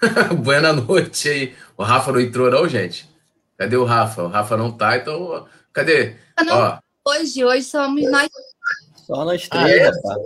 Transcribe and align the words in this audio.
Boa 0.42 0.72
noite 0.72 1.28
aí. 1.28 1.54
O 1.76 1.82
Rafa 1.82 2.12
não 2.12 2.20
entrou, 2.20 2.50
não, 2.50 2.68
gente? 2.68 3.08
Cadê 3.58 3.76
o 3.76 3.84
Rafa? 3.84 4.22
O 4.22 4.28
Rafa 4.28 4.56
não 4.56 4.72
tá, 4.72 4.96
então. 4.96 5.46
Cadê? 5.72 6.16
Não, 6.44 6.58
Ó. 6.58 6.78
Hoje, 7.08 7.44
hoje 7.44 7.62
somos 7.64 8.10
nós. 8.10 8.28
Só 9.06 9.24
nós 9.24 9.48
três, 9.48 9.64
ah, 9.64 9.70
é? 9.70 9.84
rapaz. 9.84 10.18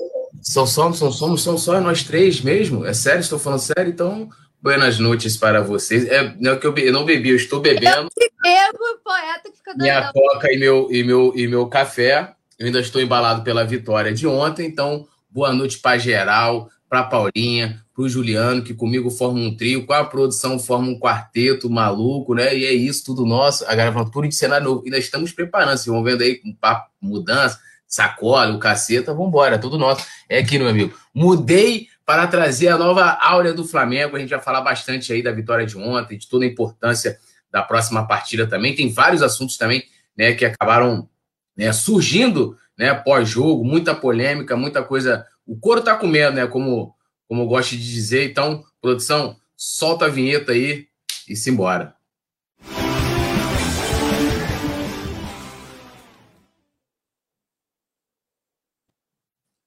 São, 0.42 0.66
somos, 0.66 0.98
são, 0.98 1.12
somos, 1.12 1.42
são 1.42 1.58
só 1.58 1.80
nós 1.80 2.02
três 2.02 2.40
mesmo? 2.40 2.86
É 2.86 2.94
sério? 2.94 3.20
Estou 3.20 3.38
falando 3.38 3.60
sério? 3.60 3.90
Então, 3.90 4.30
Buenas 4.62 4.98
noites 4.98 5.38
para 5.38 5.62
vocês. 5.62 6.06
É, 6.06 6.34
não 6.38 6.52
é 6.52 6.56
que 6.56 6.66
eu, 6.66 6.76
eu, 6.76 6.92
não 6.92 7.06
bebi, 7.06 7.30
eu 7.30 7.36
estou 7.36 7.60
bebendo. 7.60 8.10
Eu 8.14 8.30
bebo, 8.42 9.00
poeta 9.02 9.50
que 9.50 9.56
fica 9.56 9.74
Minha 9.74 10.12
coca 10.12 10.52
e 10.52 10.58
meu, 10.58 10.88
e, 10.92 11.02
meu, 11.02 11.32
e 11.34 11.48
meu 11.48 11.66
café. 11.66 12.34
Eu 12.58 12.66
ainda 12.66 12.80
estou 12.80 13.00
embalado 13.00 13.42
pela 13.42 13.64
vitória 13.64 14.12
de 14.12 14.26
ontem, 14.26 14.66
então 14.66 15.08
boa 15.30 15.50
noite 15.50 15.78
para 15.78 15.96
geral, 15.96 16.68
para 16.90 17.04
Paulinha, 17.04 17.82
para 18.00 18.06
o 18.06 18.08
Juliano, 18.08 18.62
que 18.62 18.72
comigo 18.72 19.10
forma 19.10 19.38
um 19.38 19.54
trio, 19.54 19.84
com 19.84 19.92
a 19.92 20.04
produção 20.04 20.58
forma 20.58 20.88
um 20.88 20.98
quarteto 20.98 21.68
maluco, 21.68 22.34
né? 22.34 22.56
E 22.56 22.64
é 22.64 22.72
isso, 22.72 23.04
tudo 23.04 23.26
nosso. 23.26 23.64
A 23.66 23.74
gravatura 23.74 24.26
de 24.26 24.34
cenário 24.34 24.64
novo. 24.64 24.82
Ainda 24.84 24.96
estamos 24.96 25.32
preparando, 25.32 25.76
vocês 25.76 25.86
vão 25.86 26.02
vendo 26.02 26.22
aí 26.22 26.36
com 26.36 26.54
papo, 26.54 26.90
mudança, 27.00 27.60
sacola, 27.86 28.54
o 28.54 28.58
caceta, 28.58 29.12
vambora, 29.12 29.58
tudo 29.58 29.76
nosso. 29.76 30.06
É 30.28 30.38
aqui, 30.38 30.58
meu 30.58 30.68
amigo. 30.68 30.94
Mudei 31.12 31.88
para 32.06 32.26
trazer 32.26 32.68
a 32.68 32.78
nova 32.78 33.18
áurea 33.20 33.52
do 33.52 33.66
Flamengo. 33.66 34.16
A 34.16 34.18
gente 34.18 34.30
vai 34.30 34.40
falar 34.40 34.62
bastante 34.62 35.12
aí 35.12 35.22
da 35.22 35.30
vitória 35.30 35.66
de 35.66 35.76
ontem, 35.76 36.16
de 36.16 36.26
toda 36.26 36.46
a 36.46 36.48
importância 36.48 37.18
da 37.52 37.62
próxima 37.62 38.06
partida 38.06 38.46
também. 38.46 38.74
Tem 38.74 38.90
vários 38.90 39.22
assuntos 39.22 39.58
também 39.58 39.84
né, 40.16 40.32
que 40.32 40.46
acabaram 40.46 41.06
né, 41.54 41.70
surgindo 41.72 42.56
né, 42.78 42.94
pós-jogo, 42.94 43.62
muita 43.62 43.94
polêmica, 43.94 44.56
muita 44.56 44.82
coisa. 44.82 45.26
O 45.46 45.58
couro 45.58 45.82
tá 45.82 45.94
comendo, 45.94 46.36
né? 46.36 46.46
Como, 46.46 46.94
como 47.30 47.42
eu 47.42 47.46
gosto 47.46 47.76
de 47.76 47.92
dizer. 47.92 48.28
Então, 48.28 48.64
produção, 48.82 49.36
solta 49.56 50.06
a 50.06 50.08
vinheta 50.08 50.50
aí 50.50 50.88
e 51.28 51.36
simbora. 51.36 51.94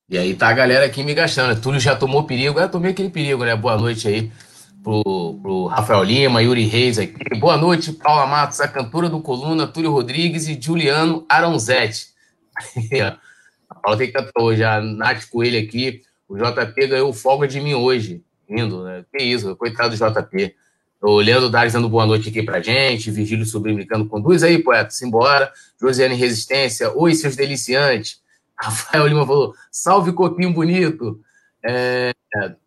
E 0.09 0.17
aí 0.17 0.35
tá 0.35 0.49
a 0.49 0.53
galera 0.53 0.85
aqui 0.85 1.03
me 1.03 1.13
gastando. 1.13 1.59
Túlio 1.61 1.79
já 1.79 1.95
tomou 1.95 2.25
perigo. 2.25 2.59
Eu 2.59 2.67
tomei 2.67 2.91
aquele 2.91 3.09
perigo, 3.09 3.45
né? 3.45 3.55
Boa 3.55 3.77
noite 3.77 4.09
aí 4.09 4.29
pro, 4.83 5.39
pro 5.41 5.67
Rafael 5.67 6.03
Lima, 6.03 6.41
Yuri 6.41 6.65
Reis 6.65 6.99
aqui. 6.99 7.39
Boa 7.39 7.55
noite, 7.55 7.93
Paula 7.93 8.27
Matos, 8.27 8.59
a 8.59 8.67
cantora 8.67 9.07
do 9.07 9.21
Coluna, 9.21 9.65
Túlio 9.65 9.89
Rodrigues 9.89 10.49
e 10.49 10.61
Juliano 10.61 11.25
Aronzetti. 11.29 12.07
a 13.69 13.75
Paula 13.75 13.97
tem 13.97 14.07
que 14.07 14.13
cantar 14.13 14.41
hoje. 14.41 14.61
A 14.65 14.81
Nath 14.81 15.29
Coelho 15.29 15.65
aqui. 15.65 16.01
O 16.33 16.35
JP 16.35 16.87
ganhou 16.87 17.13
folga 17.13 17.47
de 17.47 17.61
mim 17.61 17.75
hoje. 17.75 18.23
Lindo, 18.49 18.83
né? 18.83 19.05
Que 19.11 19.23
isso, 19.23 19.55
coitado 19.55 19.95
do 19.95 19.95
JP. 19.95 20.55
O 20.99 21.17
Leandro 21.17 21.47
Dares 21.47 21.73
dando 21.73 21.87
boa 21.87 22.07
noite 22.07 22.29
aqui 22.29 22.41
pra 22.41 22.59
gente. 22.59 23.11
Virgílio 23.11 23.45
Sobrinho 23.45 23.77
brincando 23.77 24.07
com 24.07 24.19
duas 24.19 24.41
aí, 24.41 24.57
poeta. 24.57 24.89
Simbora. 24.89 25.53
Josiane 25.79 26.15
Resistência. 26.15 26.91
Oi, 26.97 27.13
seus 27.13 27.35
deliciantes. 27.35 28.19
Rafael 28.59 29.05
Lima 29.05 29.27
falou: 29.27 29.53
salve 29.71 30.11
copinho 30.11 30.51
bonito. 30.51 31.21
É, 31.63 32.15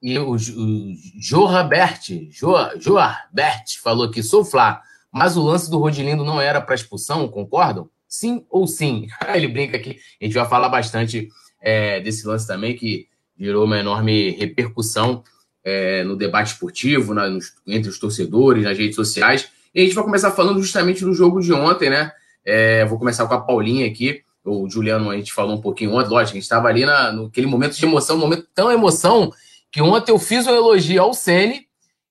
e 0.01 0.17
o, 0.17 0.37
o 0.37 0.95
Joabert, 1.21 2.09
jo, 2.31 2.55
Joabert 2.79 3.81
falou 3.83 4.13
que 4.13 4.23
sou 4.23 4.45
Flá, 4.45 4.81
mas 5.13 5.37
o 5.37 5.43
lance 5.43 5.69
do 5.69 5.79
Rodilindo 5.79 6.25
não 6.25 6.41
era 6.41 6.61
para 6.61 6.77
expulsão, 6.77 7.27
concordam? 7.27 7.91
Sim 8.07 8.47
ou 8.49 8.69
sim? 8.69 9.09
Ele 9.35 9.49
brinca 9.49 9.77
aqui. 9.77 9.99
A 10.23 10.25
gente 10.25 10.35
vai 10.35 10.49
falar 10.49 10.69
bastante 10.69 11.29
é, 11.61 12.01
desse 12.01 12.25
lance 12.27 12.47
também, 12.47 12.77
que 12.77 13.09
gerou 13.39 13.65
uma 13.65 13.79
enorme 13.79 14.31
repercussão 14.31 15.23
é, 15.65 16.05
no 16.05 16.17
debate 16.17 16.53
esportivo, 16.53 17.13
na, 17.13 17.29
nos, 17.29 17.53
entre 17.67 17.91
os 17.91 17.99
torcedores, 17.99 18.65
nas 18.65 18.79
redes 18.79 18.97
sociais. 18.97 19.49
E 19.75 19.81
a 19.81 19.85
gente 19.85 19.95
vai 19.95 20.05
começar 20.05 20.31
falando 20.31 20.63
justamente 20.63 21.05
do 21.05 21.13
jogo 21.13 21.41
de 21.41 21.53
ontem, 21.53 21.91
né? 21.91 22.13
É, 22.45 22.85
vou 22.85 22.99
começar 22.99 23.27
com 23.27 23.35
a 23.35 23.41
Paulinha 23.41 23.87
aqui 23.87 24.23
o 24.47 24.69
Juliano, 24.71 25.11
a 25.11 25.17
gente 25.17 25.33
falou 25.33 25.57
um 25.57 25.61
pouquinho 25.61 25.93
ontem, 25.93 26.11
lógico, 26.11 26.33
a 26.33 26.35
gente 26.35 26.43
estava 26.45 26.69
ali 26.69 26.87
na, 26.87 27.13
naquele 27.13 27.47
momento 27.47 27.77
de 27.77 27.85
emoção, 27.85 28.17
um 28.17 28.21
momento 28.21 28.47
tão 28.55 28.71
emoção, 28.71 29.33
que 29.71 29.83
ontem 29.83 30.13
eu 30.13 30.19
fiz 30.19 30.47
um 30.47 30.55
elogio 30.55 31.03
ao 31.03 31.13
Sene 31.13 31.67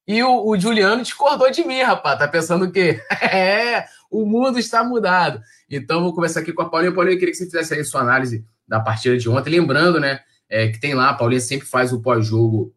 e 0.08 0.22
o, 0.22 0.46
o 0.46 0.60
Juliano 0.60 1.02
discordou 1.02 1.50
de 1.50 1.64
mim, 1.64 1.82
rapaz. 1.82 2.20
Tá 2.20 2.28
pensando 2.28 2.66
o 2.66 2.72
quê? 2.72 3.02
é, 3.22 3.86
o 4.12 4.26
mundo 4.26 4.60
está 4.60 4.84
mudado. 4.84 5.42
Então, 5.70 6.04
vou 6.04 6.14
começar 6.14 6.42
aqui 6.42 6.54
com 6.54 6.62
a 6.62 6.70
Paulinha. 6.70 6.94
Paulinha, 6.94 7.16
eu 7.16 7.20
queria 7.20 7.32
que 7.32 7.38
você 7.38 7.46
fizesse 7.46 7.74
aí 7.74 7.84
sua 7.84 8.02
análise 8.02 8.46
da 8.68 8.80
partida 8.80 9.18
de 9.18 9.28
ontem. 9.30 9.50
Lembrando, 9.50 10.00
né, 10.00 10.20
é, 10.50 10.70
que 10.70 10.80
tem 10.80 10.94
lá, 10.94 11.10
a 11.10 11.14
Paulinha 11.14 11.42
sempre 11.42 11.68
faz 11.68 11.92
o 11.92 12.02
pós-jogo 12.02 12.74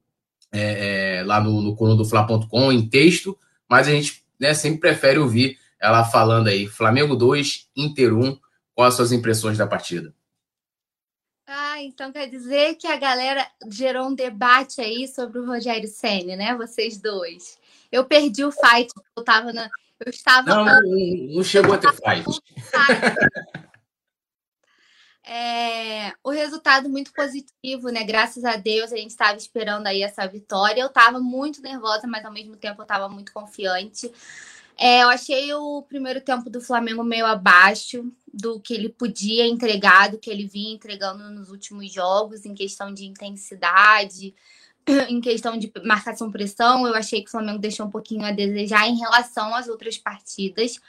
é, 0.52 1.18
é, 1.18 1.22
lá 1.24 1.40
no, 1.40 1.60
no 1.60 1.76
coluna 1.76 1.96
do 1.96 2.04
Fla.com, 2.04 2.72
em 2.72 2.88
texto, 2.88 3.38
mas 3.68 3.86
a 3.86 3.90
gente 3.90 4.22
né, 4.38 4.54
sempre 4.54 4.80
prefere 4.80 5.18
ouvir 5.18 5.58
ela 5.80 6.04
falando 6.04 6.48
aí. 6.48 6.66
Flamengo 6.66 7.14
2, 7.14 7.68
Inter 7.76 8.16
1. 8.16 8.38
Quais 8.74 8.92
as 8.92 8.96
suas 8.96 9.12
impressões 9.12 9.58
da 9.58 9.66
partida? 9.66 10.14
Ah, 11.46 11.82
então 11.82 12.12
quer 12.12 12.28
dizer 12.28 12.74
que 12.74 12.86
a 12.86 12.96
galera 12.96 13.46
gerou 13.70 14.08
um 14.08 14.14
debate 14.14 14.80
aí 14.80 15.08
sobre 15.08 15.38
o 15.38 15.46
Rogério 15.46 15.88
Senna, 15.88 16.36
né? 16.36 16.54
Vocês 16.54 17.00
dois. 17.00 17.58
Eu 17.90 18.04
perdi 18.04 18.44
o 18.44 18.52
fight, 18.52 18.92
eu 19.16 19.24
tava 19.24 19.52
na. 19.52 19.68
Eu 19.98 20.10
estava. 20.10 20.48
Não, 20.48 20.64
não, 20.64 21.34
não 21.34 21.42
chegou 21.42 21.74
a 21.74 21.78
ter 21.78 21.92
fight. 21.92 22.24
É, 25.30 26.14
o 26.24 26.30
resultado 26.30 26.88
muito 26.88 27.12
positivo, 27.12 27.90
né? 27.90 28.02
Graças 28.02 28.46
a 28.46 28.56
Deus 28.56 28.90
a 28.90 28.96
gente 28.96 29.10
estava 29.10 29.36
esperando 29.36 29.86
aí 29.86 30.02
essa 30.02 30.26
vitória. 30.26 30.80
Eu 30.80 30.86
estava 30.86 31.20
muito 31.20 31.60
nervosa, 31.60 32.06
mas 32.06 32.24
ao 32.24 32.32
mesmo 32.32 32.56
tempo 32.56 32.80
eu 32.80 32.84
estava 32.84 33.10
muito 33.10 33.30
confiante. 33.30 34.10
É, 34.78 35.02
eu 35.02 35.08
achei 35.10 35.52
o 35.52 35.82
primeiro 35.82 36.22
tempo 36.22 36.48
do 36.48 36.62
Flamengo 36.62 37.04
meio 37.04 37.26
abaixo 37.26 38.10
do 38.32 38.58
que 38.58 38.72
ele 38.72 38.88
podia 38.88 39.46
entregar, 39.46 40.08
do 40.08 40.18
que 40.18 40.30
ele 40.30 40.46
vinha 40.46 40.74
entregando 40.74 41.28
nos 41.28 41.50
últimos 41.50 41.92
jogos, 41.92 42.46
em 42.46 42.54
questão 42.54 42.94
de 42.94 43.04
intensidade, 43.04 44.34
em 45.10 45.20
questão 45.20 45.58
de 45.58 45.70
marcação-pressão. 45.84 46.86
Eu 46.86 46.94
achei 46.94 47.20
que 47.20 47.28
o 47.28 47.32
Flamengo 47.32 47.58
deixou 47.58 47.84
um 47.84 47.90
pouquinho 47.90 48.24
a 48.24 48.32
desejar 48.32 48.88
em 48.88 48.96
relação 48.96 49.54
às 49.54 49.68
outras 49.68 49.98
partidas, 49.98 50.80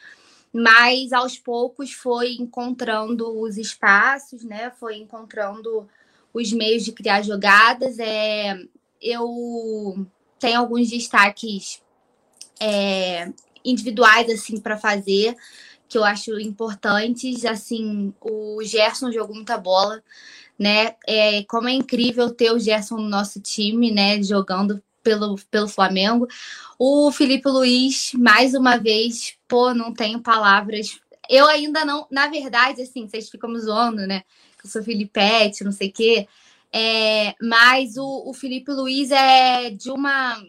mas 0.54 1.14
aos 1.14 1.38
poucos 1.38 1.94
foi 1.94 2.34
encontrando 2.34 3.40
os 3.40 3.58
espaços, 3.58 4.44
né? 4.44 4.72
Foi 4.80 4.98
encontrando 4.98 5.88
os 6.34 6.52
meios 6.52 6.84
de 6.84 6.92
criar 6.92 7.22
jogadas. 7.22 8.00
É, 8.00 8.60
eu 9.02 10.06
tenho 10.40 10.60
alguns 10.60 10.90
destaques 10.90 11.82
é, 12.60 13.32
individuais 13.64 14.30
assim 14.30 14.60
para 14.60 14.78
fazer 14.78 15.36
que 15.88 15.98
eu 15.98 16.04
acho 16.04 16.40
importantes. 16.40 17.46
Assim, 17.46 18.14
o 18.20 18.64
Gerson 18.64 19.12
jogou 19.12 19.36
muita 19.36 19.58
bola, 19.58 20.04
né? 20.58 20.96
É, 21.08 21.44
como 21.44 21.68
é 21.68 21.74
incrível 21.74 22.30
ter 22.32 22.52
o 22.52 22.60
Gerson 22.60 22.98
no 22.98 23.10
nosso 23.10 23.40
time, 23.40 23.92
né? 23.92 24.22
Jogando 24.22 24.82
pelo, 25.04 25.36
pelo 25.50 25.68
Flamengo. 25.68 26.28
O 26.78 27.12
Felipe 27.12 27.48
Luiz, 27.50 28.12
mais 28.14 28.54
uma 28.54 28.78
vez, 28.78 29.36
pô, 29.48 29.74
não 29.74 29.94
tenho 29.94 30.22
palavras. 30.22 31.00
Eu 31.30 31.48
ainda 31.48 31.86
não, 31.86 32.08
na 32.10 32.28
verdade, 32.28 32.82
assim, 32.82 33.08
vocês 33.08 33.30
ficam 33.30 33.50
me 33.50 33.60
zoando, 33.60 34.08
né? 34.08 34.24
Eu 34.64 34.70
sou 34.70 34.84
Filipete, 34.84 35.64
não 35.64 35.72
sei 35.72 35.90
o 35.90 35.94
quê. 35.94 36.28
É, 36.72 37.34
mas 37.42 37.98
o, 37.98 38.30
o 38.30 38.34
Felipe 38.34 38.72
Luiz 38.72 39.12
é 39.12 39.70
de 39.72 39.90
uma 39.92 40.42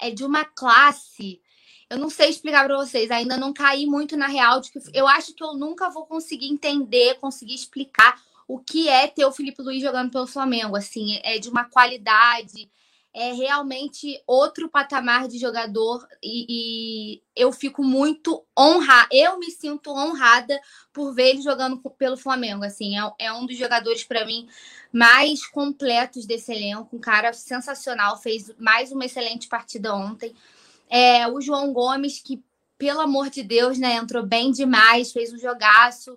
é 0.00 0.10
de 0.10 0.24
uma 0.24 0.44
classe 0.44 1.40
eu 1.90 1.98
não 1.98 2.08
sei 2.08 2.30
explicar 2.30 2.64
para 2.64 2.76
vocês, 2.76 3.10
ainda 3.10 3.36
não 3.36 3.52
caí 3.52 3.84
muito 3.84 4.16
na 4.16 4.28
real 4.28 4.60
de 4.60 4.70
que 4.70 4.78
eu 4.94 5.08
acho 5.08 5.34
que 5.34 5.42
eu 5.42 5.54
nunca 5.54 5.90
vou 5.90 6.06
conseguir 6.06 6.46
entender, 6.46 7.16
conseguir 7.16 7.54
explicar 7.54 8.16
o 8.46 8.60
que 8.60 8.88
é 8.88 9.08
ter 9.08 9.24
o 9.24 9.32
Felipe 9.32 9.60
Luiz 9.60 9.82
jogando 9.82 10.10
pelo 10.10 10.26
Flamengo, 10.26 10.76
assim, 10.76 11.18
é 11.24 11.40
de 11.40 11.48
uma 11.48 11.64
qualidade, 11.64 12.70
é 13.12 13.32
realmente 13.32 14.22
outro 14.26 14.68
patamar 14.68 15.26
de 15.26 15.36
jogador 15.36 16.06
e, 16.22 16.46
e 16.48 17.22
eu 17.34 17.50
fico 17.50 17.82
muito 17.82 18.44
honrada, 18.56 19.08
eu 19.10 19.38
me 19.38 19.50
sinto 19.50 19.90
honrada 19.90 20.60
por 20.92 21.12
ver 21.12 21.30
ele 21.30 21.42
jogando 21.42 21.78
pelo 21.98 22.16
Flamengo, 22.16 22.64
assim, 22.64 22.96
é, 22.96 23.12
é 23.18 23.32
um 23.32 23.46
dos 23.46 23.56
jogadores 23.56 24.04
para 24.04 24.24
mim 24.24 24.48
mais 24.92 25.46
completos 25.46 26.24
desse 26.24 26.52
elenco, 26.52 26.96
um 26.96 27.00
cara 27.00 27.32
sensacional, 27.32 28.20
fez 28.20 28.52
mais 28.58 28.92
uma 28.92 29.04
excelente 29.04 29.48
partida 29.48 29.94
ontem. 29.94 30.34
É, 30.88 31.26
o 31.28 31.40
João 31.40 31.72
Gomes, 31.72 32.20
que, 32.20 32.42
pelo 32.76 33.00
amor 33.00 33.30
de 33.30 33.42
Deus, 33.42 33.78
né, 33.78 33.94
entrou 33.94 34.24
bem 34.24 34.50
demais, 34.50 35.12
fez 35.12 35.32
um 35.32 35.38
jogaço. 35.38 36.16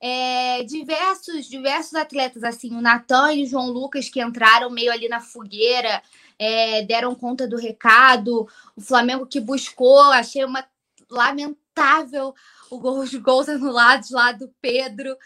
É, 0.00 0.62
diversos, 0.64 1.46
diversos 1.46 1.94
atletas, 1.94 2.42
assim, 2.42 2.74
o 2.74 2.80
Natan 2.80 3.32
e 3.34 3.44
o 3.44 3.46
João 3.46 3.70
Lucas, 3.70 4.08
que 4.08 4.22
entraram 4.22 4.70
meio 4.70 4.92
ali 4.92 5.08
na 5.08 5.20
fogueira, 5.20 6.02
é, 6.38 6.82
deram 6.82 7.14
conta 7.14 7.46
do 7.46 7.56
recado. 7.56 8.48
O 8.76 8.80
Flamengo 8.80 9.26
que 9.26 9.40
buscou, 9.40 10.02
achei 10.12 10.44
uma 10.44 10.66
lamentável 11.10 12.34
gol, 12.78 13.00
os 13.00 13.14
gols 13.14 13.48
anulados 13.48 14.10
lá 14.10 14.32
do 14.32 14.48
Pedro. 14.60 15.16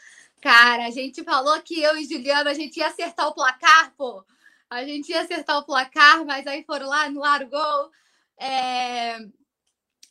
Cara, 0.40 0.86
a 0.86 0.90
gente 0.90 1.22
falou 1.24 1.60
que 1.62 1.80
eu 1.80 1.96
e 1.96 2.04
Juliano 2.04 2.48
a 2.48 2.54
gente 2.54 2.78
ia 2.78 2.86
acertar 2.86 3.28
o 3.28 3.34
placar, 3.34 3.92
pô. 3.96 4.24
A 4.70 4.84
gente 4.84 5.10
ia 5.10 5.22
acertar 5.22 5.58
o 5.58 5.64
placar, 5.64 6.24
mas 6.24 6.46
aí 6.46 6.62
foram 6.64 6.88
lá, 6.88 7.04
anularam 7.04 7.46
o 7.46 7.50
gol. 7.50 7.90
É... 8.38 9.18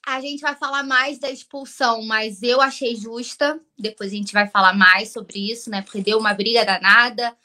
A 0.05 0.21
gente 0.21 0.39
vai 0.41 0.55
falar 0.55 0.83
mais 0.83 1.19
da 1.19 1.29
expulsão, 1.29 2.01
mas 2.03 2.41
eu 2.41 2.61
achei 2.61 2.95
justa. 2.95 3.59
Depois 3.77 4.11
a 4.11 4.15
gente 4.15 4.33
vai 4.33 4.47
falar 4.47 4.73
mais 4.73 5.11
sobre 5.11 5.51
isso, 5.51 5.69
né? 5.69 5.81
Porque 5.81 6.01
deu 6.01 6.17
uma 6.17 6.33
briga 6.33 6.65
danada. 6.65 7.35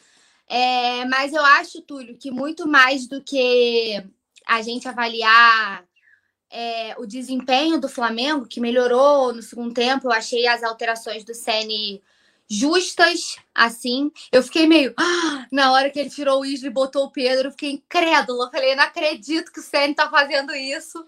É... 0.52 1.04
Mas 1.06 1.32
eu 1.32 1.44
acho, 1.44 1.80
Túlio, 1.82 2.16
que 2.18 2.30
muito 2.30 2.68
mais 2.68 3.06
do 3.06 3.22
que 3.22 4.04
a 4.46 4.60
gente 4.60 4.86
avaliar 4.86 5.84
é, 6.50 6.94
o 6.98 7.06
desempenho 7.06 7.80
do 7.80 7.88
Flamengo, 7.88 8.46
que 8.46 8.60
melhorou 8.60 9.32
no 9.32 9.42
segundo 9.42 9.72
tempo, 9.72 10.06
eu 10.06 10.12
achei 10.12 10.46
as 10.46 10.62
alterações 10.62 11.24
do 11.24 11.34
Ceni 11.34 12.02
justas, 12.48 13.38
assim. 13.54 14.12
Eu 14.30 14.42
fiquei 14.42 14.66
meio. 14.66 14.92
Ah, 14.98 15.46
na 15.50 15.72
hora 15.72 15.88
que 15.88 15.98
ele 15.98 16.10
tirou 16.10 16.42
o 16.42 16.44
Isla 16.44 16.68
e 16.68 16.70
botou 16.70 17.06
o 17.06 17.10
Pedro, 17.10 17.48
eu 17.48 17.52
fiquei 17.52 17.70
incrédula. 17.72 18.44
Eu 18.44 18.50
falei, 18.50 18.74
não 18.74 18.84
acredito 18.84 19.50
que 19.50 19.60
o 19.60 19.62
Ceni 19.62 19.94
tá 19.94 20.10
fazendo 20.10 20.54
isso. 20.54 21.02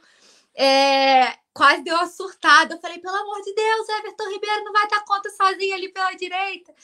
É, 0.55 1.35
quase 1.53 1.83
deu 1.83 1.97
uma 1.97 2.07
surtada. 2.07 2.75
Eu 2.75 2.81
falei, 2.81 2.99
pelo 2.99 3.15
amor 3.15 3.43
de 3.43 3.55
Deus, 3.55 3.89
Everton 3.91 4.31
Ribeiro 4.31 4.65
não 4.65 4.73
vai 4.73 4.89
dar 4.89 5.05
conta 5.05 5.29
sozinho 5.31 5.75
ali 5.75 5.91
pela 5.91 6.13
direita. 6.13 6.75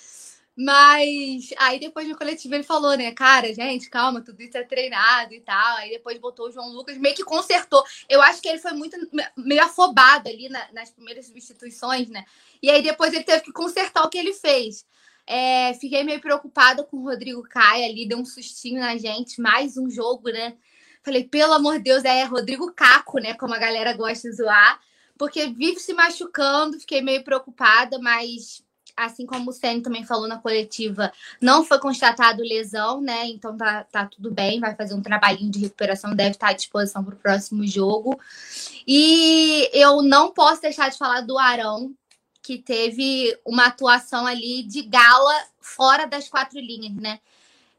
Mas 0.63 1.55
aí 1.57 1.81
depois 1.81 2.07
no 2.07 2.19
coletivo 2.19 2.55
ele 2.55 2.63
falou, 2.63 2.95
né, 2.95 3.11
cara, 3.13 3.51
gente, 3.55 3.89
calma, 3.89 4.21
tudo 4.21 4.43
isso 4.43 4.59
é 4.59 4.63
treinado 4.63 5.33
e 5.33 5.41
tal. 5.41 5.79
Aí 5.79 5.89
depois 5.89 6.19
botou 6.19 6.49
o 6.49 6.53
João 6.53 6.69
Lucas, 6.69 6.99
meio 6.99 7.15
que 7.15 7.25
consertou. 7.25 7.83
Eu 8.07 8.21
acho 8.21 8.43
que 8.43 8.49
ele 8.49 8.59
foi 8.59 8.73
muito 8.73 8.95
meio 9.39 9.65
afobado 9.65 10.29
ali 10.29 10.51
na, 10.51 10.71
nas 10.71 10.91
primeiras 10.91 11.25
substituições, 11.25 12.11
né? 12.11 12.27
E 12.63 12.69
aí 12.69 12.83
depois 12.83 13.15
ele 13.15 13.25
teve 13.25 13.43
que 13.43 13.53
consertar 13.53 14.05
o 14.05 14.11
que 14.11 14.19
ele 14.19 14.35
fez. 14.35 14.85
É, 15.27 15.73
fiquei 15.81 16.05
meio 16.05 16.21
preocupada 16.21 16.85
com 16.85 16.99
o 16.99 17.05
Rodrigo 17.05 17.43
Caio 17.45 17.87
ali, 17.87 18.07
deu 18.07 18.19
um 18.19 18.27
sustinho 18.27 18.81
na 18.81 18.99
gente, 18.99 19.41
mais 19.41 19.79
um 19.79 19.89
jogo, 19.89 20.29
né? 20.29 20.59
Falei, 21.03 21.25
pelo 21.25 21.55
amor 21.55 21.79
de 21.79 21.85
Deus, 21.85 22.05
é 22.05 22.23
Rodrigo 22.25 22.71
Caco, 22.75 23.19
né? 23.19 23.33
Como 23.33 23.55
a 23.55 23.59
galera 23.59 23.95
gosta 23.95 24.29
de 24.29 24.37
zoar, 24.37 24.79
porque 25.17 25.47
vive 25.47 25.81
se 25.81 25.95
machucando, 25.95 26.79
fiquei 26.79 27.01
meio 27.01 27.25
preocupada, 27.25 27.99
mas 27.99 28.63
assim 29.05 29.27
como 29.27 29.51
o 29.51 29.53
Senna 29.53 29.83
também 29.83 30.05
falou 30.05 30.29
na 30.29 30.39
coletiva, 30.39 31.13
não 31.41 31.65
foi 31.65 31.79
constatado 31.79 32.43
lesão, 32.43 33.01
né? 33.01 33.27
Então 33.27 33.57
tá, 33.57 33.85
tá 33.85 34.07
tudo 34.07 34.31
bem, 34.31 34.61
vai 34.61 34.75
fazer 34.75 34.95
um 34.95 35.03
trabalhinho 35.03 35.51
de 35.51 35.59
recuperação, 35.59 36.15
deve 36.15 36.31
estar 36.31 36.49
à 36.49 36.53
disposição 36.53 37.05
para 37.05 37.15
o 37.15 37.19
próximo 37.19 37.67
jogo. 37.67 38.19
E 38.87 39.69
eu 39.73 40.03
não 40.03 40.33
posso 40.33 40.63
deixar 40.63 40.91
de 40.91 40.99
falar 40.99 41.23
do 41.23 41.39
Arão, 41.39 41.95
que 42.43 42.59
teve 42.59 43.39
uma 43.45 43.67
atuação 43.67 44.27
ali 44.27 44.63
de 44.63 44.83
gala 44.83 45.35
fora 45.61 46.07
das 46.07 46.29
quatro 46.29 46.59
linhas, 46.59 46.95
né? 46.97 47.21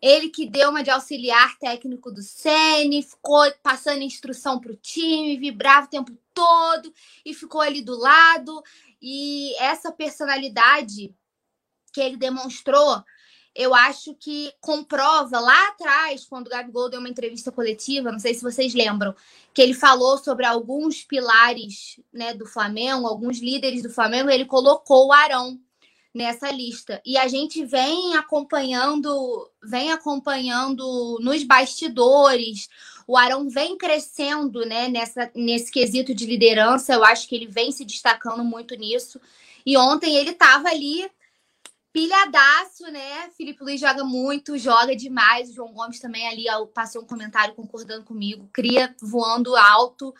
Ele 0.02 0.30
que 0.30 0.48
deu 0.48 0.72
uma 0.72 0.84
de 0.84 0.90
auxiliar 0.90 1.60
técnico 1.60 2.12
do 2.12 2.24
Sene, 2.24 3.04
ficou 3.04 3.44
passando 3.62 4.02
instrução 4.02 4.60
para 4.60 4.72
o 4.72 4.76
time, 4.76 5.38
vibrava 5.38 5.86
o 5.86 5.90
tempo 5.90 6.12
todo 6.34 6.92
e 7.24 7.36
ficou 7.36 7.62
ali 7.62 7.84
do 7.84 7.96
lado. 7.96 8.64
E 9.02 9.56
essa 9.58 9.92
personalidade 9.92 11.16
que 11.94 12.00
ele 12.00 12.18
demonstrou, 12.18 13.04
eu 13.54 13.74
acho 13.76 14.16
que 14.16 14.54
comprova 14.62 15.40
lá 15.40 15.70
atrás, 15.70 16.26
quando 16.26 16.48
o 16.48 16.50
Gabigol 16.50 16.90
deu 16.90 17.00
uma 17.00 17.10
entrevista 17.10 17.52
coletiva, 17.52 18.12
não 18.12 18.20
sei 18.20 18.34
se 18.34 18.42
vocês 18.42 18.74
lembram, 18.74 19.14
que 19.54 19.62
ele 19.62 19.74
falou 19.74 20.18
sobre 20.18 20.46
alguns 20.46 21.04
pilares 21.04 22.00
né, 22.14 22.34
do 22.34 22.46
Flamengo, 22.46 23.08
alguns 23.08 23.40
líderes 23.40 23.84
do 23.84 23.90
Flamengo, 23.90 24.30
ele 24.30 24.46
colocou 24.46 25.08
o 25.08 25.14
Arão 25.14 25.60
nessa 26.14 26.52
lista. 26.52 27.02
E 27.06 27.18
a 27.18 27.28
gente 27.28 27.66
vem 27.66 28.16
acompanhando, 28.16 29.50
vem 29.64 29.92
acompanhando 29.92 31.20
nos 31.22 31.44
bastidores. 31.44 32.70
O 33.12 33.18
Arão 33.18 33.50
vem 33.50 33.78
crescendo, 33.78 34.66
né, 34.66 34.88
nessa 34.88 35.30
nesse 35.36 35.70
quesito 35.70 36.16
de 36.16 36.26
liderança. 36.26 36.94
Eu 36.94 37.04
acho 37.04 37.28
que 37.28 37.36
ele 37.36 37.48
vem 37.48 37.72
se 37.72 37.84
destacando 37.84 38.44
muito 38.44 38.74
nisso. 38.76 39.20
E 39.66 39.76
ontem 39.76 40.16
ele 40.16 40.32
estava 40.32 40.70
ali 40.70 41.10
pilhadaço, 41.92 42.90
né? 42.90 43.30
Felipe 43.36 43.64
Luiz 43.64 43.82
joga 43.82 44.06
muito, 44.06 44.58
joga 44.58 44.96
demais. 44.96 45.50
O 45.50 45.54
João 45.54 45.74
Gomes 45.74 46.00
também 46.00 46.26
ali 46.26 46.46
passou 46.74 47.02
um 47.02 47.06
comentário 47.06 47.54
concordando 47.54 48.06
comigo, 48.06 48.50
cria 48.54 48.96
voando 49.02 49.58
alto. 49.58 50.16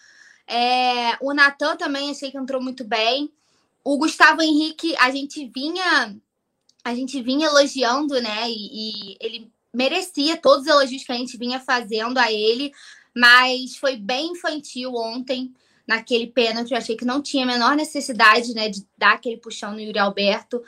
É, 0.46 1.16
o 1.22 1.34
Natan 1.34 1.78
também 1.78 2.12
achei 2.12 2.30
que 2.30 2.38
entrou 2.38 2.62
muito 2.62 2.84
bem 2.84 3.32
o 3.84 3.98
Gustavo 3.98 4.42
Henrique, 4.42 4.96
a 4.98 5.10
gente 5.12 5.48
vinha 5.48 6.16
a 6.84 6.96
gente 6.96 7.22
vinha 7.22 7.48
elogiando, 7.48 8.20
né? 8.22 8.50
E, 8.50 9.14
e, 9.14 9.18
ele 9.20 9.52
merecia 9.74 10.38
todos 10.38 10.62
os 10.62 10.68
elogios 10.68 11.04
que 11.04 11.12
a 11.12 11.16
gente 11.16 11.38
vinha 11.38 11.60
fazendo 11.60 12.18
a 12.18 12.32
ele, 12.32 12.72
mas 13.16 13.76
foi 13.78 13.96
bem 13.96 14.32
infantil 14.32 14.94
ontem 14.96 15.54
naquele 15.88 16.28
pênalti. 16.28 16.72
Eu 16.72 16.78
achei 16.78 16.96
que 16.96 17.06
não 17.06 17.22
tinha 17.22 17.44
a 17.44 17.48
menor 17.48 17.76
necessidade, 17.76 18.54
né, 18.54 18.70
de 18.70 18.86
dar 18.98 19.14
aquele 19.14 19.38
puxão 19.38 19.72
no 19.72 19.80
Yuri 19.80 20.00
Alberto, 20.00 20.62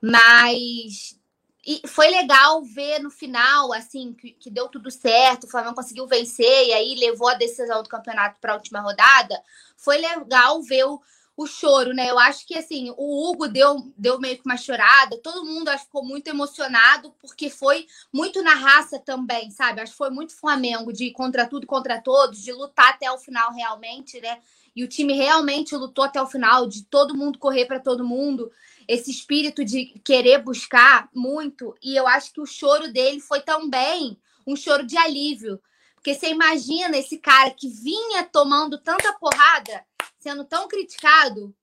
mas 0.00 1.18
e 1.66 1.82
foi 1.86 2.08
legal 2.08 2.62
ver 2.62 3.00
no 3.00 3.10
final, 3.10 3.72
assim, 3.72 4.14
que, 4.14 4.32
que, 4.32 4.50
deu 4.50 4.66
tudo 4.68 4.90
certo, 4.90 5.44
o 5.44 5.50
Flamengo 5.50 5.74
conseguiu 5.74 6.06
vencer 6.06 6.66
e 6.66 6.72
aí 6.72 6.94
levou 6.94 7.28
a 7.28 7.34
decisão 7.34 7.82
do 7.82 7.88
campeonato 7.88 8.40
para 8.40 8.52
a 8.52 8.56
última 8.56 8.80
rodada. 8.80 9.40
Foi 9.76 9.98
legal 9.98 10.62
ver 10.62 10.84
o, 10.84 11.00
o 11.42 11.46
choro, 11.46 11.94
né? 11.94 12.10
Eu 12.10 12.18
acho 12.18 12.46
que 12.46 12.54
assim, 12.54 12.92
o 12.98 13.30
Hugo 13.30 13.48
deu, 13.48 13.90
deu 13.96 14.20
meio 14.20 14.36
que 14.36 14.44
uma 14.44 14.58
chorada, 14.58 15.16
todo 15.22 15.46
mundo 15.46 15.68
acho 15.70 15.84
ficou 15.84 16.04
muito 16.04 16.28
emocionado, 16.28 17.14
porque 17.18 17.48
foi 17.48 17.86
muito 18.12 18.42
na 18.42 18.52
raça 18.52 18.98
também, 18.98 19.50
sabe? 19.50 19.80
Acho 19.80 19.92
que 19.92 19.98
foi 19.98 20.10
muito 20.10 20.36
Flamengo, 20.36 20.92
de 20.92 21.10
contra 21.12 21.46
tudo, 21.46 21.66
contra 21.66 21.98
todos, 21.98 22.42
de 22.42 22.52
lutar 22.52 22.90
até 22.90 23.10
o 23.10 23.16
final 23.16 23.54
realmente, 23.54 24.20
né? 24.20 24.38
E 24.76 24.84
o 24.84 24.88
time 24.88 25.14
realmente 25.14 25.74
lutou 25.74 26.04
até 26.04 26.20
o 26.20 26.26
final, 26.26 26.66
de 26.66 26.84
todo 26.84 27.16
mundo 27.16 27.38
correr 27.38 27.64
para 27.64 27.80
todo 27.80 28.04
mundo, 28.04 28.52
esse 28.86 29.10
espírito 29.10 29.64
de 29.64 29.98
querer 30.04 30.42
buscar 30.42 31.08
muito. 31.14 31.74
E 31.82 31.96
eu 31.96 32.06
acho 32.06 32.34
que 32.34 32.40
o 32.42 32.46
choro 32.46 32.92
dele 32.92 33.18
foi 33.18 33.40
também 33.40 34.18
um 34.46 34.54
choro 34.54 34.84
de 34.86 34.98
alívio. 34.98 35.58
Porque 35.94 36.14
você 36.14 36.28
imagina 36.28 36.98
esse 36.98 37.16
cara 37.18 37.50
que 37.50 37.68
vinha 37.68 38.24
tomando 38.24 38.78
tanta 38.78 39.12
porrada 39.14 39.84
sendo 40.20 40.44
tão 40.44 40.68
criticado, 40.68 41.54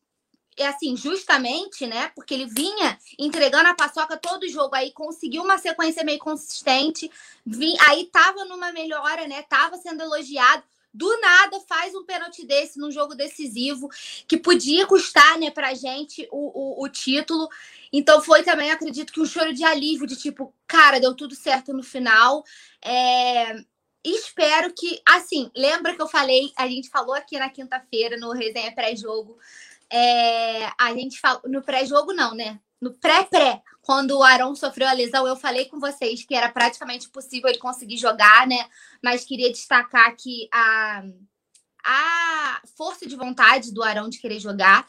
é 0.58 0.66
assim, 0.68 0.98
justamente, 0.98 1.86
né? 1.86 2.12
Porque 2.16 2.34
ele 2.34 2.48
vinha 2.48 2.98
entregando 3.18 3.70
a 3.70 3.76
paçoca 3.76 4.18
todo 4.18 4.50
jogo, 4.50 4.76
aí 4.76 4.92
conseguiu 4.92 5.44
uma 5.44 5.60
sequência 5.60 6.04
meio 6.04 6.18
consistente, 6.18 7.10
vim, 7.46 7.76
aí 7.88 8.06
tava 8.06 8.44
numa 8.46 8.72
melhora, 8.72 9.28
né? 9.28 9.44
Tava 9.44 9.78
sendo 9.78 10.02
elogiado. 10.02 10.64
Do 10.92 11.16
nada 11.22 11.60
faz 11.68 11.94
um 11.94 12.04
pênalti 12.04 12.44
desse 12.44 12.80
num 12.80 12.90
jogo 12.90 13.14
decisivo, 13.14 13.88
que 14.28 14.36
podia 14.36 14.88
custar, 14.88 15.38
né, 15.38 15.52
pra 15.52 15.76
gente 15.76 16.28
o, 16.32 16.82
o, 16.82 16.84
o 16.84 16.90
título. 16.90 17.48
Então 17.94 18.20
foi 18.20 18.42
também, 18.42 18.72
acredito 18.72 19.14
que 19.14 19.20
um 19.20 19.26
choro 19.26 19.54
de 19.54 19.64
alívio, 19.64 20.08
de 20.08 20.16
tipo, 20.16 20.52
cara, 20.66 21.00
deu 21.00 21.14
tudo 21.14 21.36
certo 21.36 21.72
no 21.72 21.84
final. 21.84 22.44
É, 22.84 23.64
espero 24.04 24.74
que, 24.74 25.02
assim, 25.08 25.52
lembra 25.56 25.96
que 25.96 26.02
eu 26.02 26.08
falei, 26.08 26.52
a 26.58 26.68
gente 26.68 26.90
falou 26.90 27.14
aqui 27.14 27.38
na 27.38 27.50
quinta-feira 27.50 28.18
no 28.18 28.32
resenha 28.32 28.74
pré-jogo. 28.74 29.38
É, 29.90 30.68
a 30.78 30.94
gente 30.94 31.20
falou 31.20 31.42
no 31.46 31.62
pré-jogo 31.62 32.14
não, 32.14 32.34
né? 32.34 32.60
No 32.80 32.94
pré-pré, 32.94 33.62
quando 33.82 34.18
o 34.18 34.24
Arão 34.24 34.56
sofreu 34.56 34.88
a 34.88 34.94
lesão, 34.94 35.26
eu 35.26 35.36
falei 35.36 35.66
com 35.66 35.80
vocês 35.80 36.24
que 36.24 36.36
era 36.36 36.50
praticamente 36.50 37.10
possível 37.10 37.50
ele 37.50 37.58
conseguir 37.58 37.98
jogar, 37.98 38.46
né? 38.46 38.68
Mas 39.04 39.26
queria 39.26 39.52
destacar 39.52 40.16
que 40.16 40.48
a, 40.54 41.04
a 41.84 42.62
força 42.78 43.08
de 43.08 43.16
vontade 43.16 43.74
do 43.74 43.82
Arão 43.82 44.10
de 44.10 44.20
querer 44.20 44.40
jogar. 44.40 44.88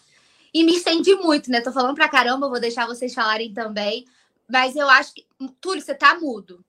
E 0.53 0.65
me 0.65 0.77
estendi 0.77 1.15
muito, 1.15 1.51
né? 1.51 1.61
Tô 1.61 1.73
falando 1.73 1.95
pra 1.95 2.09
caramba, 2.09 2.49
vou 2.49 2.61
deixar 2.61 2.87
vocês 2.87 3.15
falarem 3.15 3.53
também. 3.53 4.05
Mas 4.49 4.77
eu 4.77 4.89
acho 4.89 5.15
que. 5.15 5.27
Túlio, 5.61 5.83
você 5.83 5.95
tá 5.95 6.19
mudo. 6.19 6.65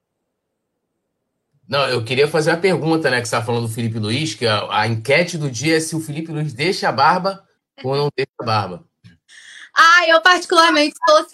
Não, 1.69 1.88
eu 1.88 2.03
queria 2.03 2.27
fazer 2.27 2.49
a 2.49 2.57
pergunta, 2.57 3.11
né, 3.11 3.21
que 3.21 3.27
você 3.27 3.35
estava 3.35 3.45
falando 3.45 3.67
do 3.67 3.73
Felipe 3.73 3.99
Luiz, 3.99 4.33
que 4.33 4.47
a, 4.47 4.67
a, 4.71 4.88
enquete 4.88 5.38
do 5.38 5.51
dia 5.51 5.77
é 5.77 5.79
se 5.79 5.95
o 5.95 5.99
Felipe 5.99 6.31
Luiz 6.31 6.51
deixa 6.51 6.89
a 6.89 6.91
barba 6.91 7.47
ou 7.83 7.95
não 7.95 8.09
deixa 8.17 8.31
a 8.41 8.43
barba. 8.43 8.83
Ah, 9.77 10.07
eu 10.07 10.19
particularmente 10.19 10.95
tô... 11.05 11.27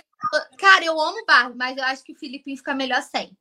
Cara, 0.57 0.83
eu 0.83 0.99
amo 0.99 1.25
barba, 1.25 1.55
mas 1.55 1.77
eu 1.77 1.83
acho 1.85 2.03
que 2.03 2.11
o 2.11 2.19
Felipe 2.19 2.53
fica 2.57 2.75
melhor 2.75 3.01
sem. 3.01 3.31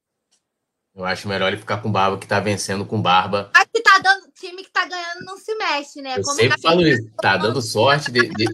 Eu 0.94 1.04
acho 1.04 1.26
melhor 1.26 1.48
ele 1.48 1.56
ficar 1.56 1.78
com 1.78 1.90
barba 1.90 2.16
que 2.16 2.28
tá 2.28 2.38
vencendo 2.38 2.86
com 2.86 3.02
barba. 3.02 3.50
Acho 3.52 3.68
que 3.74 3.82
tá 3.82 3.98
dando. 3.98 4.30
Time 4.38 4.62
que 4.62 4.70
tá 4.70 4.86
ganhando 4.86 5.24
não 5.24 5.36
se 5.36 5.52
mexe, 5.56 6.00
né? 6.00 6.18
Eu 6.18 6.22
Como 6.22 6.36
sempre 6.36 6.60
falo 6.60 6.86
isso. 6.86 7.10
Tá 7.20 7.36
dando 7.36 7.60
sorte. 7.60 8.12
De, 8.12 8.28
de... 8.28 8.44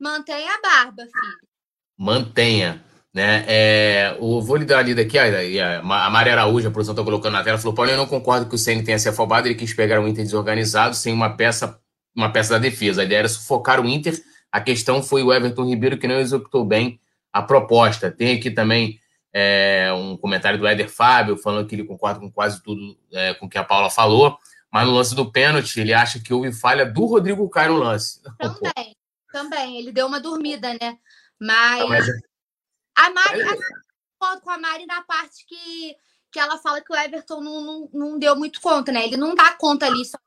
Mantenha 0.00 0.52
a 0.52 0.60
barba, 0.60 1.02
filho. 1.04 1.48
Mantenha. 1.96 2.84
Né? 3.18 3.44
É, 3.48 4.16
o, 4.20 4.40
vou 4.40 4.54
lhe 4.54 4.64
dar 4.64 4.78
a 4.78 4.82
lida 4.82 5.02
aqui, 5.02 5.18
a, 5.18 5.80
a 5.80 6.08
Maria 6.08 6.34
Araújo, 6.34 6.68
a 6.68 6.70
produção 6.70 6.92
está 6.92 7.02
colocando 7.02 7.32
na 7.32 7.42
tela, 7.42 7.58
falou: 7.58 7.74
Paulo, 7.74 7.90
eu 7.90 7.96
não 7.96 8.06
concordo 8.06 8.48
que 8.48 8.54
o 8.54 8.58
Ceni 8.58 8.84
tenha 8.84 8.96
se 8.96 9.08
afobado, 9.08 9.48
ele 9.48 9.56
quis 9.56 9.74
pegar 9.74 9.98
um 9.98 10.06
Inter 10.06 10.22
desorganizado 10.22 10.94
sem 10.94 11.12
uma 11.12 11.30
peça, 11.30 11.80
uma 12.14 12.30
peça 12.30 12.50
da 12.52 12.60
defesa. 12.60 13.00
A 13.00 13.04
ideia 13.04 13.18
era 13.18 13.28
sufocar 13.28 13.80
o 13.80 13.88
Inter. 13.88 14.22
A 14.52 14.60
questão 14.60 15.02
foi 15.02 15.24
o 15.24 15.32
Everton 15.32 15.64
Ribeiro 15.64 15.98
que 15.98 16.06
não 16.06 16.20
executou 16.20 16.64
bem 16.64 17.00
a 17.32 17.42
proposta. 17.42 18.08
Tem 18.08 18.36
aqui 18.36 18.52
também 18.52 19.00
é, 19.32 19.92
um 19.92 20.16
comentário 20.16 20.56
do 20.56 20.68
Éder 20.68 20.88
Fábio 20.88 21.36
falando 21.36 21.66
que 21.66 21.74
ele 21.74 21.82
concorda 21.82 22.20
com 22.20 22.30
quase 22.30 22.62
tudo 22.62 22.96
é, 23.12 23.34
com 23.34 23.48
que 23.48 23.58
a 23.58 23.64
Paula 23.64 23.90
falou. 23.90 24.38
mas 24.72 24.86
no 24.86 24.94
lance 24.94 25.16
do 25.16 25.28
pênalti, 25.28 25.80
ele 25.80 25.92
acha 25.92 26.20
que 26.20 26.32
houve 26.32 26.52
falha 26.52 26.86
do 26.86 27.04
Rodrigo 27.04 27.50
Caio 27.50 27.72
no 27.72 27.80
lance. 27.80 28.22
Também, 28.38 28.96
também. 29.32 29.78
Ele 29.78 29.90
deu 29.90 30.06
uma 30.06 30.20
dormida, 30.20 30.72
né? 30.80 30.96
Mas. 31.40 31.82
Ah, 31.82 31.88
mas... 31.88 32.27
A 32.98 33.10
Mari, 33.10 33.40
é... 33.40 33.56
concordo 34.18 34.42
com 34.42 34.50
a 34.50 34.58
Mari 34.58 34.84
na 34.86 35.02
parte 35.02 35.46
que, 35.46 35.96
que 36.32 36.40
ela 36.40 36.58
fala 36.58 36.80
que 36.80 36.92
o 36.92 36.96
Everton 36.96 37.40
não, 37.40 37.60
não, 37.60 37.90
não 37.92 38.18
deu 38.18 38.34
muito 38.34 38.60
conta, 38.60 38.90
né? 38.90 39.04
Ele 39.04 39.16
não 39.16 39.36
dá 39.36 39.52
conta 39.52 39.86
ali 39.86 40.04
só. 40.04 40.18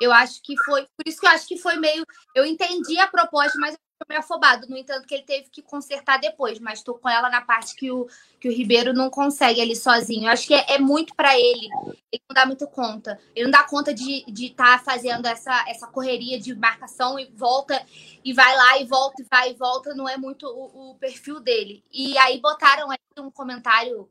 Eu 0.00 0.12
acho 0.12 0.40
que 0.42 0.56
foi. 0.64 0.86
Por 0.96 1.06
isso 1.06 1.20
que 1.20 1.26
eu 1.26 1.30
acho 1.30 1.46
que 1.46 1.58
foi 1.58 1.76
meio. 1.76 2.04
Eu 2.34 2.46
entendi 2.46 2.98
a 2.98 3.08
proposta, 3.08 3.58
mas 3.58 3.76
meio 4.08 4.20
afobado. 4.20 4.66
No 4.68 4.76
entanto, 4.76 5.06
que 5.06 5.14
ele 5.14 5.24
teve 5.24 5.48
que 5.50 5.62
consertar 5.62 6.18
depois, 6.18 6.58
mas 6.58 6.78
estou 6.78 6.96
com 6.96 7.08
ela 7.08 7.28
na 7.30 7.40
parte 7.40 7.74
que 7.74 7.90
o, 7.90 8.06
que 8.40 8.48
o 8.48 8.52
Ribeiro 8.52 8.92
não 8.92 9.10
consegue 9.10 9.60
ali 9.60 9.76
sozinho. 9.76 10.24
Eu 10.24 10.30
acho 10.30 10.46
que 10.46 10.54
é, 10.54 10.74
é 10.74 10.78
muito 10.78 11.14
para 11.14 11.38
ele. 11.38 11.68
Ele 12.10 12.22
não 12.28 12.34
dá 12.34 12.46
muito 12.46 12.66
conta. 12.66 13.18
Ele 13.34 13.44
não 13.44 13.50
dá 13.50 13.64
conta 13.64 13.92
de 13.92 14.24
estar 14.28 14.78
tá 14.78 14.84
fazendo 14.84 15.26
essa, 15.26 15.64
essa 15.68 15.86
correria 15.86 16.38
de 16.40 16.54
marcação 16.54 17.18
e 17.18 17.26
volta 17.34 17.84
e 18.24 18.32
vai 18.32 18.56
lá 18.56 18.78
e 18.78 18.84
volta 18.84 19.22
e 19.22 19.26
vai 19.30 19.50
e 19.50 19.54
volta. 19.54 19.94
Não 19.94 20.08
é 20.08 20.16
muito 20.16 20.46
o, 20.46 20.90
o 20.90 20.94
perfil 20.96 21.40
dele. 21.40 21.84
E 21.92 22.16
aí 22.18 22.40
botaram 22.40 22.90
aí 22.90 22.98
um 23.18 23.30
comentário 23.30 24.08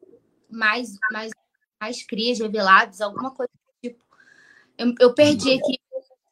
mais, 0.50 0.98
mais, 1.12 1.31
mais 1.79 2.03
crias, 2.03 2.39
revelados, 2.39 3.01
alguma 3.01 3.31
coisa 3.31 3.51
do 3.53 3.89
tipo. 3.89 4.03
Eu, 4.77 4.93
eu 5.00 5.13
perdi 5.13 5.53
aqui. 5.53 5.79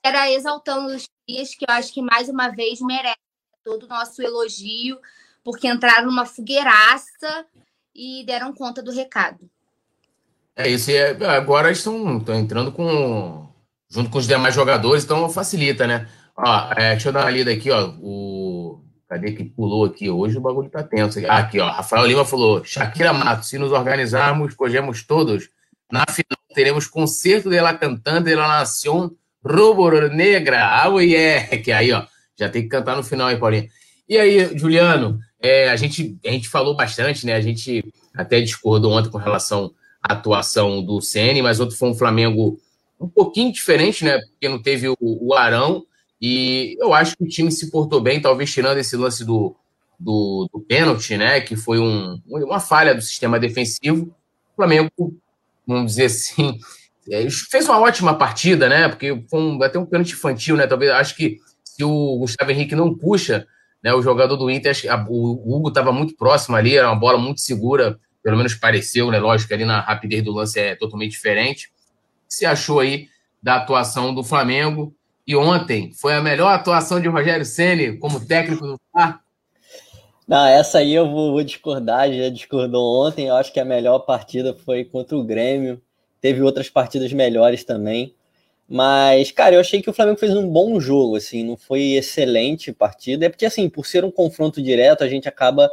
Era 0.03 0.31
exaltando 0.31 0.95
os 0.95 1.07
crias, 1.25 1.53
que 1.53 1.65
eu 1.67 1.73
acho 1.73 1.93
que 1.93 2.01
mais 2.01 2.29
uma 2.29 2.49
vez 2.49 2.79
merece 2.81 3.28
todo 3.69 3.83
o 3.83 3.87
nosso 3.87 4.19
elogio, 4.23 4.97
porque 5.43 5.67
entraram 5.67 6.07
numa 6.07 6.25
fogueiraça 6.25 7.45
e 7.93 8.23
deram 8.25 8.51
conta 8.51 8.81
do 8.81 8.91
recado. 8.91 9.47
É 10.55 10.67
isso, 10.67 10.89
é, 10.89 11.11
agora 11.25 11.71
estão, 11.71 12.17
estão 12.17 12.35
entrando 12.35 12.71
com 12.71 13.47
junto 13.87 14.09
com 14.09 14.17
os 14.17 14.27
demais 14.27 14.55
jogadores, 14.55 15.03
então 15.03 15.29
facilita, 15.29 15.85
né? 15.85 16.07
Ó, 16.35 16.71
é, 16.75 16.91
deixa 16.91 17.09
eu 17.09 17.13
dar 17.13 17.25
uma 17.25 17.29
lida 17.29 17.51
aqui, 17.51 17.69
ó. 17.69 17.93
O, 18.01 18.83
cadê 19.07 19.33
que 19.33 19.43
pulou 19.43 19.85
aqui? 19.85 20.09
Hoje 20.09 20.37
o 20.37 20.41
bagulho 20.41 20.69
tá 20.69 20.83
tenso. 20.83 21.19
Ah, 21.27 21.37
aqui, 21.37 21.59
ó. 21.59 21.69
Rafael 21.69 22.05
Lima 22.05 22.25
falou: 22.25 22.63
Shakira 22.63 23.13
Matos, 23.13 23.49
se 23.49 23.57
nos 23.57 23.71
organizarmos, 23.71 24.55
cogemos 24.55 25.03
todos. 25.03 25.49
Na 25.91 26.05
final 26.07 26.37
teremos 26.53 26.87
concerto 26.87 27.49
de 27.49 27.61
la 27.61 27.77
cantante 27.77 28.29
de 28.29 28.35
la 28.35 28.47
nación 28.47 29.15
negra. 30.13 30.83
Ah, 30.83 30.89
yeah. 31.01 31.57
Que 31.61 31.71
aí, 31.71 31.91
ó. 31.91 32.05
Já 32.39 32.49
tem 32.49 32.63
que 32.63 32.69
cantar 32.69 32.95
no 32.95 33.03
final 33.03 33.27
aí, 33.27 33.37
Paulinho. 33.37 33.69
E 34.07 34.17
aí, 34.17 34.57
Juliano, 34.57 35.19
é, 35.41 35.69
a, 35.69 35.75
gente, 35.75 36.17
a 36.25 36.31
gente 36.31 36.47
falou 36.47 36.75
bastante, 36.75 37.25
né? 37.25 37.33
A 37.33 37.41
gente 37.41 37.83
até 38.15 38.39
discordou 38.41 38.93
ontem 38.93 39.09
com 39.09 39.17
relação 39.17 39.71
à 40.01 40.13
atuação 40.13 40.81
do 40.81 41.01
CN, 41.01 41.41
mas 41.41 41.59
outro 41.59 41.75
foi 41.75 41.89
um 41.89 41.95
Flamengo 41.95 42.59
um 42.99 43.07
pouquinho 43.07 43.51
diferente, 43.51 44.03
né? 44.03 44.19
Porque 44.19 44.49
não 44.49 44.61
teve 44.61 44.87
o, 44.89 44.95
o 44.99 45.33
Arão. 45.33 45.85
E 46.21 46.75
eu 46.79 46.93
acho 46.93 47.15
que 47.15 47.23
o 47.23 47.27
time 47.27 47.51
se 47.51 47.69
portou 47.69 48.01
bem, 48.01 48.21
talvez 48.21 48.51
tirando 48.51 48.77
esse 48.77 48.95
lance 48.97 49.23
do, 49.23 49.55
do, 49.99 50.49
do 50.51 50.59
pênalti, 50.61 51.17
né? 51.17 51.41
Que 51.41 51.55
foi 51.55 51.79
um, 51.79 52.21
uma 52.25 52.59
falha 52.59 52.95
do 52.95 53.01
sistema 53.01 53.39
defensivo. 53.39 54.05
O 54.53 54.55
Flamengo, 54.55 54.91
vamos 55.67 55.91
dizer 55.91 56.05
assim, 56.05 56.59
é, 57.11 57.27
fez 57.29 57.67
uma 57.67 57.79
ótima 57.79 58.13
partida, 58.15 58.67
né? 58.67 58.89
Porque 58.89 59.23
foi 59.29 59.39
um, 59.39 59.61
até 59.61 59.77
um 59.77 59.85
pênalti 59.85 60.13
infantil, 60.13 60.55
né? 60.57 60.67
Talvez 60.67 60.91
acho 60.91 61.15
que 61.15 61.37
se 61.79 61.83
o 61.85 62.17
Gustavo 62.17 62.51
Henrique 62.51 62.75
não 62.75 62.93
puxa, 62.93 63.47
né, 63.81 63.93
o 63.93 64.01
jogador 64.01 64.35
do 64.35 64.51
Inter, 64.51 64.75
o 65.07 65.55
Hugo 65.55 65.69
estava 65.69 65.93
muito 65.93 66.13
próximo 66.17 66.57
ali, 66.57 66.77
era 66.77 66.89
uma 66.89 66.99
bola 66.99 67.17
muito 67.17 67.39
segura, 67.39 67.97
pelo 68.21 68.35
menos 68.35 68.53
pareceu, 68.53 69.09
né? 69.09 69.17
Lógico 69.17 69.47
que 69.47 69.53
ali 69.53 69.63
na 69.63 69.79
rapidez 69.79 70.21
do 70.21 70.33
lance 70.33 70.59
é 70.59 70.75
totalmente 70.75 71.11
diferente. 71.11 71.67
O 71.67 72.27
que 72.27 72.35
você 72.35 72.45
achou 72.45 72.81
aí 72.81 73.07
da 73.41 73.55
atuação 73.55 74.13
do 74.13 74.25
Flamengo? 74.25 74.93
E 75.25 75.37
ontem 75.37 75.93
foi 75.93 76.15
a 76.15 76.21
melhor 76.21 76.53
atuação 76.53 76.99
de 76.99 77.07
Rogério 77.07 77.45
Ceni 77.45 77.97
como 77.97 78.25
técnico 78.25 78.67
do 78.67 78.77
Fla? 78.91 79.21
Não, 80.27 80.45
essa 80.45 80.79
aí 80.79 80.93
eu 80.93 81.09
vou, 81.09 81.31
vou, 81.31 81.43
discordar, 81.43 82.11
já 82.11 82.29
discordou 82.29 83.07
ontem. 83.07 83.27
Eu 83.27 83.35
acho 83.35 83.53
que 83.53 83.59
a 83.59 83.65
melhor 83.65 83.99
partida 83.99 84.53
foi 84.53 84.83
contra 84.83 85.17
o 85.17 85.23
Grêmio. 85.23 85.81
Teve 86.19 86.41
outras 86.41 86.69
partidas 86.69 87.13
melhores 87.13 87.63
também. 87.63 88.13
Mas, 88.69 89.31
cara, 89.31 89.55
eu 89.55 89.59
achei 89.59 89.81
que 89.81 89.89
o 89.89 89.93
Flamengo 89.93 90.19
fez 90.19 90.35
um 90.35 90.47
bom 90.47 90.79
jogo, 90.79 91.15
assim, 91.15 91.43
não 91.43 91.57
foi 91.57 91.93
excelente 91.93 92.71
partida. 92.71 93.25
É 93.25 93.29
porque, 93.29 93.45
assim, 93.45 93.67
por 93.67 93.87
ser 93.87 94.05
um 94.05 94.11
confronto 94.11 94.61
direto, 94.61 95.03
a 95.03 95.07
gente 95.07 95.27
acaba 95.27 95.67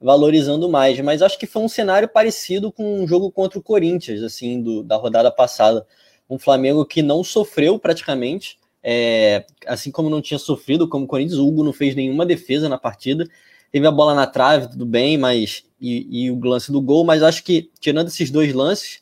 valorizando 0.00 0.68
mais. 0.68 0.98
Mas 1.00 1.22
acho 1.22 1.38
que 1.38 1.46
foi 1.46 1.62
um 1.62 1.68
cenário 1.68 2.08
parecido 2.08 2.72
com 2.72 3.00
um 3.02 3.06
jogo 3.06 3.30
contra 3.30 3.60
o 3.60 3.62
Corinthians, 3.62 4.24
assim, 4.24 4.60
do, 4.60 4.82
da 4.82 4.96
rodada 4.96 5.30
passada. 5.30 5.86
Um 6.28 6.36
Flamengo 6.36 6.84
que 6.84 7.00
não 7.00 7.22
sofreu 7.22 7.78
praticamente, 7.78 8.58
é, 8.82 9.44
assim 9.64 9.92
como 9.92 10.10
não 10.10 10.20
tinha 10.20 10.38
sofrido, 10.38 10.88
como 10.88 11.04
o 11.04 11.08
Corinthians, 11.08 11.38
o 11.38 11.46
Hugo 11.46 11.62
não 11.62 11.72
fez 11.72 11.94
nenhuma 11.94 12.26
defesa 12.26 12.68
na 12.68 12.76
partida. 12.76 13.24
Teve 13.70 13.86
a 13.86 13.92
bola 13.92 14.14
na 14.14 14.26
trave, 14.26 14.68
tudo 14.68 14.84
bem, 14.84 15.16
mas. 15.16 15.64
E, 15.80 16.24
e 16.26 16.30
o 16.30 16.40
lance 16.40 16.72
do 16.72 16.80
gol, 16.80 17.04
mas 17.04 17.22
acho 17.22 17.44
que, 17.44 17.70
tirando 17.80 18.08
esses 18.08 18.30
dois 18.30 18.52
lances, 18.52 19.01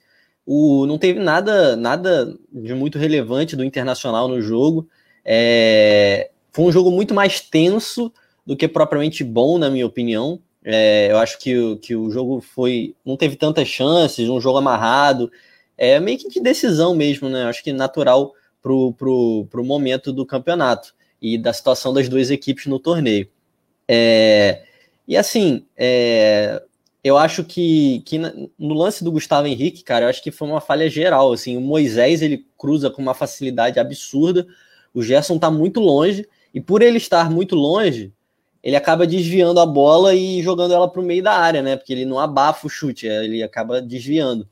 o, 0.53 0.85
não 0.85 0.99
teve 0.99 1.21
nada, 1.21 1.77
nada 1.77 2.37
de 2.53 2.75
muito 2.75 2.99
relevante 2.99 3.55
do 3.55 3.65
Internacional 3.65 4.27
no 4.27 4.43
jogo. 4.43 4.89
É, 5.25 6.29
foi 6.51 6.65
um 6.65 6.73
jogo 6.73 6.91
muito 6.91 7.15
mais 7.15 7.41
tenso 7.41 8.13
do 8.45 8.57
que 8.57 8.67
propriamente 8.67 9.23
bom, 9.23 9.59
na 9.59 9.71
minha 9.71 9.87
opinião. 9.87 10.43
É, 10.65 11.07
eu 11.09 11.19
acho 11.19 11.39
que, 11.39 11.77
que 11.77 11.95
o 11.95 12.11
jogo 12.11 12.41
foi. 12.41 12.97
não 13.07 13.17
teve 13.17 13.37
tantas 13.37 13.69
chances, 13.69 14.29
um 14.29 14.41
jogo 14.41 14.59
amarrado. 14.59 15.31
É 15.79 16.01
meio 16.01 16.19
que 16.19 16.29
de 16.29 16.41
decisão 16.41 16.97
mesmo, 16.97 17.29
né? 17.29 17.45
Acho 17.45 17.63
que 17.63 17.73
natural 17.73 18.33
pro, 18.61 18.93
pro, 18.95 19.47
pro 19.49 19.65
momento 19.65 20.13
do 20.13 20.27
campeonato 20.27 20.93
e 21.23 21.39
da 21.39 21.53
situação 21.53 21.95
das 21.95 22.09
duas 22.09 22.29
equipes 22.29 22.67
no 22.67 22.81
torneio. 22.81 23.29
É, 23.87 24.65
e 25.07 25.17
assim, 25.17 25.65
é, 25.77 26.61
eu 27.03 27.17
acho 27.17 27.45
que, 27.45 28.03
que 28.05 28.19
no 28.59 28.75
lance 28.75 29.03
do 29.03 29.13
Gustavo 29.13 29.47
Henrique, 29.47 29.83
cara, 29.83 30.05
eu 30.05 30.09
acho 30.11 30.23
que 30.23 30.31
foi 30.31 30.47
uma 30.47 30.61
falha 30.61 30.89
geral. 30.89 31.33
Assim, 31.33 31.57
o 31.57 31.61
Moisés 31.61 32.21
ele 32.21 32.47
cruza 32.59 32.91
com 32.91 33.01
uma 33.01 33.15
facilidade 33.15 33.81
absurda, 33.81 34.47
o 34.93 35.03
Gerson 35.03 35.39
tá 35.39 35.51
muito 35.51 35.81
longe, 35.81 36.29
e 36.53 36.61
por 36.61 36.83
ele 36.83 36.99
estar 36.99 37.31
muito 37.31 37.55
longe, 37.55 38.13
ele 38.63 38.77
acaba 38.77 39.07
desviando 39.07 39.61
a 39.61 39.67
bola 39.67 40.15
e 40.15 40.43
jogando 40.43 40.75
ela 40.75 40.89
para 40.91 41.01
o 41.01 41.05
meio 41.05 41.23
da 41.23 41.33
área, 41.33 41.63
né? 41.63 41.77
Porque 41.77 41.93
ele 41.93 42.05
não 42.05 42.19
abafa 42.19 42.67
o 42.67 42.71
chute, 42.71 43.09
é, 43.09 43.25
ele 43.25 43.43
acaba 43.43 43.81
desviando. 43.81 44.47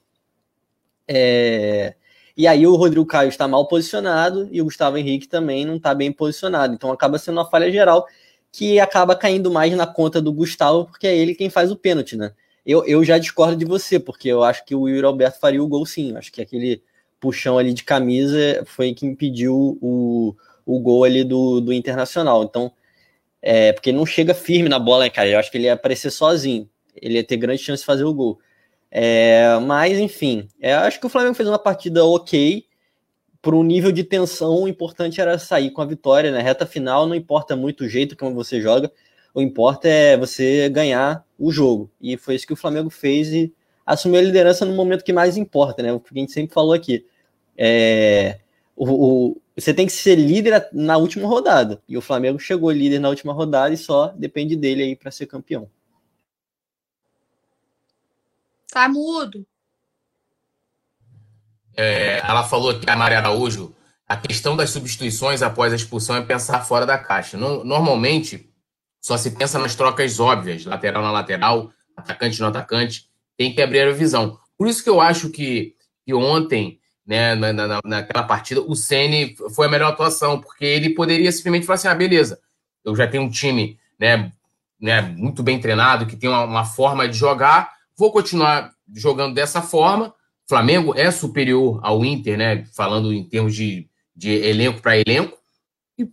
É... 1.06 1.94
E 2.36 2.46
aí 2.46 2.66
o 2.66 2.76
Rodrigo 2.76 3.04
Caio 3.04 3.28
está 3.28 3.48
mal 3.48 3.66
posicionado 3.66 4.48
e 4.52 4.62
o 4.62 4.64
Gustavo 4.64 4.96
Henrique 4.96 5.26
também 5.26 5.66
não 5.66 5.76
está 5.76 5.92
bem 5.94 6.12
posicionado. 6.12 6.72
Então 6.72 6.92
acaba 6.92 7.18
sendo 7.18 7.38
uma 7.38 7.50
falha 7.50 7.70
geral 7.70 8.06
que 8.52 8.80
acaba 8.80 9.14
caindo 9.14 9.50
mais 9.50 9.74
na 9.74 9.86
conta 9.86 10.20
do 10.20 10.32
Gustavo, 10.32 10.86
porque 10.86 11.06
é 11.06 11.16
ele 11.16 11.34
quem 11.34 11.50
faz 11.50 11.70
o 11.70 11.76
pênalti, 11.76 12.16
né? 12.16 12.32
Eu, 12.64 12.84
eu 12.84 13.02
já 13.04 13.18
discordo 13.18 13.56
de 13.56 13.64
você, 13.64 13.98
porque 13.98 14.28
eu 14.28 14.42
acho 14.42 14.64
que 14.64 14.74
o 14.74 14.88
Yuri 14.88 15.06
Alberto 15.06 15.40
faria 15.40 15.62
o 15.62 15.68
gol 15.68 15.86
sim. 15.86 16.16
acho 16.16 16.30
que 16.30 16.42
aquele 16.42 16.82
puxão 17.18 17.58
ali 17.58 17.72
de 17.72 17.82
camisa 17.84 18.62
foi 18.66 18.92
que 18.94 19.06
impediu 19.06 19.78
o, 19.80 20.34
o 20.66 20.78
gol 20.78 21.04
ali 21.04 21.24
do, 21.24 21.60
do 21.60 21.72
Internacional. 21.72 22.44
Então, 22.44 22.70
é, 23.40 23.72
porque 23.72 23.90
ele 23.90 23.96
não 23.98 24.06
chega 24.06 24.34
firme 24.34 24.68
na 24.68 24.78
bola, 24.78 25.04
né, 25.04 25.10
cara? 25.10 25.28
Eu 25.28 25.38
acho 25.38 25.50
que 25.50 25.56
ele 25.56 25.64
ia 25.64 25.74
aparecer 25.74 26.10
sozinho. 26.10 26.68
Ele 26.94 27.14
ia 27.14 27.24
ter 27.24 27.36
grande 27.36 27.62
chance 27.62 27.82
de 27.82 27.86
fazer 27.86 28.04
o 28.04 28.12
gol. 28.12 28.38
É, 28.90 29.58
mas, 29.66 29.98
enfim, 29.98 30.48
é, 30.60 30.74
acho 30.74 31.00
que 31.00 31.06
o 31.06 31.10
Flamengo 31.10 31.34
fez 31.34 31.48
uma 31.48 31.58
partida 31.58 32.04
ok 32.04 32.67
por 33.40 33.54
um 33.54 33.62
nível 33.62 33.92
de 33.92 34.04
tensão, 34.04 34.62
o 34.62 34.68
importante 34.68 35.20
era 35.20 35.38
sair 35.38 35.70
com 35.70 35.80
a 35.80 35.86
vitória, 35.86 36.30
né? 36.30 36.40
Reta 36.40 36.66
final, 36.66 37.06
não 37.06 37.14
importa 37.14 37.54
muito 37.56 37.84
o 37.84 37.88
jeito 37.88 38.16
como 38.16 38.34
você 38.34 38.60
joga, 38.60 38.90
o 39.34 39.40
importa 39.40 39.88
é 39.88 40.16
você 40.16 40.68
ganhar 40.68 41.24
o 41.38 41.52
jogo. 41.52 41.90
E 42.00 42.16
foi 42.16 42.34
isso 42.34 42.46
que 42.46 42.52
o 42.52 42.56
Flamengo 42.56 42.90
fez 42.90 43.32
e 43.32 43.52
assumiu 43.86 44.18
a 44.18 44.22
liderança 44.22 44.64
no 44.64 44.74
momento 44.74 45.04
que 45.04 45.12
mais 45.12 45.36
importa, 45.36 45.82
né? 45.82 45.92
O 45.92 46.00
que 46.00 46.10
a 46.14 46.18
gente 46.18 46.32
sempre 46.32 46.52
falou 46.52 46.72
aqui. 46.72 47.06
É, 47.56 48.40
o, 48.76 48.86
o, 49.30 49.40
você 49.56 49.72
tem 49.74 49.86
que 49.86 49.92
ser 49.92 50.16
líder 50.16 50.68
na 50.72 50.96
última 50.96 51.28
rodada. 51.28 51.82
E 51.88 51.96
o 51.96 52.00
Flamengo 52.00 52.38
chegou 52.38 52.70
líder 52.70 52.98
na 52.98 53.08
última 53.08 53.32
rodada 53.32 53.72
e 53.72 53.76
só 53.76 54.08
depende 54.08 54.56
dele 54.56 54.82
aí 54.82 54.96
para 54.96 55.10
ser 55.10 55.26
campeão. 55.26 55.70
Tá 58.70 58.88
mudo. 58.88 59.46
É, 61.80 62.18
ela 62.26 62.42
falou 62.42 62.76
que 62.76 62.90
a 62.90 62.96
Maria 62.96 63.18
Araújo, 63.18 63.72
a 64.08 64.16
questão 64.16 64.56
das 64.56 64.70
substituições 64.70 65.42
após 65.42 65.72
a 65.72 65.76
expulsão 65.76 66.16
é 66.16 66.22
pensar 66.22 66.64
fora 66.64 66.84
da 66.84 66.98
caixa. 66.98 67.36
No, 67.36 67.62
normalmente, 67.62 68.50
só 69.00 69.16
se 69.16 69.30
pensa 69.30 69.60
nas 69.60 69.76
trocas 69.76 70.18
óbvias, 70.18 70.64
lateral 70.64 71.04
na 71.04 71.12
lateral, 71.12 71.70
atacante 71.96 72.40
no 72.40 72.48
atacante, 72.48 73.08
tem 73.36 73.54
que 73.54 73.62
abrir 73.62 73.82
a 73.82 73.92
visão. 73.92 74.40
Por 74.56 74.66
isso 74.66 74.82
que 74.82 74.90
eu 74.90 75.00
acho 75.00 75.30
que, 75.30 75.76
que 76.04 76.12
ontem, 76.12 76.80
né, 77.06 77.36
na, 77.36 77.52
na, 77.52 77.80
naquela 77.84 78.24
partida, 78.24 78.60
o 78.60 78.74
Ceni 78.74 79.36
foi 79.54 79.68
a 79.68 79.70
melhor 79.70 79.92
atuação, 79.92 80.40
porque 80.40 80.64
ele 80.64 80.90
poderia 80.90 81.30
simplesmente 81.30 81.64
falar 81.64 81.76
assim: 81.76 81.86
ah, 81.86 81.94
beleza, 81.94 82.40
eu 82.84 82.96
já 82.96 83.06
tenho 83.06 83.22
um 83.22 83.30
time 83.30 83.78
né, 83.96 84.32
né, 84.80 85.00
muito 85.00 85.44
bem 85.44 85.60
treinado, 85.60 86.06
que 86.06 86.16
tem 86.16 86.28
uma, 86.28 86.42
uma 86.42 86.64
forma 86.64 87.08
de 87.08 87.16
jogar, 87.16 87.72
vou 87.96 88.10
continuar 88.10 88.72
jogando 88.92 89.34
dessa 89.34 89.62
forma, 89.62 90.12
Flamengo 90.48 90.94
é 90.96 91.10
superior 91.10 91.78
ao 91.82 92.04
Inter, 92.04 92.38
né? 92.38 92.64
Falando 92.74 93.12
em 93.12 93.22
termos 93.22 93.54
de, 93.54 93.86
de 94.16 94.30
elenco 94.30 94.80
para 94.80 94.98
elenco. 94.98 95.36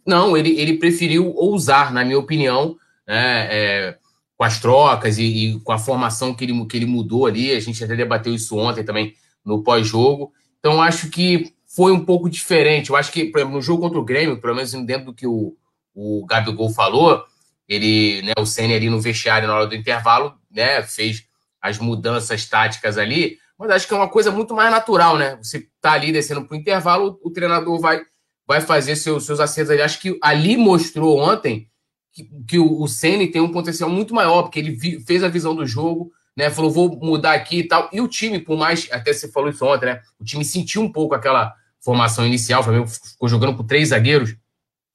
Não, 0.06 0.36
ele, 0.36 0.60
ele 0.60 0.78
preferiu 0.78 1.34
ousar, 1.36 1.94
na 1.94 2.04
minha 2.04 2.20
opinião, 2.20 2.76
né? 3.08 3.48
É, 3.50 3.98
com 4.38 4.44
as 4.44 4.60
trocas 4.60 5.18
e, 5.18 5.24
e, 5.24 5.60
com 5.62 5.72
a 5.72 5.78
formação 5.78 6.34
que 6.34 6.44
ele, 6.44 6.66
que 6.66 6.76
ele 6.76 6.86
mudou 6.86 7.26
ali. 7.26 7.52
A 7.52 7.60
gente 7.60 7.82
até 7.84 7.96
debateu 7.96 8.34
isso 8.34 8.58
ontem 8.58 8.84
também 8.84 9.14
no 9.44 9.64
pós-jogo. 9.64 10.34
Então, 10.60 10.82
acho 10.82 11.10
que 11.10 11.54
foi 11.66 11.92
um 11.92 12.04
pouco 12.04 12.30
diferente. 12.30 12.90
Eu 12.90 12.96
acho 12.96 13.12
que, 13.12 13.26
por 13.26 13.40
exemplo, 13.40 13.56
no 13.56 13.62
jogo 13.62 13.84
contra 13.84 14.00
o 14.00 14.04
Grêmio, 14.06 14.42
pelo 14.42 14.56
menos 14.56 14.72
dentro 14.72 15.06
do 15.06 15.14
que 15.14 15.28
o, 15.28 15.56
o 15.94 16.26
Gabigol 16.26 16.70
falou, 16.72 17.24
ele, 17.68 18.22
né, 18.24 18.34
o 18.38 18.46
Senna 18.46 18.76
ali 18.76 18.90
no 18.90 19.00
vestiário 19.00 19.48
na 19.48 19.56
hora 19.56 19.68
do 19.68 19.76
intervalo, 19.76 20.34
né, 20.52 20.84
fez 20.84 21.26
as 21.62 21.80
mudanças 21.80 22.46
táticas 22.46 22.98
ali, 22.98 23.40
mas 23.58 23.70
acho 23.72 23.88
que 23.88 23.94
é 23.94 23.98
uma 23.98 24.10
coisa 24.10 24.32
muito 24.32 24.54
mais 24.54 24.70
natural, 24.70 25.18
né? 25.18 25.38
Você 25.38 25.68
tá 25.80 25.94
ali 25.94 26.12
descendo 26.12 26.46
para 26.46 26.56
o 26.56 26.60
intervalo, 26.60 27.20
o 27.24 27.32
treinador 27.32 27.80
vai, 27.80 28.02
vai 28.46 28.60
fazer 28.60 28.96
seus, 28.96 29.26
seus 29.26 29.40
acertos 29.40 29.72
ali. 29.72 29.82
Acho 29.82 30.00
que 30.00 30.18
ali 30.22 30.58
mostrou 30.58 31.20
ontem 31.20 31.70
que, 32.12 32.30
que 32.48 32.60
o, 32.60 32.82
o 32.82 32.88
Ceni 32.88 33.28
tem 33.28 33.42
um 33.42 33.52
potencial 33.52 33.90
muito 33.90 34.14
maior, 34.14 34.44
porque 34.44 34.60
ele 34.60 34.72
vi, 34.72 35.00
fez 35.00 35.24
a 35.24 35.30
visão 35.30 35.56
do 35.56 35.66
jogo, 35.66 36.12
né? 36.36 36.50
Falou, 36.50 36.70
vou 36.70 37.00
mudar 37.00 37.34
aqui 37.34 37.60
e 37.60 37.68
tal. 37.68 37.90
E 37.94 38.02
o 38.02 38.08
time, 38.08 38.40
por 38.40 38.58
mais, 38.58 38.90
até 38.92 39.14
você 39.14 39.32
falou 39.32 39.50
isso 39.50 39.66
ontem, 39.66 39.86
né? 39.86 40.02
O 40.20 40.26
time 40.26 40.44
sentiu 40.44 40.82
um 40.82 40.92
pouco 40.92 41.16
aquela 41.16 41.54
formação 41.80 42.26
inicial, 42.26 42.62
o 42.62 42.64
Flamengo 42.64 42.88
ficou 42.88 43.30
jogando 43.30 43.56
com 43.56 43.64
três 43.64 43.90
zagueiros, 43.90 44.36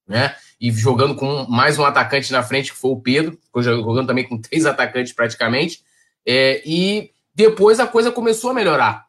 né? 0.06 0.34
E 0.60 0.70
jogando 0.72 1.14
com 1.14 1.46
mais 1.48 1.78
um 1.78 1.84
atacante 1.84 2.30
na 2.30 2.42
frente, 2.42 2.72
que 2.72 2.78
foi 2.78 2.90
o 2.90 3.00
Pedro, 3.00 3.38
ficou 3.42 3.62
jogando 3.62 4.08
também 4.08 4.28
com 4.28 4.38
três 4.38 4.66
atacantes 4.66 5.14
praticamente. 5.14 5.80
É, 6.26 6.60
e 6.66 7.10
depois 7.34 7.80
a 7.80 7.86
coisa 7.86 8.10
começou 8.10 8.50
a 8.50 8.54
melhorar. 8.54 9.06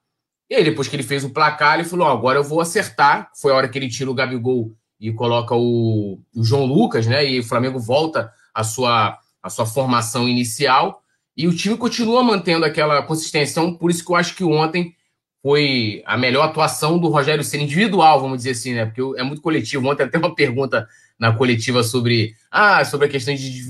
E 0.49 0.55
aí, 0.55 0.63
depois 0.63 0.87
que 0.87 0.95
ele 0.95 1.03
fez 1.03 1.23
o 1.23 1.29
placar, 1.29 1.75
ele 1.75 1.87
falou: 1.87 2.07
agora 2.07 2.37
eu 2.37 2.43
vou 2.43 2.59
acertar. 2.59 3.31
Foi 3.39 3.51
a 3.51 3.55
hora 3.55 3.69
que 3.69 3.77
ele 3.79 3.89
tira 3.89 4.11
o 4.11 4.13
Gabigol 4.13 4.75
e 4.99 5.11
coloca 5.13 5.55
o, 5.55 6.19
o 6.35 6.43
João 6.43 6.65
Lucas, 6.65 7.07
né? 7.07 7.25
E 7.25 7.39
o 7.39 7.43
Flamengo 7.43 7.79
volta 7.79 8.31
à 8.53 8.63
sua, 8.63 9.17
à 9.41 9.49
sua 9.49 9.65
formação 9.65 10.27
inicial. 10.27 11.01
E 11.35 11.47
o 11.47 11.55
time 11.55 11.77
continua 11.77 12.21
mantendo 12.21 12.65
aquela 12.65 13.01
consistência. 13.01 13.51
Então, 13.51 13.73
por 13.73 13.89
isso 13.89 14.05
que 14.05 14.11
eu 14.11 14.15
acho 14.15 14.35
que 14.35 14.43
ontem 14.43 14.93
foi 15.41 16.03
a 16.05 16.17
melhor 16.17 16.43
atuação 16.43 16.99
do 16.99 17.07
Rogério 17.07 17.43
Senna 17.43 17.63
individual, 17.63 18.19
vamos 18.19 18.39
dizer 18.39 18.51
assim, 18.51 18.73
né? 18.73 18.85
Porque 18.85 19.01
é 19.19 19.23
muito 19.23 19.41
coletivo. 19.41 19.87
Ontem 19.87 20.03
até 20.03 20.17
uma 20.17 20.35
pergunta 20.35 20.87
na 21.17 21.33
coletiva 21.33 21.81
sobre, 21.81 22.35
ah, 22.51 22.83
sobre 22.83 23.07
a 23.07 23.09
questão 23.09 23.33
de 23.33 23.63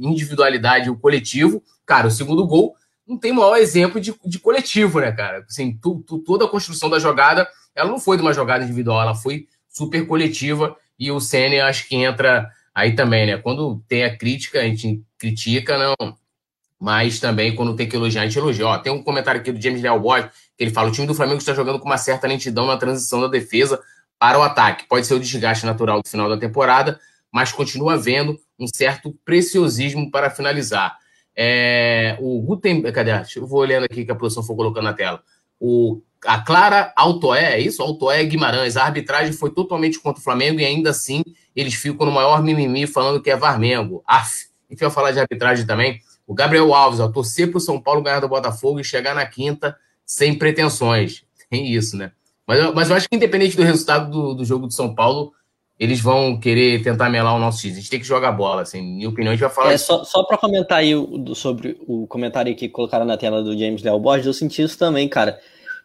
individualidade 0.00 0.86
e 0.86 0.90
o 0.90 0.96
coletivo. 0.96 1.62
Cara, 1.84 2.06
o 2.06 2.10
segundo 2.10 2.46
gol 2.46 2.74
não 3.10 3.18
tem 3.18 3.32
maior 3.32 3.56
exemplo 3.56 4.00
de, 4.00 4.14
de 4.24 4.38
coletivo, 4.38 5.00
né, 5.00 5.10
cara? 5.10 5.44
Assim, 5.48 5.76
tu, 5.82 6.04
tu, 6.06 6.20
toda 6.20 6.44
a 6.44 6.48
construção 6.48 6.88
da 6.88 7.00
jogada, 7.00 7.48
ela 7.74 7.90
não 7.90 7.98
foi 7.98 8.16
de 8.16 8.22
uma 8.22 8.32
jogada 8.32 8.62
individual, 8.62 9.02
ela 9.02 9.16
foi 9.16 9.48
super 9.68 10.06
coletiva 10.06 10.76
e 10.96 11.10
o 11.10 11.18
Senna 11.18 11.64
acho 11.64 11.88
que 11.88 11.96
entra 11.96 12.48
aí 12.72 12.94
também, 12.94 13.26
né? 13.26 13.36
Quando 13.36 13.82
tem 13.88 14.04
a 14.04 14.16
crítica, 14.16 14.60
a 14.60 14.62
gente 14.62 15.02
critica, 15.18 15.76
não. 15.76 16.16
Mas 16.78 17.18
também 17.18 17.54
quando 17.54 17.74
tem 17.74 17.88
que 17.88 17.96
elogiar, 17.96 18.22
a 18.22 18.26
gente 18.26 18.38
elogia. 18.38 18.66
Ó, 18.66 18.78
tem 18.78 18.92
um 18.92 19.02
comentário 19.02 19.40
aqui 19.40 19.50
do 19.50 19.60
James 19.60 19.82
Leal 19.82 19.98
Boy, 19.98 20.22
que 20.56 20.62
ele 20.64 20.70
fala: 20.70 20.88
o 20.88 20.92
time 20.92 21.06
do 21.06 21.14
Flamengo 21.14 21.38
está 21.38 21.52
jogando 21.52 21.80
com 21.80 21.86
uma 21.86 21.98
certa 21.98 22.28
lentidão 22.28 22.66
na 22.66 22.76
transição 22.76 23.20
da 23.20 23.26
defesa 23.26 23.82
para 24.20 24.38
o 24.38 24.42
ataque. 24.42 24.86
Pode 24.88 25.04
ser 25.04 25.14
o 25.14 25.20
desgaste 25.20 25.66
natural 25.66 26.00
do 26.00 26.08
final 26.08 26.28
da 26.28 26.38
temporada, 26.38 27.00
mas 27.32 27.50
continua 27.50 27.94
havendo 27.94 28.38
um 28.56 28.66
certo 28.68 29.12
preciosismo 29.24 30.10
para 30.12 30.30
finalizar. 30.30 30.96
É, 31.42 32.18
o 32.20 32.38
Gutenberg, 32.42 32.94
cadê? 32.94 33.12
Eu 33.34 33.46
vou 33.46 33.60
olhando 33.60 33.84
aqui 33.84 34.04
que 34.04 34.12
a 34.12 34.14
produção 34.14 34.42
for 34.42 34.54
colocando 34.54 34.84
na 34.84 34.92
tela. 34.92 35.22
O, 35.58 36.02
a 36.26 36.38
Clara 36.42 36.92
Altoé, 36.94 37.54
é 37.54 37.58
isso? 37.58 37.80
Altoé 37.80 38.22
Guimarães. 38.24 38.76
A 38.76 38.84
arbitragem 38.84 39.32
foi 39.32 39.50
totalmente 39.50 39.98
contra 39.98 40.20
o 40.20 40.22
Flamengo 40.22 40.60
e 40.60 40.66
ainda 40.66 40.90
assim 40.90 41.22
eles 41.56 41.72
ficam 41.72 42.04
no 42.04 42.12
maior 42.12 42.42
mimimi 42.42 42.86
falando 42.86 43.22
que 43.22 43.30
é 43.30 43.36
Varmengo. 43.36 44.04
Af. 44.06 44.50
Enfim, 44.70 44.84
eu 44.84 44.90
falar 44.90 45.12
de 45.12 45.20
arbitragem 45.20 45.64
também. 45.64 46.02
O 46.26 46.34
Gabriel 46.34 46.74
Alves, 46.74 47.00
ó, 47.00 47.08
torcer 47.08 47.48
para 47.48 47.56
o 47.56 47.60
São 47.60 47.80
Paulo 47.80 48.02
ganhar 48.02 48.20
do 48.20 48.28
Botafogo 48.28 48.78
e 48.78 48.84
chegar 48.84 49.14
na 49.14 49.24
quinta 49.24 49.74
sem 50.04 50.36
pretensões. 50.36 51.24
Tem 51.48 51.72
isso, 51.72 51.96
né? 51.96 52.12
Mas, 52.46 52.74
mas 52.74 52.90
eu 52.90 52.96
acho 52.96 53.08
que 53.08 53.16
independente 53.16 53.56
do 53.56 53.62
resultado 53.62 54.10
do, 54.10 54.34
do 54.34 54.44
jogo 54.44 54.66
do 54.66 54.74
São 54.74 54.94
Paulo, 54.94 55.32
eles 55.80 55.98
vão 55.98 56.38
querer 56.38 56.82
tentar 56.82 57.08
melar 57.08 57.34
o 57.34 57.38
nosso 57.38 57.62
X. 57.62 57.72
A 57.72 57.76
gente 57.76 57.88
tem 57.88 57.98
que 57.98 58.06
jogar 58.06 58.32
bola, 58.32 58.60
assim, 58.60 58.82
minha 58.82 59.08
opinião, 59.08 59.32
a 59.32 59.34
gente 59.34 59.40
vai 59.40 59.50
falar. 59.50 59.72
É, 59.72 59.78
só, 59.78 60.04
só 60.04 60.22
para 60.24 60.36
comentar 60.36 60.80
aí 60.80 60.94
o, 60.94 61.34
sobre 61.34 61.80
o 61.88 62.06
comentário 62.06 62.54
que 62.54 62.68
colocaram 62.68 63.06
na 63.06 63.16
tela 63.16 63.42
do 63.42 63.58
James 63.58 63.82
Léo 63.82 63.98
Borges, 63.98 64.26
eu 64.26 64.34
senti 64.34 64.60
isso 64.60 64.76
também, 64.76 65.08
cara. 65.08 65.40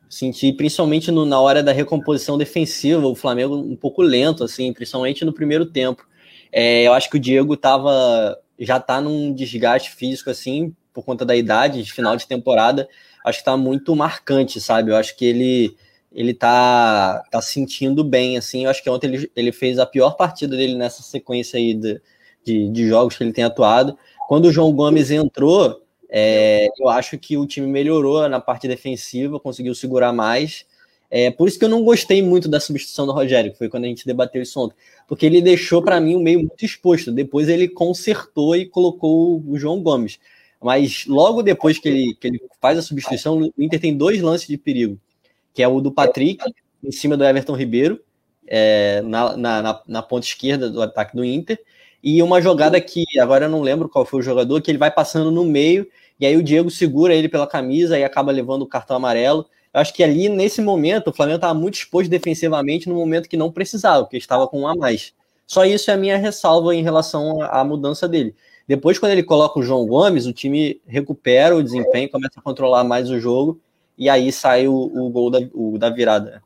Senti 0.10 0.52
principalmente 0.52 1.10
no, 1.12 1.26
na 1.26 1.40
hora 1.40 1.64
da 1.64 1.72
recomposição 1.72 2.38
defensiva, 2.38 3.08
o 3.08 3.16
Flamengo 3.16 3.56
um 3.56 3.76
pouco 3.78 4.02
lento, 4.02 4.44
assim, 4.44 4.74
principalmente 4.74 5.24
no 5.24 5.32
primeiro 5.32 5.66
tempo. 5.66 6.06
É, 6.52 6.84
eu 6.84 6.92
acho 6.92 7.10
que 7.10 7.16
o 7.16 7.20
Diego 7.20 7.56
tava, 7.56 8.38
já 8.60 8.82
tá 8.82 9.00
num 9.00 9.34
desgaste 9.34 9.92
físico, 9.92 10.30
assim, 10.30 10.76
por 10.94 11.06
conta 11.06 11.26
da 11.26 11.38
idade, 11.38 11.82
de 11.82 11.94
final 11.94 12.18
de 12.18 12.28
temporada. 12.28 12.86
Acho 13.26 13.40
que 13.40 13.46
tá 13.46 13.56
muito 13.56 13.96
marcante, 13.96 14.60
sabe? 14.60 14.92
Eu 14.92 14.98
acho 14.98 15.16
que 15.16 15.24
ele 15.24 15.78
ele 16.16 16.34
tá, 16.34 17.24
tá 17.30 17.42
sentindo 17.42 18.02
bem, 18.02 18.38
assim, 18.38 18.64
eu 18.64 18.70
acho 18.70 18.82
que 18.82 18.90
ontem 18.90 19.08
ele, 19.08 19.32
ele 19.36 19.52
fez 19.52 19.78
a 19.78 19.86
pior 19.86 20.12
partida 20.12 20.56
dele 20.56 20.76
nessa 20.76 21.04
sequência 21.04 21.58
aí 21.58 21.74
de, 21.74 22.02
de, 22.44 22.70
de 22.70 22.88
jogos 22.88 23.18
que 23.18 23.24
ele 23.24 23.34
tem 23.34 23.44
atuado. 23.44 23.98
Quando 24.30 24.46
o 24.46 24.52
João 24.52 24.72
Gomes 24.72 25.12
entrou, 25.12 25.82
é, 26.10 26.70
eu 26.80 26.88
acho 26.88 27.18
que 27.18 27.36
o 27.38 27.46
time 27.46 27.68
melhorou 27.68 28.28
na 28.30 28.40
parte 28.40 28.66
defensiva, 28.66 29.42
conseguiu 29.42 29.76
segurar 29.76 30.14
mais. 30.14 30.66
É, 31.12 31.30
por 31.30 31.50
isso 31.50 31.60
que 31.60 31.66
eu 31.66 31.70
não 31.70 31.84
gostei 31.84 32.22
muito 32.22 32.48
da 32.48 32.62
substituição 32.62 33.06
do 33.06 33.12
Rogério, 33.12 33.52
que 33.52 33.58
foi 33.58 33.68
quando 33.68 33.84
a 33.84 33.88
gente 33.88 34.06
debateu 34.06 34.42
isso 34.42 34.58
ontem, 34.60 34.76
porque 35.08 35.26
ele 35.26 35.42
deixou 35.42 35.84
para 35.84 36.00
mim 36.00 36.16
o 36.16 36.22
meio 36.22 36.40
muito 36.40 36.64
exposto. 36.64 37.12
Depois 37.12 37.50
ele 37.50 37.68
consertou 37.68 38.56
e 38.56 38.66
colocou 38.66 39.44
o 39.46 39.58
João 39.60 39.82
Gomes. 39.84 40.18
Mas 40.64 41.06
logo 41.06 41.44
depois 41.44 41.78
que 41.78 41.90
ele, 41.90 42.16
que 42.16 42.28
ele 42.28 42.42
faz 42.62 42.80
a 42.80 42.82
substituição, 42.82 43.38
o 43.38 43.62
Inter 43.62 43.82
tem 43.82 43.96
dois 43.96 44.22
lances 44.22 44.48
de 44.48 44.58
perigo 44.58 44.98
que 45.56 45.64
é 45.64 45.68
o 45.68 45.80
do 45.80 45.90
Patrick, 45.90 46.44
em 46.84 46.92
cima 46.92 47.16
do 47.16 47.24
Everton 47.24 47.56
Ribeiro, 47.56 48.02
é, 48.46 49.02
na, 49.02 49.38
na, 49.38 49.82
na, 49.88 50.02
ponta 50.04 50.28
esquerda 50.28 50.70
do 50.70 50.82
ataque 50.82 51.16
do 51.16 51.24
Inter, 51.24 51.58
e 52.04 52.22
uma 52.22 52.42
jogada 52.42 52.80
que 52.80 53.06
agora 53.20 53.46
eu 53.46 53.50
não 53.50 53.62
lembro 53.62 53.88
qual 53.88 54.06
foi 54.06 54.20
o 54.20 54.24
jogador, 54.24 54.62
que 54.62 54.70
ele 54.70 54.78
vai 54.78 54.92
passando 54.92 55.32
no 55.32 55.46
meio, 55.46 55.88
e 56.20 56.26
aí 56.26 56.36
o 56.36 56.44
Diego 56.44 56.70
segura 56.70 57.16
ele 57.16 57.30
pela 57.30 57.48
camisa 57.48 57.98
e 57.98 58.04
acaba 58.04 58.34
levando 58.34 58.64
o 58.64 58.68
cartão 58.68 58.98
amarelo. 58.98 59.46
Eu 59.74 59.80
acho 59.80 59.94
que 59.94 60.04
ali, 60.04 60.30
nesse 60.30 60.62
momento, 60.62 61.10
o 61.10 61.14
Flamengo 61.14 61.38
estava 61.38 61.54
muito 61.54 61.76
exposto 61.76 62.10
defensivamente 62.10 62.88
no 62.88 62.96
momento 62.96 63.30
que 63.30 63.38
não 63.38 63.52
precisava, 63.52 64.04
porque 64.04 64.18
estava 64.18 64.48
com 64.48 64.62
um 64.62 64.68
a 64.68 64.76
mais. 64.76 65.14
Só 65.48 65.66
isso 65.66 65.90
é 65.90 65.94
a 65.94 65.98
minha 65.98 66.18
ressalva 66.18 66.76
em 66.76 66.84
relação 66.84 67.42
à 67.42 67.64
mudança 67.64 68.08
dele. 68.08 68.36
Depois, 68.68 69.00
quando 69.00 69.14
ele 69.14 69.24
coloca 69.24 69.60
o 69.60 69.64
João 69.64 69.86
Gomes, 69.86 70.26
o 70.26 70.34
time 70.34 70.82
recupera 70.86 71.56
o 71.56 71.64
desempenho, 71.64 72.10
começa 72.10 72.40
a 72.40 72.42
controlar 72.42 72.84
mais 72.84 73.10
o 73.10 73.20
jogo 73.20 73.60
e 73.98 74.10
aí 74.10 74.32
sai 74.32 74.68
o, 74.68 74.74
o 74.74 75.10
gol 75.10 75.30
da, 75.30 75.40
o, 75.54 75.78
da 75.78 75.90
virada. 75.90 76.42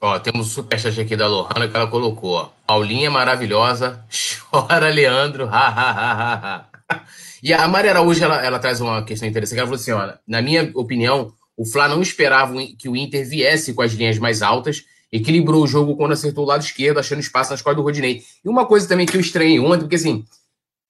Ó, 0.00 0.18
temos 0.18 0.48
o 0.48 0.50
superchat 0.50 1.00
aqui 1.00 1.16
da 1.16 1.26
Lohana 1.26 1.68
que 1.68 1.76
ela 1.76 1.86
colocou, 1.86 2.32
ó. 2.32 2.48
Paulinha 2.66 3.10
maravilhosa, 3.10 4.04
chora 4.50 4.88
Leandro, 4.90 5.46
ha, 5.46 5.68
ha, 5.68 5.90
ha, 5.90 6.66
ha, 6.88 7.04
E 7.42 7.52
a 7.52 7.66
Maria 7.68 7.92
Araújo, 7.92 8.22
ela, 8.22 8.44
ela 8.44 8.58
traz 8.58 8.80
uma 8.80 9.02
questão 9.04 9.28
interessante, 9.28 9.58
ela 9.58 9.66
falou 9.66 9.80
assim, 9.80 9.92
olha, 9.92 10.18
na 10.26 10.42
minha 10.42 10.70
opinião, 10.74 11.32
o 11.56 11.64
Flá 11.64 11.88
não 11.88 12.02
esperava 12.02 12.54
que 12.78 12.88
o 12.88 12.96
Inter 12.96 13.26
viesse 13.26 13.72
com 13.72 13.82
as 13.82 13.92
linhas 13.92 14.18
mais 14.18 14.42
altas, 14.42 14.84
equilibrou 15.12 15.62
o 15.62 15.66
jogo 15.66 15.96
quando 15.96 16.12
acertou 16.12 16.44
o 16.44 16.48
lado 16.48 16.62
esquerdo, 16.62 16.98
achando 16.98 17.20
espaço 17.20 17.52
nas 17.52 17.62
costas 17.62 17.76
do 17.76 17.82
Rodinei. 17.82 18.22
E 18.44 18.48
uma 18.48 18.66
coisa 18.66 18.88
também 18.88 19.06
que 19.06 19.16
eu 19.16 19.20
estranhei 19.20 19.60
ontem, 19.60 19.80
porque 19.80 19.94
assim, 19.94 20.24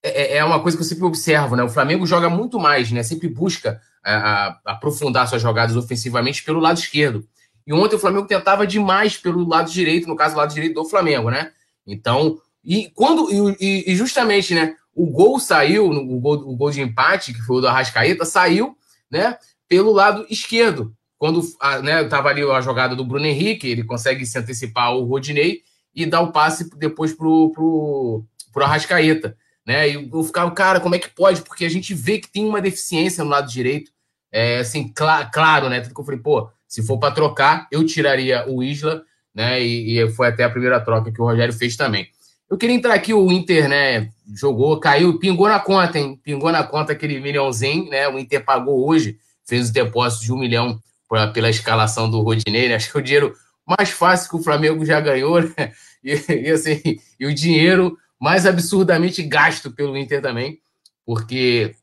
é, 0.03 0.39
é 0.39 0.45
uma 0.45 0.61
coisa 0.61 0.77
que 0.77 0.83
eu 0.83 0.87
sempre 0.87 1.05
observo, 1.05 1.57
né? 1.57 1.63
O 1.63 1.69
Flamengo 1.69 2.07
joga 2.07 2.31
muito 2.31 2.59
mais, 2.59 2.91
né? 2.91 3.03
Sempre 3.03 3.29
busca 3.29 3.81
a, 4.05 4.59
a 4.65 4.73
aprofundar 4.73 5.27
suas 5.27 5.41
jogadas 5.43 5.77
ofensivamente 5.77 6.43
pelo 6.45 6.61
lado 6.61 6.79
esquerdo. 6.79 7.27
E 7.67 7.73
ontem 7.73 7.97
o 7.97 7.99
Flamengo 7.99 8.27
tentava 8.27 8.67
demais 8.67 9.17
pelo 9.17 9.49
lado 9.49 9.71
direito, 9.71 10.07
no 10.07 10.17
caso, 10.17 10.35
o 10.35 10.39
lado 10.39 10.53
direito 10.53 10.75
do 10.75 10.85
Flamengo, 10.85 11.31
né? 11.31 11.51
Então, 11.87 12.39
e 12.63 12.91
quando 12.95 13.31
e, 13.59 13.93
e 13.93 13.97
justamente, 13.97 14.55
né, 14.55 14.75
o 14.95 15.07
gol 15.07 15.41
saiu, 15.41 15.89
o 15.89 16.21
gol, 16.21 16.35
o 16.35 16.57
gol 16.57 16.71
de 16.71 16.81
empate, 16.81 17.33
que 17.33 17.41
foi 17.41 17.57
o 17.57 17.61
do 17.61 17.69
Arrascaeta, 17.69 18.25
saiu, 18.25 18.77
né, 19.11 19.37
pelo 19.69 19.93
lado 19.93 20.27
esquerdo. 20.29 20.95
Quando 21.19 21.41
né, 21.83 22.05
tava 22.05 22.29
ali 22.29 22.43
a 22.43 22.61
jogada 22.61 22.95
do 22.95 23.05
Bruno 23.05 23.25
Henrique, 23.25 23.67
ele 23.67 23.85
consegue 23.85 24.27
se 24.27 24.39
antecipar 24.39 24.89
ao 24.89 25.05
Rodinei 25.05 25.63
e 25.95 26.05
dar 26.05 26.21
o 26.21 26.33
passe 26.33 26.69
depois 26.77 27.15
pro, 27.15 27.51
pro, 27.51 28.25
pro 28.53 28.65
Arrascaeta, 28.65 29.37
né? 29.67 29.89
E 29.89 30.11
eu 30.13 30.23
ficava, 30.23 30.51
cara, 30.51 30.81
como 30.81 30.95
é 30.95 30.99
que 30.99 31.09
pode? 31.09 31.41
Porque 31.43 31.65
a 31.65 31.71
gente 31.71 31.95
vê 31.95 32.19
que 32.19 32.31
tem 32.31 32.45
uma 32.45 32.61
deficiência 32.61 33.25
no 33.25 33.31
lado 33.31 33.51
direito 33.51 33.94
é, 34.35 34.59
assim, 34.59 34.93
cl 34.93 35.31
claro, 35.33 35.69
né? 35.69 35.81
Tudo 35.81 35.95
que 35.95 36.01
eu 36.01 36.05
falei, 36.05 36.19
pô, 36.19 36.51
se 36.67 36.85
for 36.85 36.99
para 36.99 37.15
trocar, 37.15 37.69
eu 37.71 37.87
tiraria 37.87 38.45
o 38.51 38.65
Isla, 38.65 39.05
né? 39.33 39.63
E, 39.63 39.97
e, 39.97 40.11
foi 40.11 40.27
até 40.27 40.43
a 40.43 40.51
primeira 40.51 40.81
troca 40.81 41.13
que 41.13 41.23
o 41.23 41.25
Rogério 41.25 41.55
fez 41.55 41.77
também. 41.77 42.09
Eu 42.51 42.59
queria 42.59 42.75
entrar 42.75 42.95
aqui, 42.95 43.15
o 43.15 43.31
Inter, 43.31 43.69
né? 43.69 44.11
Jogou, 44.35 44.81
caiu, 44.81 45.21
pingou 45.21 45.49
na 45.49 45.61
conta, 45.61 46.01
hein? 46.01 46.19
Pingou 46.21 46.51
na 46.51 46.65
conta 46.65 46.93
aquele 46.93 47.21
milhãozinho, 47.21 47.89
né? 47.89 48.09
O 48.09 48.19
Inter 48.19 48.45
pagou 48.45 48.89
hoje, 48.89 49.17
fez 49.47 49.67
os 49.67 49.71
depósitos 49.71 50.27
de 50.27 50.33
um 50.33 50.39
milhão 50.39 50.83
pra, 51.09 51.29
pela 51.29 51.49
escalação 51.49 52.11
do 52.11 52.21
Rodinei, 52.21 52.69
né? 52.69 52.75
Acho 52.75 52.91
que 52.91 52.99
é 52.99 53.01
o 53.01 53.05
dinheiro 53.05 53.37
mais 53.65 53.91
fácil 53.91 54.31
que 54.31 54.37
o 54.37 54.43
Flamengo 54.43 54.85
já 54.85 55.01
ganhou, 55.01 55.41
né? 55.41 55.73
E, 56.07 56.11
e, 56.29 56.51
assim, 56.51 56.83
e 57.19 57.25
o 57.25 57.35
dinheiro 57.35 57.97
mais 58.21 58.45
absurdamente 58.45 59.23
gasto 59.23 59.71
pelo 59.71 59.97
Inter 59.97 60.21
também, 60.21 60.59
porque 61.07 61.75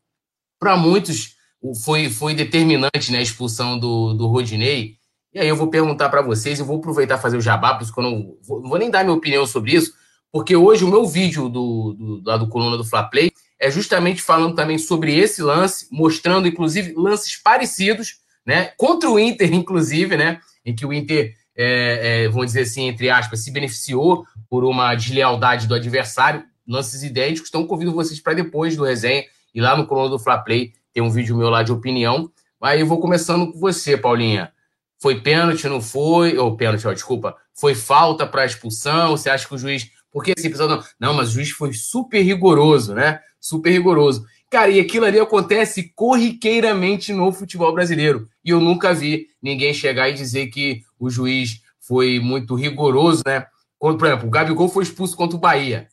para 0.59 0.77
muitos 0.77 1.37
foi, 1.83 2.09
foi 2.09 2.33
determinante 2.33 3.11
né, 3.11 3.19
a 3.19 3.21
expulsão 3.21 3.77
do, 3.77 4.13
do 4.13 4.27
Rodinei. 4.27 4.95
E 5.33 5.39
aí 5.39 5.47
eu 5.47 5.55
vou 5.55 5.67
perguntar 5.67 6.09
para 6.09 6.21
vocês, 6.21 6.59
eu 6.59 6.65
vou 6.65 6.77
aproveitar 6.77 7.17
fazer 7.17 7.37
o 7.37 7.41
jabá, 7.41 7.75
porque 7.75 7.99
eu 7.99 8.03
não 8.03 8.35
vou, 8.41 8.61
não 8.61 8.69
vou 8.69 8.79
nem 8.79 8.89
dar 8.89 9.03
minha 9.03 9.15
opinião 9.15 9.45
sobre 9.45 9.73
isso, 9.73 9.93
porque 10.31 10.55
hoje 10.55 10.83
o 10.83 10.89
meu 10.89 11.05
vídeo 11.05 11.47
do, 11.47 11.93
do, 11.93 12.21
lá 12.25 12.37
do 12.37 12.47
Coluna 12.47 12.77
do 12.77 12.83
Fla 12.83 13.03
Play 13.03 13.31
é 13.59 13.69
justamente 13.69 14.21
falando 14.21 14.55
também 14.55 14.77
sobre 14.77 15.15
esse 15.15 15.41
lance, 15.41 15.87
mostrando 15.91 16.47
inclusive 16.47 16.93
lances 16.97 17.37
parecidos, 17.37 18.15
né, 18.45 18.71
contra 18.75 19.09
o 19.09 19.19
Inter, 19.19 19.53
inclusive, 19.53 20.17
né, 20.17 20.39
em 20.65 20.75
que 20.75 20.85
o 20.85 20.91
Inter, 20.91 21.33
é, 21.55 22.23
é, 22.23 22.29
vamos 22.29 22.47
dizer 22.47 22.61
assim, 22.61 22.87
entre 22.87 23.09
aspas, 23.09 23.41
se 23.41 23.51
beneficiou 23.51 24.25
por 24.49 24.63
uma 24.65 24.95
deslealdade 24.95 25.67
do 25.67 25.75
adversário, 25.75 26.43
lances 26.67 27.03
idênticos. 27.03 27.49
Então 27.49 27.65
convido 27.65 27.93
vocês 27.93 28.19
para 28.19 28.33
depois 28.33 28.75
do 28.75 28.83
resenha 28.83 29.23
e 29.53 29.61
lá 29.61 29.77
no 29.77 29.85
Coluna 29.85 30.09
do 30.09 30.19
Fla 30.19 30.37
Play 30.37 30.73
tem 30.93 31.01
um 31.03 31.09
vídeo 31.09 31.37
meu 31.37 31.49
lá 31.49 31.63
de 31.63 31.71
opinião. 31.71 32.31
Aí 32.61 32.79
eu 32.79 32.85
vou 32.85 32.99
começando 32.99 33.51
com 33.51 33.59
você, 33.59 33.97
Paulinha. 33.97 34.51
Foi 34.99 35.19
pênalti, 35.19 35.67
não 35.67 35.81
foi? 35.81 36.37
Ou 36.37 36.55
pênalti, 36.55 36.87
ó, 36.87 36.93
desculpa. 36.93 37.35
Foi 37.53 37.73
falta 37.73 38.27
para 38.27 38.45
expulsão? 38.45 39.11
Você 39.11 39.29
acha 39.29 39.47
que 39.47 39.55
o 39.55 39.57
juiz. 39.57 39.89
Porque 40.11 40.33
assim, 40.37 40.49
pessoal, 40.49 40.69
não, 40.69 40.83
não, 40.99 41.13
mas 41.13 41.29
o 41.29 41.33
juiz 41.33 41.49
foi 41.49 41.73
super 41.73 42.21
rigoroso, 42.21 42.93
né? 42.93 43.19
Super 43.39 43.71
rigoroso. 43.71 44.25
Cara, 44.49 44.69
e 44.69 44.79
aquilo 44.79 45.05
ali 45.05 45.17
acontece 45.17 45.91
corriqueiramente 45.95 47.13
no 47.13 47.31
futebol 47.31 47.73
brasileiro. 47.73 48.27
E 48.43 48.49
eu 48.49 48.59
nunca 48.59 48.93
vi 48.93 49.27
ninguém 49.41 49.73
chegar 49.73 50.09
e 50.09 50.13
dizer 50.13 50.47
que 50.47 50.81
o 50.99 51.09
juiz 51.09 51.61
foi 51.79 52.19
muito 52.19 52.53
rigoroso, 52.53 53.23
né? 53.25 53.47
Quando, 53.79 53.97
por 53.97 54.07
exemplo, 54.07 54.27
o 54.27 54.29
Gabigol 54.31 54.69
foi 54.69 54.83
expulso 54.83 55.15
contra 55.15 55.35
o 55.35 55.39
Bahia. 55.39 55.87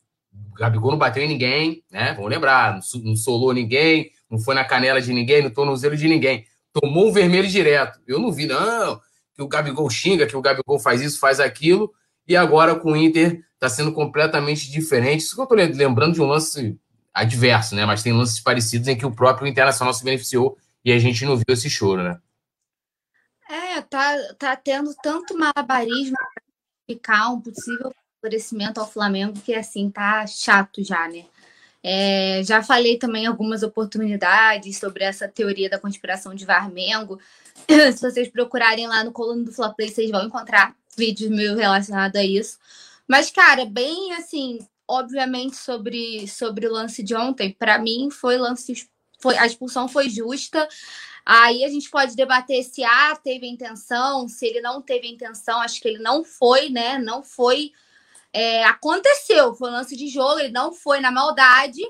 O 0.51 0.55
Gabigol 0.55 0.91
não 0.91 0.97
bateu 0.97 1.23
em 1.23 1.27
ninguém, 1.27 1.81
né? 1.89 2.13
Vamos 2.13 2.29
lembrar, 2.29 2.79
não 3.03 3.15
solou 3.15 3.53
ninguém, 3.53 4.11
não 4.29 4.39
foi 4.39 4.55
na 4.55 4.63
canela 4.63 5.01
de 5.01 5.11
ninguém, 5.11 5.43
no 5.43 5.51
tornozelo 5.51 5.97
de 5.97 6.07
ninguém. 6.07 6.45
Tomou 6.71 7.09
um 7.09 7.11
vermelho 7.11 7.47
direto. 7.47 7.99
Eu 8.07 8.19
não 8.19 8.31
vi, 8.31 8.45
não, 8.45 9.01
que 9.33 9.41
o 9.41 9.47
Gabigol 9.47 9.89
xinga, 9.89 10.27
que 10.27 10.35
o 10.35 10.41
Gabigol 10.41 10.79
faz 10.79 11.01
isso, 11.01 11.19
faz 11.19 11.39
aquilo, 11.39 11.91
e 12.27 12.35
agora 12.35 12.75
com 12.75 12.91
o 12.91 12.97
Inter 12.97 13.43
está 13.53 13.67
sendo 13.67 13.91
completamente 13.91 14.69
diferente. 14.69 15.21
Isso 15.21 15.35
que 15.35 15.41
eu 15.41 15.43
estou 15.43 15.57
lembrando 15.57 16.13
de 16.13 16.21
um 16.21 16.27
lance 16.27 16.79
adverso, 17.13 17.75
né? 17.75 17.85
Mas 17.85 18.03
tem 18.03 18.13
lances 18.13 18.39
parecidos 18.39 18.87
em 18.87 18.97
que 18.97 19.05
o 19.05 19.15
próprio 19.15 19.47
Internacional 19.47 19.93
se 19.93 20.03
beneficiou 20.03 20.57
e 20.85 20.91
a 20.91 20.99
gente 20.99 21.25
não 21.25 21.35
viu 21.35 21.45
esse 21.49 21.69
choro, 21.69 22.03
né? 22.03 22.19
É, 23.49 23.81
tá, 23.81 24.15
tá 24.37 24.55
tendo 24.55 24.93
tanto 25.01 25.35
malabarismo 25.35 26.15
para 26.15 26.43
ficar 26.87 27.29
um 27.29 27.41
possível 27.41 27.91
favorecimento 28.21 28.79
ao 28.79 28.89
Flamengo 28.89 29.39
que 29.39 29.55
assim 29.55 29.89
tá 29.89 30.27
chato 30.27 30.83
já, 30.83 31.07
né? 31.07 31.25
É, 31.81 32.41
já 32.43 32.61
falei 32.61 32.97
também 32.97 33.25
algumas 33.25 33.63
oportunidades 33.63 34.77
sobre 34.77 35.03
essa 35.03 35.27
teoria 35.27 35.69
da 35.69 35.79
conspiração 35.79 36.35
de 36.35 36.45
Varmengo. 36.45 37.19
Se 37.67 38.01
vocês 38.01 38.27
procurarem 38.27 38.87
lá 38.87 39.03
no 39.03 39.11
coluna 39.11 39.45
do 39.45 39.51
Fla 39.51 39.73
Play, 39.73 39.89
vocês 39.89 40.11
vão 40.11 40.25
encontrar 40.25 40.75
vídeos 40.97 41.31
meus 41.31 41.57
relacionados 41.57 42.19
a 42.19 42.23
isso. 42.23 42.57
Mas, 43.07 43.31
cara, 43.31 43.65
bem 43.65 44.13
assim, 44.13 44.59
obviamente, 44.87 45.55
sobre, 45.55 46.27
sobre 46.27 46.67
o 46.67 46.71
lance 46.71 47.01
de 47.01 47.15
ontem, 47.15 47.55
para 47.57 47.79
mim 47.79 48.09
foi 48.11 48.37
lance. 48.37 48.89
Foi, 49.19 49.37
a 49.37 49.45
expulsão 49.45 49.87
foi 49.87 50.09
justa. 50.09 50.67
Aí 51.25 51.63
a 51.63 51.69
gente 51.69 51.89
pode 51.89 52.15
debater 52.15 52.63
se 52.63 52.83
ah, 52.83 53.15
teve 53.23 53.47
intenção, 53.47 54.27
se 54.27 54.45
ele 54.45 54.61
não 54.61 54.81
teve 54.81 55.07
intenção. 55.07 55.61
Acho 55.61 55.79
que 55.79 55.87
ele 55.87 55.99
não 55.99 56.23
foi, 56.23 56.69
né? 56.69 56.97
Não 56.97 57.23
foi 57.23 57.71
é, 58.33 58.63
aconteceu, 58.63 59.53
foi 59.55 59.69
um 59.69 59.73
lance 59.73 59.95
de 59.95 60.07
jogo, 60.07 60.39
ele 60.39 60.51
não 60.51 60.73
foi 60.73 60.99
na 60.99 61.11
maldade, 61.11 61.81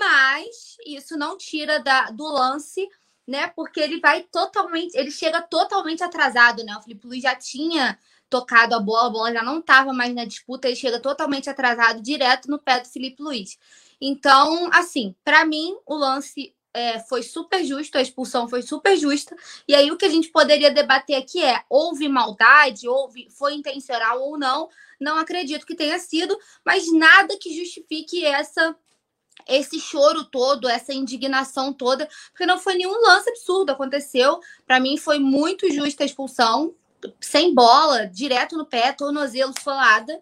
mas 0.00 0.76
isso 0.86 1.16
não 1.16 1.36
tira 1.36 1.80
da, 1.80 2.10
do 2.10 2.24
lance, 2.24 2.88
né? 3.26 3.48
Porque 3.48 3.80
ele 3.80 4.00
vai 4.00 4.22
totalmente, 4.24 4.94
ele 4.94 5.10
chega 5.10 5.40
totalmente 5.42 6.02
atrasado, 6.02 6.64
né? 6.64 6.76
O 6.76 6.82
Felipe 6.82 7.06
Luiz 7.06 7.22
já 7.22 7.34
tinha 7.34 7.98
tocado 8.28 8.74
a 8.74 8.80
bola, 8.80 9.06
a 9.06 9.10
bola 9.10 9.32
já 9.32 9.42
não 9.42 9.60
estava 9.60 9.92
mais 9.92 10.14
na 10.14 10.24
disputa, 10.24 10.66
ele 10.66 10.76
chega 10.76 11.00
totalmente 11.00 11.48
atrasado, 11.48 12.02
direto 12.02 12.50
no 12.50 12.58
pé 12.58 12.80
do 12.80 12.88
Felipe 12.88 13.22
Luiz. 13.22 13.58
Então, 14.00 14.68
assim, 14.72 15.14
para 15.24 15.44
mim, 15.44 15.76
o 15.86 15.94
lance 15.94 16.54
é, 16.76 17.00
foi 17.00 17.22
super 17.22 17.64
justo, 17.64 17.96
a 17.96 18.02
expulsão 18.02 18.46
foi 18.46 18.60
super 18.60 18.98
justa. 18.98 19.34
E 19.66 19.74
aí 19.74 19.90
o 19.90 19.96
que 19.96 20.04
a 20.04 20.10
gente 20.10 20.28
poderia 20.28 20.70
debater 20.70 21.16
aqui 21.16 21.42
é: 21.42 21.64
houve 21.70 22.06
maldade, 22.06 22.86
houve, 22.86 23.28
foi 23.30 23.54
intencional 23.54 24.20
ou 24.20 24.38
não? 24.38 24.68
Não 25.00 25.16
acredito 25.16 25.64
que 25.66 25.74
tenha 25.74 25.98
sido, 25.98 26.38
mas 26.64 26.92
nada 26.92 27.36
que 27.40 27.56
justifique 27.56 28.24
essa 28.24 28.76
esse 29.46 29.78
choro 29.78 30.24
todo, 30.24 30.68
essa 30.68 30.92
indignação 30.92 31.72
toda, 31.72 32.08
porque 32.30 32.46
não 32.46 32.58
foi 32.58 32.74
nenhum 32.74 33.00
lance 33.02 33.30
absurdo, 33.30 33.70
aconteceu. 33.70 34.40
Para 34.66 34.80
mim 34.80 34.96
foi 34.96 35.18
muito 35.18 35.70
justa 35.72 36.02
a 36.02 36.06
expulsão, 36.06 36.74
sem 37.20 37.54
bola, 37.54 38.06
direto 38.06 38.56
no 38.56 38.66
pé, 38.66 38.92
tornozelo 38.92 39.54
solada. 39.62 40.20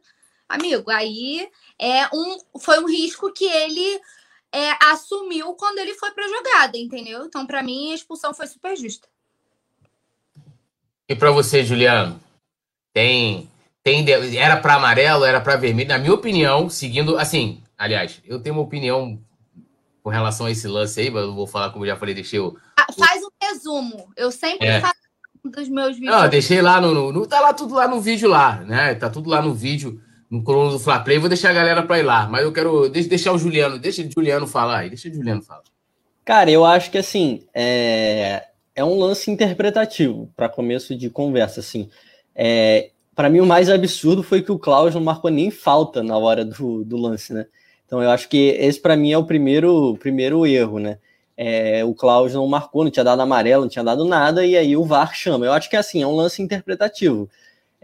Amigo, 0.48 0.90
aí 0.90 1.48
é 1.78 2.06
um 2.12 2.38
foi 2.60 2.78
um 2.78 2.86
risco 2.86 3.32
que 3.32 3.44
ele 3.44 4.00
é, 4.54 4.76
assumiu 4.90 5.54
quando 5.54 5.78
ele 5.78 5.94
foi 5.94 6.10
para 6.12 6.24
a 6.24 6.28
jogada, 6.28 6.78
entendeu? 6.78 7.24
Então, 7.24 7.46
para 7.46 7.62
mim, 7.62 7.92
a 7.92 7.94
expulsão 7.94 8.32
foi 8.32 8.46
super 8.46 8.76
justa. 8.76 9.08
E 11.08 11.14
para 11.14 11.30
você, 11.30 11.64
Juliano? 11.64 12.20
Tem 12.92 13.50
tem, 13.84 14.02
era 14.38 14.56
para 14.56 14.76
amarelo, 14.76 15.26
era 15.26 15.42
para 15.42 15.56
vermelho. 15.56 15.90
Na 15.90 15.98
minha 15.98 16.14
opinião, 16.14 16.70
seguindo. 16.70 17.18
Assim, 17.18 17.62
aliás, 17.76 18.18
eu 18.24 18.40
tenho 18.40 18.54
uma 18.54 18.62
opinião 18.62 19.20
com 20.02 20.08
relação 20.08 20.46
a 20.46 20.50
esse 20.50 20.66
lance 20.66 20.98
aí, 20.98 21.10
mas 21.10 21.22
eu 21.22 21.34
vou 21.34 21.46
falar 21.46 21.68
como 21.68 21.84
eu 21.84 21.90
já 21.90 21.96
falei, 21.96 22.14
deixei 22.14 22.40
o. 22.40 22.56
Ah, 22.78 22.86
faz 22.98 23.22
um 23.22 23.28
resumo. 23.42 24.10
Eu 24.16 24.32
sempre 24.32 24.66
é. 24.66 24.80
faço 24.80 24.94
dos 25.44 25.68
meus 25.68 25.96
vídeos. 25.96 26.16
Não, 26.16 26.26
deixei 26.30 26.62
lá 26.62 26.80
no, 26.80 27.12
no, 27.12 27.26
Tá 27.26 27.40
lá 27.40 27.52
tudo 27.52 27.74
lá 27.74 27.86
no 27.86 28.00
vídeo 28.00 28.26
lá, 28.26 28.56
né? 28.60 28.94
Tá 28.94 29.10
tudo 29.10 29.28
lá 29.28 29.42
no 29.42 29.52
vídeo, 29.52 30.00
no 30.30 30.42
coluna 30.42 30.72
do 30.72 30.78
Fla 30.78 31.00
Play. 31.00 31.18
Vou 31.18 31.28
deixar 31.28 31.50
a 31.50 31.54
galera 31.54 31.82
para 31.82 31.98
ir 31.98 32.02
lá. 32.02 32.26
Mas 32.26 32.42
eu 32.42 32.52
quero. 32.52 32.88
Deixa, 32.88 33.08
deixar 33.08 33.32
o 33.32 33.38
Juliano. 33.38 33.78
Deixa 33.78 34.02
o 34.02 34.10
Juliano 34.10 34.46
falar 34.46 34.78
aí. 34.78 34.88
Deixa 34.88 35.08
o 35.08 35.14
Juliano 35.14 35.42
falar. 35.42 35.62
Cara, 36.24 36.50
eu 36.50 36.64
acho 36.64 36.90
que 36.90 36.98
assim. 36.98 37.46
É, 37.54 38.44
é 38.74 38.84
um 38.84 38.98
lance 38.98 39.30
interpretativo 39.30 40.28
para 40.36 40.48
começo 40.48 40.96
de 40.96 41.08
conversa, 41.08 41.60
assim. 41.60 41.88
É, 42.34 42.90
para 43.14 43.30
mim, 43.30 43.40
o 43.40 43.46
mais 43.46 43.70
absurdo 43.70 44.22
foi 44.22 44.42
que 44.42 44.50
o 44.50 44.58
Klaus 44.58 44.94
não 44.94 45.00
marcou 45.00 45.30
nem 45.30 45.50
falta 45.50 46.02
na 46.02 46.18
hora 46.18 46.44
do, 46.44 46.84
do 46.84 46.96
lance, 46.96 47.32
né? 47.32 47.46
Então, 47.86 48.02
eu 48.02 48.10
acho 48.10 48.28
que 48.28 48.48
esse, 48.58 48.80
para 48.80 48.96
mim, 48.96 49.12
é 49.12 49.18
o 49.18 49.24
primeiro, 49.24 49.96
primeiro 49.98 50.44
erro, 50.46 50.80
né? 50.80 50.98
É, 51.36 51.84
o 51.84 51.94
Klaus 51.94 52.34
não 52.34 52.46
marcou, 52.46 52.82
não 52.82 52.90
tinha 52.90 53.04
dado 53.04 53.22
amarelo, 53.22 53.62
não 53.62 53.68
tinha 53.68 53.84
dado 53.84 54.04
nada, 54.04 54.44
e 54.44 54.56
aí 54.56 54.76
o 54.76 54.84
VAR 54.84 55.14
chama. 55.14 55.46
Eu 55.46 55.52
acho 55.52 55.70
que, 55.70 55.76
assim, 55.76 56.02
é 56.02 56.06
um 56.06 56.14
lance 56.16 56.42
interpretativo. 56.42 57.28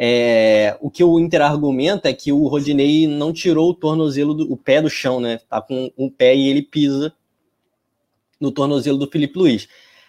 É, 0.03 0.79
o 0.81 0.91
que 0.91 1.05
o 1.05 1.21
Inter 1.21 1.43
argumenta 1.43 2.09
é 2.09 2.15
que 2.15 2.33
o 2.33 2.47
Rodinei 2.47 3.07
não 3.07 3.35
tirou 3.35 3.69
o 3.69 3.75
tornozelo, 3.75 4.33
do, 4.33 4.51
o 4.51 4.57
pé 4.57 4.81
do 4.81 4.89
chão, 4.89 5.21
né? 5.21 5.39
Tá 5.47 5.61
com 5.61 5.93
um 5.99 6.09
pé 6.09 6.35
e 6.35 6.49
ele 6.49 6.63
pisa 6.63 7.13
no 8.41 8.51
tornozelo 8.51 8.97
do 8.97 9.11
Felipe 9.11 9.39
Luiz. 9.39 9.69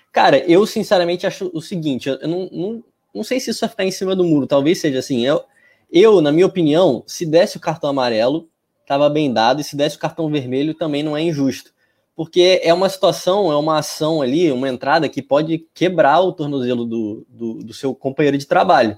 Cara, 0.09 0.37
eu 0.49 0.65
sinceramente 0.65 1.27
acho 1.27 1.51
o 1.53 1.61
seguinte: 1.61 2.07
eu 2.07 2.25
não, 2.25 2.49
não, 2.53 2.83
não 3.13 3.21
sei 3.21 3.41
se 3.41 3.51
isso 3.51 3.59
vai 3.59 3.69
ficar 3.69 3.83
em 3.83 3.91
cima 3.91 4.15
do 4.15 4.23
muro, 4.23 4.47
talvez 4.47 4.79
seja 4.79 4.99
assim. 4.99 5.25
Eu, 5.25 5.43
eu, 5.91 6.21
na 6.21 6.31
minha 6.31 6.47
opinião, 6.47 7.03
se 7.05 7.25
desse 7.25 7.57
o 7.57 7.59
cartão 7.59 7.89
amarelo, 7.89 8.47
estava 8.83 9.09
bem 9.09 9.33
dado, 9.33 9.59
e 9.59 9.63
se 9.65 9.75
desse 9.75 9.97
o 9.97 9.99
cartão 9.99 10.31
vermelho 10.31 10.73
também 10.73 11.03
não 11.03 11.17
é 11.17 11.21
injusto. 11.21 11.73
Porque 12.15 12.61
é 12.63 12.73
uma 12.73 12.87
situação, 12.87 13.51
é 13.51 13.57
uma 13.57 13.79
ação 13.79 14.21
ali, 14.21 14.53
uma 14.53 14.69
entrada 14.69 15.09
que 15.09 15.21
pode 15.21 15.67
quebrar 15.73 16.21
o 16.21 16.31
tornozelo 16.31 16.85
do, 16.85 17.25
do, 17.27 17.53
do 17.55 17.73
seu 17.73 17.93
companheiro 17.93 18.37
de 18.37 18.47
trabalho. 18.47 18.97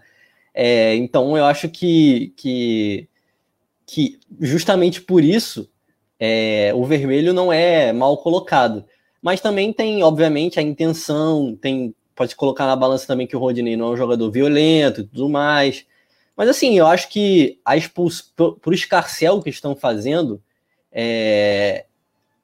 É, 0.54 0.96
então 0.96 1.38
eu 1.38 1.46
acho 1.46 1.68
que, 1.70 2.34
que, 2.38 3.08
que 3.86 4.20
justamente 4.40 5.02
por 5.02 5.24
isso 5.24 5.70
é, 6.20 6.72
o 6.76 6.86
vermelho 6.86 7.34
não 7.34 7.52
é 7.52 7.92
mal 7.92 8.18
colocado. 8.18 8.86
Mas 9.22 9.42
também 9.42 9.72
tem, 9.72 10.04
obviamente, 10.04 10.60
a 10.60 10.64
intenção, 10.64 11.58
tem 11.60 11.96
pode 12.16 12.36
colocar 12.36 12.66
na 12.68 12.76
balança 12.76 13.08
também 13.08 13.26
que 13.26 13.36
o 13.36 13.40
Rodney 13.40 13.76
não 13.76 13.88
é 13.88 13.90
um 13.92 13.98
jogador 13.98 14.30
violento 14.30 15.02
e 15.02 15.04
tudo 15.06 15.30
mais. 15.30 15.86
Mas 16.36 16.50
assim, 16.50 16.78
eu 16.78 16.88
acho 16.88 17.10
que 17.10 17.60
a 17.66 17.76
expulsão 17.78 18.28
por 18.62 18.74
escarcel 18.74 19.42
que 19.42 19.50
estão 19.50 19.76
fazendo, 19.76 20.42
é, 20.92 21.86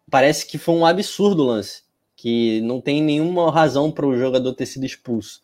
parece 0.10 0.46
que 0.46 0.58
foi 0.58 0.76
um 0.76 0.86
absurdo 0.86 1.44
o 1.44 1.48
lance. 1.48 1.84
Que 2.16 2.62
não 2.62 2.82
tem 2.82 3.02
nenhuma 3.02 3.52
razão 3.52 3.92
para 3.92 4.06
o 4.06 4.18
jogador 4.18 4.54
ter 4.54 4.66
sido 4.66 4.86
expulso. 4.86 5.42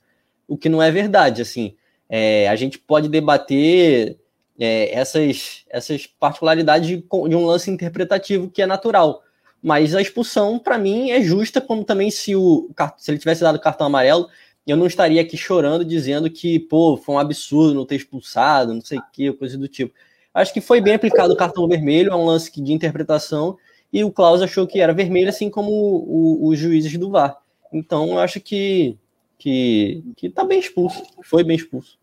O 0.48 0.58
que 0.58 0.68
não 0.68 0.82
é 0.82 0.92
verdade, 0.92 1.42
assim. 1.42 1.76
É, 2.10 2.48
a 2.48 2.56
gente 2.56 2.78
pode 2.78 3.10
debater 3.10 4.18
é, 4.60 4.94
essas, 4.94 5.64
essas 5.70 6.08
particularidades 6.08 6.88
de, 6.88 6.98
de 6.98 7.36
um 7.36 7.46
lance 7.46 7.70
interpretativo 7.70 8.50
que 8.50 8.62
é 8.62 8.66
natural. 8.66 9.22
Mas 9.62 9.96
a 9.96 10.02
expulsão, 10.02 10.60
para 10.60 10.78
mim, 10.78 11.10
é 11.10 11.22
justa, 11.22 11.60
como 11.60 11.84
também 11.84 12.12
se, 12.12 12.36
o, 12.36 12.70
se 12.98 13.10
ele 13.10 13.18
tivesse 13.18 13.42
dado 13.42 13.60
cartão 13.60 13.88
amarelo, 13.88 14.28
eu 14.66 14.78
não 14.78 14.88
estaria 14.88 15.22
aqui 15.22 15.38
chorando 15.38 15.86
dizendo 15.86 16.30
que, 16.30 16.60
pô, 16.60 16.98
foi 16.98 17.16
um 17.16 17.20
absurdo 17.20 17.74
não 17.74 17.86
ter 17.86 17.96
expulsado, 17.96 18.74
não 18.74 18.82
sei 18.82 18.98
o 18.98 19.04
que, 19.12 19.32
coisa 19.34 19.58
do 19.58 19.68
tipo. 19.68 19.94
Acho 20.34 20.54
que 20.54 20.62
foi 20.62 20.82
bem 20.82 20.96
aplicado 20.96 21.34
o 21.34 21.38
cartão 21.38 21.68
vermelho, 21.68 22.12
é 22.12 22.16
um 22.16 22.26
lance 22.26 22.52
de 22.62 22.74
interpretação, 22.74 23.58
e 23.92 24.04
o 24.04 24.12
Klaus 24.12 24.42
achou 24.42 24.68
que 24.68 24.80
era 24.80 24.94
vermelho, 24.94 25.30
assim 25.30 25.50
como 25.50 26.48
os 26.48 26.58
juízes 26.60 26.98
do 26.98 27.10
VAR. 27.10 27.38
Então, 27.72 28.10
eu 28.10 28.20
acho 28.20 28.42
que, 28.42 28.98
que, 29.38 30.04
que 30.18 30.30
tá 30.30 30.44
bem 30.44 30.60
expulso, 30.60 31.04
foi 31.24 31.44
bem 31.44 31.56
expulso. 31.56 31.98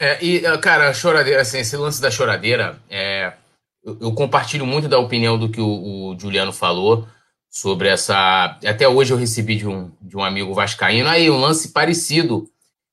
É, 0.00 0.22
e, 0.24 0.40
cara, 0.58 0.88
a 0.88 0.94
choradeira, 0.94 1.42
assim, 1.42 1.58
esse 1.58 1.76
lance 1.76 2.00
da 2.00 2.10
choradeira, 2.10 2.80
é, 2.90 3.34
eu, 3.84 3.98
eu 4.00 4.12
compartilho 4.12 4.66
muito 4.66 4.88
da 4.88 4.98
opinião 4.98 5.38
do 5.38 5.48
que 5.48 5.60
o, 5.60 6.10
o, 6.10 6.18
Juliano 6.18 6.52
falou 6.52 7.06
sobre 7.50 7.88
essa. 7.88 8.58
Até 8.66 8.88
hoje 8.88 9.12
eu 9.12 9.16
recebi 9.16 9.56
de 9.56 9.68
um, 9.68 9.92
de 10.00 10.16
um 10.16 10.24
amigo 10.24 10.54
vascaíno 10.54 11.08
aí 11.08 11.30
um 11.30 11.40
lance 11.40 11.72
parecido, 11.72 12.48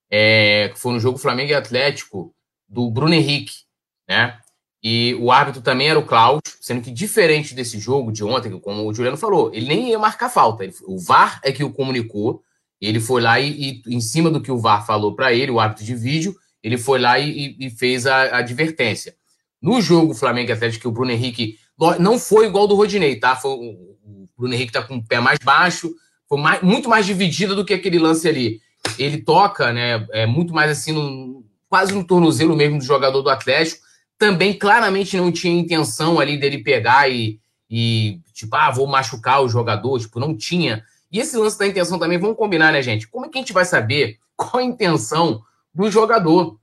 é, 0.10 0.70
que 0.70 0.80
foi 0.80 0.94
no 0.94 1.00
jogo 1.00 1.18
Flamengo 1.18 1.52
e 1.52 1.56
Atlético, 1.56 2.34
do 2.68 2.90
Bruno 2.92 3.14
Henrique, 3.14 3.64
né? 4.08 4.40
E 4.82 5.16
o 5.16 5.32
árbitro 5.32 5.62
também 5.62 5.90
era 5.90 6.00
o 6.00 6.06
Cláudio, 6.06 6.54
sendo 6.62 6.82
que 6.82 6.92
diferente 6.92 7.54
desse 7.54 7.78
jogo 7.80 8.12
de 8.12 8.24
ontem, 8.24 8.58
como 8.60 8.88
o 8.88 8.94
Juliano 8.94 9.18
falou, 9.18 9.54
ele 9.54 9.68
nem 9.68 9.90
ia 9.90 10.00
marcar 10.00 10.30
falta. 10.30 10.64
Ele, 10.64 10.74
o 10.88 10.98
VAR 10.98 11.42
é 11.44 11.52
que 11.52 11.64
o 11.64 11.74
comunicou, 11.74 12.42
ele 12.88 13.00
foi 13.00 13.22
lá 13.22 13.40
e, 13.40 13.82
e 13.86 13.96
em 13.96 14.02
cima 14.02 14.30
do 14.30 14.42
que 14.42 14.52
o 14.52 14.58
VAR 14.58 14.86
falou 14.86 15.16
para 15.16 15.34
ele, 15.34 15.52
o 15.52 15.60
árbitro 15.60 15.86
de 15.86 15.96
vídeo, 15.96 16.36
ele 16.64 16.78
foi 16.78 17.00
lá 17.00 17.20
e, 17.20 17.56
e 17.60 17.70
fez 17.70 18.06
a, 18.06 18.24
a, 18.24 18.38
advertência. 18.38 19.16
No 19.62 19.82
jogo 19.82 20.14
Flamengo 20.14 20.52
Atlético, 20.52 20.90
o 20.90 20.92
Bruno 20.92 21.12
Henrique 21.12 21.58
não 22.00 22.18
foi 22.18 22.48
igual 22.48 22.68
do 22.68 22.76
Rodinei, 22.76 23.18
tá? 23.18 23.36
Foi, 23.36 23.52
o 23.52 24.26
Bruno 24.38 24.54
Henrique 24.54 24.72
tá 24.72 24.82
com 24.82 24.98
o 24.98 25.06
pé 25.06 25.20
mais 25.20 25.40
baixo, 25.44 25.94
foi 26.28 26.40
mais, 26.40 26.62
muito 26.62 26.88
mais 26.88 27.06
dividido 27.06 27.56
do 27.56 27.66
que 27.66 27.74
aquele 27.74 28.00
lance 28.00 28.28
ali. 28.28 28.62
Ele 28.98 29.18
toca, 29.18 29.74
né? 29.74 30.06
É 30.12 30.26
muito 30.26 30.54
mais 30.54 30.72
assim, 30.72 30.94
no, 30.94 31.44
quase 31.68 31.94
no 31.94 32.04
tornozelo 32.04 32.56
mesmo 32.56 32.78
do 32.78 32.84
jogador 32.84 33.22
do 33.22 33.30
Atlético 33.30 33.90
também 34.20 34.54
claramente 34.54 35.16
não 35.16 35.32
tinha 35.32 35.58
intenção 35.58 36.20
ali 36.20 36.38
dele 36.38 36.62
pegar 36.62 37.10
e, 37.10 37.40
e 37.70 38.20
tipo, 38.34 38.54
ah, 38.54 38.70
vou 38.70 38.86
machucar 38.86 39.42
o 39.42 39.48
jogador, 39.48 39.98
tipo, 39.98 40.20
não 40.20 40.36
tinha. 40.36 40.84
E 41.12 41.20
esse 41.20 41.38
lance 41.38 41.58
da 41.58 41.68
intenção 41.68 41.98
também, 41.98 42.18
vamos 42.18 42.38
combinar, 42.38 42.72
né, 42.72 42.82
gente? 42.82 43.08
Como 43.08 43.26
é 43.26 43.30
que 43.30 43.38
a 43.38 43.42
gente 43.42 43.54
vai 43.54 43.66
saber 43.66 44.18
qual 44.36 44.58
a 44.58 44.64
intenção 44.64 45.42
do 45.74 45.90
jogador? 45.90 46.60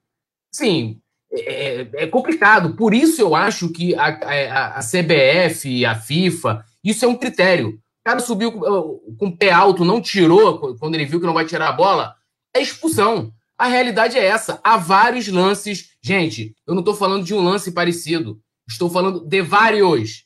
Sim, 0.52 1.00
é, 1.32 1.80
é, 1.80 1.90
é 1.94 2.06
complicado. 2.06 2.74
Por 2.74 2.94
isso 2.94 3.20
eu 3.20 3.34
acho 3.34 3.68
que 3.70 3.94
a, 3.94 4.06
a, 4.06 4.78
a 4.78 4.80
CBF, 4.80 5.84
a 5.84 5.94
FIFA, 5.94 6.64
isso 6.82 7.04
é 7.04 7.08
um 7.08 7.16
critério. 7.16 7.70
O 7.70 8.04
cara 8.04 8.20
subiu 8.20 8.52
com, 8.52 9.16
com 9.18 9.26
o 9.26 9.36
pé 9.36 9.50
alto, 9.50 9.84
não 9.84 10.00
tirou 10.00 10.76
quando 10.76 10.94
ele 10.94 11.06
viu 11.06 11.20
que 11.20 11.26
não 11.26 11.34
vai 11.34 11.44
tirar 11.44 11.68
a 11.68 11.72
bola, 11.72 12.14
é 12.54 12.60
expulsão. 12.60 13.32
A 13.58 13.66
realidade 13.66 14.18
é 14.18 14.24
essa. 14.24 14.60
Há 14.62 14.76
vários 14.76 15.28
lances. 15.28 15.90
Gente, 16.02 16.54
eu 16.66 16.74
não 16.74 16.80
estou 16.80 16.94
falando 16.94 17.24
de 17.24 17.34
um 17.34 17.42
lance 17.42 17.72
parecido. 17.72 18.40
Estou 18.68 18.90
falando 18.90 19.20
de 19.20 19.42
vários. 19.42 20.24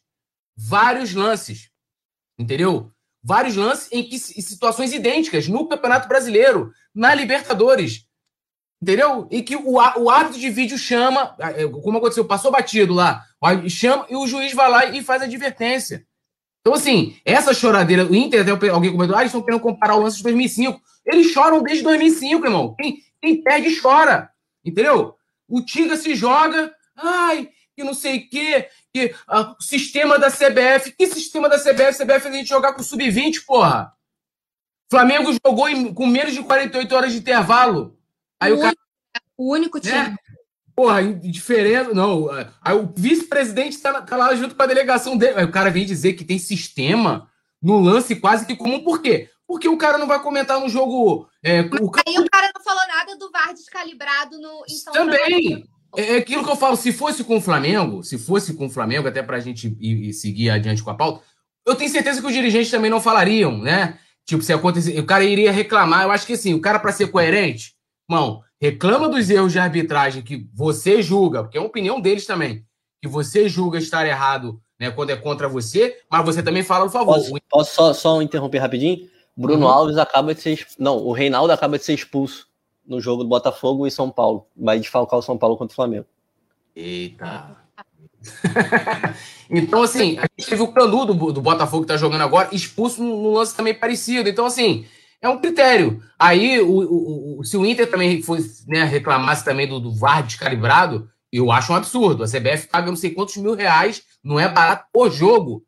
Vários 0.57 1.15
lances. 1.15 1.71
Entendeu? 2.39 2.91
Vários 3.23 3.57
lances 3.57 3.89
em, 3.93 4.03
que, 4.03 4.17
em 4.17 4.19
situações 4.19 4.93
idênticas 4.93 5.49
no 5.49 5.69
Campeonato 5.69 6.09
Brasileiro, 6.09 6.73
na 6.95 7.15
Libertadores. 7.15 8.07
Entendeu? 8.83 9.29
E 9.31 9.43
que 9.43 9.57
o, 9.57 9.75
o 9.75 10.11
árbitro 10.11 10.41
de 10.41 10.49
vídeo 10.49 10.79
chama, 10.79 11.37
é, 11.39 11.67
como 11.67 11.99
aconteceu, 11.99 12.25
passou 12.25 12.51
batido 12.51 12.95
lá, 12.95 13.23
chama 13.69 14.07
e 14.09 14.17
o 14.17 14.27
juiz 14.27 14.55
vai 14.55 14.71
lá 14.71 14.87
e 14.87 15.03
faz 15.03 15.21
a 15.21 15.27
advertência. 15.27 16.07
Então, 16.61 16.75
assim, 16.75 17.17
essa 17.25 17.55
choradeira, 17.55 18.05
o 18.05 18.15
Inter, 18.15 18.41
até 18.41 18.69
alguém 18.69 18.93
comentou, 18.93 19.17
ah, 19.17 19.21
eles 19.21 19.31
estão 19.31 19.43
querendo 19.43 19.61
comparar 19.61 19.97
o 19.97 20.03
lance 20.03 20.19
de 20.19 20.23
2005. 20.23 20.81
Eles 21.07 21.29
choram 21.29 21.63
desde 21.63 21.83
2005, 21.85 22.45
irmão. 22.45 22.75
Quem, 22.79 22.99
quem 23.21 23.43
perde 23.43 23.81
chora. 23.81 24.31
Entendeu? 24.65 25.15
O 25.49 25.63
Tinga 25.63 25.97
se 25.97 26.15
joga, 26.15 26.73
ai, 26.97 27.49
que 27.75 27.83
não 27.83 27.95
sei 27.95 28.19
o 28.19 28.29
quê, 28.29 28.69
que 28.95 29.15
ah, 29.27 29.55
o 29.59 29.63
sistema 29.63 30.19
da 30.19 30.31
CBF. 30.31 30.93
Que 30.93 31.07
sistema 31.07 31.49
da 31.49 31.59
CBF? 31.59 31.99
CBF 31.99 32.21
fez 32.21 32.27
a 32.27 32.39
gente 32.39 32.49
jogar 32.49 32.73
com 32.73 32.83
sub-20, 32.83 33.45
porra. 33.47 33.93
Flamengo 34.91 35.33
jogou 35.45 35.69
em, 35.69 35.95
com 35.95 36.07
menos 36.07 36.35
de 36.35 36.43
48 36.43 36.95
horas 36.95 37.13
de 37.13 37.19
intervalo. 37.19 37.97
Aí 38.41 38.53
o, 38.53 38.59
o 38.59 38.61
cara. 38.61 38.77
O 39.37 39.53
único 39.53 39.79
né? 39.79 39.83
time. 39.83 40.11
Né? 40.11 40.17
Porra, 40.75 41.03
diferença. 41.13 41.95
Não. 41.95 42.29
Aí 42.63 42.75
o 42.75 42.93
vice-presidente 42.97 43.79
tá, 43.79 44.03
tá, 44.03 44.17
lá 44.17 44.35
junto 44.35 44.55
com 44.55 44.63
a 44.63 44.67
delegação 44.67 45.17
dele. 45.17 45.39
Aí 45.39 45.45
o 45.45 45.53
cara 45.53 45.71
vem 45.71 45.87
dizer 45.87 46.15
que 46.15 46.25
tem 46.25 46.39
sistema 46.39 47.31
no 47.63 47.79
lance 47.79 48.17
quase 48.17 48.47
que 48.47 48.57
comum. 48.57 48.83
Por 48.83 49.01
quê? 49.01 49.31
Porque 49.47 49.69
o 49.69 49.77
cara 49.77 49.99
não 49.99 50.07
vai 50.07 50.23
comentar 50.23 50.61
no 50.61 50.69
jogo. 50.69 51.29
É, 51.43 51.61
o... 51.61 51.91
Aí 52.07 52.19
o 52.19 52.31
cara 52.31 52.51
não 52.55 52.63
falou 52.63 52.87
nada 52.87 53.17
do 53.17 53.31
VAR 53.31 53.53
descalibrado 53.53 54.41
no, 54.41 54.65
em 54.69 54.75
São 54.75 54.93
Também. 54.93 55.55
É, 55.55 55.80
é 55.97 56.17
aquilo 56.17 56.45
que 56.45 56.51
eu 56.51 56.57
falo, 56.57 56.77
se 56.77 56.93
fosse 56.93 57.25
com 57.25 57.39
o 57.39 57.41
Flamengo, 57.41 58.03
se 58.03 58.19
fosse 58.19 58.55
com 58.55 58.67
o 58.67 58.71
Flamengo, 58.71 59.09
até 59.09 59.23
para 59.23 59.37
a 59.37 59.41
gente 59.41 59.77
ir, 59.81 60.09
ir, 60.09 60.13
seguir 60.13 60.51
adiante 60.51 60.83
com 60.83 60.91
a 60.91 60.95
pauta, 60.95 61.25
eu 61.67 61.75
tenho 61.75 61.91
certeza 61.91 62.21
que 62.21 62.27
os 62.27 62.33
dirigentes 62.33 62.71
também 62.71 62.91
não 62.91 63.01
falariam, 63.01 63.59
né? 63.59 63.99
Tipo, 64.25 64.43
se 64.43 64.53
acontecer, 64.53 64.99
o 64.99 65.07
cara 65.07 65.25
iria 65.25 65.51
reclamar. 65.51 66.05
Eu 66.05 66.13
acho 66.13 66.27
que 66.27 66.35
assim, 66.35 66.55
o 66.55 66.61
cara, 66.61 66.79
para 66.79 66.93
ser 66.93 67.09
coerente, 67.09 67.75
irmão, 68.09 68.43
reclama 68.61 69.09
dos 69.09 69.29
erros 69.29 69.53
de 69.53 69.59
arbitragem 69.59 70.23
que 70.23 70.49
você 70.55 71.03
julga, 71.03 71.43
porque 71.43 71.59
é 71.59 71.61
uma 71.61 71.69
opinião 71.69 72.01
deles 72.01 72.27
também, 72.27 72.65
que 73.03 73.09
você 73.09 73.49
julga 73.49 73.79
estar 73.79 74.07
errado 74.07 74.61
né, 74.79 74.91
quando 74.91 75.11
é 75.11 75.17
contra 75.17 75.49
você, 75.49 75.99
mas 76.11 76.25
você 76.25 76.43
também 76.43 76.63
fala 76.63 76.87
o 76.87 76.91
favor. 76.91 77.17
Posso, 77.17 77.33
posso 77.49 77.75
só, 77.75 77.93
só 77.93 78.23
interromper 78.23 78.59
rapidinho? 78.59 79.09
Bruno 79.37 79.67
uhum. 79.67 79.73
Alves 79.73 79.97
acaba 79.97 80.35
de 80.35 80.41
ser. 80.41 80.67
Não, 80.79 80.99
o 80.99 81.13
Reinaldo 81.13 81.53
acaba 81.53 81.79
de 81.79 81.85
ser 81.85 81.95
expulso 81.95 82.50
no 82.91 83.01
jogo 83.01 83.23
do 83.23 83.29
Botafogo 83.29 83.87
e 83.87 83.91
São 83.91 84.11
Paulo. 84.11 84.47
Vai 84.57 84.79
desfalcar 84.81 85.19
o 85.19 85.23
São 85.23 85.39
Paulo 85.39 85.57
contra 85.57 85.73
o 85.73 85.77
Flamengo. 85.77 86.07
Eita. 86.75 87.57
então, 89.49 89.83
assim, 89.83 90.19
a 90.19 90.27
gente 90.37 90.51
teve 90.51 90.63
o 90.63 90.73
Canu 90.73 91.07
do, 91.07 91.33
do 91.33 91.41
Botafogo 91.41 91.85
que 91.85 91.89
tá 91.89 91.97
jogando 91.97 92.23
agora, 92.23 92.49
expulso 92.53 93.03
no 93.03 93.33
lance 93.33 93.57
também 93.57 93.73
parecido. 93.73 94.29
Então, 94.29 94.45
assim, 94.45 94.85
é 95.23 95.29
um 95.29 95.39
critério. 95.39 96.03
Aí, 96.19 96.61
o, 96.61 96.69
o, 96.69 97.41
o 97.41 97.45
se 97.45 97.57
o 97.57 97.65
Inter 97.65 97.89
também 97.89 98.21
fosse, 98.21 98.69
né, 98.69 98.83
reclamasse 98.83 99.45
também 99.45 99.69
do, 99.69 99.79
do 99.79 99.95
VAR 99.95 100.23
descalibrado, 100.23 101.09
eu 101.33 101.53
acho 101.53 101.73
um 101.73 101.77
absurdo. 101.77 102.25
A 102.25 102.27
CBF 102.27 102.67
paga 102.67 102.89
não 102.89 102.97
sei 102.97 103.13
quantos 103.13 103.37
mil 103.37 103.55
reais, 103.55 104.03
não 104.23 104.39
é 104.39 104.49
barato 104.49 104.87
por 104.93 105.11
jogo 105.11 105.65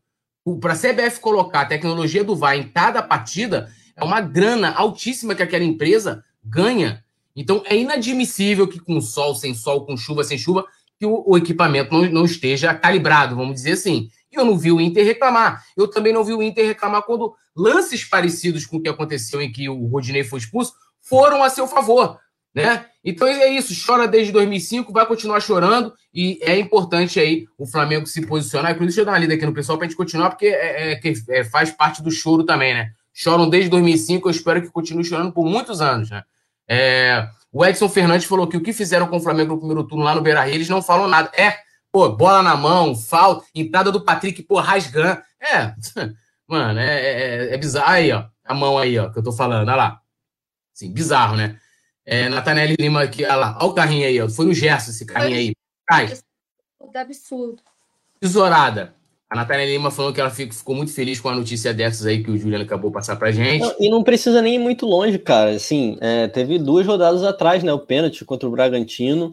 para 0.60 0.72
a 0.72 0.76
CBF 0.76 1.20
colocar 1.20 1.60
a 1.60 1.66
tecnologia 1.66 2.24
do 2.24 2.34
VAR 2.34 2.56
em 2.56 2.64
cada 2.64 3.00
partida, 3.00 3.70
é 3.96 4.02
uma 4.02 4.20
grana 4.20 4.72
altíssima 4.72 5.34
que 5.34 5.42
aquela 5.42 5.64
empresa 5.64 6.24
ganha. 6.44 7.01
Então 7.34 7.62
é 7.66 7.76
inadmissível 7.76 8.68
que 8.68 8.78
com 8.78 9.00
sol, 9.00 9.34
sem 9.34 9.54
sol, 9.54 9.86
com 9.86 9.96
chuva, 9.96 10.24
sem 10.24 10.36
chuva, 10.38 10.64
que 10.98 11.06
o, 11.06 11.22
o 11.26 11.36
equipamento 11.36 11.92
não, 11.92 12.08
não, 12.10 12.24
esteja 12.24 12.74
calibrado, 12.74 13.36
vamos 13.36 13.54
dizer 13.54 13.72
assim. 13.72 14.08
E 14.30 14.36
eu 14.36 14.44
não 14.44 14.56
vi 14.56 14.72
o 14.72 14.80
Inter 14.80 15.04
reclamar. 15.04 15.64
Eu 15.76 15.88
também 15.88 16.12
não 16.12 16.24
vi 16.24 16.32
o 16.32 16.42
Inter 16.42 16.66
reclamar 16.66 17.02
quando 17.02 17.34
lances 17.56 18.04
parecidos 18.04 18.66
com 18.66 18.76
o 18.76 18.82
que 18.82 18.88
aconteceu 18.88 19.40
em 19.40 19.50
que 19.50 19.68
o 19.68 19.86
Rodinei 19.86 20.24
foi 20.24 20.38
expulso 20.38 20.72
foram 21.00 21.42
a 21.42 21.50
seu 21.50 21.66
favor 21.66 22.18
né? 22.54 22.86
Então 23.04 23.26
é 23.26 23.48
isso, 23.48 23.74
chora 23.84 24.06
desde 24.06 24.32
2005, 24.32 24.92
vai 24.92 25.06
continuar 25.06 25.40
chorando 25.40 25.92
e 26.14 26.38
é 26.42 26.58
importante 26.58 27.18
aí 27.18 27.46
o 27.58 27.66
Flamengo 27.66 28.06
se 28.06 28.24
posicionar. 28.26 28.72
Inclusive, 28.72 28.88
deixa 28.88 29.00
eu 29.00 29.04
dar 29.06 29.12
uma 29.12 29.18
lida 29.18 29.34
aqui 29.34 29.46
no 29.46 29.54
pessoal 29.54 29.78
para 29.78 29.86
a 29.86 29.88
gente 29.88 29.96
continuar, 29.96 30.30
porque 30.30 30.46
é, 30.46 30.92
é, 30.92 31.00
é, 31.30 31.44
faz 31.44 31.70
parte 31.70 32.02
do 32.02 32.10
choro 32.10 32.44
também, 32.44 32.74
né? 32.74 32.90
Choram 33.12 33.48
desde 33.48 33.70
2005, 33.70 34.28
eu 34.28 34.30
espero 34.30 34.62
que 34.62 34.70
continue 34.70 35.04
chorando 35.04 35.32
por 35.32 35.44
muitos 35.44 35.80
anos, 35.80 36.10
né? 36.10 36.22
É, 36.68 37.28
o 37.52 37.64
Edson 37.64 37.88
Fernandes 37.88 38.26
falou 38.26 38.46
que 38.46 38.56
o 38.56 38.62
que 38.62 38.72
fizeram 38.72 39.06
com 39.06 39.16
o 39.16 39.20
Flamengo 39.20 39.54
no 39.54 39.58
primeiro 39.58 39.84
turno 39.84 40.04
lá 40.04 40.14
no 40.14 40.22
Beira 40.22 40.44
Rio, 40.44 40.54
eles 40.54 40.68
não 40.68 40.82
falam 40.82 41.08
nada. 41.08 41.30
É, 41.36 41.58
pô, 41.90 42.08
bola 42.08 42.42
na 42.42 42.56
mão, 42.56 42.96
falta, 42.96 43.46
entrada 43.54 43.92
do 43.92 44.04
Patrick, 44.04 44.42
pô, 44.42 44.58
rasgando. 44.58 45.20
É, 45.40 45.74
mano, 46.48 46.80
é, 46.80 46.98
é, 46.98 47.54
é 47.54 47.56
bizarro. 47.58 47.90
Aí, 47.90 48.12
ó, 48.12 48.24
a 48.44 48.54
mão 48.54 48.78
aí, 48.78 48.98
ó, 48.98 49.10
que 49.10 49.18
eu 49.18 49.22
tô 49.22 49.32
falando, 49.32 49.68
olha 49.68 49.76
lá. 49.76 50.00
Sim, 50.72 50.92
bizarro, 50.92 51.36
né? 51.36 51.58
É, 52.04 52.28
Natanelli 52.28 52.74
Lima 52.78 53.02
aqui, 53.02 53.24
olha 53.24 53.36
lá, 53.36 53.58
olha 53.60 53.70
o 53.70 53.74
carrinho 53.74 54.06
aí, 54.06 54.20
ó. 54.20 54.28
Foi 54.28 54.46
no 54.46 54.54
Gerson 54.54 54.90
esse 54.90 55.04
carrinho 55.04 55.36
aí. 55.36 55.52
Cai. 55.86 56.12
Absurdo. 56.94 57.62
Tesourada. 58.20 58.94
A 59.32 59.34
Natália 59.34 59.64
Lima 59.64 59.90
falou 59.90 60.12
que 60.12 60.20
ela 60.20 60.28
ficou 60.28 60.74
muito 60.74 60.92
feliz 60.92 61.18
com 61.18 61.30
a 61.30 61.34
notícia 61.34 61.72
dessas 61.72 62.04
aí 62.04 62.22
que 62.22 62.30
o 62.30 62.36
Juliano 62.36 62.64
acabou 62.64 62.90
de 62.90 62.94
passar 62.94 63.16
pra 63.16 63.32
gente. 63.32 63.62
Não, 63.62 63.74
e 63.80 63.88
não 63.88 64.02
precisa 64.02 64.42
nem 64.42 64.56
ir 64.56 64.58
muito 64.58 64.84
longe, 64.84 65.18
cara. 65.18 65.52
Assim, 65.52 65.96
é, 66.02 66.28
teve 66.28 66.58
duas 66.58 66.86
rodadas 66.86 67.24
atrás, 67.24 67.62
né? 67.62 67.72
O 67.72 67.78
pênalti 67.78 68.26
contra 68.26 68.46
o 68.46 68.52
Bragantino 68.52 69.30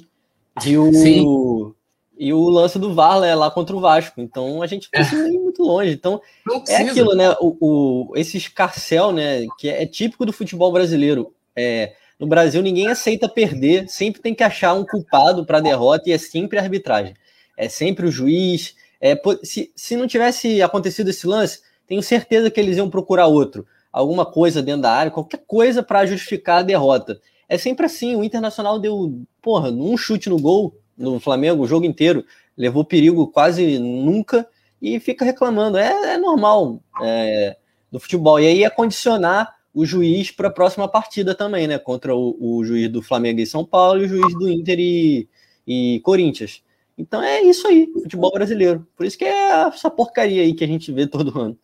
e 0.65 0.77
o, 0.77 0.93
Sim. 0.93 1.73
e 2.17 2.31
o 2.31 2.49
lance 2.49 2.79
do 2.79 2.93
VAR 2.93 3.19
né, 3.19 3.35
lá 3.35 3.51
contra 3.51 3.75
o 3.75 3.81
Vasco. 3.81 4.21
Então 4.21 4.61
a 4.61 4.67
gente 4.67 4.83
não 4.83 5.01
precisa 5.01 5.27
é. 5.27 5.31
ir 5.31 5.37
muito 5.37 5.63
longe. 5.63 5.91
Então 5.91 6.21
é 6.69 6.77
aquilo, 6.77 7.13
né? 7.13 7.35
O, 7.41 7.57
o, 7.59 8.13
esse 8.15 8.37
escarcel, 8.37 9.11
né? 9.11 9.45
Que 9.57 9.67
é 9.67 9.85
típico 9.85 10.25
do 10.25 10.31
futebol 10.31 10.71
brasileiro. 10.71 11.33
É, 11.53 11.91
no 12.17 12.25
Brasil, 12.25 12.61
ninguém 12.61 12.87
aceita 12.87 13.27
perder, 13.27 13.89
sempre 13.89 14.21
tem 14.21 14.33
que 14.33 14.43
achar 14.43 14.73
um 14.75 14.85
culpado 14.85 15.45
para 15.45 15.57
a 15.57 15.61
derrota 15.61 16.09
e 16.09 16.13
é 16.13 16.17
sempre 16.17 16.57
a 16.57 16.61
arbitragem. 16.61 17.15
É 17.57 17.67
sempre 17.67 18.07
o 18.07 18.11
juiz. 18.11 18.75
É, 19.01 19.19
se, 19.43 19.71
se 19.75 19.95
não 19.95 20.07
tivesse 20.07 20.61
acontecido 20.61 21.09
esse 21.09 21.25
lance, 21.25 21.61
tenho 21.87 22.03
certeza 22.03 22.51
que 22.51 22.59
eles 22.59 22.77
iam 22.77 22.89
procurar 22.89 23.27
outro. 23.27 23.65
alguma 23.91 24.25
coisa 24.25 24.61
dentro 24.61 24.83
da 24.83 24.91
área, 24.91 25.11
qualquer 25.11 25.43
coisa 25.47 25.81
para 25.81 26.05
justificar 26.05 26.59
a 26.59 26.63
derrota. 26.63 27.19
É 27.47 27.57
sempre 27.57 27.85
assim, 27.85 28.15
o 28.15 28.23
Internacional 28.23 28.79
deu, 28.79 29.21
porra, 29.41 29.71
um 29.71 29.97
chute 29.97 30.29
no 30.29 30.39
gol 30.39 30.75
no 30.95 31.19
Flamengo 31.19 31.63
o 31.63 31.67
jogo 31.67 31.85
inteiro, 31.85 32.25
levou 32.55 32.83
perigo 32.83 33.27
quase 33.27 33.79
nunca 33.79 34.47
e 34.81 34.99
fica 34.99 35.25
reclamando. 35.25 35.77
É, 35.77 36.13
é 36.13 36.17
normal 36.17 36.81
é, 37.01 37.57
do 37.91 37.99
futebol. 37.99 38.39
E 38.39 38.47
aí 38.47 38.63
é 38.63 38.69
condicionar 38.69 39.55
o 39.73 39.85
juiz 39.85 40.29
para 40.29 40.49
a 40.49 40.51
próxima 40.51 40.87
partida 40.87 41.33
também, 41.33 41.67
né? 41.67 41.79
Contra 41.79 42.15
o, 42.15 42.35
o, 42.39 42.63
juiz 42.65 42.89
do 42.89 43.01
Flamengo 43.01 43.39
e 43.39 43.45
São 43.45 43.63
Paulo 43.65 44.01
e 44.01 44.05
o 44.05 44.09
juiz 44.09 44.33
do 44.33 44.49
Inter 44.49 44.77
e, 44.79 45.29
e 45.65 46.01
Corinthians. 46.03 46.61
Então 46.99 47.23
é 47.23 47.41
isso 47.41 47.65
aí, 47.65 47.89
futebol 47.93 48.29
brasileiro. 48.33 48.85
Por 48.95 49.05
isso 49.05 49.17
que 49.17 49.23
é 49.23 49.67
essa 49.67 49.89
porcaria 49.89 50.41
aí 50.41 50.53
que 50.53 50.65
a 50.65 50.67
gente 50.67 50.91
vê 50.91 51.07
todo 51.07 51.39
ano. 51.39 51.57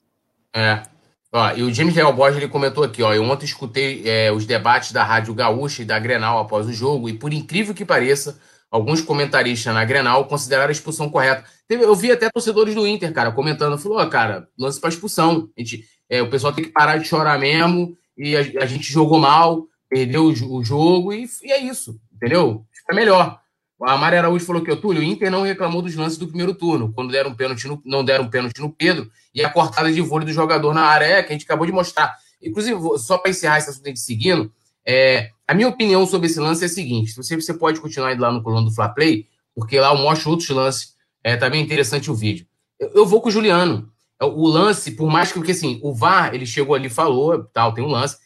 É. 0.55 0.83
Ó, 1.29 1.51
e 1.53 1.61
o 1.61 1.73
James 1.73 1.93
Real 1.93 2.13
Borges 2.13 2.37
ele 2.37 2.47
comentou 2.47 2.85
aqui, 2.85 3.03
ó. 3.03 3.13
Eu 3.13 3.23
ontem 3.23 3.43
escutei 3.43 4.01
é, 4.05 4.31
os 4.31 4.45
debates 4.45 4.93
da 4.93 5.03
Rádio 5.03 5.33
Gaúcha 5.33 5.81
e 5.81 5.85
da 5.85 5.99
Grenal 5.99 6.39
após 6.39 6.65
o 6.65 6.71
jogo, 6.71 7.09
e 7.09 7.13
por 7.13 7.33
incrível 7.33 7.75
que 7.75 7.83
pareça, 7.83 8.39
alguns 8.71 9.01
comentaristas 9.01 9.73
na 9.73 9.83
Grenal 9.83 10.23
consideraram 10.23 10.69
a 10.69 10.71
expulsão 10.71 11.09
correta. 11.09 11.43
Eu 11.69 11.93
vi 11.93 12.13
até 12.13 12.29
torcedores 12.29 12.73
do 12.73 12.87
Inter, 12.87 13.11
cara, 13.11 13.33
comentando, 13.33 13.77
falou, 13.77 14.01
oh, 14.01 14.07
cara, 14.07 14.47
lance 14.57 14.79
para 14.79 14.89
expulsão. 14.89 15.49
A 15.57 15.61
gente, 15.61 15.83
é, 16.09 16.21
o 16.21 16.29
pessoal 16.29 16.53
tem 16.53 16.63
que 16.63 16.71
parar 16.71 16.95
de 16.97 17.05
chorar 17.05 17.37
mesmo, 17.37 17.97
e 18.17 18.37
a, 18.37 18.39
a 18.63 18.65
gente 18.65 18.89
jogou 18.89 19.19
mal, 19.19 19.67
perdeu 19.89 20.23
o, 20.23 20.57
o 20.59 20.63
jogo, 20.63 21.11
e, 21.11 21.27
e, 21.43 21.51
é 21.51 21.59
isso, 21.59 21.99
entendeu? 22.13 22.65
Fica 22.71 22.95
melhor. 22.95 23.41
A 23.81 23.97
Mari 23.97 24.17
Araújo 24.17 24.45
falou 24.45 24.63
que 24.63 24.71
o 24.71 24.77
Túlio, 24.77 25.01
o 25.01 25.03
Inter 25.03 25.29
não 25.29 25.43
reclamou 25.43 25.81
dos 25.81 25.95
lances 25.95 26.17
do 26.17 26.27
primeiro 26.27 26.53
turno, 26.53 26.93
quando 26.93 27.11
deram 27.11 27.31
um 27.31 27.35
pênalti 27.35 27.67
no, 27.67 27.81
não 27.83 28.05
deram 28.05 28.23
um 28.23 28.29
pênalti 28.29 28.59
no 28.59 28.71
Pedro, 28.71 29.11
e 29.33 29.43
a 29.43 29.49
cortada 29.49 29.91
de 29.91 30.01
vôlei 30.01 30.25
do 30.25 30.33
jogador 30.33 30.73
na 30.73 30.83
área, 30.83 31.05
é, 31.05 31.23
que 31.23 31.29
a 31.29 31.31
gente 31.33 31.43
acabou 31.43 31.65
de 31.65 31.73
mostrar. 31.73 32.15
Inclusive, 32.41 32.79
só 32.99 33.17
para 33.17 33.31
encerrar 33.31 33.57
esse 33.57 33.69
assunto 33.69 33.91
de 33.91 33.99
seguindo, 33.99 34.51
é, 34.85 35.31
a 35.47 35.53
minha 35.53 35.67
opinião 35.67 36.05
sobre 36.05 36.27
esse 36.27 36.39
lance 36.39 36.63
é 36.63 36.67
a 36.67 36.69
seguinte: 36.69 37.13
você, 37.13 37.35
você 37.35 37.53
pode 37.53 37.81
continuar 37.81 38.13
indo 38.13 38.21
lá 38.21 38.31
no 38.31 38.41
coluna 38.41 38.63
do 38.63 38.73
Fla 38.73 38.89
Play, 38.89 39.27
porque 39.53 39.79
lá 39.79 39.91
eu 39.93 39.97
mostro 39.97 40.29
outros 40.29 40.49
lances. 40.49 40.95
É, 41.23 41.35
tá 41.35 41.49
bem 41.49 41.61
interessante 41.61 42.09
o 42.09 42.15
vídeo. 42.15 42.45
Eu, 42.79 42.89
eu 42.89 43.05
vou 43.05 43.19
com 43.19 43.29
o 43.29 43.31
Juliano. 43.31 43.91
É, 44.21 44.25
o 44.25 44.47
lance, 44.47 44.91
por 44.91 45.09
mais 45.09 45.29
que, 45.29 45.39
porque 45.39 45.51
assim, 45.51 45.79
o 45.83 45.93
VAR, 45.93 46.33
ele 46.33 46.45
chegou 46.45 46.75
ali 46.75 46.87
falou, 46.87 47.43
tal, 47.45 47.73
tem 47.73 47.83
um 47.83 47.89
lance. 47.89 48.17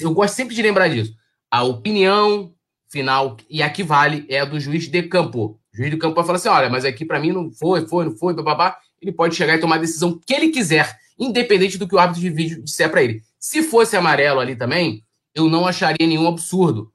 Eu 0.00 0.12
gosto 0.12 0.34
sempre 0.34 0.54
de 0.54 0.62
lembrar 0.62 0.88
disso. 0.88 1.14
A 1.50 1.62
opinião 1.62 2.52
final, 2.88 3.36
e 3.48 3.62
aqui 3.62 3.82
vale, 3.82 4.24
é 4.28 4.40
a 4.40 4.44
do 4.44 4.58
juiz 4.58 4.88
de 4.88 5.02
campo. 5.02 5.58
O 5.72 5.76
juiz 5.76 5.90
de 5.90 5.96
campo 5.96 6.14
vai 6.14 6.24
falar 6.24 6.38
assim: 6.38 6.48
olha, 6.48 6.70
mas 6.70 6.84
aqui 6.84 7.04
para 7.04 7.20
mim 7.20 7.32
não 7.32 7.50
foi, 7.50 7.86
foi, 7.86 8.06
não 8.06 8.16
foi, 8.16 8.34
babá. 8.34 8.78
Ele 9.00 9.12
pode 9.12 9.36
chegar 9.36 9.54
e 9.54 9.60
tomar 9.60 9.76
a 9.76 9.80
decisão 9.80 10.18
que 10.26 10.34
ele 10.34 10.48
quiser, 10.48 10.98
independente 11.18 11.78
do 11.78 11.86
que 11.86 11.94
o 11.94 11.98
árbitro 11.98 12.22
de 12.22 12.30
vídeo 12.30 12.62
disser 12.62 12.90
para 12.90 13.02
ele. 13.02 13.22
Se 13.38 13.62
fosse 13.62 13.96
amarelo 13.96 14.40
ali 14.40 14.56
também, 14.56 15.04
eu 15.34 15.48
não 15.48 15.66
acharia 15.66 16.06
nenhum 16.06 16.26
absurdo. 16.26 16.90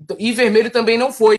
Então, 0.00 0.16
e 0.18 0.32
vermelho 0.32 0.70
também 0.70 0.96
não 0.96 1.12
foi. 1.12 1.36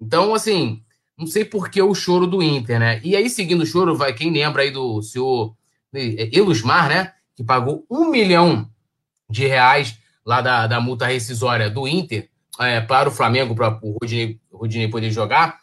Então, 0.00 0.34
assim, 0.34 0.82
não 1.16 1.26
sei 1.26 1.44
por 1.44 1.70
que 1.70 1.80
o 1.80 1.94
choro 1.94 2.26
do 2.26 2.42
Inter, 2.42 2.78
né? 2.78 3.00
E 3.02 3.16
aí, 3.16 3.30
seguindo 3.30 3.62
o 3.62 3.66
choro, 3.66 3.96
vai 3.96 4.12
quem 4.12 4.30
lembra 4.30 4.62
aí 4.62 4.70
do 4.70 5.00
senhor 5.02 5.56
é, 5.94 6.28
Elusmar, 6.36 6.88
né? 6.88 7.12
Que 7.34 7.42
pagou 7.42 7.86
um 7.90 8.10
milhão 8.10 8.68
de 9.30 9.46
reais 9.46 9.98
lá 10.24 10.40
da, 10.40 10.66
da 10.66 10.80
multa 10.80 11.06
rescisória 11.06 11.70
do 11.70 11.88
Inter 11.88 12.28
é, 12.60 12.80
para 12.80 13.08
o 13.08 13.12
Flamengo, 13.12 13.54
para 13.54 13.78
o 13.82 13.96
Rodinei, 14.00 14.38
Rodinei 14.52 14.88
poder 14.88 15.10
jogar. 15.10 15.58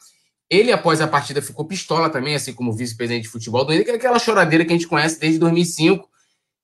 Ele, 0.49 0.71
após 0.71 1.01
a 1.01 1.08
partida, 1.08 1.41
ficou 1.41 1.65
pistola 1.65 2.10
também, 2.10 2.36
assim 2.36 2.53
como 2.53 2.71
vice-presidente 2.71 3.23
de 3.23 3.29
futebol 3.29 3.65
do 3.65 3.73
Inter, 3.73 3.86
que 3.86 3.91
é 3.91 3.95
aquela 3.95 4.19
choradeira 4.19 4.63
que 4.63 4.71
a 4.71 4.75
gente 4.75 4.88
conhece 4.88 5.19
desde 5.19 5.39
2005 5.39 6.08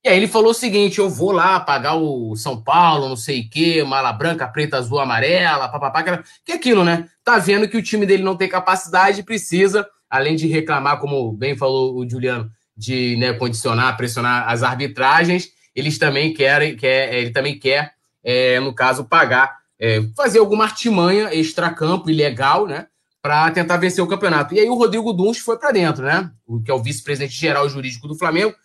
e 0.04 0.10
aí 0.10 0.18
ele 0.18 0.28
falou 0.28 0.50
o 0.50 0.54
seguinte: 0.54 0.98
eu 0.98 1.10
vou 1.10 1.32
lá 1.32 1.60
pagar 1.60 1.96
o 1.96 2.36
São 2.36 2.62
Paulo, 2.62 3.08
não 3.08 3.16
sei 3.16 3.42
o 3.42 3.50
quê, 3.50 3.84
mala 3.84 4.12
branca, 4.12 4.48
preta, 4.48 4.78
azul, 4.78 5.00
amarela, 5.00 5.70
papapá, 5.70 6.24
que 6.44 6.52
é 6.52 6.56
aquilo, 6.56 6.84
né? 6.84 7.08
Tá 7.24 7.38
vendo 7.38 7.68
que 7.68 7.78
o 7.78 7.84
time 7.84 8.06
dele 8.06 8.24
não 8.24 8.36
tem 8.36 8.50
capacidade, 8.50 9.22
precisa, 9.22 9.88
além 10.10 10.36
de 10.36 10.48
reclamar, 10.48 11.00
como 11.00 11.32
bem 11.32 11.56
falou 11.56 11.96
o 11.96 12.10
Juliano, 12.10 12.52
de 12.76 13.16
né, 13.18 13.34
condicionar, 13.34 13.96
pressionar 13.96 14.50
as 14.50 14.64
arbitragens, 14.64 15.50
eles 15.76 16.00
também 16.00 16.34
querem, 16.34 16.76
quer, 16.76 17.14
ele 17.14 17.30
também 17.30 17.60
quer, 17.60 17.94
é, 18.24 18.60
no 18.60 18.74
caso, 18.74 19.06
pagar, 19.06 19.61
é, 19.82 20.02
fazer 20.16 20.40
alguma 20.40 20.64
artimanha 20.64 21.34
extra-campo, 21.34 22.10
ilegal, 22.10 22.68
né? 22.68 22.88
Para 23.22 23.52
tentar 23.52 23.78
vencer 23.78 24.04
o 24.04 24.08
campeonato. 24.08 24.54
E 24.54 24.60
aí 24.60 24.70
o 24.70 24.76
Rodrigo 24.76 25.12
Duns 25.12 25.40
foi 25.40 25.58
para 25.58 25.72
dentro, 25.72 26.04
né? 26.04 26.32
O 26.46 26.62
que 26.62 26.72
é 26.72 26.74
o 26.74 26.82
vice-presidente 26.82 27.34
geral 27.34 27.68
jurídico 27.68 28.08
do 28.08 28.16
Flamengo 28.16 28.56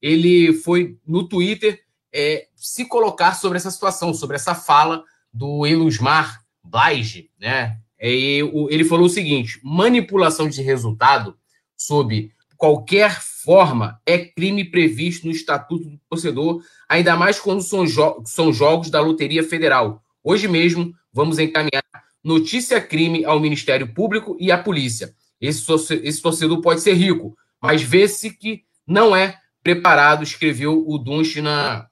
ele 0.00 0.52
foi 0.52 0.98
no 1.06 1.26
Twitter 1.26 1.80
é, 2.12 2.46
se 2.54 2.84
colocar 2.84 3.34
sobre 3.34 3.58
essa 3.58 3.70
situação, 3.70 4.14
sobre 4.14 4.36
essa 4.36 4.54
fala 4.54 5.04
do 5.32 5.66
Elusmar 5.66 6.40
Blaige, 6.62 7.30
né? 7.40 7.78
E 8.00 8.40
ele 8.70 8.84
falou 8.84 9.06
o 9.06 9.10
seguinte: 9.10 9.58
manipulação 9.62 10.48
de 10.48 10.62
resultado 10.62 11.36
sob 11.76 12.30
qualquer 12.56 13.20
forma 13.20 14.00
é 14.06 14.18
crime 14.18 14.64
previsto 14.64 15.26
no 15.26 15.32
Estatuto 15.32 15.90
do 15.90 16.00
Torcedor, 16.08 16.62
ainda 16.88 17.16
mais 17.16 17.38
quando 17.38 17.62
são, 17.62 17.86
jo 17.86 18.22
são 18.24 18.52
jogos 18.52 18.90
da 18.90 19.00
Loteria 19.00 19.42
Federal. 19.42 20.02
Hoje 20.28 20.48
mesmo 20.48 20.92
vamos 21.12 21.38
encaminhar 21.38 21.84
notícia 22.24 22.80
crime 22.80 23.24
ao 23.24 23.38
Ministério 23.38 23.94
Público 23.94 24.36
e 24.40 24.50
à 24.50 24.58
polícia. 24.58 25.14
Esse, 25.40 25.64
torcedor 26.20 26.60
pode 26.60 26.80
ser 26.80 26.94
rico, 26.94 27.36
mas 27.62 27.80
vê-se 27.80 28.30
que 28.30 28.64
não 28.84 29.14
é 29.14 29.38
preparado, 29.62 30.24
escreveu 30.24 30.82
o 30.84 30.98
Dunst 30.98 31.36
na, 31.36 31.86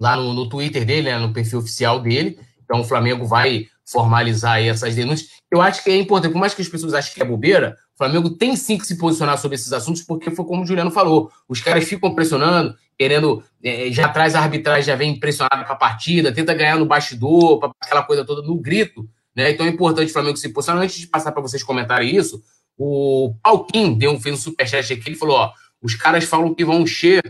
lá 0.00 0.14
no, 0.14 0.32
no 0.32 0.48
Twitter 0.48 0.84
dele, 0.84 1.10
né, 1.10 1.18
no 1.18 1.32
perfil 1.32 1.58
oficial 1.58 1.98
dele. 1.98 2.38
Então 2.62 2.78
o 2.78 2.84
Flamengo 2.84 3.26
vai 3.26 3.66
formalizar 3.84 4.62
essas 4.62 4.94
denúncias. 4.94 5.30
Eu 5.50 5.60
acho 5.60 5.82
que 5.82 5.90
é 5.90 5.96
importante, 5.96 6.30
por 6.30 6.38
mais 6.38 6.54
que 6.54 6.62
as 6.62 6.68
pessoas 6.68 6.94
achem 6.94 7.12
que 7.12 7.22
é 7.22 7.24
bobeira, 7.24 7.76
o 7.94 7.98
Flamengo 7.98 8.30
tem 8.30 8.54
sim 8.54 8.78
que 8.78 8.86
se 8.86 8.96
posicionar 8.96 9.36
sobre 9.36 9.56
esses 9.56 9.72
assuntos, 9.72 10.02
porque 10.02 10.30
foi 10.30 10.44
como 10.44 10.62
o 10.62 10.66
Juliano 10.66 10.92
falou: 10.92 11.28
os 11.48 11.60
caras 11.60 11.82
ficam 11.82 12.14
pressionando, 12.14 12.76
querendo, 12.98 13.42
é, 13.62 13.90
já 13.90 14.08
traz 14.08 14.34
a 14.34 14.40
arbitragem, 14.40 14.84
já 14.84 14.96
vem 14.96 15.18
pressionada 15.18 15.64
para 15.64 15.72
a 15.72 15.76
partida, 15.76 16.32
tenta 16.32 16.54
ganhar 16.54 16.78
no 16.78 16.86
bastidor, 16.86 17.58
para 17.58 17.72
aquela 17.80 18.02
coisa 18.02 18.24
toda, 18.24 18.42
no 18.42 18.56
grito. 18.56 19.08
Né? 19.34 19.50
Então 19.50 19.66
é 19.66 19.68
importante 19.68 20.10
o 20.10 20.12
Flamengo 20.12 20.36
se 20.36 20.48
posicionar. 20.50 20.82
Antes 20.82 20.98
de 20.98 21.06
passar 21.06 21.32
para 21.32 21.42
vocês 21.42 21.62
comentarem 21.62 22.14
isso, 22.14 22.42
o 22.76 23.34
Palquim 23.42 23.96
deu 23.96 24.12
um, 24.12 24.20
fez 24.20 24.34
um 24.34 24.38
superchat 24.38 24.92
aqui, 24.92 25.08
ele 25.08 25.16
falou: 25.16 25.36
ó, 25.36 25.52
os 25.82 25.94
caras 25.94 26.24
falam 26.24 26.54
que 26.54 26.64
vão 26.64 26.80
encher 26.80 27.22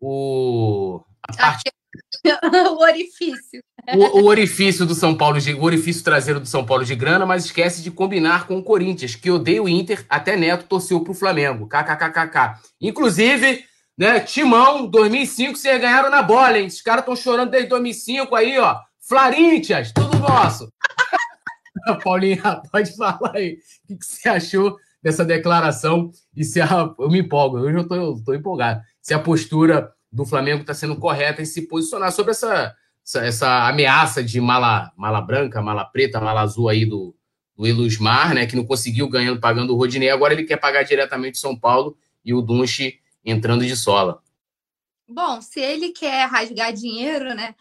o. 0.00 1.00
A 1.28 1.32
parte... 1.36 1.70
o 2.24 2.82
orifício. 2.82 3.62
O, 3.94 4.20
o, 4.20 4.24
orifício 4.24 4.84
do 4.84 4.94
São 4.94 5.14
Paulo, 5.14 5.40
de, 5.40 5.54
o 5.54 5.62
orifício 5.62 6.02
traseiro 6.02 6.40
do 6.40 6.46
São 6.46 6.66
Paulo 6.66 6.84
de 6.84 6.94
grana, 6.96 7.24
mas 7.24 7.44
esquece 7.44 7.82
de 7.82 7.90
combinar 7.90 8.46
com 8.48 8.58
o 8.58 8.62
Corinthians, 8.62 9.14
que 9.14 9.30
odeia 9.30 9.62
o 9.62 9.68
Inter, 9.68 10.04
até 10.08 10.36
Neto 10.36 10.66
torceu 10.66 11.00
pro 11.00 11.14
Flamengo. 11.14 11.68
KKKKK. 11.68 12.60
Inclusive, 12.80 13.64
né, 13.96 14.20
Timão, 14.20 14.86
2005, 14.86 15.56
vocês 15.56 15.80
ganharam 15.80 16.10
na 16.10 16.22
bola, 16.22 16.58
hein? 16.58 16.66
Os 16.66 16.82
caras 16.82 17.00
estão 17.00 17.16
chorando 17.16 17.50
desde 17.50 17.70
2005 17.70 18.34
aí, 18.34 18.58
ó. 18.58 18.78
Flarintias, 19.00 19.92
tudo 19.92 20.18
nosso. 20.18 20.70
Paulinha, 22.04 22.60
pode 22.70 22.94
falar 22.96 23.32
aí. 23.34 23.58
O 23.88 23.96
que, 23.96 24.04
você 24.04 24.28
achou 24.28 24.76
dessa 25.02 25.24
declaração 25.24 26.10
e 26.34 26.44
se 26.44 26.60
a. 26.60 26.94
Eu 26.98 27.08
me 27.08 27.20
empolgo, 27.20 27.58
hoje 27.58 27.76
eu 27.90 28.14
estou 28.14 28.34
empolgado. 28.34 28.82
Se 29.00 29.14
a 29.14 29.18
postura 29.18 29.92
do 30.10 30.26
Flamengo 30.26 30.62
está 30.62 30.74
sendo 30.74 30.96
correta 30.96 31.40
em 31.40 31.46
se 31.46 31.62
posicionar 31.68 32.10
sobre 32.10 32.32
essa, 32.32 32.74
essa, 33.04 33.24
essa, 33.24 33.68
ameaça 33.68 34.22
de 34.22 34.40
mala, 34.40 34.90
mala 34.96 35.20
branca, 35.20 35.62
mala 35.62 35.84
preta, 35.84 36.20
mala 36.20 36.42
azul 36.42 36.68
aí 36.68 36.84
do, 36.84 37.14
do 37.56 37.66
Elusmar, 37.66 38.34
né? 38.34 38.46
Que 38.46 38.56
não 38.56 38.64
conseguiu 38.64 39.08
ganhando 39.08 39.40
pagando 39.40 39.72
o 39.72 39.76
Rodinei, 39.76 40.10
agora 40.10 40.34
ele 40.34 40.44
quer 40.44 40.56
pagar 40.56 40.82
diretamente 40.82 41.38
São 41.38 41.56
Paulo 41.56 41.96
e 42.24 42.34
o 42.34 42.42
Dunche 42.42 42.98
entrando 43.26 43.66
de 43.66 43.76
sola. 43.76 44.22
Bom, 45.08 45.40
se 45.42 45.60
ele 45.60 45.90
quer 45.90 46.26
rasgar 46.28 46.72
dinheiro, 46.72 47.34
né? 47.34 47.54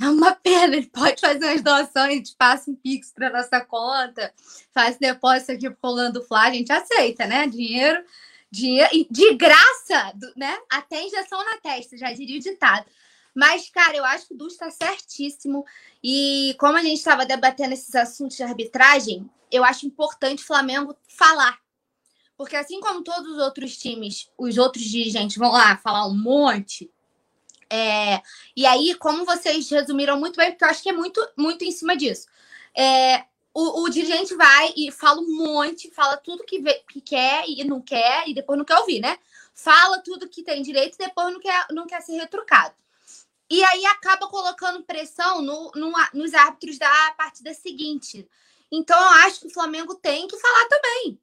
é 0.00 0.08
uma 0.08 0.34
pena. 0.34 0.76
Ele 0.76 0.86
pode 0.86 1.20
fazer 1.20 1.44
umas 1.44 1.62
doações, 1.62 2.34
passa 2.34 2.70
um 2.70 2.74
pix 2.74 3.12
para 3.12 3.30
nossa 3.30 3.60
conta, 3.64 4.32
faz 4.72 4.96
depósito 4.98 5.52
aqui 5.52 5.70
pro 5.70 5.90
Rolando 5.90 6.22
Fla, 6.22 6.42
a 6.42 6.52
gente 6.52 6.70
aceita, 6.70 7.26
né? 7.26 7.46
Dinheiro, 7.46 8.04
dinheiro 8.50 8.90
de 9.10 9.34
graça, 9.34 10.12
né? 10.36 10.56
Até 10.70 11.02
injeção 11.02 11.42
na 11.44 11.58
testa, 11.58 11.96
já 11.96 12.12
diria 12.12 12.38
o 12.38 12.42
ditado. 12.42 12.86
Mas, 13.34 13.68
cara, 13.68 13.96
eu 13.96 14.04
acho 14.04 14.28
que 14.28 14.34
o 14.34 14.36
Du 14.36 14.46
está 14.46 14.70
certíssimo. 14.70 15.64
E 16.02 16.56
como 16.58 16.78
a 16.78 16.82
gente 16.82 16.96
estava 16.96 17.26
debatendo 17.26 17.74
esses 17.74 17.94
assuntos 17.94 18.36
de 18.36 18.42
arbitragem, 18.42 19.28
eu 19.50 19.62
acho 19.62 19.86
importante 19.86 20.42
o 20.42 20.46
Flamengo 20.46 20.96
falar. 21.06 21.58
Porque 22.36 22.56
assim 22.56 22.80
como 22.80 23.02
todos 23.02 23.32
os 23.32 23.38
outros 23.38 23.76
times, 23.76 24.28
os 24.36 24.58
outros 24.58 24.84
dirigentes 24.84 25.36
vão 25.36 25.52
lá 25.52 25.76
falar 25.78 26.06
um 26.06 26.16
monte, 26.16 26.90
é, 27.70 28.22
e 28.56 28.64
aí, 28.64 28.94
como 28.94 29.24
vocês 29.24 29.68
resumiram 29.68 30.18
muito 30.18 30.36
bem, 30.36 30.50
porque 30.50 30.64
eu 30.64 30.68
acho 30.68 30.82
que 30.82 30.88
é 30.88 30.92
muito, 30.92 31.26
muito 31.36 31.64
em 31.64 31.72
cima 31.72 31.96
disso. 31.96 32.26
É, 32.76 33.24
o, 33.52 33.82
o, 33.82 33.88
dirigente 33.88 34.34
vai 34.34 34.72
e 34.76 34.90
fala 34.92 35.20
um 35.20 35.36
monte, 35.36 35.90
fala 35.90 36.16
tudo 36.16 36.44
que, 36.44 36.60
vê, 36.60 36.74
que 36.90 37.00
quer 37.00 37.44
e 37.48 37.64
não 37.64 37.80
quer, 37.80 38.28
e 38.28 38.34
depois 38.34 38.58
não 38.58 38.64
quer 38.64 38.78
ouvir, 38.78 39.00
né? 39.00 39.18
Fala 39.54 39.98
tudo 39.98 40.28
que 40.28 40.42
tem 40.42 40.62
direito 40.62 40.94
e 40.94 41.06
depois 41.06 41.32
não 41.32 41.40
quer, 41.40 41.66
não 41.70 41.86
quer 41.86 42.02
ser 42.02 42.16
retrucado. 42.16 42.74
E 43.48 43.64
aí 43.64 43.86
acaba 43.86 44.28
colocando 44.28 44.82
pressão 44.84 45.40
no, 45.40 45.70
no, 45.74 45.92
nos 46.12 46.34
árbitros 46.34 46.78
da 46.78 47.14
partida 47.16 47.54
seguinte. 47.54 48.28
Então 48.70 48.98
eu 48.98 49.08
acho 49.26 49.40
que 49.40 49.46
o 49.46 49.52
Flamengo 49.52 49.94
tem 49.94 50.26
que 50.28 50.38
falar 50.38 50.68
também. 50.68 51.18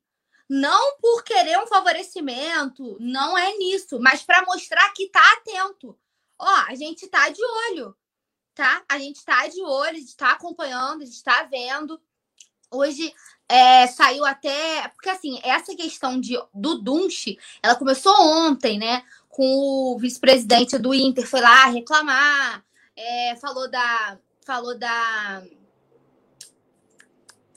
Não 0.55 0.99
por 0.99 1.23
querer 1.23 1.57
um 1.57 1.65
favorecimento, 1.65 2.95
não 2.99 3.35
é 3.35 3.57
nisso, 3.57 3.99
mas 3.99 4.21
para 4.21 4.45
mostrar 4.45 4.87
que 4.93 5.09
tá 5.09 5.33
atento. 5.33 5.97
Ó, 6.37 6.47
a 6.67 6.75
gente 6.75 7.07
tá 7.07 7.27
de 7.29 7.43
olho, 7.71 7.97
tá? 8.53 8.83
A 8.87 8.99
gente 8.99 9.25
tá 9.25 9.47
de 9.47 9.59
olho, 9.63 9.97
a 9.97 9.99
gente 9.99 10.15
tá 10.15 10.29
acompanhando, 10.33 11.01
a 11.01 11.05
gente 11.05 11.23
tá 11.23 11.41
vendo. 11.49 11.99
Hoje 12.69 13.11
é, 13.49 13.87
saiu 13.87 14.23
até. 14.25 14.89
Porque, 14.89 15.09
assim, 15.09 15.39
essa 15.43 15.75
questão 15.75 16.21
de, 16.21 16.39
do 16.53 16.75
Dunche, 16.75 17.39
ela 17.63 17.75
começou 17.75 18.13
ontem, 18.15 18.77
né? 18.77 19.03
Com 19.29 19.95
o 19.95 19.97
vice-presidente 19.97 20.77
do 20.77 20.93
Inter, 20.93 21.27
foi 21.27 21.41
lá 21.41 21.65
reclamar, 21.65 22.63
é, 22.95 23.35
falou 23.37 23.67
da. 23.71 24.19
Falou 24.45 24.77
da. 24.77 25.43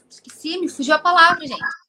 Esqueci, 0.08 0.56
me 0.56 0.70
fugiu 0.70 0.94
a 0.94 0.98
palavra, 0.98 1.46
gente. 1.46 1.85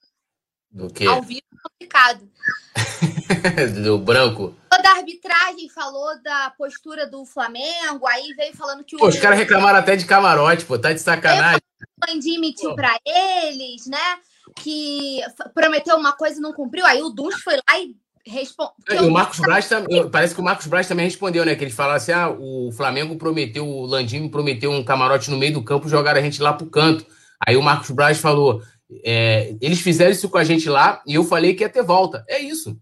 Do 0.77 0.93
quê? 0.93 1.07
Ao 1.07 1.23
vivo 1.23 1.41
é 1.41 1.69
complicado. 1.69 2.29
do 3.83 3.97
branco? 3.97 4.55
Da 4.69 4.91
arbitragem, 4.91 5.67
falou 5.69 6.21
da 6.21 6.53
postura 6.55 7.07
do 7.07 7.25
Flamengo, 7.25 8.05
aí 8.05 8.31
veio 8.35 8.55
falando 8.55 8.83
que 8.83 8.95
o. 8.95 8.99
Pô, 8.99 9.07
os 9.07 9.17
caras 9.17 9.39
reclamaram 9.39 9.79
até 9.79 9.95
de 9.95 10.05
camarote, 10.05 10.65
pô, 10.65 10.77
tá 10.77 10.93
de 10.93 11.01
sacanagem. 11.01 11.61
O 11.81 12.11
Landim 12.11 12.37
mentiu 12.37 12.75
para 12.75 12.95
eles, 13.03 13.87
né? 13.87 14.19
Que 14.57 15.19
prometeu 15.55 15.97
uma 15.97 16.13
coisa 16.13 16.37
e 16.37 16.41
não 16.41 16.53
cumpriu. 16.53 16.85
Aí 16.85 17.01
o 17.01 17.09
Dunch 17.09 17.41
foi 17.41 17.55
lá 17.55 17.79
e 17.79 17.95
respondeu. 18.23 18.75
E 18.91 18.99
o 18.99 19.11
Marcos 19.11 19.39
Braz 19.39 19.67
também. 19.67 20.07
Parece 20.11 20.35
que 20.35 20.41
o 20.41 20.43
Marcos 20.43 20.67
Braz 20.67 20.87
também 20.87 21.05
respondeu, 21.05 21.43
né? 21.43 21.55
Que 21.55 21.63
ele 21.63 21.71
falaram 21.71 21.97
assim: 21.97 22.11
ah, 22.11 22.29
o 22.29 22.71
Flamengo 22.71 23.15
prometeu, 23.15 23.67
o 23.67 23.87
Landim 23.87 24.29
prometeu 24.29 24.71
um 24.71 24.83
camarote 24.83 25.31
no 25.31 25.37
meio 25.37 25.53
do 25.53 25.63
campo, 25.63 25.89
jogaram 25.89 26.19
a 26.19 26.23
gente 26.23 26.39
lá 26.39 26.53
pro 26.53 26.67
canto. 26.67 27.03
Aí 27.43 27.57
o 27.57 27.63
Marcos 27.63 27.89
Braz 27.89 28.19
falou: 28.19 28.61
é, 29.03 29.55
eles 29.61 29.79
fizeram 29.79 30.11
isso 30.11 30.29
com 30.29 30.37
a 30.37 30.43
gente 30.43 30.69
lá 30.69 31.01
e 31.05 31.15
eu 31.15 31.23
falei 31.23 31.55
que 31.55 31.63
ia 31.63 31.69
ter 31.69 31.83
volta. 31.83 32.25
É 32.27 32.39
isso. 32.39 32.79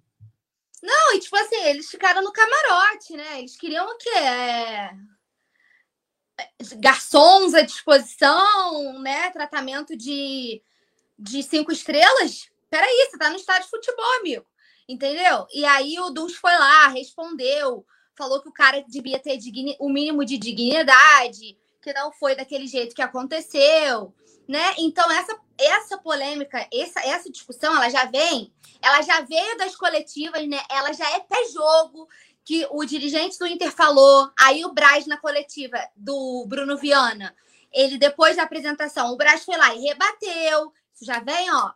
Não, 0.81 1.15
e 1.15 1.19
tipo 1.19 1.35
assim, 1.35 1.63
eles 1.63 1.89
ficaram 1.89 2.23
no 2.23 2.31
camarote, 2.31 3.15
né? 3.15 3.39
Eles 3.39 3.57
queriam 3.57 3.85
o 3.85 3.97
quê? 3.97 4.09
É 4.09 4.91
garçons 6.77 7.53
à 7.53 7.61
disposição, 7.61 8.99
né? 8.99 9.29
Tratamento 9.31 9.95
de, 9.95 10.61
de 11.17 11.43
cinco 11.43 11.71
estrelas. 11.71 12.49
Peraí, 12.69 13.07
você 13.09 13.17
tá 13.17 13.29
no 13.29 13.35
estádio 13.35 13.63
de 13.63 13.69
futebol, 13.69 14.19
amigo. 14.19 14.45
Entendeu? 14.87 15.47
E 15.53 15.65
aí 15.65 15.99
o 15.99 16.09
Duns 16.09 16.35
foi 16.35 16.51
lá, 16.51 16.87
respondeu, 16.89 17.85
falou 18.15 18.41
que 18.41 18.49
o 18.49 18.53
cara 18.53 18.83
devia 18.87 19.19
ter 19.19 19.39
o 19.79 19.89
mínimo 19.89 20.23
de 20.23 20.37
dignidade, 20.37 21.57
que 21.81 21.93
não 21.93 22.11
foi 22.11 22.35
daquele 22.35 22.67
jeito 22.67 22.95
que 22.95 23.01
aconteceu, 23.01 24.13
né? 24.47 24.73
Então 24.77 25.09
essa 25.11 25.37
essa 25.57 25.97
polêmica, 25.97 26.67
essa 26.73 26.99
essa 27.01 27.29
discussão, 27.29 27.75
ela 27.75 27.89
já 27.89 28.05
vem, 28.05 28.53
ela 28.81 29.01
já 29.01 29.21
veio 29.21 29.57
das 29.57 29.75
coletivas, 29.75 30.47
né? 30.47 30.61
Ela 30.69 30.93
já 30.93 31.09
é 31.11 31.19
pé 31.19 31.45
jogo, 31.53 32.07
que 32.43 32.67
o 32.69 32.85
dirigente 32.85 33.39
do 33.39 33.47
Inter 33.47 33.71
falou, 33.71 34.29
aí 34.39 34.63
o 34.63 34.73
Braz 34.73 35.07
na 35.07 35.17
coletiva 35.17 35.77
do 35.95 36.45
Bruno 36.47 36.77
Viana, 36.77 37.35
ele 37.73 37.97
depois 37.97 38.35
da 38.35 38.43
apresentação, 38.43 39.11
o 39.11 39.17
Braz 39.17 39.43
foi 39.43 39.57
lá 39.57 39.73
e 39.73 39.81
rebateu. 39.81 40.71
Isso 40.93 41.03
já 41.03 41.19
vem, 41.19 41.51
ó, 41.51 41.71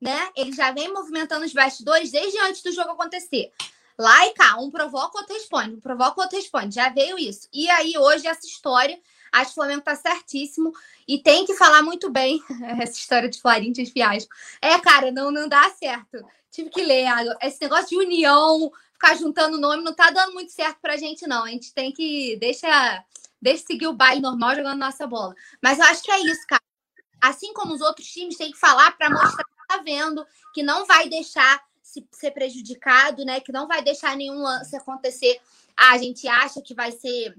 né? 0.00 0.30
Ele 0.36 0.52
já 0.52 0.70
vem 0.70 0.92
movimentando 0.92 1.44
os 1.44 1.52
bastidores 1.52 2.12
desde 2.12 2.38
antes 2.38 2.62
do 2.62 2.70
jogo 2.70 2.90
acontecer. 2.90 3.52
Lá 3.98 4.26
e 4.26 4.32
cá, 4.32 4.56
um 4.58 4.70
provoca, 4.70 5.18
outro 5.18 5.34
responde, 5.34 5.74
um 5.74 5.80
provoca, 5.80 6.20
outro 6.20 6.36
responde. 6.36 6.74
Já 6.74 6.88
veio 6.88 7.18
isso. 7.18 7.48
E 7.52 7.68
aí, 7.68 7.98
hoje, 7.98 8.26
essa 8.26 8.46
história, 8.46 8.98
acho 9.32 9.46
que 9.46 9.50
o 9.52 9.62
Flamengo 9.62 9.82
tá 9.82 9.94
certíssimo 9.94 10.72
e 11.06 11.22
tem 11.22 11.44
que 11.44 11.54
falar 11.54 11.82
muito 11.82 12.10
bem 12.10 12.42
essa 12.80 12.98
história 12.98 13.28
de 13.28 13.40
Florinthians 13.40 13.90
fiasco. 13.90 14.32
É, 14.60 14.78
cara, 14.78 15.10
não, 15.10 15.30
não 15.30 15.48
dá 15.48 15.70
certo. 15.70 16.24
Tive 16.50 16.70
que 16.70 16.82
ler. 16.82 17.06
Esse 17.40 17.60
negócio 17.60 17.88
de 17.88 17.96
união, 17.96 18.70
ficar 18.92 19.16
juntando 19.16 19.58
nome 19.58 19.82
não 19.82 19.94
tá 19.94 20.10
dando 20.10 20.34
muito 20.34 20.52
certo 20.52 20.78
pra 20.80 20.96
gente, 20.96 21.26
não. 21.26 21.44
A 21.44 21.48
gente 21.48 21.72
tem 21.72 21.92
que. 21.92 22.36
Deixa, 22.40 23.04
deixa 23.40 23.66
seguir 23.66 23.86
o 23.86 23.92
baile 23.92 24.20
normal 24.20 24.56
jogando 24.56 24.78
nossa 24.78 25.06
bola. 25.06 25.34
Mas 25.62 25.78
eu 25.78 25.84
acho 25.84 26.02
que 26.02 26.10
é 26.10 26.20
isso, 26.20 26.46
cara. 26.46 26.62
Assim 27.20 27.52
como 27.52 27.74
os 27.74 27.80
outros 27.80 28.06
times 28.06 28.36
têm 28.36 28.50
que 28.50 28.58
falar 28.58 28.96
para 28.96 29.10
mostrar 29.10 29.44
que 29.44 29.66
tá 29.68 29.76
vendo, 29.78 30.26
que 30.54 30.62
não 30.62 30.86
vai 30.86 31.08
deixar 31.08 31.62
se, 31.82 32.06
ser 32.12 32.30
prejudicado, 32.30 33.24
né? 33.24 33.40
Que 33.40 33.52
não 33.52 33.66
vai 33.66 33.82
deixar 33.82 34.16
nenhum 34.16 34.38
lance 34.38 34.74
acontecer. 34.76 35.40
Ah, 35.76 35.92
a 35.92 35.98
gente 35.98 36.26
acha 36.28 36.60
que 36.60 36.74
vai 36.74 36.92
ser. 36.92 37.36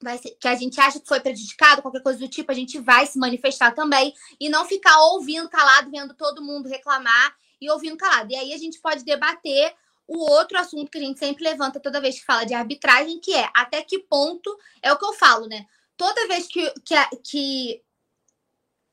Vai 0.00 0.16
ser, 0.18 0.30
que 0.40 0.46
a 0.46 0.54
gente 0.54 0.80
acha 0.80 1.00
que 1.00 1.08
foi 1.08 1.18
prejudicado, 1.18 1.82
qualquer 1.82 2.02
coisa 2.02 2.18
do 2.18 2.28
tipo, 2.28 2.52
a 2.52 2.54
gente 2.54 2.78
vai 2.78 3.06
se 3.06 3.18
manifestar 3.18 3.72
também 3.72 4.14
e 4.38 4.48
não 4.48 4.64
ficar 4.64 4.96
ouvindo 5.00 5.48
calado, 5.48 5.90
vendo 5.90 6.14
todo 6.14 6.42
mundo 6.42 6.68
reclamar 6.68 7.36
e 7.60 7.68
ouvindo 7.70 7.96
calado. 7.96 8.30
E 8.30 8.36
aí 8.36 8.52
a 8.52 8.58
gente 8.58 8.80
pode 8.80 9.04
debater 9.04 9.74
o 10.06 10.18
outro 10.30 10.56
assunto 10.56 10.90
que 10.90 10.98
a 10.98 11.00
gente 11.00 11.18
sempre 11.18 11.44
levanta 11.44 11.78
toda 11.78 12.00
vez 12.00 12.18
que 12.18 12.24
fala 12.24 12.44
de 12.44 12.54
arbitragem, 12.54 13.20
que 13.20 13.34
é 13.34 13.50
até 13.54 13.82
que 13.82 13.98
ponto 13.98 14.56
é 14.80 14.92
o 14.92 14.98
que 14.98 15.04
eu 15.04 15.12
falo, 15.12 15.46
né? 15.46 15.66
Toda 15.96 16.28
vez 16.28 16.46
que, 16.46 16.72
que, 16.84 16.94
que 17.24 17.82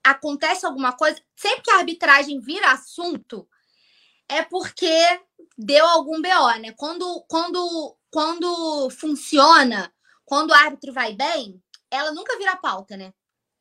acontece 0.04 0.66
alguma 0.66 0.92
coisa, 0.92 1.22
sempre 1.36 1.62
que 1.62 1.72
a 1.72 1.78
arbitragem 1.78 2.40
vira 2.42 2.72
assunto, 2.72 3.48
é 4.28 4.42
porque 4.42 5.22
deu 5.58 5.86
algum 5.86 6.22
BO, 6.22 6.60
né? 6.60 6.74
Quando, 6.76 7.24
quando, 7.30 7.96
quando 8.12 8.90
funciona, 8.90 9.94
quando 10.26 10.50
o 10.50 10.54
árbitro 10.54 10.92
vai 10.92 11.14
bem, 11.14 11.62
ela 11.90 12.12
nunca 12.12 12.38
vira 12.38 12.56
pauta, 12.56 12.98
né? 12.98 13.14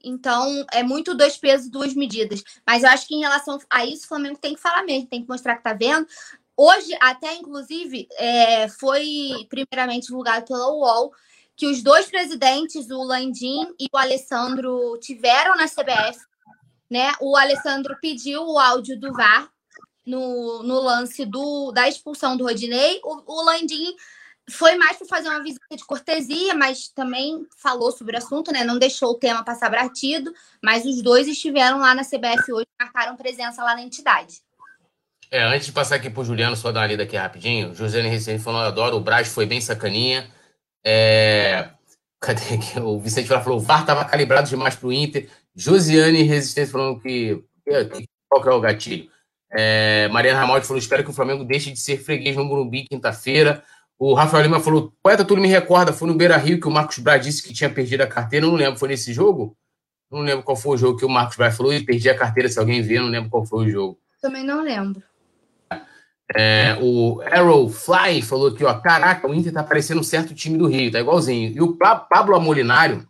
Então, 0.03 0.65
é 0.71 0.83
muito 0.83 1.15
dois 1.15 1.37
pesos, 1.37 1.71
duas 1.71 1.95
medidas. 1.95 2.43
Mas 2.67 2.83
eu 2.83 2.91
acho 2.91 3.07
que 3.07 3.15
em 3.15 3.21
relação 3.21 3.59
a 3.71 3.87
isso, 3.87 4.05
o 4.05 4.09
Flamengo 4.09 4.39
tem 4.39 4.55
que 4.55 4.61
falar 4.61 4.83
mesmo, 4.83 5.09
tem 5.09 5.23
que 5.23 5.29
mostrar 5.29 5.57
que 5.57 5.62
tá 5.62 5.73
vendo. 5.73 6.07
Hoje, 6.57 6.97
até 7.01 7.35
inclusive, 7.35 8.07
é, 8.17 8.69
foi 8.69 9.47
primeiramente 9.49 10.07
divulgado 10.07 10.47
pela 10.47 10.71
UOL 10.71 11.12
que 11.57 11.67
os 11.67 11.83
dois 11.83 12.07
presidentes, 12.07 12.91
o 12.91 13.03
Landim 13.03 13.75
e 13.79 13.87
o 13.93 13.97
Alessandro, 13.97 14.99
tiveram 15.01 15.57
na 15.57 15.67
CBF. 15.67 16.21
Né? 16.91 17.12
O 17.21 17.37
Alessandro 17.37 17.97
pediu 18.01 18.43
o 18.43 18.59
áudio 18.59 18.99
do 18.99 19.12
VAR 19.12 19.51
no, 20.05 20.62
no 20.62 20.81
lance 20.81 21.25
do, 21.25 21.73
da 21.73 21.89
expulsão 21.89 22.37
do 22.37 22.45
Rodinei. 22.45 23.01
O, 23.03 23.41
o 23.41 23.45
Landim 23.45 23.95
foi 24.51 24.76
mais 24.76 24.97
para 24.97 25.07
fazer 25.07 25.28
uma 25.28 25.42
visita 25.42 25.74
de 25.74 25.84
cortesia, 25.84 26.55
mas 26.55 26.88
também 26.88 27.47
falou 27.57 27.90
sobre 27.90 28.14
o 28.14 28.18
assunto, 28.18 28.53
né? 28.53 28.62
Não 28.64 28.78
deixou 28.78 29.11
o 29.11 29.18
tema 29.18 29.45
passar 29.45 29.70
batido, 29.70 30.32
mas 30.62 30.84
os 30.84 31.03
dois 31.03 31.26
estiveram 31.26 31.78
lá 31.78 31.95
na 31.95 32.03
CBF 32.03 32.53
hoje, 32.53 32.66
marcaram 32.78 33.16
presença 33.16 33.62
lá 33.64 33.74
na 33.74 33.82
entidade. 33.82 34.42
É, 35.30 35.42
antes 35.42 35.66
de 35.66 35.72
passar 35.72 35.97
aqui 35.97 36.11
pro 36.11 36.24
Juliano, 36.24 36.55
só 36.55 36.70
dar 36.70 36.80
uma 36.80 36.86
lida 36.86 37.03
aqui 37.03 37.16
rapidinho. 37.16 37.74
Josiane 37.74 38.09
Recente 38.09 38.42
falou: 38.42 38.61
eu 38.61 38.68
adoro, 38.68 38.97
o 38.97 39.01
Braz 39.01 39.28
foi 39.28 39.47
bem 39.47 39.61
sacaninha. 39.61 40.30
É... 40.84 41.70
Cadê 42.20 42.55
aqui? 42.55 42.78
O 42.78 43.01
Vicente 43.01 43.26
falou: 43.28 43.59
o 43.59 43.61
VAR 43.61 43.80
estava 43.80 44.05
calibrado 44.05 44.49
demais 44.49 44.76
pro 44.76 44.92
Inter. 44.92 45.28
Josiane 45.55 46.22
Resistência 46.22 46.72
falando 46.72 47.01
que. 47.01 47.42
Qual 48.28 48.42
que 48.42 48.49
é 48.49 48.53
o 48.53 48.61
gatilho? 48.61 49.11
É... 49.51 50.09
Mariana 50.09 50.40
Ramaldi 50.40 50.66
falou: 50.66 50.78
espero 50.78 51.03
que 51.03 51.11
o 51.11 51.14
Flamengo 51.14 51.45
deixe 51.45 51.72
de 51.72 51.80
ser 51.80 51.97
freguês 51.97 52.36
no 52.36 52.45
Morumbi 52.45 52.86
quinta-feira. 52.88 53.64
O 53.99 54.14
Rafael 54.14 54.42
Lima 54.42 54.61
falou: 54.61 54.92
poeta, 55.03 55.24
tudo 55.24 55.40
me 55.40 55.49
recorda, 55.49 55.92
foi 55.92 56.09
no 56.09 56.14
Beira 56.14 56.36
Rio 56.36 56.61
que 56.61 56.68
o 56.68 56.70
Marcos 56.70 56.99
Braz 56.99 57.24
disse 57.24 57.42
que 57.42 57.53
tinha 57.53 57.70
perdido 57.70 58.03
a 58.03 58.07
carteira. 58.07 58.47
Eu 58.47 58.51
não 58.51 58.57
lembro, 58.57 58.78
foi 58.78 58.88
nesse 58.88 59.12
jogo? 59.12 59.57
Não 60.11 60.20
lembro 60.20 60.45
qual 60.45 60.57
foi 60.57 60.74
o 60.74 60.78
jogo 60.78 60.99
que 60.99 61.05
o 61.05 61.09
Marcos 61.09 61.36
Braz 61.36 61.57
falou 61.57 61.72
e 61.72 61.84
perdi 61.84 62.09
a 62.09 62.16
carteira. 62.16 62.49
Se 62.49 62.59
alguém 62.59 62.82
vê, 62.82 62.99
não 62.99 63.09
lembro 63.09 63.30
qual 63.30 63.45
foi 63.45 63.66
o 63.66 63.70
jogo. 63.70 63.99
Também 64.20 64.45
não 64.45 64.62
lembro. 64.62 65.03
É, 66.34 66.78
o 66.80 67.20
Arrow 67.22 67.68
Fly 67.68 68.22
falou 68.22 68.49
aqui, 68.49 68.64
ó, 68.64 68.74
caraca, 68.80 69.28
o 69.28 69.34
Inter 69.34 69.53
tá 69.53 69.62
parecendo 69.62 70.01
um 70.01 70.05
certo 70.05 70.34
time 70.34 70.57
do 70.57 70.66
Rio, 70.66 70.90
tá 70.90 70.99
igualzinho. 70.99 71.53
E 71.55 71.61
o 71.61 71.76
Pablo 71.76 72.34
Amolinário 72.34 73.07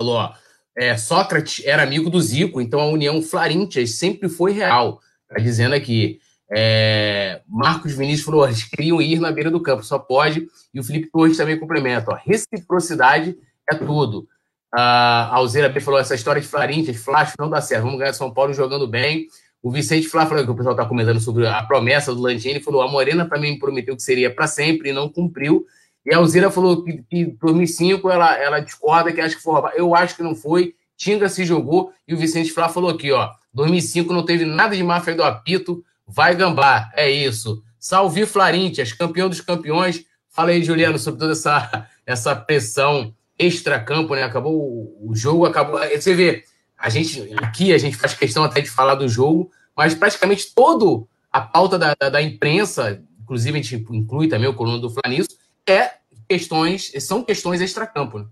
falou, 0.00 0.16
ó, 0.16 0.34
é, 0.76 0.96
Sócrates 0.96 1.64
era 1.64 1.82
amigo 1.82 2.10
do 2.10 2.20
Zico, 2.20 2.60
então 2.60 2.80
a 2.80 2.86
união 2.86 3.20
Flarintias 3.22 3.92
sempre 3.92 4.28
foi 4.28 4.52
real. 4.52 5.00
Tá 5.28 5.40
dizendo 5.40 5.74
aqui. 5.74 6.20
É, 6.50 7.40
Marcos 7.46 7.92
Vinícius 7.94 8.24
falou, 8.24 8.44
eles 8.46 8.64
queriam 8.64 9.00
ir 9.02 9.20
na 9.20 9.30
beira 9.30 9.50
do 9.50 9.60
campo, 9.60 9.82
só 9.82 9.98
pode. 9.98 10.46
E 10.72 10.80
o 10.80 10.84
Felipe 10.84 11.10
Torres 11.10 11.36
também 11.36 11.58
complementa, 11.58 12.12
ó, 12.12 12.18
reciprocidade 12.24 13.36
é 13.70 13.74
tudo. 13.74 14.26
A 14.74 15.34
Alzeira 15.34 15.68
B 15.68 15.80
falou, 15.80 15.98
essa 16.00 16.14
história 16.14 16.40
de 16.40 16.48
Flarintias, 16.48 16.96
Flash 16.96 17.34
não 17.38 17.48
dá 17.48 17.60
certo, 17.60 17.84
vamos 17.84 17.98
ganhar 17.98 18.12
São 18.12 18.32
Paulo 18.32 18.52
jogando 18.52 18.86
bem. 18.86 19.26
O 19.62 19.70
Vicente 19.70 20.08
Flá 20.08 20.24
falou 20.24 20.44
que 20.44 20.50
o 20.50 20.54
pessoal 20.54 20.74
está 20.74 20.86
comentando 20.86 21.20
sobre 21.20 21.46
a 21.46 21.62
promessa 21.64 22.14
do 22.14 22.20
Landim. 22.20 22.50
Ele 22.50 22.60
falou: 22.60 22.80
a 22.80 22.88
Morena 22.88 23.28
também 23.28 23.58
prometeu 23.58 23.96
que 23.96 24.02
seria 24.02 24.32
para 24.32 24.46
sempre 24.46 24.90
e 24.90 24.92
não 24.92 25.08
cumpriu. 25.08 25.66
E 26.06 26.14
a 26.14 26.18
Alzira 26.18 26.50
falou 26.50 26.84
que 26.84 27.04
em 27.10 27.30
2005 27.30 28.08
ela, 28.08 28.36
ela 28.38 28.60
discorda 28.60 29.12
que 29.12 29.20
acha 29.20 29.36
que 29.36 29.42
foi. 29.42 29.60
Eu 29.74 29.94
acho 29.94 30.16
que 30.16 30.22
não 30.22 30.34
foi. 30.34 30.74
Tinga 30.96 31.28
se 31.28 31.44
jogou. 31.44 31.92
E 32.06 32.14
o 32.14 32.16
Vicente 32.16 32.52
Flá 32.52 32.68
falou 32.68 32.90
aqui: 32.90 33.10
ó, 33.10 33.30
2005 33.52 34.12
não 34.12 34.24
teve 34.24 34.44
nada 34.44 34.76
de 34.76 34.82
máfia 34.82 35.14
do 35.14 35.24
apito. 35.24 35.84
Vai 36.08 36.34
gambar. 36.34 36.90
É 36.96 37.10
isso. 37.10 37.62
Salve 37.78 38.24
Flarintias, 38.24 38.92
campeão 38.92 39.28
dos 39.28 39.40
campeões. 39.40 40.04
Fala 40.28 40.50
aí, 40.50 40.64
Juliano, 40.64 40.98
sobre 40.98 41.20
toda 41.20 41.32
essa, 41.32 41.86
essa 42.06 42.34
pressão 42.34 43.14
extra-campo, 43.38 44.14
né? 44.14 44.22
Acabou 44.22 44.96
o 45.00 45.14
jogo, 45.14 45.46
acabou. 45.46 45.78
Você 45.80 46.14
vê, 46.14 46.44
a 46.76 46.88
gente 46.88 47.32
aqui 47.36 47.72
a 47.72 47.78
gente 47.78 47.96
faz 47.96 48.14
questão 48.14 48.42
até 48.42 48.60
de 48.60 48.70
falar 48.70 48.94
do 48.94 49.08
jogo, 49.08 49.50
mas 49.76 49.94
praticamente 49.94 50.52
todo 50.54 51.08
a 51.30 51.40
pauta 51.40 51.78
da, 51.78 51.94
da, 51.94 52.08
da 52.08 52.22
imprensa, 52.22 53.02
inclusive 53.20 53.58
a 53.58 53.62
gente 53.62 53.86
inclui 53.90 54.28
também 54.28 54.48
o 54.48 54.54
coluna 54.54 54.78
do 54.78 54.90
Flanisso, 54.90 55.28
é 55.68 55.92
questões, 56.28 56.92
são 57.00 57.22
questões 57.22 57.60
extra-campo. 57.60 58.18
Né? 58.18 58.26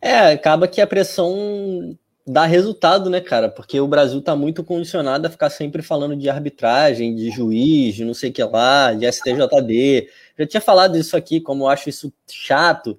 É, 0.00 0.32
acaba 0.32 0.66
que 0.66 0.80
a 0.80 0.86
pressão 0.86 1.96
dá 2.26 2.44
resultado, 2.46 3.10
né, 3.10 3.20
cara? 3.20 3.48
Porque 3.48 3.80
o 3.80 3.88
Brasil 3.88 4.20
tá 4.22 4.36
muito 4.36 4.62
condicionado 4.62 5.26
a 5.26 5.30
ficar 5.30 5.50
sempre 5.50 5.82
falando 5.82 6.16
de 6.16 6.28
arbitragem, 6.28 7.14
de 7.14 7.30
juiz, 7.30 7.94
de 7.94 8.04
não 8.04 8.14
sei 8.14 8.30
o 8.30 8.32
que 8.32 8.42
lá, 8.44 8.92
de 8.92 9.10
STJD. 9.10 10.08
Já 10.38 10.46
tinha 10.46 10.60
falado 10.60 10.96
isso 10.96 11.16
aqui, 11.16 11.40
como 11.40 11.64
eu 11.64 11.68
acho 11.68 11.88
isso 11.88 12.12
chato. 12.28 12.98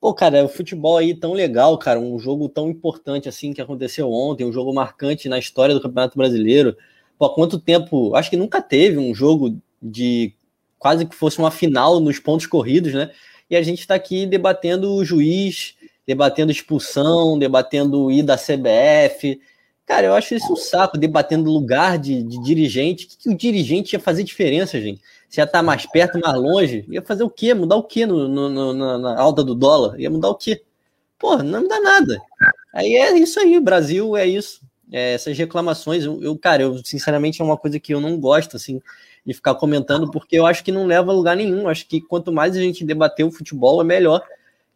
Pô, 0.00 0.14
cara, 0.14 0.44
o 0.44 0.48
futebol 0.48 0.96
aí 0.96 1.14
tão 1.14 1.32
legal, 1.32 1.76
cara, 1.78 1.98
um 1.98 2.18
jogo 2.18 2.48
tão 2.48 2.70
importante 2.70 3.28
assim 3.28 3.52
que 3.52 3.60
aconteceu 3.60 4.12
ontem, 4.12 4.44
um 4.44 4.52
jogo 4.52 4.72
marcante 4.72 5.28
na 5.28 5.38
história 5.38 5.74
do 5.74 5.80
Campeonato 5.80 6.16
Brasileiro. 6.16 6.76
Pô, 7.18 7.26
há 7.26 7.34
quanto 7.34 7.58
tempo? 7.58 8.14
Acho 8.14 8.30
que 8.30 8.36
nunca 8.36 8.62
teve 8.62 8.98
um 8.98 9.12
jogo 9.14 9.58
de 9.82 10.32
quase 10.78 11.04
que 11.04 11.16
fosse 11.16 11.38
uma 11.38 11.50
final 11.50 11.98
nos 11.98 12.18
pontos 12.20 12.46
corridos, 12.46 12.94
né? 12.94 13.10
E 13.50 13.56
a 13.56 13.62
gente 13.62 13.80
está 13.80 13.94
aqui 13.94 14.26
debatendo 14.26 14.94
o 14.94 15.04
juiz, 15.04 15.74
debatendo 16.08 16.50
expulsão, 16.50 17.38
debatendo 17.38 18.10
ida 18.10 18.34
da 18.34 18.38
CBF. 18.38 19.38
Cara, 19.84 20.06
eu 20.06 20.14
acho 20.14 20.34
isso 20.34 20.50
um 20.50 20.56
saco, 20.56 20.96
debatendo 20.96 21.50
lugar 21.50 21.98
de, 21.98 22.22
de 22.22 22.42
dirigente. 22.42 23.04
O 23.04 23.08
que, 23.08 23.16
que, 23.18 23.28
o 23.28 23.36
dirigente 23.36 23.94
ia 23.94 24.00
fazer 24.00 24.24
diferença, 24.24 24.80
gente? 24.80 25.02
Se 25.28 25.38
ia 25.38 25.44
estar 25.44 25.58
tá 25.58 25.62
mais 25.62 25.84
perto, 25.84 26.18
mais 26.18 26.34
longe, 26.34 26.86
ia 26.88 27.02
fazer 27.02 27.24
o 27.24 27.28
quê? 27.28 27.52
Mudar 27.52 27.76
o 27.76 27.82
quê 27.82 28.06
no, 28.06 28.26
no, 28.26 28.48
no, 28.48 28.98
na 28.98 29.20
alta 29.20 29.44
do 29.44 29.54
dólar? 29.54 30.00
Ia 30.00 30.08
mudar 30.08 30.30
o 30.30 30.34
quê? 30.34 30.62
Porra, 31.18 31.42
não 31.42 31.60
muda 31.60 31.78
nada. 31.78 32.18
Aí 32.72 32.94
é 32.94 33.12
isso 33.18 33.38
aí, 33.38 33.60
Brasil 33.60 34.16
é 34.16 34.26
isso. 34.26 34.62
É, 34.90 35.12
essas 35.12 35.36
reclamações, 35.36 36.06
eu, 36.06 36.22
eu, 36.22 36.38
cara, 36.38 36.62
eu 36.62 36.82
sinceramente 36.82 37.42
é 37.42 37.44
uma 37.44 37.58
coisa 37.58 37.78
que 37.78 37.92
eu 37.92 38.00
não 38.00 38.18
gosto, 38.18 38.56
assim, 38.56 38.80
de 39.26 39.34
ficar 39.34 39.54
comentando, 39.56 40.10
porque 40.10 40.38
eu 40.38 40.46
acho 40.46 40.64
que 40.64 40.72
não 40.72 40.86
leva 40.86 41.12
a 41.12 41.14
lugar 41.14 41.36
nenhum. 41.36 41.68
Acho 41.68 41.86
que 41.86 42.00
quanto 42.00 42.32
mais 42.32 42.56
a 42.56 42.60
gente 42.60 42.82
debater 42.82 43.26
o 43.26 43.30
futebol, 43.30 43.82
é 43.82 43.84
melhor. 43.84 44.22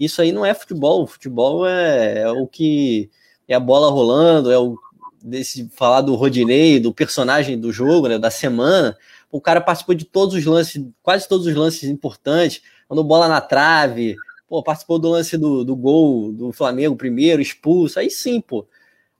Isso 0.04 0.20
aí 0.20 0.32
não 0.32 0.44
é 0.44 0.52
futebol. 0.52 1.04
O 1.04 1.06
futebol 1.06 1.64
é, 1.64 2.22
é 2.22 2.30
o 2.30 2.46
que 2.46 3.08
é 3.46 3.54
a 3.54 3.60
bola 3.60 3.88
rolando, 3.88 4.50
é 4.50 4.58
o 4.58 4.76
desse 5.22 5.68
falar 5.74 6.00
do 6.00 6.16
Rodinei, 6.16 6.80
do 6.80 6.92
personagem 6.92 7.56
do 7.56 7.72
jogo, 7.72 8.08
né, 8.08 8.18
da 8.18 8.28
semana. 8.28 8.96
O 9.30 9.40
cara 9.40 9.60
participou 9.60 9.94
de 9.94 10.04
todos 10.04 10.34
os 10.34 10.44
lances, 10.44 10.84
quase 11.02 11.28
todos 11.28 11.46
os 11.46 11.54
lances 11.54 11.88
importantes, 11.88 12.62
mandou 12.90 13.04
bola 13.04 13.28
na 13.28 13.40
trave, 13.40 14.16
pô, 14.48 14.60
participou 14.60 14.98
do 14.98 15.08
lance 15.08 15.38
do, 15.38 15.64
do 15.64 15.76
gol 15.76 16.32
do 16.32 16.52
Flamengo 16.52 16.96
primeiro, 16.96 17.40
expulso, 17.40 18.00
aí 18.00 18.10
sim, 18.10 18.40
pô. 18.40 18.66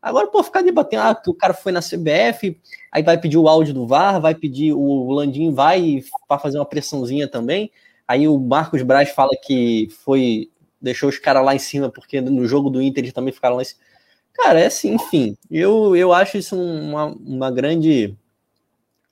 Agora, 0.02 0.26
pô, 0.26 0.42
ficar 0.42 0.62
debatendo, 0.62 1.02
ah, 1.04 1.14
que 1.14 1.30
o 1.30 1.34
cara 1.34 1.54
foi 1.54 1.70
na 1.70 1.80
CBF, 1.80 2.60
aí 2.90 3.04
vai 3.04 3.16
pedir 3.16 3.38
o 3.38 3.48
áudio 3.48 3.72
do 3.72 3.86
VAR, 3.86 4.20
vai 4.20 4.34
pedir, 4.34 4.72
o 4.72 5.12
Landim 5.12 5.52
vai 5.54 6.02
para 6.26 6.40
fazer 6.40 6.58
uma 6.58 6.66
pressãozinha 6.66 7.28
também. 7.28 7.70
Aí 8.08 8.26
o 8.26 8.36
Marcos 8.38 8.82
Braz 8.82 9.10
fala 9.10 9.30
que 9.40 9.88
foi 10.04 10.50
deixou 10.82 11.08
os 11.08 11.18
caras 11.18 11.44
lá 11.44 11.54
em 11.54 11.58
cima, 11.58 11.88
porque 11.88 12.20
no 12.20 12.46
jogo 12.46 12.68
do 12.68 12.82
Inter 12.82 13.04
eles 13.04 13.12
também 13.12 13.32
ficaram 13.32 13.56
lá 13.56 13.62
em 13.62 13.66
cima. 13.66 13.80
Cara, 14.32 14.60
é 14.60 14.66
assim, 14.66 14.94
enfim. 14.94 15.36
Eu, 15.50 15.94
eu 15.94 16.12
acho 16.12 16.38
isso 16.38 16.56
uma, 16.56 17.06
uma 17.06 17.50
grande. 17.50 18.16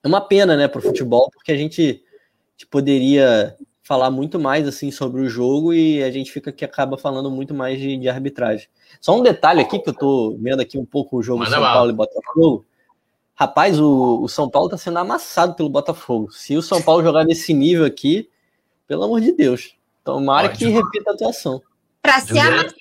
É 0.02 0.08
uma 0.08 0.20
pena, 0.20 0.56
né, 0.56 0.66
pro 0.66 0.82
futebol, 0.82 1.30
porque 1.30 1.52
a 1.52 1.56
gente, 1.56 1.82
a 1.82 2.52
gente 2.52 2.66
poderia 2.70 3.56
falar 3.82 4.10
muito 4.10 4.38
mais 4.38 4.68
assim 4.68 4.90
sobre 4.90 5.20
o 5.20 5.28
jogo 5.28 5.74
e 5.74 6.02
a 6.02 6.10
gente 6.10 6.30
fica 6.30 6.52
que 6.52 6.64
acaba 6.64 6.96
falando 6.96 7.30
muito 7.30 7.52
mais 7.52 7.78
de, 7.78 7.96
de, 7.96 8.08
arbitragem. 8.08 8.68
Só 9.00 9.18
um 9.18 9.22
detalhe 9.22 9.60
aqui 9.60 9.78
que 9.78 9.90
eu 9.90 9.94
tô 9.94 10.38
vendo 10.40 10.60
aqui 10.60 10.78
um 10.78 10.84
pouco 10.84 11.18
o 11.18 11.22
jogo 11.22 11.40
Manda 11.40 11.50
São 11.50 11.60
mal. 11.60 11.74
Paulo 11.74 11.90
e 11.90 11.94
Botafogo. 11.94 12.64
Rapaz, 13.34 13.80
o, 13.80 14.22
o, 14.22 14.28
São 14.28 14.48
Paulo 14.48 14.68
tá 14.68 14.78
sendo 14.78 14.98
amassado 14.98 15.54
pelo 15.54 15.68
Botafogo. 15.68 16.30
Se 16.30 16.56
o 16.56 16.62
São 16.62 16.80
Paulo 16.80 17.02
jogar 17.02 17.24
nesse 17.24 17.52
nível 17.52 17.84
aqui, 17.84 18.30
pelo 18.86 19.02
amor 19.02 19.20
de 19.20 19.32
Deus. 19.32 19.74
Tomara 20.04 20.48
Pode. 20.48 20.58
que 20.58 20.70
repita 20.70 21.10
a 21.10 21.14
atuação. 21.14 21.62
Para 22.02 22.20
se 22.20 22.38
amassar 22.38 22.74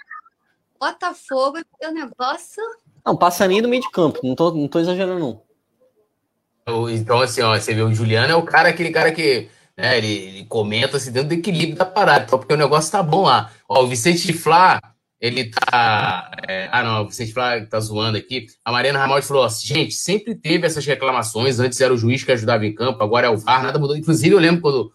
Botafogo 0.79 1.57
é 1.81 1.89
o 1.89 1.93
negócio. 1.93 2.63
Não, 3.05 3.15
passa 3.15 3.47
nem 3.47 3.61
do 3.61 3.67
meio 3.67 3.81
de 3.81 3.91
campo, 3.91 4.19
não 4.23 4.33
tô, 4.33 4.51
não 4.51 4.67
tô 4.67 4.79
exagerando, 4.79 5.19
não. 5.19 5.41
Então, 6.89 7.19
assim, 7.19 7.41
ó, 7.41 7.57
você 7.57 7.73
vê 7.73 7.81
o 7.81 7.93
Juliano 7.93 8.31
é 8.31 8.35
o 8.35 8.43
cara, 8.43 8.69
aquele 8.69 8.91
cara 8.91 9.11
que 9.11 9.49
né, 9.75 9.97
ele, 9.97 10.07
ele 10.07 10.45
comenta 10.45 10.97
assim, 10.97 11.11
dentro 11.11 11.29
do 11.29 11.33
equilíbrio 11.33 11.75
da 11.75 11.85
parada, 11.85 12.25
então, 12.25 12.39
porque 12.39 12.53
o 12.53 12.57
negócio 12.57 12.91
tá 12.91 13.01
bom 13.03 13.23
lá. 13.23 13.51
Ó, 13.67 13.83
o 13.83 13.87
Vicente 13.87 14.25
de 14.25 14.33
Flá, 14.33 14.79
ele 15.19 15.49
tá. 15.49 16.31
É, 16.47 16.69
ah, 16.71 16.83
não, 16.83 17.03
o 17.03 17.07
Vicente 17.07 17.33
Flá 17.33 17.65
tá 17.65 17.79
zoando 17.79 18.17
aqui. 18.17 18.47
A 18.63 18.71
Mariana 18.71 18.99
Ramaldi 18.99 19.25
falou: 19.25 19.43
ó, 19.43 19.49
gente, 19.49 19.93
sempre 19.93 20.35
teve 20.35 20.65
essas 20.65 20.85
reclamações. 20.85 21.59
Antes 21.59 21.81
era 21.81 21.93
o 21.93 21.97
juiz 21.97 22.23
que 22.23 22.31
ajudava 22.31 22.65
em 22.65 22.73
campo, 22.73 23.03
agora 23.03 23.27
é 23.27 23.29
o 23.29 23.37
VAR, 23.37 23.63
nada 23.63 23.79
mudou. 23.79 23.97
Inclusive, 23.97 24.33
eu 24.33 24.39
lembro 24.39 24.61
quando. 24.61 24.93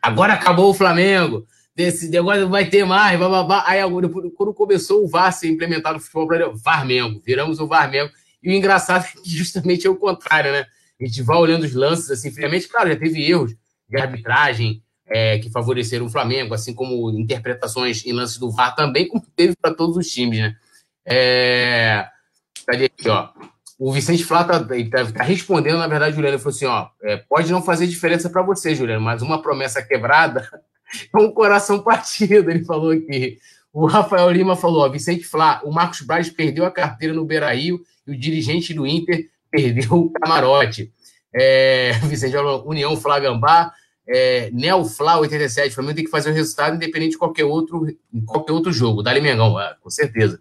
Agora 0.00 0.34
acabou 0.34 0.70
o 0.70 0.74
Flamengo 0.74 1.46
desse 1.74 2.08
negócio 2.08 2.48
vai 2.48 2.68
ter 2.68 2.84
mais, 2.84 3.18
blá, 3.18 3.64
Aí 3.66 3.80
agora, 3.80 4.08
quando 4.08 4.54
começou 4.54 5.04
o 5.04 5.08
VAR 5.08 5.32
ser 5.32 5.48
implementado 5.48 5.94
no 5.94 6.00
futebol 6.00 6.26
brasileiro, 6.26 6.58
Varmengo, 6.58 7.22
viramos 7.24 7.58
o 7.60 7.66
Varmengo. 7.66 8.12
E 8.42 8.50
o 8.50 8.52
engraçado 8.52 9.04
é 9.04 9.20
que 9.22 9.30
justamente 9.30 9.86
é 9.86 9.90
o 9.90 9.96
contrário, 9.96 10.52
né? 10.52 10.66
A 11.00 11.04
gente 11.04 11.22
vai 11.22 11.36
olhando 11.36 11.64
os 11.64 11.74
lances 11.74 12.10
assim, 12.10 12.30
friamente, 12.30 12.68
claro, 12.68 12.90
já 12.90 12.96
teve 12.96 13.24
erros 13.28 13.54
de 13.88 14.00
arbitragem 14.00 14.82
é, 15.06 15.38
que 15.38 15.50
favoreceram 15.50 16.06
o 16.06 16.10
Flamengo, 16.10 16.54
assim 16.54 16.74
como 16.74 17.10
interpretações 17.10 18.04
em 18.04 18.12
lances 18.12 18.38
do 18.38 18.50
VAR 18.50 18.74
também, 18.74 19.08
como 19.08 19.24
teve 19.34 19.54
para 19.60 19.74
todos 19.74 19.96
os 19.96 20.08
times, 20.08 20.38
né? 20.38 20.56
É... 21.04 22.06
Cadê 22.66 22.84
aqui, 22.86 23.08
ó? 23.08 23.30
O 23.84 23.92
Vicente 23.92 24.22
Flá 24.22 24.44
tá, 24.44 24.60
tá, 24.60 25.12
tá, 25.12 25.24
respondendo, 25.24 25.78
na 25.78 25.88
verdade, 25.88 26.14
Juliano, 26.14 26.36
ele 26.36 26.40
falou 26.40 26.54
assim: 26.54 26.66
ó, 26.66 26.86
é, 27.02 27.16
pode 27.16 27.50
não 27.50 27.60
fazer 27.60 27.88
diferença 27.88 28.30
para 28.30 28.40
você, 28.40 28.76
Juliano, 28.76 29.04
mas 29.04 29.22
uma 29.22 29.42
promessa 29.42 29.82
quebrada 29.82 30.48
com 31.10 31.24
o 31.26 31.32
coração 31.32 31.82
partido, 31.82 32.48
ele 32.48 32.64
falou 32.64 32.92
aqui. 32.92 33.38
O 33.72 33.84
Rafael 33.86 34.30
Lima 34.30 34.54
falou: 34.54 34.84
ó, 34.84 34.88
Vicente 34.88 35.24
Flá, 35.24 35.60
o 35.64 35.72
Marcos 35.72 36.00
Braz 36.02 36.30
perdeu 36.30 36.64
a 36.64 36.70
carteira 36.70 37.12
no 37.12 37.24
Beira 37.24 37.52
Rio 37.52 37.80
e 38.06 38.12
o 38.12 38.16
dirigente 38.16 38.72
do 38.72 38.86
Inter 38.86 39.28
perdeu 39.50 39.94
o 39.94 40.12
camarote. 40.12 40.92
É, 41.34 41.90
Vicente 42.06 42.34
falou: 42.34 42.64
União 42.64 42.96
Flagambá, 42.96 43.72
é, 44.08 44.48
Neo 44.52 44.84
Flá 44.84 45.18
87. 45.18 45.70
O 45.70 45.74
Flamengo 45.74 45.96
tem 45.96 46.04
que 46.04 46.10
fazer 46.12 46.30
o 46.30 46.34
resultado 46.34 46.76
independente 46.76 47.12
de 47.12 47.18
qualquer 47.18 47.46
outro, 47.46 47.84
qualquer 48.26 48.52
outro 48.52 48.72
jogo. 48.72 49.02
Dali 49.02 49.20
Mengão, 49.20 49.60
é, 49.60 49.74
com 49.80 49.90
certeza. 49.90 50.38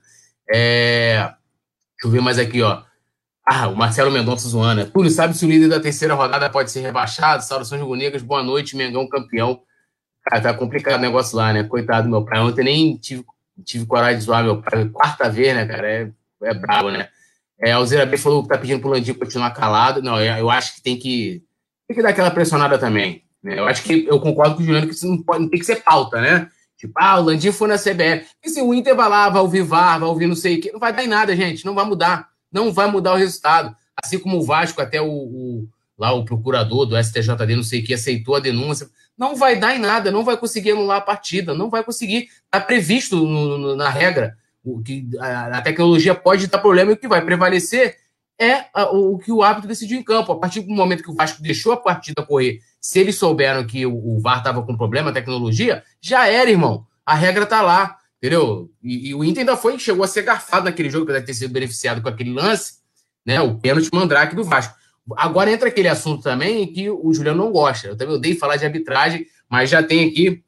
É, 0.47 1.15
deixa 1.23 2.05
eu 2.05 2.11
ver 2.11 2.21
mais 2.21 2.37
aqui, 2.37 2.61
ó. 2.61 2.83
Ah, 3.45 3.67
o 3.67 3.75
Marcelo 3.75 4.11
Mendonça 4.11 4.47
zoando. 4.47 4.85
Túlio, 4.91 5.09
sabe 5.09 5.35
se 5.35 5.45
o 5.45 5.49
líder 5.49 5.67
da 5.67 5.79
terceira 5.79 6.13
rodada 6.13 6.49
pode 6.49 6.71
ser 6.71 6.81
rebaixado? 6.81 7.43
Saudações 7.43 7.81
Negras, 7.97 8.21
boa 8.21 8.43
noite, 8.43 8.77
Mengão 8.77 9.07
campeão. 9.07 9.61
Cara, 10.23 10.41
tá 10.41 10.53
complicado 10.53 10.99
o 10.99 11.01
negócio 11.01 11.35
lá, 11.35 11.51
né? 11.51 11.63
Coitado 11.63 12.03
do 12.03 12.11
meu 12.11 12.23
pai. 12.23 12.39
Ontem 12.39 12.63
nem 12.63 12.97
tive, 12.97 13.25
tive 13.65 13.85
coragem 13.85 14.19
de 14.19 14.25
zoar 14.25 14.43
meu 14.43 14.61
pai. 14.61 14.87
Quarta 14.89 15.29
vez, 15.29 15.55
né, 15.55 15.65
cara? 15.65 15.89
É, 15.89 16.11
é 16.43 16.53
brabo, 16.53 16.91
né? 16.91 17.09
É, 17.59 17.71
a 17.71 17.77
Alzira 17.77 18.05
B 18.05 18.17
falou 18.17 18.43
que 18.43 18.49
tá 18.49 18.57
pedindo 18.57 18.79
pro 18.79 18.89
Landim 18.89 19.13
continuar 19.13 19.51
calado. 19.51 20.01
Não, 20.01 20.19
eu, 20.19 20.37
eu 20.37 20.49
acho 20.49 20.75
que 20.75 20.81
tem 20.81 20.97
que 20.97 21.43
tem 21.87 21.95
que 21.95 22.01
dar 22.01 22.09
aquela 22.09 22.31
pressionada 22.31 22.77
também. 22.77 23.23
Né? 23.43 23.59
Eu 23.59 23.67
acho 23.67 23.83
que 23.83 24.05
eu 24.07 24.19
concordo 24.19 24.55
com 24.55 24.61
o 24.61 24.65
Juliano 24.65 24.87
que 24.87 24.93
isso 24.93 25.07
não, 25.07 25.21
pode, 25.21 25.43
não 25.43 25.49
tem 25.49 25.59
que 25.59 25.65
ser 25.65 25.83
pauta, 25.83 26.21
né? 26.21 26.47
Tipo, 26.77 26.93
ah, 26.95 27.19
o 27.19 27.23
Landim 27.23 27.51
foi 27.51 27.67
na 27.67 27.77
CBF. 27.77 28.25
E 28.43 28.49
se 28.49 28.61
o 28.61 28.73
Inter 28.73 28.95
vai 28.95 29.09
lá, 29.09 29.29
vai 29.29 29.41
ouvir 29.41 29.61
VAR, 29.61 29.99
vai 29.99 30.09
ouvir 30.09 30.25
não 30.25 30.35
sei 30.35 30.57
o 30.57 30.61
quê, 30.61 30.71
não 30.71 30.79
vai 30.79 30.93
dar 30.93 31.03
em 31.03 31.07
nada, 31.07 31.35
gente. 31.35 31.65
Não 31.65 31.75
vai 31.75 31.85
mudar. 31.85 32.30
Não 32.51 32.71
vai 32.71 32.89
mudar 32.89 33.13
o 33.13 33.17
resultado. 33.17 33.75
Assim 34.01 34.19
como 34.19 34.37
o 34.37 34.43
Vasco, 34.43 34.81
até 34.81 35.01
o, 35.01 35.07
o 35.07 35.67
lá 35.97 36.11
o 36.13 36.25
procurador 36.25 36.85
do 36.85 37.01
STJD, 37.01 37.55
não 37.55 37.63
sei 37.63 37.81
o 37.81 37.83
que, 37.83 37.93
aceitou 37.93 38.35
a 38.35 38.39
denúncia 38.39 38.89
não 39.21 39.35
vai 39.35 39.55
dar 39.55 39.75
em 39.75 39.79
nada, 39.79 40.09
não 40.09 40.23
vai 40.23 40.35
conseguir 40.35 40.71
anular 40.71 40.97
a 40.97 41.01
partida, 41.01 41.53
não 41.53 41.69
vai 41.69 41.83
conseguir. 41.83 42.29
Está 42.45 42.59
previsto 42.59 43.15
no, 43.15 43.55
no, 43.55 43.75
na 43.75 43.87
regra 43.87 44.35
o 44.63 44.81
que 44.81 45.07
a, 45.19 45.57
a, 45.57 45.61
tecnologia 45.61 46.15
pode 46.15 46.47
dar 46.47 46.57
problema 46.57 46.89
e 46.89 46.93
o 46.95 46.97
que 46.97 47.07
vai 47.07 47.23
prevalecer 47.23 47.97
é 48.39 48.65
a, 48.73 48.91
o, 48.91 49.13
o 49.13 49.19
que 49.19 49.31
o 49.31 49.43
árbitro 49.43 49.67
decidiu 49.67 49.99
em 49.99 50.03
campo. 50.03 50.31
A 50.31 50.39
partir 50.39 50.61
do 50.61 50.73
momento 50.73 51.03
que 51.03 51.11
o 51.11 51.13
Vasco 51.13 51.39
deixou 51.39 51.71
a 51.71 51.77
partida 51.77 52.25
correr, 52.25 52.61
se 52.79 52.99
eles 52.99 53.15
souberam 53.15 53.63
que 53.63 53.85
o, 53.85 53.93
o 53.93 54.19
VAR 54.19 54.39
estava 54.39 54.63
com 54.63 54.75
problema, 54.75 55.11
a 55.11 55.13
tecnologia, 55.13 55.83
já 56.01 56.27
era, 56.27 56.49
irmão. 56.49 56.83
A 57.05 57.13
regra 57.13 57.43
está 57.43 57.61
lá, 57.61 57.97
entendeu? 58.21 58.71
E, 58.83 59.09
e, 59.09 59.15
o 59.15 59.23
Inter 59.23 59.41
ainda 59.41 59.57
foi, 59.57 59.77
chegou 59.79 60.03
a 60.03 60.07
ser 60.07 60.21
garfado 60.21 60.65
naquele 60.65 60.91
jogo, 60.91 61.05
apesar 61.05 61.19
de 61.21 61.25
ter 61.25 61.33
sido 61.33 61.51
beneficiado 61.51 62.01
com 62.03 62.07
aquele 62.07 62.31
lance, 62.31 62.75
né? 63.25 63.41
O 63.41 63.57
pênalti 63.57 63.89
mandrake 63.91 64.35
do 64.35 64.43
Vasco. 64.43 64.75
Agora 65.17 65.51
entra 65.51 65.67
aquele 65.67 65.87
assunto 65.87 66.21
também 66.21 66.71
que 66.71 66.89
o 66.89 67.11
Juliano 67.11 67.43
não 67.43 67.51
gosta. 67.51 67.87
Eu 67.87 67.97
também 67.97 68.15
odeio 68.15 68.37
falar 68.37 68.57
de 68.57 68.65
arbitragem, 68.65 69.25
mas 69.49 69.69
já 69.69 69.81
tem 69.81 70.07
aqui 70.07 70.43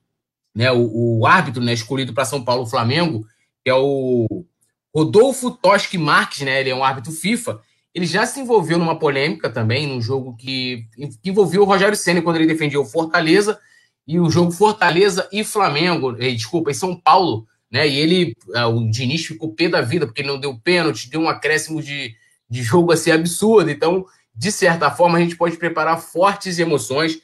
né, 0.55 0.71
o, 0.71 1.19
o 1.19 1.25
árbitro 1.25 1.61
né, 1.61 1.73
escolhido 1.73 2.13
para 2.13 2.25
São 2.25 2.43
Paulo 2.43 2.67
Flamengo, 2.67 3.25
que 3.63 3.69
é 3.71 3.73
o 3.73 4.45
Rodolfo 4.93 5.49
Toschi 5.49 5.97
Marques, 5.97 6.41
né? 6.41 6.61
Ele 6.61 6.69
é 6.69 6.75
um 6.75 6.83
árbitro 6.83 7.11
FIFA. 7.11 7.59
Ele 7.93 8.05
já 8.05 8.25
se 8.25 8.39
envolveu 8.39 8.77
numa 8.77 8.97
polêmica 8.97 9.49
também, 9.49 9.87
num 9.87 10.01
jogo 10.01 10.35
que, 10.35 10.85
que 11.21 11.29
envolveu 11.29 11.63
o 11.63 11.65
Rogério 11.65 11.97
Senna 11.97 12.21
quando 12.21 12.35
ele 12.35 12.47
defendia 12.47 12.79
o 12.79 12.85
Fortaleza. 12.85 13.59
e 14.07 14.19
o 14.19 14.29
jogo 14.29 14.51
Fortaleza 14.51 15.27
e 15.31 15.43
Flamengo, 15.43 16.15
eh, 16.19 16.31
desculpa, 16.31 16.69
em 16.69 16.75
São 16.75 16.95
Paulo, 16.95 17.47
né? 17.73 17.87
E 17.87 17.99
ele, 17.99 18.37
eh, 18.53 18.65
o 18.65 18.87
Diniz 18.87 19.25
ficou 19.25 19.51
pé 19.51 19.67
da 19.67 19.81
vida, 19.81 20.05
porque 20.05 20.21
ele 20.21 20.27
não 20.27 20.39
deu 20.39 20.55
pênalti, 20.55 21.09
deu 21.09 21.21
um 21.21 21.27
acréscimo 21.27 21.81
de, 21.81 22.15
de 22.47 22.61
jogo 22.61 22.91
assim 22.91 23.09
absurdo. 23.09 23.71
Então, 23.71 24.05
de 24.35 24.51
certa 24.51 24.91
forma, 24.91 25.17
a 25.17 25.21
gente 25.21 25.35
pode 25.35 25.57
preparar 25.57 25.99
fortes 25.99 26.59
emoções 26.59 27.19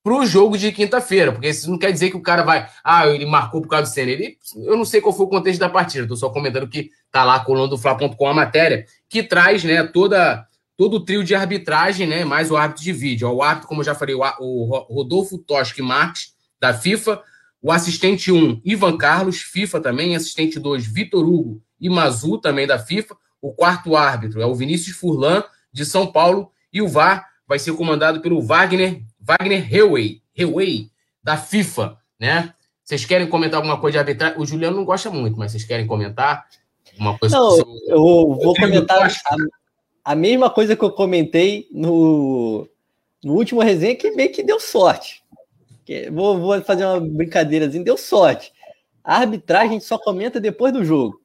para 0.00 0.14
o 0.14 0.24
jogo 0.24 0.56
de 0.56 0.70
quinta-feira, 0.70 1.32
porque 1.32 1.48
isso 1.48 1.68
não 1.68 1.76
quer 1.76 1.90
dizer 1.90 2.10
que 2.10 2.16
o 2.16 2.22
cara 2.22 2.44
vai, 2.44 2.70
ah, 2.84 3.08
ele 3.08 3.26
marcou 3.26 3.60
por 3.60 3.68
causa 3.68 3.90
do 3.90 3.92
Senna. 3.92 4.12
Ele, 4.12 4.38
eu 4.64 4.76
não 4.76 4.84
sei 4.84 5.00
qual 5.00 5.12
foi 5.12 5.26
o 5.26 5.28
contexto 5.28 5.58
da 5.58 5.68
partida, 5.68 6.04
estou 6.04 6.16
só 6.16 6.30
comentando 6.30 6.68
que 6.68 6.90
tá 7.10 7.24
lá 7.24 7.40
colando 7.40 7.70
do 7.70 7.78
Fla.com 7.78 8.28
a 8.28 8.32
matéria, 8.32 8.86
que 9.08 9.24
traz, 9.24 9.64
né, 9.64 9.82
toda 9.82 10.46
todo 10.76 10.98
o 10.98 11.04
trio 11.04 11.24
de 11.24 11.34
arbitragem, 11.34 12.06
né, 12.06 12.24
mais 12.24 12.52
o 12.52 12.56
árbitro 12.56 12.84
de 12.84 12.92
vídeo. 12.92 13.28
O 13.28 13.42
árbitro, 13.42 13.66
como 13.68 13.80
eu 13.80 13.84
já 13.84 13.96
falei, 13.96 14.14
o 14.14 14.64
Rodolfo 14.88 15.36
Toschi 15.36 15.82
Marques, 15.82 16.34
da 16.60 16.72
FIFA, 16.72 17.20
o 17.60 17.72
assistente 17.72 18.30
1, 18.30 18.62
Ivan 18.64 18.96
Carlos, 18.96 19.40
FIFA 19.40 19.80
também, 19.80 20.14
assistente 20.14 20.58
2, 20.58 20.86
Vitor 20.86 21.26
Hugo 21.26 21.62
e 21.80 21.88
Mazu, 21.88 22.38
também 22.38 22.66
da 22.66 22.78
FIFA. 22.78 23.16
O 23.40 23.52
quarto 23.52 23.96
árbitro 23.96 24.40
é 24.40 24.46
o 24.46 24.54
Vinícius 24.54 24.96
Furlan, 24.96 25.42
de 25.72 25.84
São 25.84 26.06
Paulo, 26.06 26.50
e 26.72 26.80
o 26.80 26.88
VAR 26.88 27.26
vai 27.46 27.58
ser 27.58 27.72
comandado 27.72 28.20
pelo 28.20 28.40
Wagner 28.42 29.02
Wagner 29.20 29.74
Hewey, 29.74 30.22
Hewey 30.36 30.90
da 31.22 31.36
FIFA, 31.36 31.98
né? 32.18 32.54
Vocês 32.82 33.04
querem 33.04 33.28
comentar 33.28 33.58
alguma 33.58 33.78
coisa 33.78 33.92
de 33.92 33.98
arbitragem? 33.98 34.40
O 34.40 34.46
Juliano 34.46 34.76
não 34.76 34.84
gosta 34.84 35.10
muito, 35.10 35.38
mas 35.38 35.52
vocês 35.52 35.64
querem 35.64 35.86
comentar 35.86 36.46
uma 36.98 37.18
coisa? 37.18 37.36
Não, 37.36 37.58
eu 37.86 37.98
vou 38.42 38.54
comentar 38.54 39.02
a, 39.02 39.36
a, 40.12 40.14
mesma 40.14 40.48
coisa 40.48 40.74
que 40.74 40.82
eu 40.82 40.90
comentei 40.90 41.68
no, 41.70 42.66
no 43.22 43.34
último 43.34 43.60
resenha, 43.60 43.94
que 43.94 44.10
meio 44.12 44.32
que 44.32 44.42
deu 44.42 44.58
sorte. 44.58 45.22
Vou, 46.10 46.38
vou 46.38 46.60
fazer 46.62 46.84
uma 46.84 47.00
brincadeirazinha, 47.00 47.84
deu 47.84 47.96
sorte. 47.96 48.52
A 49.02 49.16
arbitragem 49.16 49.68
a 49.68 49.72
gente 49.72 49.84
só 49.84 49.98
comenta 49.98 50.40
depois 50.40 50.72
do 50.72 50.84
jogo 50.84 51.20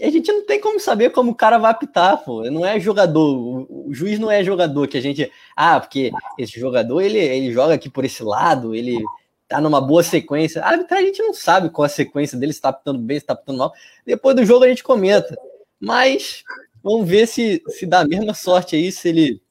a 0.00 0.10
gente 0.10 0.30
não 0.30 0.46
tem 0.46 0.60
como 0.60 0.78
saber 0.78 1.10
como 1.10 1.32
o 1.32 1.34
cara 1.34 1.58
vai 1.58 1.70
apitar, 1.70 2.22
pô. 2.24 2.42
Não 2.50 2.64
é 2.64 2.78
jogador, 2.78 3.66
o, 3.68 3.92
juiz 3.92 4.18
não 4.18 4.30
é 4.30 4.44
jogador 4.44 4.86
que 4.86 4.96
a 4.96 5.00
gente, 5.00 5.30
ah, 5.56 5.80
porque 5.80 6.12
esse 6.38 6.58
jogador 6.60 7.00
ele, 7.00 7.18
ele 7.18 7.52
joga 7.52 7.74
aqui 7.74 7.90
por 7.90 8.04
esse 8.04 8.22
lado, 8.22 8.74
ele 8.74 9.02
tá 9.48 9.60
numa 9.60 9.80
boa 9.80 10.02
sequência. 10.02 10.62
A 10.62 10.70
a 10.70 11.02
gente 11.02 11.20
não 11.22 11.34
sabe 11.34 11.70
qual 11.70 11.86
a 11.86 11.88
sequência 11.88 12.38
dele, 12.38 12.52
se 12.52 12.60
tá 12.60 12.68
apitando 12.68 12.98
bem, 12.98 13.18
se 13.18 13.26
tá 13.26 13.32
apitando 13.32 13.58
mal. 13.58 13.72
Depois 14.06 14.36
do 14.36 14.44
jogo 14.44 14.64
a 14.64 14.68
gente 14.68 14.84
comenta. 14.84 15.36
Mas 15.80 16.44
vamos 16.82 17.08
ver 17.08 17.26
se 17.26 17.62
se 17.68 17.84
dá 17.86 18.00
a 18.00 18.06
mesma 18.06 18.34
sorte 18.34 18.76
aí, 18.76 18.92
se 18.92 19.08
ele 19.08 19.42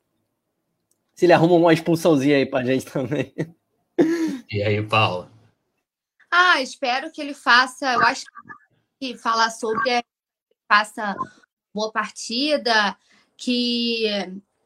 se 1.13 1.25
ele 1.25 1.33
arruma 1.33 1.55
uma 1.55 1.73
expulsãozinha 1.73 2.37
aí 2.37 2.45
pra 2.45 2.63
gente 2.63 2.85
também. 2.85 3.33
E 4.51 4.61
aí, 4.61 4.81
Paulo? 4.85 5.29
Ah, 6.31 6.61
espero 6.61 7.11
que 7.11 7.21
ele 7.21 7.33
faça. 7.33 7.93
Eu 7.93 8.01
acho 8.01 8.25
que 8.99 9.17
falar 9.17 9.49
sobre 9.49 9.89
é 9.89 10.03
faça 10.67 11.15
boa 11.73 11.91
partida, 11.91 12.97
que 13.37 14.05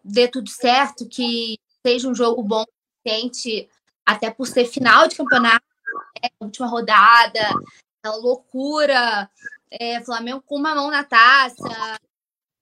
dê 0.03 0.28
tudo 0.28 0.49
certo, 0.49 1.07
que 1.07 1.59
seja 1.86 2.07
um 2.07 2.15
jogo 2.15 2.43
bom, 2.43 2.63
gente, 3.05 3.69
até 4.05 4.30
por 4.30 4.47
ser 4.47 4.65
final 4.65 5.07
de 5.07 5.15
campeonato, 5.15 5.65
é, 6.23 6.30
última 6.39 6.67
rodada, 6.67 7.39
é 8.03 8.09
loucura, 8.09 9.30
é, 9.69 10.01
Flamengo 10.03 10.41
com 10.45 10.55
uma 10.55 10.75
mão 10.75 10.89
na 10.89 11.03
taça, 11.03 11.99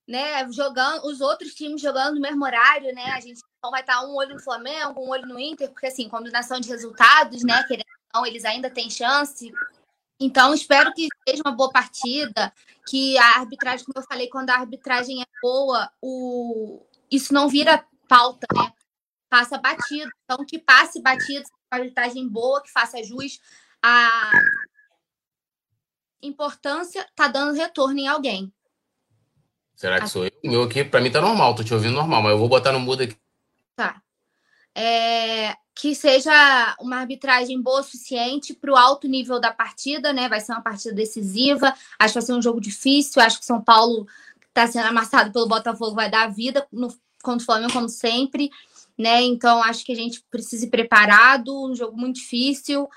né? 0.06 0.50
Jogando, 0.52 1.06
os 1.06 1.20
outros 1.20 1.54
times 1.54 1.80
jogando 1.80 2.14
no 2.14 2.20
mesmo 2.20 2.44
horário, 2.44 2.94
né? 2.94 3.10
A 3.12 3.20
gente 3.20 3.40
então 3.58 3.70
vai 3.70 3.80
estar 3.80 4.04
um 4.04 4.14
olho 4.14 4.34
no 4.34 4.42
Flamengo, 4.42 5.00
um 5.00 5.08
olho 5.08 5.26
no 5.26 5.40
Inter, 5.40 5.70
porque 5.70 5.86
assim, 5.86 6.08
combinação 6.08 6.60
de 6.60 6.68
resultados, 6.68 7.42
né? 7.42 7.64
Querendo 7.64 7.86
ou 8.14 8.20
não, 8.20 8.26
eles 8.26 8.44
ainda 8.44 8.70
têm 8.70 8.88
chance. 8.88 9.52
Então, 10.20 10.54
espero 10.54 10.92
que 10.94 11.08
seja 11.28 11.42
uma 11.44 11.52
boa 11.52 11.70
partida, 11.70 12.52
que 12.88 13.18
a 13.18 13.38
arbitragem, 13.38 13.84
como 13.84 13.98
eu 13.98 14.08
falei, 14.08 14.28
quando 14.28 14.50
a 14.50 14.54
arbitragem 14.54 15.20
é 15.20 15.26
boa, 15.42 15.90
o... 16.00 16.80
isso 17.10 17.34
não 17.34 17.48
vira 17.48 17.84
pauta, 18.08 18.46
né? 18.54 18.72
Passa 19.28 19.58
batido. 19.58 20.10
Então, 20.24 20.44
que 20.46 20.58
passe 20.58 21.02
batido, 21.02 21.44
a 21.70 21.76
arbitragem 21.76 22.26
boa, 22.28 22.62
que 22.62 22.70
faça 22.70 23.02
jus. 23.02 23.40
A 23.82 24.32
importância 26.22 27.06
tá 27.14 27.28
dando 27.28 27.56
retorno 27.56 27.98
em 27.98 28.08
alguém. 28.08 28.52
Será 29.76 30.00
que 30.00 30.08
sou 30.08 30.24
eu? 30.24 30.32
O 30.42 30.48
meu 30.48 30.62
aqui, 30.62 30.82
para 30.82 31.00
mim, 31.00 31.10
tá 31.10 31.20
normal, 31.20 31.54
tô 31.54 31.62
te 31.62 31.74
ouvindo 31.74 31.94
normal, 31.94 32.22
mas 32.22 32.32
eu 32.32 32.38
vou 32.38 32.48
botar 32.48 32.72
no 32.72 32.80
mudo 32.80 33.02
aqui. 33.02 33.14
Tá. 33.76 34.00
É, 34.74 35.54
que 35.74 35.94
seja 35.94 36.74
uma 36.80 36.96
arbitragem 36.96 37.60
boa 37.60 37.80
o 37.80 37.82
suficiente 37.82 38.54
para 38.54 38.72
o 38.72 38.76
alto 38.76 39.06
nível 39.06 39.38
da 39.38 39.52
partida, 39.52 40.12
né? 40.14 40.28
Vai 40.28 40.40
ser 40.40 40.52
uma 40.52 40.62
partida 40.62 40.94
decisiva. 40.94 41.74
Acho 41.98 42.14
que 42.14 42.18
vai 42.18 42.26
ser 42.26 42.32
um 42.32 42.42
jogo 42.42 42.60
difícil. 42.60 43.20
Acho 43.20 43.38
que 43.38 43.44
São 43.44 43.60
Paulo 43.60 44.06
está 44.48 44.66
sendo 44.66 44.86
amassado 44.86 45.30
pelo 45.30 45.46
Botafogo, 45.46 45.94
vai 45.94 46.10
dar 46.10 46.24
a 46.24 46.28
vida 46.28 46.66
no, 46.72 46.88
contra 47.22 47.42
o 47.42 47.46
Flamengo, 47.46 47.74
como 47.74 47.88
sempre, 47.90 48.50
né? 48.96 49.22
Então 49.22 49.62
acho 49.62 49.84
que 49.84 49.92
a 49.92 49.96
gente 49.96 50.24
precisa 50.30 50.64
ir 50.64 50.70
preparado. 50.70 51.70
Um 51.70 51.74
jogo 51.74 51.94
muito 51.94 52.16
difícil, 52.16 52.88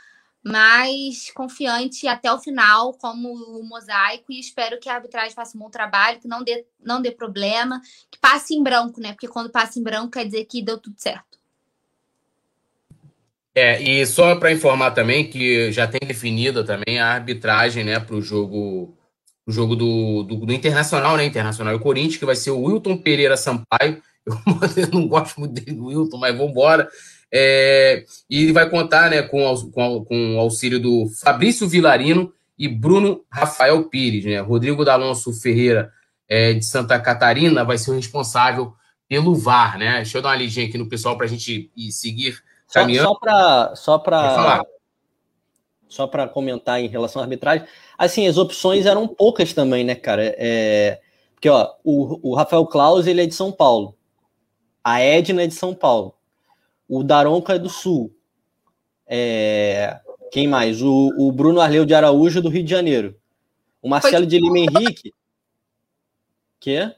mas 0.44 1.32
confiante 1.32 2.08
até 2.08 2.32
o 2.32 2.40
final, 2.40 2.94
como 2.94 3.34
o 3.34 3.64
mosaico. 3.64 4.32
E 4.32 4.40
espero 4.40 4.80
que 4.80 4.90
a 4.90 4.96
arbitragem 4.96 5.34
faça 5.34 5.58
um 5.58 5.60
bom 5.60 5.70
trabalho, 5.70 6.20
que 6.20 6.28
não 6.28 6.44
dê, 6.44 6.66
não 6.80 7.02
dê 7.02 7.12
problema, 7.12 7.82
que 8.10 8.20
passe 8.20 8.56
em 8.56 8.64
branco, 8.64 9.02
né? 9.02 9.12
Porque 9.12 9.28
quando 9.28 9.52
passa 9.52 9.80
em 9.80 9.84
branco 9.84 10.12
quer 10.12 10.26
dizer 10.26 10.46
que 10.46 10.62
deu 10.62 10.78
tudo 10.78 10.96
certo. 10.98 11.38
É, 13.54 13.82
e 13.82 14.06
só 14.06 14.36
para 14.36 14.52
informar 14.52 14.92
também 14.92 15.30
que 15.30 15.72
já 15.72 15.86
tem 15.88 16.00
definida 16.08 16.64
também 16.64 17.00
a 17.00 17.14
arbitragem 17.14 17.84
né, 17.84 18.00
para 18.00 18.16
o 18.16 18.22
jogo, 18.22 18.96
o 19.46 19.52
jogo 19.52 19.76
do, 19.76 20.24
do, 20.24 20.46
do, 20.46 20.54
Internacional, 20.54 21.18
né? 21.18 21.26
Internacional 21.26 21.76
e 21.76 21.80
Corinthians, 21.80 22.18
que 22.18 22.26
vai 22.26 22.36
ser 22.36 22.52
o 22.52 22.62
Wilton 22.62 22.98
Pereira 22.98 23.36
Sampaio. 23.36 24.02
Eu 24.78 24.88
não 24.94 25.08
gosto 25.08 25.40
muito 25.40 25.54
dele, 25.54 25.76
do 25.76 25.88
Wilton, 25.88 26.18
mas 26.18 26.38
vamos 26.38 26.52
embora. 26.52 26.90
É, 27.32 28.04
e 28.30 28.44
ele 28.44 28.54
vai 28.54 28.70
contar 28.70 29.10
né, 29.10 29.22
com, 29.22 29.56
com, 29.72 30.06
com 30.06 30.36
o 30.36 30.40
auxílio 30.40 30.80
do 30.80 31.08
Fabrício 31.22 31.68
Vilarino 31.68 32.34
e 32.58 32.68
Bruno 32.68 33.24
Rafael 33.30 33.84
Pires. 33.86 34.26
Né? 34.26 34.40
Rodrigo 34.40 34.84
D'Alonso 34.84 35.34
Ferreira, 35.34 35.92
é, 36.28 36.54
de 36.54 36.66
Santa 36.66 37.00
Catarina, 37.00 37.64
vai 37.64 37.78
ser 37.78 37.92
o 37.92 37.96
responsável 37.96 38.74
pelo 39.08 39.36
VAR. 39.36 39.78
Né? 39.78 39.98
Deixa 39.98 40.18
eu 40.18 40.22
dar 40.22 40.30
uma 40.30 40.36
lidinha 40.36 40.68
aqui 40.68 40.78
no 40.78 40.90
pessoal 40.90 41.18
para 41.18 41.26
a 41.26 41.30
gente 41.30 41.72
ir 41.76 41.92
seguir 41.92 42.42
para 43.16 43.76
só 43.76 43.98
para 43.98 44.64
só 45.88 46.06
para 46.06 46.28
comentar 46.28 46.80
em 46.80 46.88
relação 46.88 47.20
à 47.20 47.26
arbitragem, 47.26 47.66
assim, 47.98 48.28
as 48.28 48.38
opções 48.38 48.86
eram 48.86 49.08
poucas 49.08 49.54
também, 49.54 49.84
né, 49.84 49.96
cara? 49.96 50.36
É, 50.38 51.00
porque, 51.34 51.50
ó, 51.50 51.74
o, 51.84 52.30
o 52.30 52.36
Rafael 52.36 52.66
Claus, 52.68 53.08
ele 53.08 53.24
é 53.24 53.26
de 53.26 53.34
São 53.34 53.52
Paulo. 53.52 53.96
A 54.84 55.02
Edna 55.02 55.42
é 55.44 55.48
de 55.48 55.56
São 55.56 55.74
Paulo. 55.74 56.14
O 56.90 57.04
Daronco 57.04 57.52
é 57.52 57.60
do 57.60 57.70
Sul. 57.70 58.14
É, 59.08 60.00
quem 60.32 60.48
mais? 60.48 60.82
O, 60.82 61.14
o 61.18 61.32
Bruno 61.32 61.62
Arleu 61.62 61.86
de 61.86 61.94
Araújo, 61.94 62.42
do 62.42 62.50
Rio 62.50 62.64
de 62.64 62.70
Janeiro. 62.70 63.16
O 63.82 63.88
Marcelo 63.88 64.26
de 64.26 64.38
Lima 64.38 64.60
Henrique. 64.60 65.14
Que? 66.60 66.94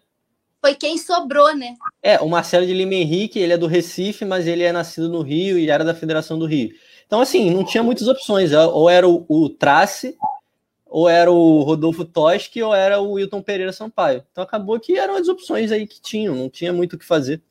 foi 0.62 0.76
quem 0.76 0.98
sobrou, 0.98 1.54
né? 1.56 1.76
É, 2.04 2.20
o 2.20 2.30
Marcelo 2.30 2.66
de 2.66 2.74
Lima 2.74 2.94
Henrique, 2.94 3.40
ele 3.40 3.54
é 3.54 3.58
do 3.58 3.66
Recife, 3.66 4.24
mas 4.24 4.46
ele 4.46 4.64
é 4.64 4.72
nascido 4.72 5.10
no 5.10 5.22
Rio 5.22 5.58
e 5.58 5.70
era 5.70 5.84
da 5.84 5.96
Federação 5.96 6.38
do 6.38 6.46
Rio. 6.46 6.72
Então, 7.08 7.20
assim, 7.20 7.50
não 7.50 7.66
tinha 7.66 7.82
muitas 7.82 8.08
opções. 8.08 8.52
É, 8.52 8.60
ou 8.60 8.88
era 8.88 9.10
o, 9.10 9.26
o 9.28 9.50
Trace, 9.50 10.16
ou 10.86 11.10
era 11.10 11.32
o 11.32 11.62
Rodolfo 11.64 12.06
Toschi, 12.06 12.62
ou 12.62 12.76
era 12.76 13.02
o 13.02 13.14
Wilton 13.14 13.42
Pereira 13.42 13.74
Sampaio. 13.74 14.24
Então 14.32 14.44
acabou 14.44 14.80
que 14.80 14.98
eram 14.98 15.16
as 15.16 15.28
opções 15.28 15.72
aí 15.72 15.88
que 15.88 16.00
tinham, 16.00 16.36
não 16.36 16.50
tinha 16.50 16.72
muito 16.72 16.94
o 16.94 17.00
que 17.00 17.06
fazer. 17.06 17.42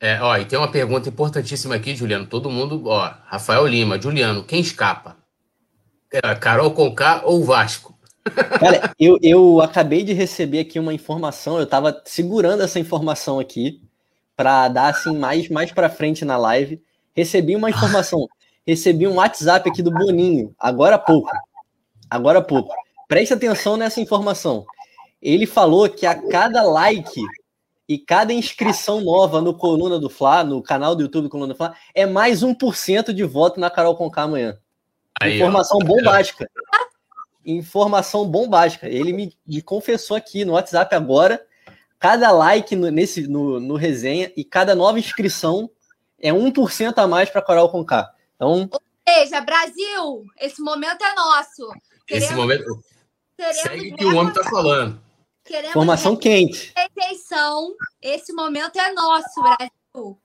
É, 0.00 0.20
ó, 0.20 0.36
e 0.36 0.44
tem 0.44 0.58
uma 0.58 0.70
pergunta 0.70 1.08
importantíssima 1.08 1.74
aqui, 1.74 1.96
Juliano. 1.96 2.26
Todo 2.26 2.50
mundo, 2.50 2.82
ó, 2.86 3.14
Rafael 3.24 3.66
Lima, 3.66 4.00
Juliano, 4.00 4.44
quem 4.44 4.60
escapa? 4.60 5.16
É, 6.12 6.34
Carol 6.34 6.70
Conká 6.72 7.22
ou 7.24 7.42
Vasco? 7.44 7.96
Cara, 8.60 8.92
eu, 8.98 9.18
eu 9.22 9.60
acabei 9.60 10.02
de 10.02 10.12
receber 10.12 10.60
aqui 10.60 10.78
uma 10.78 10.92
informação, 10.92 11.56
eu 11.56 11.64
estava 11.64 12.02
segurando 12.04 12.62
essa 12.62 12.78
informação 12.78 13.38
aqui 13.38 13.80
para 14.36 14.68
dar 14.68 14.88
assim 14.88 15.16
mais 15.16 15.48
mais 15.48 15.72
para 15.72 15.88
frente 15.88 16.24
na 16.24 16.36
live. 16.36 16.82
Recebi 17.14 17.56
uma 17.56 17.70
informação, 17.70 18.28
recebi 18.66 19.06
um 19.06 19.14
WhatsApp 19.14 19.70
aqui 19.70 19.82
do 19.82 19.90
Boninho, 19.90 20.54
agora 20.58 20.96
há 20.96 20.98
pouco. 20.98 21.30
Agora 22.10 22.40
há 22.40 22.42
pouco. 22.42 22.74
Preste 23.08 23.32
atenção 23.32 23.76
nessa 23.76 24.00
informação. 24.00 24.66
Ele 25.22 25.46
falou 25.46 25.88
que 25.88 26.04
a 26.04 26.14
cada 26.14 26.62
like 26.62 27.20
e 27.88 27.98
cada 27.98 28.32
inscrição 28.32 29.00
nova 29.00 29.40
no 29.40 29.54
Coluna 29.54 29.98
do 29.98 30.10
Fla, 30.10 30.42
no 30.42 30.62
canal 30.62 30.94
do 30.94 31.02
YouTube 31.02 31.28
Coluna 31.28 31.52
do 31.52 31.56
Fla, 31.56 31.74
é 31.94 32.04
mais 32.06 32.42
1% 32.42 33.12
de 33.12 33.24
voto 33.24 33.60
na 33.60 33.70
Carol 33.70 33.96
Conká 33.96 34.22
amanhã. 34.22 34.58
Aí, 35.20 35.36
informação 35.36 35.78
ó. 35.82 35.84
bombástica 35.84 36.48
informação 37.46 38.26
bombástica. 38.26 38.88
Ele 38.88 39.12
me, 39.12 39.32
me, 39.46 39.62
confessou 39.62 40.16
aqui 40.16 40.44
no 40.44 40.54
WhatsApp 40.54 40.94
agora. 40.94 41.40
Cada 41.98 42.30
like 42.32 42.74
no, 42.76 42.90
nesse, 42.90 43.26
no, 43.26 43.60
no 43.60 43.76
resenha 43.76 44.30
e 44.36 44.44
cada 44.44 44.74
nova 44.74 44.98
inscrição 44.98 45.70
é 46.18 46.30
1% 46.30 46.94
a 46.96 47.06
mais 47.06 47.30
para 47.30 47.40
Coral 47.40 47.70
Conká. 47.70 48.12
Então, 48.34 48.68
seja, 49.08 49.40
Brasil, 49.40 50.24
esse 50.38 50.60
momento 50.60 51.02
é 51.02 51.14
nosso. 51.14 51.72
Queremos, 52.06 52.28
esse 52.28 52.36
momento. 52.36 52.80
Segue 53.52 53.92
o 53.92 53.96
que 53.96 54.04
o 54.04 54.16
homem 54.16 54.28
está 54.28 54.44
falando. 54.44 55.00
Queremos 55.46 55.72
Formação 55.72 56.16
quente. 56.16 56.72
Refeição. 56.76 57.74
Esse 58.02 58.32
momento 58.32 58.78
é 58.78 58.92
nosso, 58.92 59.42
Brasil. 59.42 60.18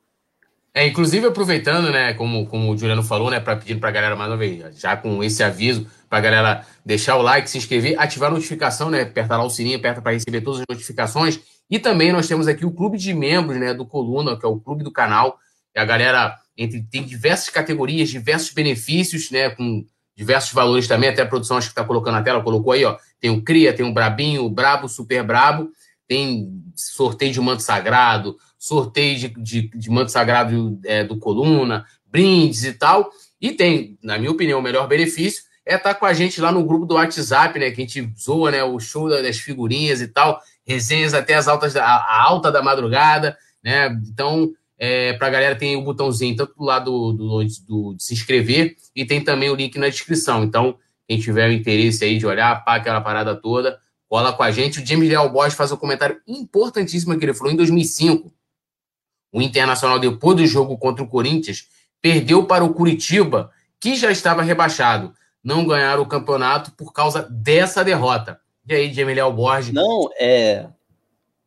É, 0.74 0.88
inclusive 0.88 1.28
aproveitando, 1.28 1.92
né, 1.92 2.14
como, 2.14 2.48
como 2.48 2.72
o 2.72 2.78
Juliano 2.78 3.04
falou, 3.04 3.30
né, 3.30 3.40
para 3.42 3.58
pedir 3.58 3.78
para 3.78 3.90
a 3.90 3.92
galera 3.92 4.16
mais 4.16 4.32
uma 4.32 4.38
vez, 4.38 4.80
já 4.80 4.96
com 4.96 5.22
esse 5.22 5.44
aviso, 5.44 5.86
para 6.10 6.20
a 6.20 6.22
galera 6.22 6.66
deixar 6.86 7.18
o 7.18 7.22
like, 7.22 7.50
se 7.50 7.58
inscrever, 7.58 8.00
ativar 8.00 8.32
a 8.32 8.34
notificação, 8.34 8.90
né, 8.90 9.02
apertar 9.02 9.38
lá 9.38 9.44
o 9.44 9.50
sininho, 9.50 9.78
aperta 9.78 10.02
para 10.02 10.14
receber 10.14 10.40
todas 10.40 10.62
as 10.62 10.66
notificações. 10.70 11.42
E 11.70 11.78
também 11.78 12.14
nós 12.14 12.28
temos 12.28 12.48
aqui 12.48 12.66
o 12.66 12.72
clube 12.72 12.98
de 12.98 13.14
membros, 13.14 13.60
né, 13.60 13.74
do 13.74 13.86
Coluna, 13.86 14.40
que 14.40 14.46
é 14.46 14.50
o 14.50 14.60
clube 14.60 14.84
do 14.84 14.92
canal. 14.92 15.38
E 15.76 15.80
a 15.80 15.86
galera 15.86 16.38
entre, 16.58 16.82
tem 16.84 17.04
diversas 17.04 17.50
categorias, 17.50 18.10
diversos 18.10 18.54
benefícios, 18.54 19.30
né, 19.30 19.50
com 19.50 19.86
diversos 20.16 20.52
valores 20.54 20.88
também, 20.88 21.10
até 21.10 21.22
a 21.22 21.28
produção 21.28 21.58
acho 21.58 21.68
que 21.68 21.72
está 21.72 21.84
colocando 21.84 22.16
na 22.16 22.24
tela, 22.24 22.44
colocou 22.44 22.74
aí, 22.74 22.84
ó, 22.86 22.98
tem 23.20 23.30
o 23.30 23.42
Cria, 23.42 23.74
tem 23.74 23.86
o 23.86 23.94
Brabinho, 23.94 24.46
o 24.46 24.50
Brabo, 24.50 24.88
Super 24.88 25.24
Brabo, 25.24 25.70
tem 26.08 26.62
sorteio 26.76 27.32
de 27.32 27.40
manto 27.40 27.64
sagrado, 27.64 28.36
sorteio 28.58 29.18
de, 29.18 29.28
de, 29.30 29.70
de 29.70 29.90
manto 29.90 30.12
sagrado 30.12 30.80
é, 30.86 31.04
do 31.04 31.18
Coluna, 31.18 31.86
brindes 32.06 32.64
e 32.64 32.74
tal. 32.74 33.10
E 33.40 33.52
tem, 33.52 33.98
na 34.04 34.18
minha 34.18 34.32
opinião, 34.32 34.60
o 34.60 34.62
melhor 34.62 34.88
benefício 34.88 35.44
é 35.66 35.76
estar 35.76 35.94
tá 35.94 36.00
com 36.00 36.06
a 36.06 36.14
gente 36.14 36.42
lá 36.42 36.52
no 36.52 36.64
grupo 36.64 36.86
do 36.86 36.96
WhatsApp, 36.96 37.58
né? 37.58 37.72
Que 37.72 37.82
a 37.82 37.86
gente 37.86 38.14
zoa, 38.20 38.52
né? 38.52 38.64
O 38.64 38.80
show 38.80 39.10
das 39.10 39.38
figurinhas 39.38 40.02
e 40.02 40.08
tal, 40.08 40.42
resenhas 40.66 41.14
até 41.14 41.36
as 41.36 41.48
altas, 41.48 41.76
a, 41.76 41.84
a 41.86 42.22
alta 42.22 42.52
da 42.52 42.62
madrugada, 42.62 43.38
né? 43.64 43.88
Então, 44.12 44.52
é, 44.84 45.14
para 45.14 45.28
a 45.28 45.30
galera 45.30 45.56
tem 45.56 45.76
o 45.76 45.84
botãozinho 45.84 46.36
tanto 46.36 46.56
do 46.58 46.64
lado 46.64 47.14
do, 47.14 47.14
do, 47.14 47.48
do, 47.68 47.94
de 47.94 48.04
se 48.04 48.16
inscrever 48.16 48.76
e 48.96 49.06
tem 49.06 49.24
também 49.24 49.48
o 49.48 49.56
link 49.56 49.78
na 49.78 49.88
descrição. 49.88 50.44
Então, 50.44 50.76
quem 51.08 51.20
tiver 51.20 51.48
o 51.48 51.54
interesse 51.54 52.04
aí 52.04 52.18
de 52.18 52.26
olhar 52.26 52.64
para 52.66 52.80
aquela 52.82 53.00
parada 53.00 53.36
toda, 53.36 53.80
cola 54.10 54.34
com 54.34 54.42
a 54.42 54.50
gente. 54.50 54.82
O 54.82 54.86
James 54.86 55.08
Leal 55.08 55.30
Bosch 55.30 55.54
faz 55.54 55.72
um 55.72 55.78
comentário 55.78 56.20
importantíssimo 56.28 57.16
que 57.16 57.24
ele 57.24 57.34
falou 57.36 57.54
em 57.54 57.56
2005 57.56 58.34
o 59.32 59.40
Internacional, 59.40 60.00
depois 60.00 60.36
do 60.36 60.46
jogo 60.48 60.78
contra 60.80 61.04
o 61.04 61.08
Corinthians, 61.08 61.68
perdeu 62.02 62.46
para 62.46 62.64
o 62.64 62.74
Curitiba, 62.74 63.52
que 63.80 63.96
já 63.96 64.12
estava 64.12 64.42
rebaixado. 64.42 65.14
Não 65.44 65.66
ganharam 65.66 66.02
o 66.02 66.08
campeonato 66.08 66.72
por 66.72 66.92
causa 66.92 67.22
dessa 67.30 67.84
derrota. 67.84 68.42
E 68.68 68.74
aí, 68.74 68.94
Jamiliel 68.94 69.32
Borges? 69.32 69.74
Não, 69.74 70.10
é. 70.20 70.68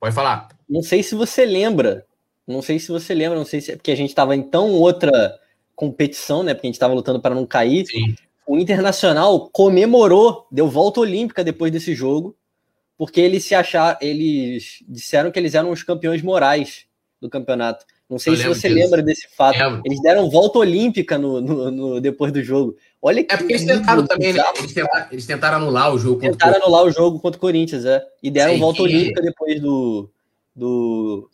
Pode 0.00 0.14
falar. 0.14 0.48
Não 0.68 0.82
sei 0.82 1.02
se 1.02 1.14
você 1.14 1.44
lembra. 1.44 2.06
Não 2.46 2.60
sei 2.60 2.78
se 2.78 2.88
você 2.88 3.14
lembra, 3.14 3.38
não 3.38 3.44
sei 3.44 3.60
se 3.60 3.72
é 3.72 3.76
porque 3.76 3.90
a 3.90 3.96
gente 3.96 4.10
estava 4.10 4.36
em 4.36 4.42
tão 4.42 4.72
outra 4.72 5.38
competição, 5.74 6.42
né? 6.42 6.54
Porque 6.54 6.66
a 6.66 6.68
gente 6.68 6.76
estava 6.76 6.94
lutando 6.94 7.20
para 7.20 7.34
não 7.34 7.46
cair. 7.46 7.86
Sim. 7.86 8.14
O 8.46 8.58
Internacional 8.58 9.48
comemorou, 9.50 10.46
deu 10.50 10.68
volta 10.68 11.00
olímpica 11.00 11.42
depois 11.42 11.72
desse 11.72 11.94
jogo, 11.94 12.36
porque 12.96 13.20
eles 13.20 13.44
se 13.44 13.54
acharam, 13.54 13.98
eles 14.00 14.84
disseram 14.86 15.30
que 15.30 15.38
eles 15.38 15.54
eram 15.54 15.70
os 15.70 15.82
campeões 15.82 16.22
morais 16.22 16.84
do 17.20 17.30
campeonato. 17.30 17.86
Não 18.08 18.18
sei 18.18 18.34
eu 18.34 18.36
se 18.36 18.46
você 18.46 18.68
disso. 18.68 18.80
lembra 18.80 19.02
desse 19.02 19.26
fato. 19.34 19.58
Lembro. 19.58 19.82
Eles 19.84 20.00
deram 20.02 20.28
volta 20.28 20.58
olímpica 20.58 21.16
no, 21.16 21.40
no, 21.40 21.70
no, 21.70 22.00
depois 22.00 22.30
do 22.30 22.42
jogo. 22.42 22.76
Olha 23.00 23.24
que 23.24 23.34
é 23.34 23.38
porque 23.38 23.54
eles 23.54 23.64
tentaram 23.64 24.06
também, 24.06 24.34
né? 24.34 24.42
Eles 24.58 24.72
tentaram, 24.72 25.06
eles 25.10 25.26
tentaram, 25.26 25.56
anular 25.56 25.94
o 25.94 25.98
jogo. 25.98 26.20
Tentaram 26.20 26.56
anular 26.56 26.84
o 26.84 26.90
jogo 26.90 27.18
contra 27.18 27.38
o 27.38 27.40
Corinthians, 27.40 27.86
é. 27.86 28.04
E 28.22 28.30
deram 28.30 28.52
Sim, 28.52 28.60
volta 28.60 28.82
olímpica 28.82 29.22
depois 29.22 29.58
do, 29.58 30.10
do, 30.54 31.30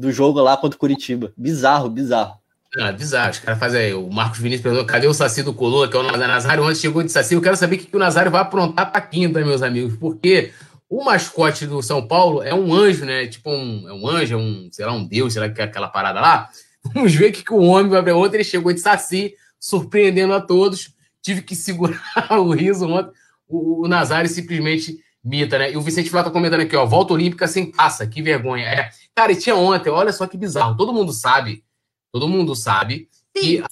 do 0.00 0.10
jogo 0.10 0.40
lá 0.40 0.56
contra 0.56 0.76
o 0.76 0.80
Curitiba. 0.80 1.32
Bizarro, 1.36 1.90
bizarro. 1.90 2.40
Ah, 2.78 2.90
bizarro. 2.90 3.30
Os 3.30 3.38
caras 3.38 3.60
fazem 3.60 3.80
aí. 3.80 3.94
O 3.94 4.10
Marcos 4.10 4.38
Vinícius 4.38 4.62
perguntou: 4.62 4.86
cadê 4.86 5.06
o 5.06 5.14
Saci 5.14 5.42
do 5.42 5.52
Coluna, 5.52 5.88
que 5.88 5.96
é 5.96 6.00
o 6.00 6.02
Nazário? 6.02 6.64
Antes 6.64 6.80
chegou 6.80 7.02
de 7.02 7.12
Saci. 7.12 7.34
Eu 7.34 7.42
quero 7.42 7.56
saber 7.56 7.76
o 7.76 7.78
que 7.78 7.96
o 7.96 7.98
Nazário 7.98 8.30
vai 8.30 8.40
aprontar 8.40 8.90
para 8.90 9.00
quinta, 9.00 9.44
meus 9.44 9.62
amigos. 9.62 9.96
Porque 9.96 10.52
o 10.88 11.04
mascote 11.04 11.66
do 11.66 11.82
São 11.82 12.06
Paulo 12.06 12.42
é 12.42 12.54
um 12.54 12.72
anjo, 12.72 13.04
né? 13.04 13.26
Tipo 13.26 13.50
um, 13.50 13.88
é 13.88 13.92
um 13.92 14.08
anjo, 14.08 14.34
é 14.34 14.36
um, 14.38 14.68
sei 14.72 14.86
lá, 14.86 14.92
um 14.92 15.04
deus, 15.04 15.32
sei 15.34 15.42
lá, 15.42 15.48
que 15.48 15.60
é 15.60 15.64
aquela 15.64 15.88
parada 15.88 16.20
lá. 16.20 16.48
Vamos 16.94 17.14
ver 17.14 17.30
o 17.30 17.32
que, 17.32 17.44
que 17.44 17.52
o 17.52 17.60
homem 17.60 17.90
vai 17.90 18.02
para 18.02 18.16
ontem. 18.16 18.36
Ele 18.38 18.44
chegou 18.44 18.72
de 18.72 18.80
saci, 18.80 19.34
surpreendendo 19.58 20.32
a 20.32 20.40
todos. 20.40 20.94
Tive 21.20 21.42
que 21.42 21.54
segurar 21.54 22.00
o 22.40 22.52
riso 22.52 22.88
ontem. 22.88 23.12
O, 23.46 23.84
o 23.84 23.88
Nazário 23.88 24.30
simplesmente 24.30 24.98
mita, 25.22 25.58
né? 25.58 25.72
E 25.72 25.76
o 25.76 25.82
Vicente 25.82 26.10
Flá 26.10 26.22
tá 26.22 26.30
comentando 26.30 26.60
aqui, 26.60 26.76
ó, 26.76 26.84
volta 26.86 27.12
olímpica 27.12 27.46
sem 27.46 27.70
taça, 27.70 28.06
que 28.06 28.22
vergonha. 28.22 28.64
É, 28.64 28.90
cara, 29.14 29.32
e 29.32 29.36
tinha 29.36 29.54
ontem, 29.54 29.90
olha 29.90 30.12
só 30.12 30.26
que 30.26 30.36
bizarro. 30.36 30.76
Todo 30.76 30.92
mundo 30.92 31.12
sabe, 31.12 31.64
todo 32.12 32.28
mundo 32.28 32.54
sabe 32.54 33.08
sim, 33.36 33.42
que... 33.42 33.64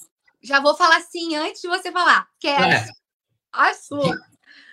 Já 0.43 0.61
vou 0.61 0.77
falar 0.77 1.01
sim 1.01 1.35
antes 1.37 1.61
de 1.61 1.69
você 1.69 1.91
falar. 1.91 2.27
Quero. 2.39 2.65
É. 2.65 2.87
A 3.53 3.75
sua. 3.75 4.17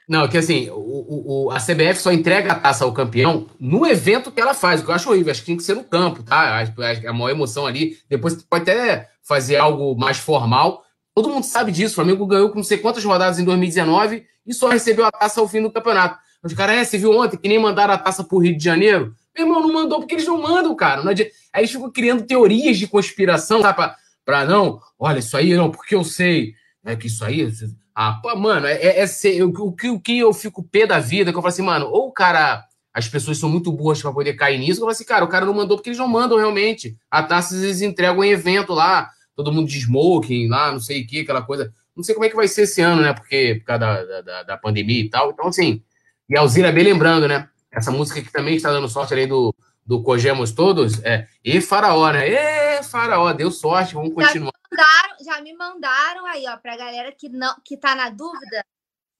Não, 0.07 0.27
que 0.27 0.37
assim, 0.37 0.69
o, 0.69 1.47
o, 1.47 1.51
a 1.51 1.57
CBF 1.57 1.99
só 1.99 2.11
entrega 2.11 2.51
a 2.51 2.59
taça 2.59 2.85
ao 2.85 2.93
campeão 2.93 3.47
no 3.59 3.87
evento 3.87 4.31
que 4.31 4.39
ela 4.39 4.53
faz, 4.53 4.79
o 4.79 4.83
que 4.83 4.91
eu 4.91 4.95
acho 4.95 5.09
horrível. 5.09 5.31
Acho 5.31 5.41
que 5.41 5.47
tem 5.47 5.57
que 5.57 5.63
ser 5.63 5.73
no 5.73 5.83
campo, 5.83 6.21
tá? 6.21 6.61
A, 6.61 7.09
a 7.09 7.13
maior 7.13 7.31
emoção 7.31 7.65
ali. 7.65 7.97
Depois 8.07 8.43
pode 8.43 8.69
até 8.69 9.09
fazer 9.23 9.55
algo 9.57 9.97
mais 9.97 10.17
formal. 10.17 10.83
Todo 11.15 11.29
mundo 11.29 11.43
sabe 11.43 11.71
disso. 11.71 11.93
O 11.93 11.95
Flamengo 11.95 12.27
ganhou 12.27 12.49
com 12.49 12.57
não 12.57 12.63
sei 12.63 12.77
quantas 12.77 13.03
rodadas 13.03 13.39
em 13.39 13.45
2019 13.45 14.25
e 14.45 14.53
só 14.53 14.67
recebeu 14.67 15.05
a 15.05 15.11
taça 15.11 15.41
ao 15.41 15.47
fim 15.47 15.61
do 15.61 15.71
campeonato. 15.71 16.19
Os 16.45 16.53
caras, 16.53 16.75
é, 16.75 16.83
você 16.83 16.97
viu 16.99 17.11
ontem 17.11 17.37
que 17.37 17.49
nem 17.49 17.57
mandaram 17.57 17.95
a 17.95 17.97
taça 17.97 18.23
pro 18.23 18.37
Rio 18.37 18.55
de 18.55 18.63
Janeiro? 18.63 19.15
Meu 19.35 19.47
irmão, 19.47 19.61
não 19.61 19.73
mandou 19.73 19.99
porque 19.99 20.13
eles 20.13 20.27
não 20.27 20.39
mandam, 20.39 20.75
cara. 20.75 21.03
Não 21.03 21.11
Aí 21.11 21.27
eles 21.55 21.71
ficam 21.71 21.91
criando 21.91 22.23
teorias 22.23 22.77
de 22.77 22.87
conspiração, 22.87 23.61
sabe? 23.61 23.75
Pra, 23.75 23.95
pra 24.23 24.45
não, 24.45 24.79
olha, 24.99 25.19
isso 25.19 25.35
aí 25.35 25.55
não, 25.55 25.71
porque 25.71 25.95
eu 25.95 26.03
sei. 26.03 26.53
É 26.85 26.95
que 26.95 27.07
isso 27.07 27.25
aí 27.25 27.51
ah, 27.95 28.19
pô, 28.21 28.35
mano, 28.35 28.67
é, 28.67 28.73
é, 28.73 28.99
é 28.99 29.07
ser, 29.07 29.41
o, 29.41 29.49
o, 29.49 29.69
o, 29.69 29.99
que 30.01 30.19
eu 30.19 30.33
fico 30.33 30.61
pé 30.61 30.85
da 30.85 30.99
vida, 30.99 31.31
que 31.31 31.37
eu 31.37 31.41
falo 31.41 31.53
assim, 31.53 31.61
mano, 31.61 31.87
ou 31.87 32.09
o 32.09 32.11
cara, 32.11 32.65
as 32.93 33.07
pessoas 33.07 33.37
são 33.37 33.49
muito 33.49 33.71
boas 33.71 34.01
para 34.01 34.11
poder 34.11 34.33
cair 34.33 34.59
nisso, 34.59 34.79
eu 34.79 34.81
falo 34.81 34.91
assim, 34.91 35.05
cara, 35.05 35.23
o 35.23 35.29
cara 35.29 35.45
não 35.45 35.53
mandou 35.53 35.77
porque 35.77 35.89
eles 35.89 35.99
não 35.99 36.07
mandam 36.07 36.37
realmente. 36.37 36.97
A 37.09 37.23
taça 37.23 37.55
eles 37.55 37.81
entregam 37.81 38.21
em 38.21 38.31
evento 38.31 38.73
lá, 38.73 39.09
todo 39.33 39.51
mundo 39.51 39.69
de 39.69 39.79
smoking 39.79 40.49
lá, 40.49 40.73
não 40.73 40.79
sei 40.79 41.03
o 41.03 41.07
que, 41.07 41.21
aquela 41.21 41.41
coisa. 41.41 41.73
Não 41.95 42.03
sei 42.03 42.13
como 42.13 42.25
é 42.25 42.29
que 42.29 42.35
vai 42.35 42.49
ser 42.49 42.63
esse 42.63 42.81
ano, 42.81 43.01
né? 43.01 43.13
Porque 43.13 43.55
por 43.59 43.65
causa 43.67 43.79
da, 43.79 44.21
da, 44.21 44.43
da 44.43 44.57
pandemia 44.57 44.99
e 44.99 45.09
tal. 45.09 45.31
Então, 45.31 45.47
assim, 45.47 45.81
e 46.29 46.37
a 46.37 46.41
Alzira 46.41 46.71
bem 46.71 46.83
lembrando, 46.83 47.27
né? 47.27 47.49
Essa 47.71 47.91
música 47.91 48.21
que 48.21 48.31
também 48.31 48.55
está 48.55 48.71
dando 48.71 48.87
sorte 48.87 49.13
além 49.13 49.27
do, 49.27 49.53
do 49.85 50.01
Cogemos 50.01 50.51
Todos, 50.51 51.03
é 51.03 51.27
E 51.43 51.59
Faraó, 51.61 52.11
né? 52.11 52.27
E 52.27 52.83
Faraó, 52.83 53.31
deu 53.33 53.51
sorte, 53.51 53.93
vamos 53.93 54.13
continuar 54.13 54.55
mandaram, 54.75 55.15
já 55.23 55.41
me 55.41 55.53
mandaram 55.53 56.25
aí, 56.25 56.45
ó, 56.47 56.57
pra 56.57 56.75
galera 56.75 57.11
que 57.11 57.29
não 57.29 57.55
que 57.63 57.77
tá 57.77 57.95
na 57.95 58.09
dúvida 58.09 58.65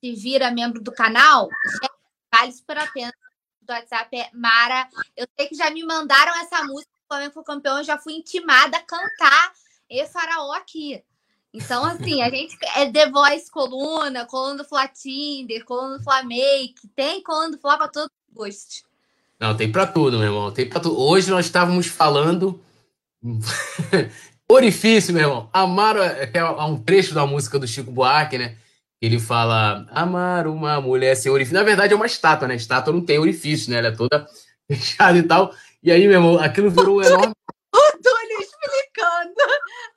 se 0.03 0.13
vira 0.13 0.51
membro 0.51 0.81
do 0.81 0.91
canal, 0.91 1.49
vale 2.33 2.51
super 2.51 2.77
a 2.77 2.87
pena. 2.87 3.13
Do 3.61 3.73
WhatsApp 3.73 4.15
é 4.15 4.29
Mara. 4.31 4.87
Eu 5.17 5.25
sei 5.35 5.47
que 5.47 5.55
já 5.55 5.71
me 5.71 5.83
mandaram 5.83 6.35
essa 6.35 6.63
música, 6.63 6.91
o 7.03 7.07
Flamengo 7.07 7.33
foi 7.33 7.43
campeão, 7.43 7.79
eu 7.79 7.83
já 7.83 7.97
fui 7.97 8.13
intimada 8.13 8.77
a 8.77 8.83
cantar 8.83 9.53
E 9.89 10.05
Faraó 10.05 10.51
aqui. 10.53 11.03
Então, 11.55 11.85
assim, 11.85 12.21
a 12.21 12.29
gente 12.29 12.57
é 12.75 12.91
The 12.91 13.09
Voice 13.09 13.49
coluna, 13.49 14.25
coluna 14.25 14.57
do 14.57 14.65
Fla 14.65 14.87
Tinder, 14.87 15.63
coluna 15.63 15.97
do 15.97 16.03
Fla 16.03 16.21
Make, 16.23 16.75
tem 16.95 17.23
coluna 17.23 17.51
do 17.51 17.57
Fla 17.57 17.77
para 17.77 17.87
todos 17.87 18.09
os 18.29 18.35
gostos. 18.35 18.83
Não, 19.39 19.55
tem 19.55 19.71
para 19.71 19.87
tudo, 19.87 20.17
meu 20.17 20.27
irmão. 20.27 20.51
Tem 20.51 20.67
para 20.67 20.79
tudo. 20.79 20.99
Hoje 20.99 21.29
nós 21.29 21.45
estávamos 21.45 21.87
falando 21.87 22.59
Orifício, 24.47 25.13
meu 25.13 25.23
irmão. 25.23 25.49
Amar 25.51 25.97
é, 25.97 26.29
é 26.33 26.43
um 26.43 26.77
trecho 26.77 27.15
da 27.15 27.25
música 27.25 27.57
do 27.57 27.67
Chico 27.67 27.91
Buarque, 27.91 28.37
né? 28.37 28.57
Ele 29.01 29.19
fala: 29.19 29.87
Amar 29.89 30.47
uma 30.47 30.79
mulher 30.79 31.15
sem 31.15 31.31
orifício. 31.31 31.57
Na 31.57 31.63
verdade, 31.63 31.93
é 31.93 31.95
uma 31.95 32.05
estátua, 32.05 32.47
né? 32.47 32.55
Estátua 32.55 32.93
não 32.93 33.01
tem 33.01 33.17
orifício, 33.17 33.71
né? 33.71 33.79
Ela 33.79 33.87
é 33.87 33.91
toda 33.91 34.27
fechada 34.69 35.17
e 35.17 35.23
tal. 35.23 35.53
E 35.81 35.91
aí, 35.91 36.07
meu 36.07 36.17
irmão, 36.17 36.39
aquilo 36.39 36.69
virou 36.69 36.99
um 36.99 37.01
enorme. 37.03 37.33
O 37.73 37.91
Túlio 38.03 38.39
explicando. 38.39 39.33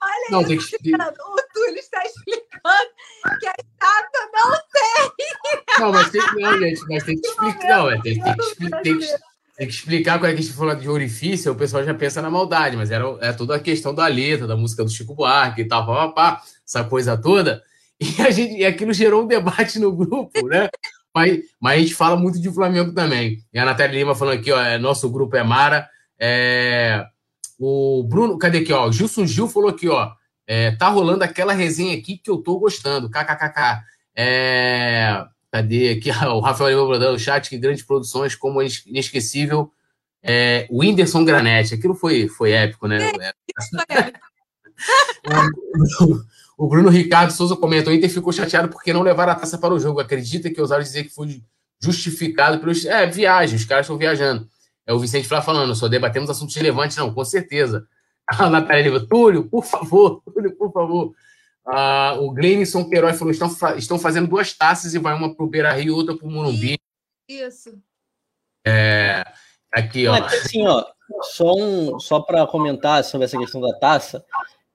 Olha 0.01 0.27
não, 0.31 0.41
isso, 0.41 0.71
tem 0.71 0.79
que... 0.79 0.95
o 0.95 1.38
está 1.89 2.05
explicando 2.05 3.39
que 3.39 3.47
a 3.47 3.53
estátua 3.57 4.29
não 4.33 4.51
tem. 4.73 5.79
Não, 5.79 5.91
mas 5.91 6.09
tem 6.09 6.21
que, 6.21 6.35
não, 6.35 6.59
gente, 6.59 6.81
mas 6.87 7.03
tem 7.03 7.19
que 7.19 7.27
explicar. 7.27 7.67
Não, 7.67 7.89
é, 7.89 8.01
tem, 8.01 8.21
tem, 8.21 8.35
que, 8.35 8.55
tem, 8.55 8.99
que, 8.99 9.07
tem 9.57 9.67
que 9.67 9.73
explicar 9.73 10.19
quando 10.19 10.31
é 10.31 10.33
que 10.33 10.39
a 10.39 10.41
gente 10.41 10.53
fala 10.53 10.75
de 10.75 10.89
orifício, 10.89 11.51
o 11.51 11.55
pessoal 11.55 11.83
já 11.83 11.93
pensa 11.93 12.21
na 12.21 12.29
maldade, 12.29 12.77
mas 12.77 12.91
era 12.91 13.05
é 13.21 13.33
toda 13.33 13.55
a 13.55 13.59
questão 13.59 13.93
da 13.93 14.07
letra, 14.07 14.47
da 14.47 14.55
música 14.55 14.83
do 14.83 14.89
Chico 14.89 15.15
Buarque 15.15 15.61
e 15.61 15.67
tal, 15.67 15.85
pá, 15.85 16.07
pá, 16.07 16.11
pá, 16.11 16.43
essa 16.65 16.83
coisa 16.83 17.17
toda. 17.17 17.63
E, 18.01 18.21
a 18.21 18.31
gente, 18.31 18.55
e 18.55 18.65
aquilo 18.65 18.93
gerou 18.93 19.23
um 19.23 19.27
debate 19.27 19.77
no 19.77 19.91
grupo, 19.91 20.47
né? 20.47 20.69
mas, 21.13 21.39
mas 21.59 21.77
a 21.77 21.81
gente 21.81 21.93
fala 21.93 22.15
muito 22.15 22.39
de 22.39 22.49
Flamengo 22.49 22.93
também. 22.93 23.43
E 23.51 23.59
a 23.59 23.65
Natália 23.65 23.99
Lima 23.99 24.15
falando 24.15 24.39
aqui, 24.39 24.53
ó, 24.53 24.61
é, 24.61 24.77
nosso 24.77 25.09
grupo 25.09 25.35
é 25.35 25.43
Mara. 25.43 25.85
É, 26.17 27.05
o 27.59 28.03
Bruno, 28.07 28.37
cadê 28.37 28.59
aqui, 28.59 28.71
ó? 28.71 28.89
Gilson 28.89 29.25
Gil 29.25 29.49
falou 29.49 29.69
aqui, 29.69 29.89
ó. 29.89 30.13
É, 30.51 30.71
tá 30.71 30.87
rolando 30.87 31.23
aquela 31.23 31.53
resenha 31.53 31.95
aqui 31.95 32.17
que 32.17 32.31
eu 32.31 32.37
tô 32.37 32.57
gostando. 32.57 33.07
KKKK. 33.07 33.83
É, 34.15 35.23
Cadê 35.51 35.89
aqui? 35.91 36.09
O 36.33 36.39
Rafael 36.39 36.71
Lima 36.71 36.89
mandando 36.89 37.13
no 37.13 37.19
chat 37.19 37.47
que 37.47 37.57
grandes 37.57 37.83
produções 37.83 38.33
como 38.33 38.59
inesquecível 38.61 39.71
é, 40.23 40.67
o 40.71 40.79
Whindersson 40.79 41.23
Granete. 41.23 41.75
Aquilo 41.75 41.93
foi, 41.93 42.27
foi 42.27 42.51
épico, 42.51 42.87
né? 42.87 43.11
É, 43.19 43.31
o, 46.01 46.21
o 46.65 46.67
Bruno 46.67 46.89
Ricardo 46.89 47.31
Souza 47.31 47.55
comentou: 47.55 47.93
o 47.93 47.95
Inter 47.95 48.09
ficou 48.09 48.33
chateado 48.33 48.69
porque 48.69 48.91
não 48.91 49.01
levaram 49.01 49.31
a 49.31 49.35
taça 49.35 49.57
para 49.57 49.73
o 49.73 49.79
jogo. 49.79 49.99
Acredita 49.99 50.49
que 50.49 50.59
ousaram 50.59 50.83
dizer 50.83 51.03
que 51.03 51.13
foi 51.13 51.41
justificado 51.79 52.59
pelos. 52.59 52.85
É, 52.85 53.05
viagem, 53.05 53.55
os 53.55 53.65
caras 53.65 53.85
estão 53.85 53.97
viajando. 53.97 54.49
É 54.85 54.93
o 54.93 54.99
Vicente 54.99 55.27
Flá 55.27 55.41
falando, 55.41 55.75
só 55.75 55.87
debatemos 55.87 56.31
assuntos 56.31 56.55
relevantes, 56.55 56.97
não, 56.97 57.13
com 57.13 57.23
certeza. 57.23 57.87
A 58.37 58.49
Natália 58.49 58.83
Lima, 58.83 59.05
Túlio, 59.07 59.49
por 59.49 59.65
favor, 59.65 60.21
Túlio, 60.33 60.55
por 60.55 60.71
favor. 60.71 61.13
Ah, 61.65 62.15
o 62.19 62.31
Gleison 62.31 62.87
Queiroz 62.87 63.17
falou: 63.17 63.31
estão, 63.31 63.49
estão 63.77 63.99
fazendo 63.99 64.27
duas 64.27 64.53
taças 64.53 64.93
e 64.93 64.99
vai 64.99 65.15
uma 65.15 65.33
para 65.35 65.45
o 65.45 65.49
Beira 65.49 65.71
Rio 65.73 65.87
e 65.87 65.91
outra 65.91 66.15
para 66.15 66.27
o 66.27 66.31
Morumbi. 66.31 66.77
Isso. 67.27 67.77
É, 68.65 69.23
aqui, 69.71 70.07
ó. 70.07 70.11
Mas, 70.11 70.33
assim, 70.33 70.65
ó, 70.65 70.85
só, 71.21 71.53
um, 71.53 71.99
só 71.99 72.19
para 72.19 72.45
comentar 72.47 73.03
sobre 73.03 73.25
essa 73.25 73.37
questão 73.37 73.61
da 73.61 73.73
taça, 73.79 74.23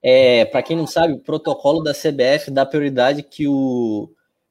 é, 0.02 0.44
para 0.44 0.62
quem 0.62 0.76
não 0.76 0.86
sabe, 0.86 1.14
o 1.14 1.18
protocolo 1.18 1.82
da 1.82 1.92
CBF 1.92 2.50
dá 2.50 2.66
prioridade 2.66 3.22
que 3.22 3.46
o, 3.48 4.10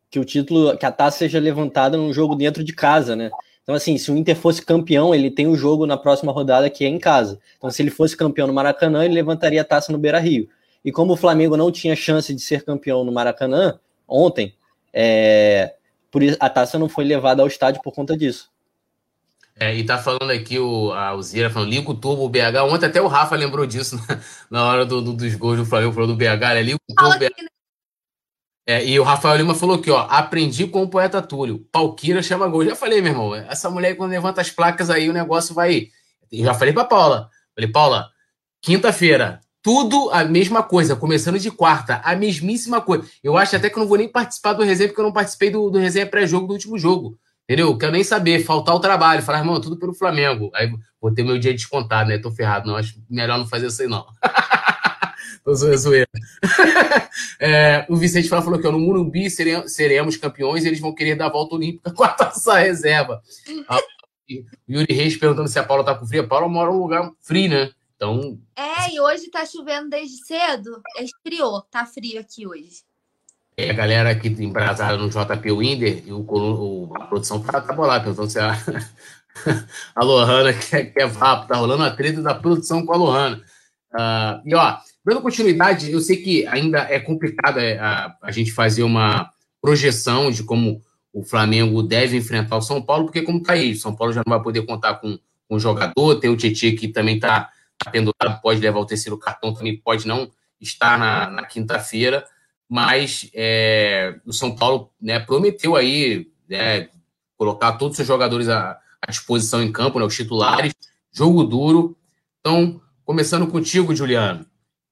que 0.09 0.19
o 0.19 0.25
título, 0.25 0.77
que 0.77 0.85
a 0.85 0.91
taça 0.91 1.19
seja 1.19 1.39
levantada 1.39 1.97
num 1.97 2.13
jogo 2.13 2.35
dentro 2.35 2.63
de 2.63 2.73
casa, 2.73 3.15
né? 3.15 3.31
Então, 3.63 3.73
assim, 3.75 3.97
se 3.97 4.11
o 4.11 4.17
Inter 4.17 4.35
fosse 4.35 4.61
campeão, 4.61 5.15
ele 5.15 5.31
tem 5.31 5.47
o 5.47 5.55
jogo 5.55 5.85
na 5.85 5.97
próxima 5.97 6.31
rodada 6.31 6.69
que 6.69 6.83
é 6.83 6.87
em 6.87 6.99
casa. 6.99 7.39
Então, 7.57 7.71
se 7.71 7.81
ele 7.81 7.89
fosse 7.89 8.15
campeão 8.15 8.45
no 8.45 8.53
Maracanã, 8.53 9.05
ele 9.05 9.13
levantaria 9.13 9.61
a 9.61 9.65
taça 9.65 9.91
no 9.91 9.97
Beira 9.97 10.19
Rio. 10.19 10.49
E 10.83 10.91
como 10.91 11.13
o 11.13 11.17
Flamengo 11.17 11.55
não 11.55 11.71
tinha 11.71 11.95
chance 11.95 12.33
de 12.33 12.41
ser 12.41 12.65
campeão 12.65 13.05
no 13.05 13.11
Maracanã 13.11 13.79
ontem, 14.05 14.53
é, 14.91 15.75
por 16.11 16.21
isso, 16.21 16.37
a 16.39 16.49
taça 16.49 16.77
não 16.77 16.89
foi 16.89 17.05
levada 17.05 17.41
ao 17.41 17.47
estádio 17.47 17.81
por 17.81 17.93
conta 17.93 18.17
disso. 18.17 18.51
É, 19.55 19.73
e 19.73 19.85
tá 19.85 19.97
falando 19.97 20.31
aqui 20.31 20.59
o, 20.59 20.91
a 20.91 21.15
Uzira 21.15 21.49
falando, 21.49 21.69
liga 21.69 21.89
o 21.89 21.93
turbo, 21.93 22.25
o 22.25 22.29
BH. 22.29 22.63
Ontem 22.69 22.87
até 22.87 23.01
o 23.01 23.07
Rafa 23.07 23.35
lembrou 23.35 23.65
disso 23.65 23.95
na, 23.95 24.19
na 24.49 24.65
hora 24.65 24.85
do, 24.85 25.01
do, 25.01 25.13
dos 25.13 25.35
gols 25.35 25.57
do 25.57 25.65
Flamengo, 25.65 25.93
falou 25.93 26.07
do 26.07 26.15
BH, 26.15 26.53
né? 26.53 26.61
Liga 26.63 26.77
o 26.89 26.95
turbo, 26.95 27.19
BH. 27.19 27.53
É, 28.65 28.85
e 28.85 28.97
o 28.97 29.03
Rafael 29.03 29.35
Lima 29.37 29.53
falou 29.53 29.75
aqui, 29.75 29.91
ó, 29.91 30.07
aprendi 30.09 30.65
com 30.67 30.83
o 30.83 30.89
poeta 30.89 31.21
Túlio, 31.21 31.67
Palquira 31.71 32.21
chama 32.23 32.47
gol. 32.47 32.63
Já 32.63 32.75
falei, 32.75 33.01
meu 33.01 33.11
irmão, 33.11 33.35
essa 33.35 33.69
mulher 33.69 33.95
quando 33.95 34.11
levanta 34.11 34.39
as 34.39 34.49
placas 34.49 34.89
aí, 34.89 35.09
o 35.09 35.13
negócio 35.13 35.53
vai... 35.53 35.87
Eu 36.31 36.45
já 36.45 36.53
falei 36.53 36.73
pra 36.73 36.85
Paula, 36.85 37.29
falei, 37.53 37.69
Paula, 37.69 38.09
quinta-feira, 38.61 39.41
tudo 39.61 40.09
a 40.11 40.23
mesma 40.23 40.63
coisa, 40.63 40.95
começando 40.95 41.39
de 41.39 41.51
quarta, 41.51 42.01
a 42.03 42.15
mesmíssima 42.15 42.81
coisa. 42.81 43.05
Eu 43.23 43.37
acho 43.37 43.55
até 43.55 43.69
que 43.69 43.77
eu 43.77 43.81
não 43.81 43.87
vou 43.87 43.97
nem 43.97 44.09
participar 44.09 44.53
do 44.53 44.63
resenha, 44.63 44.89
porque 44.89 45.01
eu 45.01 45.05
não 45.05 45.13
participei 45.13 45.49
do, 45.49 45.69
do 45.69 45.79
resenha 45.79 46.05
pré-jogo 46.05 46.47
do 46.47 46.53
último 46.53 46.77
jogo. 46.77 47.17
Entendeu? 47.43 47.77
Quero 47.77 47.91
nem 47.91 48.03
saber, 48.03 48.43
faltar 48.43 48.73
o 48.73 48.79
trabalho, 48.79 49.21
falar, 49.21 49.39
irmão, 49.39 49.59
tudo 49.59 49.77
pelo 49.77 49.93
Flamengo. 49.93 50.49
Aí 50.55 50.71
vou 51.01 51.13
ter 51.13 51.23
meu 51.23 51.37
dia 51.37 51.53
descontado, 51.53 52.09
né? 52.09 52.17
Tô 52.17 52.31
ferrado, 52.31 52.67
não. 52.67 52.77
Acho 52.77 52.95
melhor 53.09 53.37
não 53.37 53.45
fazer 53.45 53.67
isso 53.67 53.81
aí, 53.81 53.87
não. 53.87 54.05
Zoeira. 55.51 56.07
é, 57.39 57.85
o 57.89 57.95
Vicente 57.95 58.29
Fala 58.29 58.41
falou 58.41 58.59
que 58.59 58.69
no 58.69 58.79
Murumbi 58.79 59.29
seremos, 59.29 59.73
seremos 59.73 60.17
campeões 60.17 60.63
e 60.63 60.67
eles 60.67 60.79
vão 60.79 60.93
querer 60.93 61.15
dar 61.15 61.27
a 61.27 61.31
volta 61.31 61.55
olímpica 61.55 61.91
com 61.91 62.03
a 62.03 62.09
taça 62.09 62.59
reserva. 62.59 63.21
Ah, 63.67 63.79
Yuri 64.69 64.93
Reis 64.93 65.17
perguntando 65.17 65.49
se 65.49 65.59
a 65.59 65.63
Paula 65.63 65.83
tá 65.83 65.95
com 65.95 66.05
frio. 66.05 66.23
A 66.23 66.27
Paula 66.27 66.47
mora 66.47 66.71
num 66.71 66.79
lugar 66.79 67.11
frio, 67.21 67.49
né? 67.49 67.71
Então. 67.95 68.39
É, 68.55 68.93
e 68.93 68.99
hoje 68.99 69.29
tá 69.29 69.45
chovendo 69.45 69.89
desde 69.89 70.25
cedo. 70.25 70.81
Esfriou, 70.97 71.61
tá 71.63 71.85
frio 71.85 72.19
aqui 72.19 72.47
hoje. 72.47 72.83
É, 73.55 73.69
a 73.69 73.73
galera 73.73 74.09
aqui 74.09 74.29
embrasada 74.29 74.97
no 74.97 75.09
JP 75.09 75.51
Winder, 75.51 76.03
e 76.07 76.11
o, 76.11 76.25
o, 76.27 76.91
a 76.95 77.05
produção 77.05 77.39
tá, 77.39 77.61
tá 77.61 77.71
bolada, 77.71 78.09
então 78.09 78.27
se 78.27 78.39
a, 78.39 78.53
a 79.95 80.03
Lohana 80.03 80.53
quer, 80.53 80.85
quer 80.85 81.07
vapo, 81.07 81.47
tá 81.47 81.55
rolando 81.55 81.83
a 81.83 81.91
treta 81.91 82.19
da 82.19 82.33
produção 82.33 82.83
com 82.83 82.93
a 82.93 82.97
Lohana. 82.97 83.43
Uh, 83.93 84.41
e 84.43 84.55
ó, 84.55 84.77
dando 85.05 85.21
continuidade, 85.21 85.91
eu 85.91 85.99
sei 85.99 86.17
que 86.17 86.45
ainda 86.47 86.79
é 86.79 86.99
complicado 86.99 87.59
é, 87.59 87.77
a, 87.77 88.15
a 88.21 88.31
gente 88.31 88.51
fazer 88.51 88.83
uma 88.83 89.29
projeção 89.61 90.31
de 90.31 90.43
como 90.43 90.81
o 91.11 91.23
Flamengo 91.23 91.83
deve 91.83 92.17
enfrentar 92.17 92.57
o 92.57 92.61
São 92.61 92.81
Paulo, 92.81 93.05
porque 93.05 93.21
como 93.21 93.41
tá 93.41 93.53
aí, 93.53 93.73
o 93.73 93.79
São 93.79 93.95
Paulo 93.95 94.13
já 94.13 94.23
não 94.25 94.33
vai 94.33 94.41
poder 94.41 94.65
contar 94.65 94.95
com, 94.95 95.17
com 95.47 95.55
o 95.55 95.59
jogador, 95.59 96.15
tem 96.19 96.29
o 96.29 96.37
Tietchan 96.37 96.75
que 96.75 96.87
também 96.87 97.19
tá, 97.19 97.49
tá 97.77 97.91
pendurado, 97.91 98.41
pode 98.41 98.59
levar 98.59 98.79
o 98.79 98.85
terceiro 98.85 99.17
cartão, 99.17 99.53
também 99.53 99.77
pode 99.77 100.07
não 100.07 100.31
estar 100.59 100.97
na, 100.97 101.29
na 101.29 101.45
quinta-feira 101.45 102.25
mas 102.73 103.29
é, 103.35 104.19
o 104.25 104.33
São 104.33 104.55
Paulo 104.55 104.91
né, 104.99 105.19
prometeu 105.19 105.75
aí 105.75 106.31
né, 106.49 106.89
colocar 107.37 107.73
todos 107.73 107.99
os 107.99 108.07
jogadores 108.07 108.49
à, 108.49 108.79
à, 108.99 109.11
disposição 109.11 109.61
em 109.61 109.71
campo, 109.71 109.99
né, 109.99 110.05
os 110.05 110.15
titulares, 110.15 110.73
jogo 111.11 111.43
duro. 111.43 111.95
Então, 112.39 112.81
começando 113.05 113.45
contigo, 113.45 113.95
Juliano, 113.95 114.43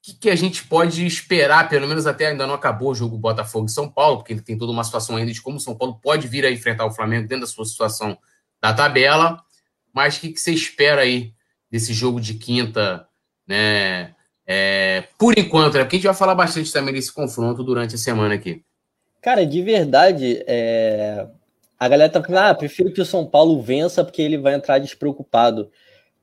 que, 0.01 0.13
que, 0.13 0.29
a 0.29 0.35
gente 0.35 0.65
pode 0.65 1.05
esperar, 1.05 1.69
pelo 1.69 1.87
menos 1.87 2.07
até 2.07 2.27
ainda 2.27 2.47
não 2.47 2.55
acabou 2.55 2.91
o 2.91 2.95
jogo 2.95 3.17
Botafogo 3.17 3.67
e 3.67 3.71
São 3.71 3.89
Paulo, 3.89 4.17
porque 4.17 4.35
tem 4.41 4.57
toda 4.57 4.71
uma 4.71 4.83
situação 4.83 5.15
ainda 5.15 5.31
de 5.31 5.41
como 5.41 5.57
o 5.57 5.59
São 5.59 5.75
Paulo 5.75 5.99
pode 6.01 6.27
vir 6.27 6.45
a 6.45 6.51
enfrentar 6.51 6.85
o 6.85 6.91
Flamengo 6.91 7.27
dentro 7.27 7.45
da 7.45 7.51
sua 7.51 7.65
situação 7.65 8.17
da 8.61 8.73
tabela, 8.73 9.43
mas 9.93 10.17
o 10.17 10.21
que, 10.21 10.29
que 10.29 10.39
você 10.39 10.51
espera 10.51 11.01
aí 11.01 11.33
desse 11.69 11.93
jogo 11.93 12.19
de 12.19 12.33
quinta, 12.33 13.07
né? 13.47 14.15
É, 14.45 15.03
por 15.17 15.37
enquanto, 15.37 15.75
né? 15.75 15.83
Porque 15.83 15.95
a 15.95 15.99
gente 15.99 16.07
vai 16.07 16.15
falar 16.15 16.35
bastante 16.35 16.73
também 16.73 16.93
desse 16.93 17.11
confronto 17.11 17.63
durante 17.63 17.95
a 17.95 17.97
semana 17.97 18.35
aqui. 18.35 18.63
Cara, 19.21 19.45
de 19.45 19.61
verdade, 19.61 20.43
é... 20.47 21.27
a 21.79 21.87
galera 21.87 22.11
tá 22.11 22.21
falando, 22.21 22.45
ah, 22.45 22.55
prefiro 22.55 22.91
que 22.91 23.01
o 23.01 23.05
São 23.05 23.25
Paulo 23.25 23.61
vença 23.61 24.03
porque 24.03 24.21
ele 24.21 24.37
vai 24.37 24.55
entrar 24.55 24.79
despreocupado. 24.79 25.71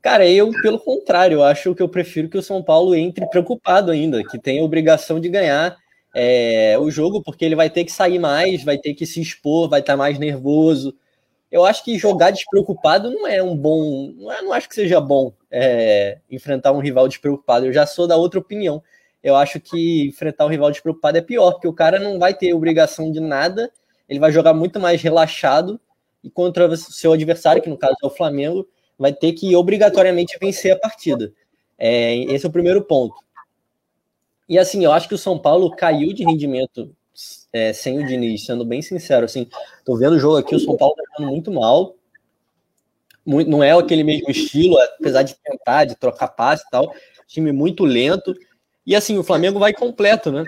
Cara, 0.09 0.27
eu, 0.27 0.51
pelo 0.63 0.79
contrário, 0.79 1.43
acho 1.43 1.75
que 1.75 1.83
eu 1.83 1.89
prefiro 1.89 2.29
que 2.29 2.39
o 2.39 2.43
São 2.43 2.63
Paulo 2.63 2.95
entre 2.95 3.27
preocupado 3.29 3.91
ainda, 3.91 4.25
que 4.25 4.39
tenha 4.39 4.63
a 4.63 4.65
obrigação 4.65 5.21
de 5.21 5.29
ganhar 5.29 5.77
é, 6.15 6.79
o 6.79 6.91
jogo, 6.91 7.23
porque 7.23 7.45
ele 7.45 7.55
vai 7.55 7.69
ter 7.69 7.85
que 7.85 7.93
sair 7.93 8.19
mais, 8.19 8.65
vai 8.65 8.79
ter 8.79 8.95
que 8.95 9.05
se 9.05 9.21
expor, 9.21 9.69
vai 9.69 9.81
estar 9.81 9.93
tá 9.95 9.97
mais 9.97 10.19
nervoso 10.19 10.95
eu 11.51 11.65
acho 11.65 11.83
que 11.83 11.99
jogar 11.99 12.31
despreocupado 12.31 13.11
não 13.11 13.27
é 13.27 13.43
um 13.43 13.57
bom. 13.57 14.13
Não, 14.17 14.31
é, 14.33 14.43
não 14.43 14.53
acho 14.53 14.69
que 14.69 14.75
seja 14.75 15.01
bom 15.01 15.33
é, 15.51 16.19
enfrentar 16.31 16.73
um 16.73 16.79
rival 16.79 17.09
despreocupado. 17.09 17.67
Eu 17.67 17.73
já 17.73 17.87
sou 17.87 18.07
da 18.07 18.17
outra 18.17 18.39
opinião. 18.39 18.83
Eu 19.23 19.35
acho 19.35 19.59
que 19.59 20.07
enfrentar 20.09 20.45
um 20.45 20.49
rival 20.49 20.71
despreocupado 20.71 21.19
é 21.19 21.23
pior, 21.23 21.53
porque 21.53 21.67
o 21.69 21.73
cara 21.73 21.99
não 21.99 22.19
vai 22.19 22.35
ter 22.35 22.53
obrigação 22.55 23.11
de 23.11 23.19
nada, 23.19 23.71
ele 24.09 24.21
vai 24.21 24.31
jogar 24.31 24.55
muito 24.55 24.79
mais 24.79 25.03
relaxado, 25.03 25.81
e 26.23 26.31
contra 26.31 26.69
o 26.69 26.77
seu 26.77 27.13
adversário, 27.13 27.61
que 27.63 27.69
no 27.69 27.77
caso 27.77 27.97
é 28.03 28.07
o 28.07 28.11
Flamengo, 28.11 28.69
vai 28.99 29.13
ter 29.13 29.33
que 29.33 29.55
obrigatoriamente 29.55 30.37
vencer 30.41 30.73
a 30.73 30.79
partida. 30.79 31.33
É, 31.79 32.17
esse 32.33 32.45
é 32.45 32.49
o 32.49 32.53
primeiro 32.53 32.83
ponto. 32.83 33.15
E 34.49 34.59
assim, 34.59 34.85
eu 34.85 34.93
acho 34.93 35.09
que 35.09 35.15
o 35.15 35.19
São 35.19 35.39
Paulo 35.39 35.71
caiu 35.71 36.13
de 36.13 36.25
rendimento 36.25 36.91
é, 37.53 37.73
sem 37.73 37.99
o 37.99 38.07
Diniz, 38.07 38.45
sendo 38.45 38.65
bem 38.65 38.83
sincero, 38.83 39.25
assim, 39.25 39.49
tô 39.85 39.97
vendo 39.97 40.15
o 40.15 40.19
jogo 40.19 40.37
aqui, 40.37 40.55
o 40.55 40.61
São 40.61 40.77
Paulo 40.77 40.95
tá 40.95 41.03
jogando 41.13 41.31
muito 41.31 41.51
mal, 41.51 41.95
muito, 43.27 43.51
não 43.51 43.63
é 43.63 43.73
aquele 43.73 44.05
mesmo 44.05 44.31
estilo, 44.31 44.79
apesar 44.79 45.23
de 45.23 45.35
tentar, 45.35 45.85
de 45.85 45.97
trocar 45.97 46.29
passe 46.29 46.65
e 46.67 46.71
tal, 46.71 46.95
time 47.27 47.53
muito 47.53 47.85
lento, 47.85 48.35
e 48.87 48.95
assim, 48.95 49.19
o 49.19 49.25
Flamengo 49.25 49.59
vai 49.59 49.73
completo, 49.73 50.33
né? 50.33 50.45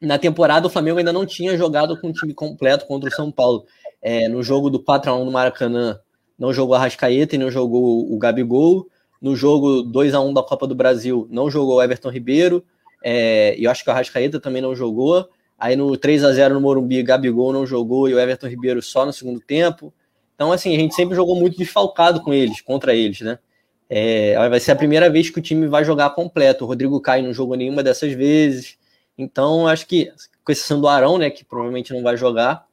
Na 0.00 0.18
temporada, 0.18 0.66
o 0.66 0.70
Flamengo 0.70 0.98
ainda 0.98 1.12
não 1.12 1.24
tinha 1.24 1.56
jogado 1.56 1.98
com 2.00 2.08
um 2.08 2.12
time 2.12 2.34
completo 2.34 2.86
contra 2.86 3.08
o 3.08 3.12
São 3.12 3.30
Paulo. 3.30 3.64
É, 4.02 4.28
no 4.28 4.42
jogo 4.42 4.68
do 4.68 4.82
4x1 4.82 5.24
no 5.24 5.30
Maracanã, 5.30 5.98
não 6.38 6.52
jogou 6.52 6.74
a 6.74 6.78
Rascaeta 6.78 7.34
e 7.34 7.38
não 7.38 7.50
jogou 7.50 8.12
o 8.12 8.18
Gabigol. 8.18 8.88
No 9.20 9.34
jogo 9.34 9.82
2 9.82 10.14
a 10.14 10.20
1 10.20 10.34
da 10.34 10.42
Copa 10.42 10.66
do 10.66 10.74
Brasil, 10.74 11.26
não 11.30 11.50
jogou 11.50 11.76
o 11.76 11.82
Everton 11.82 12.10
Ribeiro. 12.10 12.64
É, 13.02 13.54
e 13.58 13.64
eu 13.64 13.70
acho 13.70 13.84
que 13.84 13.90
o 13.90 13.92
Arrascaeta 13.92 14.40
também 14.40 14.62
não 14.62 14.74
jogou. 14.74 15.28
Aí 15.58 15.76
no 15.76 15.96
3 15.96 16.24
a 16.24 16.32
0 16.32 16.54
no 16.54 16.60
Morumbi, 16.60 17.02
Gabigol 17.02 17.52
não 17.52 17.66
jogou 17.66 18.08
e 18.08 18.14
o 18.14 18.18
Everton 18.18 18.48
Ribeiro 18.48 18.82
só 18.82 19.06
no 19.06 19.12
segundo 19.12 19.40
tempo. 19.40 19.92
Então, 20.34 20.50
assim, 20.50 20.74
a 20.74 20.78
gente 20.78 20.94
sempre 20.94 21.14
jogou 21.14 21.36
muito 21.36 21.56
desfalcado 21.56 22.20
com 22.20 22.34
eles, 22.34 22.60
contra 22.60 22.94
eles, 22.94 23.20
né? 23.20 23.38
É, 23.88 24.34
vai 24.48 24.58
ser 24.58 24.72
a 24.72 24.76
primeira 24.76 25.08
vez 25.08 25.30
que 25.30 25.38
o 25.38 25.42
time 25.42 25.68
vai 25.68 25.84
jogar 25.84 26.10
completo. 26.10 26.64
O 26.64 26.66
Rodrigo 26.66 27.00
Caio 27.00 27.24
não 27.24 27.32
jogou 27.32 27.56
nenhuma 27.56 27.82
dessas 27.82 28.12
vezes. 28.12 28.76
Então, 29.16 29.68
acho 29.68 29.86
que, 29.86 30.10
com 30.44 30.50
exceção 30.50 30.80
do 30.80 30.88
Arão, 30.88 31.18
né, 31.18 31.30
que 31.30 31.44
provavelmente 31.44 31.92
não 31.92 32.02
vai 32.02 32.16
jogar, 32.16 32.66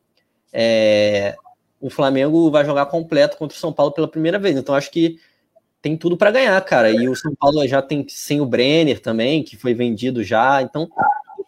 é, 0.51 1.35
o 1.81 1.89
Flamengo 1.89 2.49
vai 2.51 2.63
jogar 2.63 2.85
completo 2.85 3.35
contra 3.37 3.57
o 3.57 3.59
São 3.59 3.73
Paulo 3.73 3.91
pela 3.91 4.07
primeira 4.07 4.37
vez. 4.37 4.55
Então, 4.55 4.75
acho 4.75 4.91
que 4.91 5.19
tem 5.81 5.97
tudo 5.97 6.15
para 6.15 6.31
ganhar, 6.31 6.61
cara. 6.61 6.91
E 6.91 7.09
o 7.09 7.15
São 7.15 7.33
Paulo 7.35 7.67
já 7.67 7.81
tem 7.81 8.05
sem 8.07 8.39
o 8.39 8.45
Brenner 8.45 8.99
também, 9.01 9.43
que 9.43 9.57
foi 9.57 9.73
vendido 9.73 10.23
já. 10.23 10.61
Então, 10.61 10.89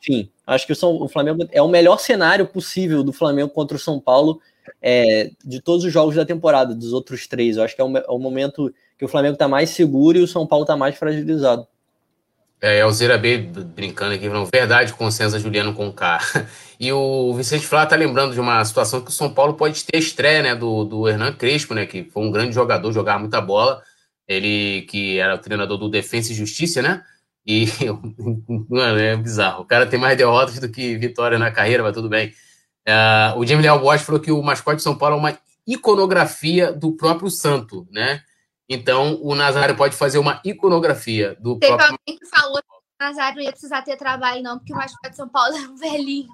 enfim, 0.01 0.29
acho 0.45 0.65
que 0.65 0.73
o, 0.73 0.75
São, 0.75 1.01
o 1.01 1.07
Flamengo 1.07 1.47
é 1.51 1.61
o 1.61 1.67
melhor 1.67 1.99
cenário 1.99 2.47
possível 2.47 3.03
do 3.03 3.13
Flamengo 3.13 3.49
contra 3.49 3.77
o 3.77 3.79
São 3.79 3.99
Paulo 3.99 4.41
é, 4.81 5.29
de 5.45 5.61
todos 5.61 5.86
os 5.86 5.93
jogos 5.93 6.15
da 6.15 6.25
temporada, 6.25 6.73
dos 6.73 6.93
outros 6.93 7.27
três. 7.27 7.57
Eu 7.57 7.63
acho 7.63 7.75
que 7.75 7.81
é 7.81 7.86
o, 7.86 7.97
é 7.97 8.09
o 8.09 8.17
momento 8.17 8.73
que 8.97 9.05
o 9.05 9.07
Flamengo 9.07 9.34
está 9.34 9.47
mais 9.47 9.69
seguro 9.69 10.17
e 10.17 10.21
o 10.21 10.27
São 10.27 10.47
Paulo 10.47 10.63
está 10.63 10.75
mais 10.75 10.95
fragilizado. 10.97 11.67
É, 12.64 12.78
é 12.78 12.86
o 12.86 12.91
Zira 12.93 13.18
B 13.18 13.39
brincando 13.76 14.16
aqui, 14.16 14.30
não, 14.30 14.45
verdade, 14.45 14.93
consenso 14.93 15.38
Juliano 15.38 15.74
com 15.74 15.91
K. 15.91 16.20
E 16.80 16.91
o 16.91 17.34
Vicente 17.34 17.66
Flá 17.66 17.86
tá 17.86 17.95
lembrando 17.95 18.34
de 18.34 18.41
uma 18.41 18.64
situação 18.66 18.99
que 18.99 19.09
o 19.09 19.14
São 19.14 19.34
Paulo 19.34 19.53
pode 19.53 19.86
ter 19.86 19.97
estreia, 19.97 20.41
né, 20.41 20.55
do, 20.55 20.84
do 20.84 21.07
Hernan 21.07 21.32
Crespo, 21.32 21.74
né, 21.74 21.86
que 21.86 22.03
foi 22.03 22.24
um 22.24 22.32
grande 22.32 22.53
jogador, 22.53 22.91
jogava 22.91 23.20
muita 23.20 23.39
bola, 23.39 23.82
ele 24.28 24.82
que 24.89 25.18
era 25.18 25.36
o 25.36 25.38
treinador 25.38 25.78
do 25.78 25.88
Defensa 25.88 26.34
e 26.34 26.36
Justiça, 26.36 26.82
né, 26.82 27.01
E, 27.45 27.68
mano, 28.70 28.99
é 28.99 29.16
bizarro. 29.16 29.61
O 29.61 29.66
cara 29.66 29.86
tem 29.86 29.99
mais 29.99 30.18
derrotas 30.18 30.59
do 30.59 30.68
que 30.68 30.97
vitória 30.97 31.39
na 31.39 31.51
carreira, 31.51 31.84
mas 31.84 31.93
tudo 31.93 32.09
bem. 32.09 32.34
Uh, 32.88 33.39
o 33.39 33.45
Jamie 33.45 33.64
Leal 33.64 33.80
Bosch 33.80 34.03
falou 34.03 34.20
que 34.20 34.32
o 34.32 34.41
mascote 34.41 34.78
de 34.78 34.84
São 34.84 34.97
Paulo 34.97 35.16
é 35.16 35.20
uma 35.20 35.38
iconografia 35.66 36.74
do 36.74 36.91
próprio 36.93 37.30
santo, 37.30 37.88
né? 37.91 38.22
Então, 38.70 39.20
o 39.22 39.36
Nazário 39.36 39.76
pode 39.76 39.95
fazer 39.95 40.18
uma 40.18 40.41
iconografia 40.43 41.36
do 41.39 41.57
Teve 41.57 41.76
próprio... 41.76 41.97
alguém 41.99 42.20
que 42.20 42.26
falou 42.28 42.61
que 42.61 42.70
o 42.70 43.05
Nazário 43.05 43.38
não 43.38 43.43
ia 43.43 43.51
precisar 43.51 43.82
ter 43.82 43.97
trabalho, 43.97 44.41
não, 44.41 44.57
porque 44.57 44.74
o 44.74 44.76
mascote 44.76 45.09
de 45.09 45.16
São 45.16 45.30
Paulo 45.30 45.55
é 45.57 45.59
um 45.59 45.76
velhinho. 45.76 46.30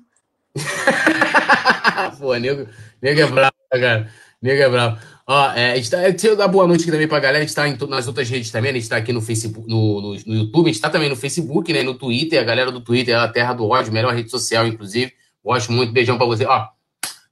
Pô, 2.20 2.36
nego, 2.36 2.68
nego 3.02 3.22
é 3.22 3.26
bravo, 3.26 3.54
cara. 3.72 4.12
Nego 4.42 4.62
é 4.62 4.70
bravo. 4.70 5.00
Ó, 5.28 5.52
é, 5.52 5.74
a 5.74 5.76
gente 5.76 5.92
tá, 5.92 5.98
deixa 5.98 6.28
eu 6.28 6.36
dar 6.36 6.48
boa 6.48 6.66
noite 6.66 6.82
aqui 6.82 6.92
também 6.92 7.08
pra 7.08 7.20
galera. 7.20 7.44
A 7.44 7.46
gente 7.46 7.54
tá 7.54 7.68
em, 7.68 7.78
nas 7.88 8.08
outras 8.08 8.28
redes 8.30 8.50
também, 8.50 8.72
a 8.72 8.74
gente 8.74 8.90
tá 8.90 8.98
aqui 8.98 9.14
no 9.14 9.22
Facebook, 9.22 9.70
no, 9.70 10.02
no, 10.02 10.14
no, 10.26 10.36
YouTube, 10.36 10.70
a 10.70 10.74
gente 10.74 10.82
tá 10.82 10.90
também 10.90 11.08
no 11.08 11.16
Facebook, 11.16 11.72
né? 11.72 11.84
No 11.84 11.94
Twitter, 11.94 12.42
a 12.42 12.44
galera 12.44 12.72
do 12.72 12.82
Twitter 12.82 13.14
é 13.14 13.18
a 13.18 13.28
terra 13.28 13.54
do 13.54 13.68
ódio, 13.68 13.94
melhor 13.94 14.14
rede 14.14 14.32
social, 14.32 14.66
inclusive. 14.66 15.14
Gosto 15.44 15.72
muito, 15.72 15.94
beijão 15.94 16.18
pra 16.18 16.26
você. 16.26 16.46
Ó, 16.46 16.68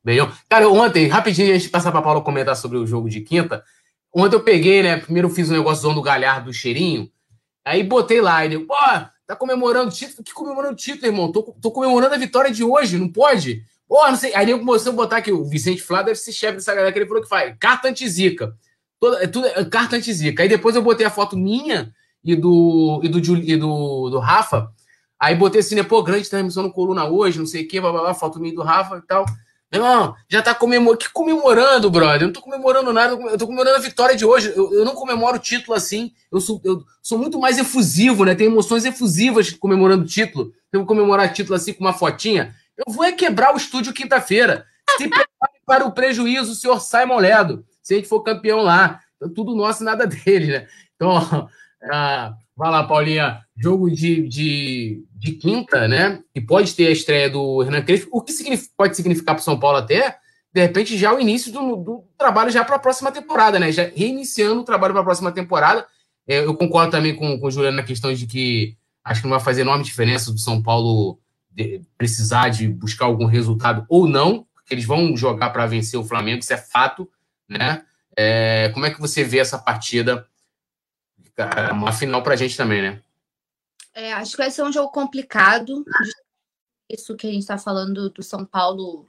beijão. 0.04 0.32
Cara, 0.48 0.70
ontem, 0.70 1.08
rapidinho, 1.08 1.56
a 1.56 1.58
gente 1.58 1.70
passar 1.70 1.91
pra 1.91 2.02
Paula 2.02 2.22
comentar 2.22 2.56
sobre 2.56 2.78
o 2.78 2.86
jogo 2.86 3.10
de 3.10 3.22
quinta. 3.22 3.64
Ontem 4.20 4.36
eu 4.36 4.41
peguei, 4.41 4.82
né? 4.82 4.97
Primeiro 4.97 5.28
eu 5.28 5.32
fiz 5.32 5.47
um 5.51 5.53
negócio 5.53 5.93
do 5.93 6.01
Galhardo 6.01 6.45
do 6.45 6.53
cheirinho. 6.53 7.07
Aí 7.63 7.84
botei 7.84 8.20
lá, 8.20 8.43
ele, 8.43 8.57
pô, 8.57 8.74
tá 9.28 9.36
comemorando 9.36 9.89
o 9.89 9.93
título? 9.93 10.24
Que 10.24 10.34
comemorando 10.34 10.74
o 10.74 10.76
título, 10.76 11.05
irmão? 11.05 11.32
Tô, 11.32 11.43
tô 11.61 11.70
comemorando 11.70 12.15
a 12.15 12.18
vitória 12.18 12.49
de 12.49 12.63
hoje, 12.63 12.97
não 12.97 13.11
pode? 13.11 13.63
Pô, 13.88 14.07
não 14.07 14.15
sei. 14.15 14.34
Aí 14.34 14.49
eu 14.49 14.57
comecei 14.57 14.91
a 14.91 14.95
botar 14.95 15.18
aqui, 15.18 15.32
o 15.32 15.45
Vicente 15.45 15.84
Flá 15.84 16.01
deve 16.01 16.18
ser 16.18 16.32
chefe 16.32 16.55
dessa 16.55 16.74
galera 16.74 16.91
que 16.91 16.97
ele 16.97 17.05
falou 17.05 17.22
que 17.22 17.30
faz. 17.30 17.55
Carta 17.59 17.89
antizica. 17.89 18.55
Toda, 18.99 19.24
é 19.24 19.28
tudo 19.28 19.45
é 19.45 19.63
carta 19.65 19.95
antizica. 19.95 20.41
Aí 20.41 20.49
depois 20.49 20.76
eu 20.76 20.82
botei 20.82 21.05
a 21.05 21.11
foto 21.11 21.38
minha 21.38 21.93
e 22.24 22.36
do, 22.36 22.99
e 23.03 23.09
do, 23.09 23.20
e 23.20 23.55
do, 23.55 24.09
do 24.09 24.18
Rafa. 24.18 24.72
Aí 25.20 25.36
botei 25.36 25.61
assim, 25.61 25.76
né? 25.76 25.84
Pô, 25.84 26.01
grande 26.01 26.28
transmissão 26.28 26.63
no 26.63 26.74
Coluna 26.74 27.07
hoje, 27.07 27.38
não 27.38 27.45
sei 27.45 27.65
o 27.65 27.68
quê, 27.68 27.80
blá, 27.80 27.91
blá, 27.91 28.01
blá, 28.01 28.13
foto 28.15 28.39
minha 28.39 28.55
do 28.55 28.63
Rafa 28.63 28.97
e 28.97 29.01
tal. 29.01 29.28
Meu 29.72 29.84
irmão, 29.84 30.15
já 30.30 30.41
tá 30.41 30.55
comemorando. 30.55 30.97
Que 30.97 31.09
comemorando, 31.11 31.89
brother? 31.89 32.22
Eu 32.22 32.28
não 32.28 32.34
tô 32.34 32.41
comemorando 32.41 32.93
nada, 32.93 33.13
eu 33.13 33.38
tô 33.38 33.45
comemorando 33.45 33.78
a 33.78 33.82
vitória 33.82 34.15
de 34.15 34.26
hoje. 34.26 34.53
Eu, 34.55 34.74
eu 34.74 34.86
não 34.86 34.95
comemoro 34.95 35.36
o 35.36 35.39
título 35.39 35.76
assim. 35.76 36.13
Eu 36.32 36.39
sou, 36.39 36.61
eu 36.63 36.84
sou 37.01 37.18
muito 37.18 37.38
mais 37.39 37.57
efusivo, 37.57 38.24
né? 38.24 38.34
Tem 38.34 38.47
emoções 38.47 38.86
efusivas 38.86 39.51
comemorando 39.51 40.03
o 40.03 40.07
título. 40.07 40.53
Eu 40.72 40.82
vou 40.82 40.88
comemorar 40.88 41.34
título 41.34 41.55
assim 41.55 41.74
com 41.74 41.84
uma 41.84 41.93
fotinha. 41.93 42.55
Eu 42.78 42.93
vou 42.93 43.03
é 43.03 43.11
quebrar 43.11 43.53
o 43.53 43.57
estúdio 43.57 43.93
quinta-feira. 43.93 44.65
Se 44.97 45.07
prepare 45.09 45.59
para 45.65 45.86
o 45.86 45.91
prejuízo, 45.91 46.55
senhor 46.55 46.80
Simon 46.80 47.18
Ledo. 47.18 47.65
Se 47.82 47.93
a 47.93 47.97
gente 47.97 48.07
for 48.07 48.22
campeão 48.22 48.61
lá. 48.61 49.01
Então, 49.18 49.34
tudo 49.34 49.55
nosso 49.55 49.84
e 49.84 49.86
nada 49.86 50.07
dele, 50.07 50.47
né? 50.47 50.68
Então, 50.95 51.49
ah, 51.91 52.34
vai 52.55 52.72
lá, 52.72 52.84
Paulinha. 52.84 53.45
Jogo 53.58 53.89
de, 53.89 54.28
de, 54.28 55.03
de 55.12 55.32
quinta, 55.34 55.88
né? 55.88 56.22
E 56.36 56.39
pode 56.39 56.76
ter 56.76 56.88
a 56.88 56.91
estreia 56.91 57.30
do 57.30 57.64
Hernan 57.64 57.82
Crespo. 57.82 58.10
O 58.12 58.22
que 58.22 58.32
significa, 58.32 58.72
pode 58.78 58.95
significar 58.95 59.36
para 59.36 59.41
o 59.41 59.43
São 59.43 59.60
Paulo 59.60 59.78
até, 59.80 60.18
de 60.53 60.62
repente, 60.62 60.97
já 60.97 61.14
o 61.14 61.20
início 61.20 61.51
do, 61.51 61.76
do 61.76 62.03
trabalho 62.18 62.51
já 62.51 62.64
para 62.64 62.76
a 62.76 62.80
próxima 62.80 63.12
temporada, 63.12 63.60
né? 63.60 63.72
Já 63.72 63.84
reiniciando 63.95 64.62
o 64.62 64.66
trabalho 64.66 64.93
para 64.93 65.01
a 65.01 65.05
próxima 65.05 65.32
temporada. 65.32 65.86
É, 66.28 66.39
eu 66.39 66.55
concordo 66.55 66.91
também 66.91 67.16
com, 67.16 67.39
com 67.39 67.47
o 67.47 67.51
Juliano 67.51 67.78
na 67.78 67.84
questão 67.84 68.14
de 68.14 68.28
que 68.28 68.78
acho 69.03 69.22
que 69.22 69.28
não 69.28 69.36
vai 69.36 69.43
fazer 69.43 69.62
enorme 69.62 69.84
diferença 69.84 70.32
do 70.32 70.39
São 70.39 70.62
Paulo 70.62 71.20
de, 71.49 71.82
precisar 71.97 72.49
de 72.49 72.68
buscar 72.68 73.05
algum 73.05 73.26
resultado 73.26 73.86
ou 73.89 74.08
não, 74.08 74.45
porque 74.53 74.74
eles 74.74 74.86
vão 74.86 75.16
jogar 75.16 75.49
para 75.49 75.66
vencer 75.66 75.99
o 75.99 76.03
Flamengo, 76.03 76.39
isso 76.39 76.53
é 76.53 76.58
fato, 76.58 77.10
né? 77.47 77.84
É, 78.16 78.70
como 78.74 78.86
é 78.86 78.89
que 78.89 78.99
você 78.99 79.24
vê 79.24 79.39
essa 79.39 79.58
partida? 79.58 80.26
Uma 81.72 81.91
final 81.91 82.24
para 82.24 82.34
a 82.34 82.38
gente 82.38 82.58
também, 82.58 82.82
né? 82.82 82.99
É, 83.98 84.14
acho 84.14 84.32
que 84.34 84.38
vai 84.38 84.52
ser 84.52 84.62
um 84.62 84.72
jogo 84.72 84.91
complicado. 84.91 85.84
Isso 86.88 87.16
que 87.16 87.26
a 87.26 87.32
gente 87.32 87.41
está 87.41 87.58
falando 87.58 88.12
do 88.12 88.22
São 88.22 88.45
Paulo 88.45 89.08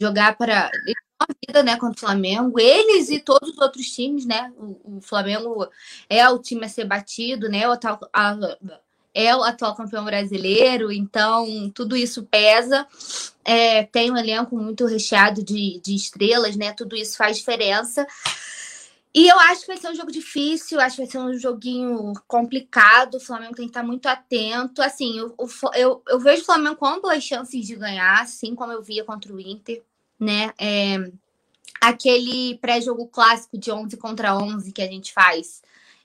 jogar 0.00 0.38
para 0.38 0.70
a 1.18 1.26
vida, 1.44 1.64
né, 1.64 1.76
contra 1.76 1.96
o 1.96 2.00
Flamengo. 2.00 2.60
Eles 2.60 3.10
e 3.10 3.18
todos 3.18 3.50
os 3.50 3.58
outros 3.58 3.90
times, 3.90 4.24
né? 4.24 4.52
O, 4.56 4.98
o 4.98 5.00
Flamengo 5.00 5.68
é 6.08 6.28
o 6.30 6.38
time 6.38 6.64
a 6.64 6.68
ser 6.68 6.84
batido, 6.84 7.48
né? 7.48 7.68
O, 7.68 7.72
a, 8.12 8.38
é 9.12 9.34
o 9.34 9.42
atual 9.42 9.74
campeão 9.74 10.04
brasileiro, 10.04 10.92
então 10.92 11.68
tudo 11.74 11.96
isso 11.96 12.22
pesa. 12.22 12.86
É, 13.44 13.82
tem 13.82 14.12
um 14.12 14.16
elenco 14.16 14.56
muito 14.56 14.86
recheado 14.86 15.42
de, 15.42 15.80
de 15.84 15.92
estrelas, 15.92 16.54
né? 16.54 16.72
Tudo 16.72 16.94
isso 16.94 17.16
faz 17.16 17.38
diferença. 17.38 18.06
E 19.12 19.26
eu 19.26 19.38
acho 19.40 19.62
que 19.62 19.66
vai 19.66 19.76
ser 19.76 19.90
um 19.90 19.94
jogo 19.94 20.12
difícil, 20.12 20.80
acho 20.80 20.96
que 20.96 21.02
vai 21.02 21.10
ser 21.10 21.18
um 21.18 21.36
joguinho 21.36 22.12
complicado. 22.28 23.16
O 23.16 23.20
Flamengo 23.20 23.56
tem 23.56 23.66
que 23.66 23.70
estar 23.70 23.82
muito 23.82 24.06
atento. 24.06 24.80
Assim, 24.82 25.18
eu, 25.18 25.34
eu, 25.74 26.02
eu 26.08 26.20
vejo 26.20 26.42
o 26.42 26.46
Flamengo 26.46 26.76
com 26.76 26.86
amplas 26.86 27.24
chances 27.24 27.66
de 27.66 27.74
ganhar, 27.74 28.20
assim 28.22 28.54
como 28.54 28.72
eu 28.72 28.82
via 28.82 29.04
contra 29.04 29.32
o 29.32 29.40
Inter, 29.40 29.82
né? 30.18 30.52
É, 30.58 31.10
aquele 31.80 32.56
pré-jogo 32.58 33.08
clássico 33.08 33.58
de 33.58 33.72
11 33.72 33.96
contra 33.96 34.36
11 34.36 34.72
que 34.72 34.82
a 34.82 34.86
gente 34.86 35.12
faz 35.12 35.60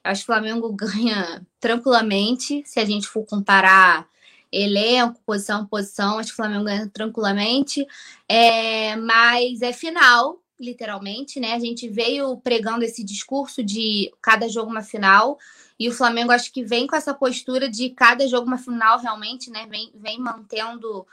Acho 0.05 0.21
que 0.21 0.31
o 0.31 0.33
Flamengo 0.33 0.71
ganha 0.71 1.45
tranquilamente, 1.59 2.63
se 2.65 2.79
a 2.79 2.85
gente 2.85 3.07
for 3.07 3.25
comparar 3.25 4.07
elenco, 4.51 5.19
posição 5.25 5.65
posição, 5.65 6.17
acho 6.17 6.29
que 6.29 6.33
o 6.33 6.37
Flamengo 6.37 6.63
ganha 6.65 6.87
tranquilamente. 6.93 7.85
É, 8.29 8.95
mas 8.95 9.61
é 9.61 9.73
final, 9.73 10.39
literalmente, 10.59 11.39
né? 11.39 11.53
A 11.53 11.59
gente 11.59 11.87
veio 11.87 12.37
pregando 12.37 12.83
esse 12.83 13.03
discurso 13.03 13.63
de 13.63 14.11
cada 14.21 14.47
jogo 14.47 14.71
uma 14.71 14.81
final. 14.81 15.37
E 15.79 15.89
o 15.89 15.93
Flamengo 15.93 16.31
acho 16.31 16.51
que 16.51 16.63
vem 16.63 16.87
com 16.87 16.95
essa 16.95 17.13
postura 17.13 17.69
de 17.69 17.89
cada 17.89 18.27
jogo 18.27 18.47
uma 18.47 18.57
final, 18.57 18.99
realmente, 18.99 19.49
né? 19.49 19.65
Vem, 19.69 19.91
vem 19.95 20.19
mantendo 20.19 21.05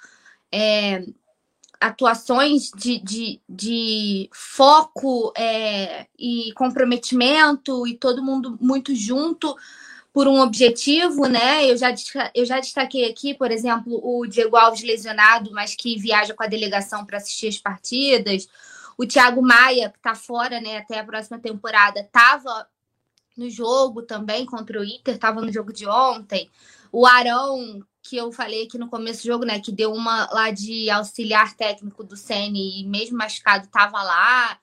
é, 0.51 1.05
atuações 1.81 2.71
de, 2.75 2.99
de, 3.01 3.41
de 3.49 4.31
foco 4.33 5.33
é, 5.37 6.07
e 6.19 6.53
comprometimento 6.55 7.87
e 7.87 7.97
todo 7.97 8.23
mundo 8.23 8.57
muito 8.61 8.95
junto 8.95 9.57
por 10.13 10.29
um 10.29 10.41
objetivo, 10.41 11.27
né? 11.27 11.69
Eu 11.69 11.77
já, 11.77 11.93
eu 12.35 12.45
já 12.45 12.61
destaquei 12.61 13.11
aqui, 13.11 13.35
por 13.35 13.51
exemplo, 13.51 13.99
o 14.03 14.27
Diego 14.27 14.57
Alves 14.57 14.83
lesionado, 14.83 15.51
mas 15.53 15.75
que 15.75 15.99
viaja 15.99 16.35
com 16.35 16.43
a 16.43 16.49
delegação 16.49 17.05
para 17.05 17.17
assistir 17.17 17.49
as 17.49 17.59
partidas. 17.59 18.47
O 18.97 19.07
Thiago 19.07 19.43
Maia, 19.43 19.91
que 19.91 19.99
está 19.99 20.15
fora 20.15 20.61
né, 20.61 20.79
até 20.79 20.99
a 20.99 21.05
próxima 21.05 21.39
temporada, 21.39 22.01
estava 22.01 22.69
no 23.37 23.49
jogo 23.49 24.03
também 24.03 24.45
contra 24.45 24.81
o 24.81 24.85
Inter, 24.85 25.15
estava 25.15 25.41
no 25.41 25.53
jogo 25.53 25.73
de 25.73 25.87
ontem. 25.87 26.51
O 26.91 27.07
Arão, 27.07 27.83
que 28.03 28.17
eu 28.17 28.33
falei 28.33 28.65
aqui 28.65 28.77
no 28.77 28.89
começo 28.89 29.23
do 29.23 29.27
jogo, 29.27 29.45
né? 29.45 29.61
Que 29.61 29.73
deu 29.73 29.93
uma 29.93 30.29
lá 30.31 30.51
de 30.51 30.91
auxiliar 30.91 31.55
técnico 31.55 32.05
do 32.05 32.17
Sene 32.17 32.81
e 32.81 32.87
mesmo 32.87 33.17
machucado 33.17 33.65
estava 33.65 34.03
lá, 34.03 34.59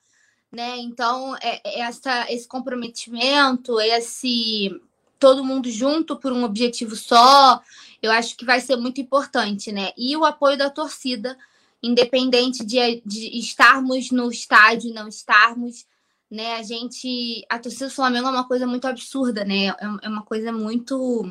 né? 0.52 0.78
Então, 0.78 1.36
é, 1.38 1.62
é, 1.64 1.80
essa, 1.82 2.32
esse 2.32 2.48
comprometimento, 2.48 3.80
esse 3.80 4.70
todo 5.18 5.44
mundo 5.44 5.70
junto 5.70 6.18
por 6.18 6.32
um 6.32 6.44
objetivo 6.46 6.96
só, 6.96 7.62
eu 8.02 8.10
acho 8.12 8.38
que 8.38 8.46
vai 8.46 8.62
ser 8.62 8.78
muito 8.78 9.02
importante, 9.02 9.72
né? 9.72 9.92
E 9.98 10.16
o 10.16 10.24
apoio 10.24 10.58
da 10.58 10.70
torcida, 10.70 11.38
independente 11.82 12.66
de, 12.66 13.02
de 13.06 13.40
estarmos 13.40 14.12
no 14.12 14.32
estádio, 14.32 14.94
não 14.94 15.08
estarmos, 15.08 15.86
né? 16.30 16.56
A 16.56 16.64
gente. 16.64 17.46
A 17.50 17.58
torcida 17.60 17.88
do 17.88 17.94
Flamengo 17.94 18.28
é 18.28 18.32
uma 18.32 18.48
coisa 18.48 18.68
muito 18.68 18.86
absurda, 18.88 19.44
né? 19.44 19.68
É, 19.68 19.76
é 20.04 20.10
uma 20.10 20.24
coisa 20.24 20.52
muito 20.52 21.26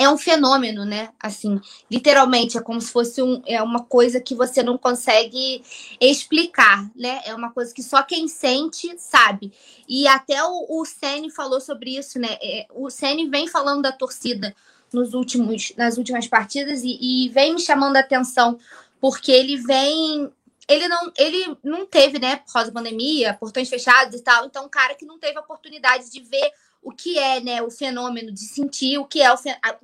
é 0.00 0.08
um 0.08 0.16
fenômeno, 0.16 0.86
né? 0.86 1.10
Assim, 1.20 1.60
literalmente, 1.90 2.56
é 2.56 2.62
como 2.62 2.80
se 2.80 2.90
fosse 2.90 3.20
um, 3.20 3.42
é 3.46 3.62
uma 3.62 3.84
coisa 3.84 4.18
que 4.18 4.34
você 4.34 4.62
não 4.62 4.78
consegue 4.78 5.62
explicar, 6.00 6.90
né? 6.96 7.20
É 7.26 7.34
uma 7.34 7.50
coisa 7.52 7.74
que 7.74 7.82
só 7.82 8.02
quem 8.02 8.26
sente 8.26 8.98
sabe. 8.98 9.52
E 9.86 10.08
até 10.08 10.42
o, 10.42 10.66
o 10.70 10.86
Sene 10.86 11.30
falou 11.30 11.60
sobre 11.60 11.98
isso, 11.98 12.18
né? 12.18 12.38
É, 12.40 12.66
o 12.74 12.88
Sene 12.88 13.28
vem 13.28 13.46
falando 13.46 13.82
da 13.82 13.92
torcida 13.92 14.56
nos 14.90 15.12
últimos, 15.12 15.74
nas 15.76 15.98
últimas 15.98 16.26
partidas 16.26 16.82
e, 16.82 16.98
e 16.98 17.28
vem 17.28 17.54
me 17.54 17.60
chamando 17.60 17.96
a 17.96 18.00
atenção, 18.00 18.58
porque 19.00 19.32
ele 19.32 19.56
vem 19.56 20.30
ele 20.68 20.86
não, 20.86 21.12
ele 21.18 21.58
não 21.64 21.84
teve, 21.84 22.20
né, 22.20 22.36
por 22.36 22.52
causa 22.52 22.70
da 22.70 22.80
pandemia, 22.80 23.34
portões 23.34 23.68
fechados 23.68 24.14
e 24.14 24.22
tal. 24.22 24.46
Então, 24.46 24.66
um 24.66 24.68
cara 24.68 24.94
que 24.94 25.04
não 25.04 25.18
teve 25.18 25.36
a 25.36 25.40
oportunidade 25.40 26.08
de 26.08 26.20
ver 26.20 26.52
o 26.80 26.92
que 26.92 27.18
é, 27.18 27.40
né, 27.40 27.60
o 27.60 27.70
fenômeno 27.70 28.32
de 28.32 28.44
sentir 28.44 28.96
o 28.96 29.04
que 29.04 29.20
é 29.20 29.32
o, 29.32 29.38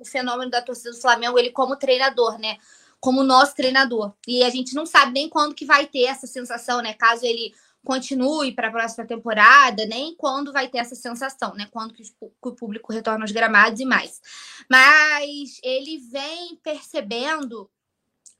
fenômeno 0.05 0.49
da 0.49 0.61
torcida 0.61 0.91
do 0.91 1.01
Flamengo, 1.01 1.37
ele 1.37 1.51
como 1.51 1.75
treinador, 1.75 2.39
né? 2.39 2.57
Como 2.99 3.21
nosso 3.21 3.53
treinador. 3.53 4.13
E 4.25 4.43
a 4.43 4.49
gente 4.49 4.73
não 4.73 4.85
sabe 4.85 5.11
nem 5.11 5.29
quando 5.29 5.53
que 5.53 5.65
vai 5.65 5.85
ter 5.85 6.05
essa 6.05 6.25
sensação, 6.25 6.81
né? 6.81 6.93
Caso 6.93 7.25
ele 7.25 7.53
continue 7.83 8.53
para 8.53 8.69
a 8.69 8.71
próxima 8.71 9.05
temporada, 9.05 9.85
nem 9.85 10.15
quando 10.15 10.51
vai 10.51 10.67
ter 10.67 10.79
essa 10.79 10.95
sensação, 10.95 11.53
né? 11.53 11.67
Quando 11.69 11.93
que 11.93 12.03
o 12.41 12.51
público 12.53 12.91
retorna 12.91 13.23
aos 13.23 13.31
gramados 13.31 13.79
e 13.79 13.85
mais. 13.85 14.19
Mas 14.69 15.59
ele 15.61 15.99
vem 16.09 16.55
percebendo 16.63 17.69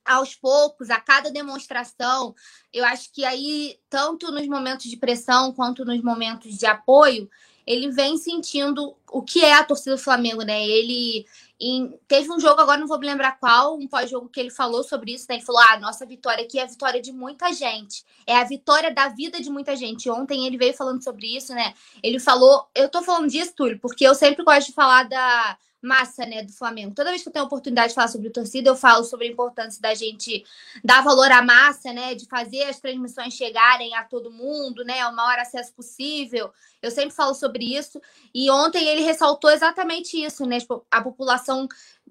aos 0.07 0.35
poucos, 0.35 0.89
a 0.89 0.99
cada 0.99 1.29
demonstração, 1.29 2.33
eu 2.73 2.85
acho 2.85 3.11
que 3.11 3.25
aí, 3.25 3.79
tanto 3.89 4.31
nos 4.31 4.47
momentos 4.47 4.85
de 4.89 4.97
pressão 4.97 5.53
quanto 5.53 5.85
nos 5.85 6.01
momentos 6.01 6.57
de 6.57 6.65
apoio, 6.65 7.29
ele 7.67 7.91
vem 7.91 8.17
sentindo 8.17 8.95
o 9.11 9.21
que 9.21 9.43
é 9.43 9.53
a 9.53 9.63
torcida 9.63 9.97
do 9.97 10.01
Flamengo, 10.01 10.41
né? 10.41 10.65
Ele 10.65 11.25
em, 11.59 11.99
teve 12.07 12.31
um 12.31 12.39
jogo, 12.39 12.61
agora 12.61 12.79
não 12.79 12.87
vou 12.87 12.97
me 12.97 13.05
lembrar 13.05 13.37
qual, 13.39 13.75
um 13.75 13.87
pós-jogo 13.87 14.29
que 14.29 14.39
ele 14.39 14.49
falou 14.49 14.83
sobre 14.83 15.13
isso, 15.13 15.25
né? 15.27 15.35
Ele 15.35 15.45
falou: 15.45 15.61
ah, 15.61 15.77
nossa 15.77 16.05
vitória 16.05 16.45
aqui 16.45 16.59
é 16.59 16.63
a 16.63 16.67
vitória 16.67 17.01
de 17.01 17.11
muita 17.11 17.51
gente. 17.51 18.05
É 18.25 18.37
a 18.37 18.43
vitória 18.45 18.93
da 18.93 19.09
vida 19.09 19.41
de 19.41 19.49
muita 19.49 19.75
gente. 19.75 20.09
Ontem 20.09 20.47
ele 20.47 20.57
veio 20.57 20.73
falando 20.73 21.03
sobre 21.03 21.35
isso, 21.35 21.53
né? 21.53 21.73
Ele 22.01 22.19
falou, 22.19 22.67
eu 22.73 22.87
tô 22.87 23.01
falando 23.01 23.29
disso, 23.29 23.53
Túlio, 23.53 23.79
porque 23.79 24.07
eu 24.07 24.15
sempre 24.15 24.45
gosto 24.45 24.67
de 24.67 24.73
falar 24.73 25.03
da 25.03 25.57
massa, 25.81 26.25
né, 26.25 26.43
do 26.43 26.51
Flamengo. 26.51 26.95
Toda 26.95 27.09
vez 27.09 27.21
que 27.21 27.29
eu 27.29 27.33
tenho 27.33 27.45
a 27.45 27.47
oportunidade 27.47 27.89
de 27.89 27.95
falar 27.95 28.07
sobre 28.07 28.29
torcida, 28.29 28.69
eu 28.69 28.75
falo 28.75 29.03
sobre 29.03 29.27
a 29.27 29.31
importância 29.31 29.81
da 29.81 29.93
gente 29.93 30.43
dar 30.83 31.03
valor 31.03 31.31
à 31.31 31.41
massa, 31.41 31.93
né, 31.93 32.15
de 32.15 32.25
fazer 32.25 32.63
as 32.63 32.79
transmissões 32.79 33.33
chegarem 33.33 33.95
a 33.95 34.03
todo 34.03 34.31
mundo, 34.31 34.83
né, 34.83 35.05
o 35.07 35.15
maior 35.15 35.39
acesso 35.39 35.73
possível. 35.73 36.51
Eu 36.81 36.91
sempre 36.91 37.11
falo 37.11 37.33
sobre 37.33 37.77
isso. 37.77 38.01
E 38.33 38.49
ontem 38.49 38.87
ele 38.87 39.01
ressaltou 39.01 39.49
exatamente 39.51 40.21
isso, 40.23 40.45
né, 40.45 40.59
tipo, 40.59 40.85
a 40.89 41.01
população 41.01 41.67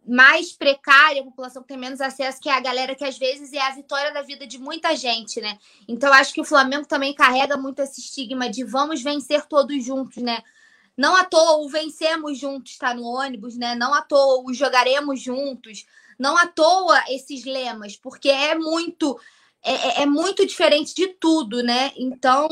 mais 0.07 0.53
precária, 0.53 1.21
a 1.21 1.25
população 1.25 1.62
que 1.62 1.69
tem 1.69 1.77
menos 1.77 2.01
acesso, 2.01 2.41
que 2.41 2.49
é 2.49 2.53
a 2.53 2.61
galera 2.61 2.95
que 2.95 3.05
às 3.05 3.19
vezes 3.19 3.53
é 3.53 3.61
a 3.61 3.73
vitória 3.73 4.12
da 4.12 4.23
vida 4.23 4.47
de 4.47 4.59
muita 4.59 4.95
gente, 4.95 5.41
né? 5.41 5.59
Então 5.89 6.12
acho 6.12 6.33
que 6.33 6.41
o 6.41 6.45
Flamengo 6.45 6.87
também 6.87 7.12
carrega 7.12 7.57
muito 7.57 7.83
esse 7.83 8.01
estigma 8.01 8.49
de 8.49 8.62
vamos 8.62 9.03
vencer 9.03 9.45
todos 9.47 9.85
juntos, 9.85 10.23
né? 10.23 10.43
Não 10.97 11.15
à 11.15 11.25
toa 11.25 11.59
o 11.59 11.69
vencemos 11.69 12.39
juntos 12.39 12.73
está 12.73 12.95
no 12.95 13.05
ônibus, 13.05 13.57
né? 13.57 13.75
Não 13.75 13.93
à 13.93 14.03
toa 14.03 14.43
o 14.43 14.55
jogaremos 14.55 15.21
juntos. 15.21 15.85
Não 16.19 16.37
à 16.37 16.47
toa 16.47 17.03
esses 17.09 17.45
lemas, 17.45 17.97
porque 17.97 18.31
é 18.31 18.55
muito 18.55 19.19
é, 19.67 19.73
é, 19.73 20.03
é 20.03 20.07
muito 20.07 20.47
diferente 20.47 20.95
de 20.95 21.09
tudo, 21.09 21.63
né? 21.63 21.91
Então. 21.97 22.49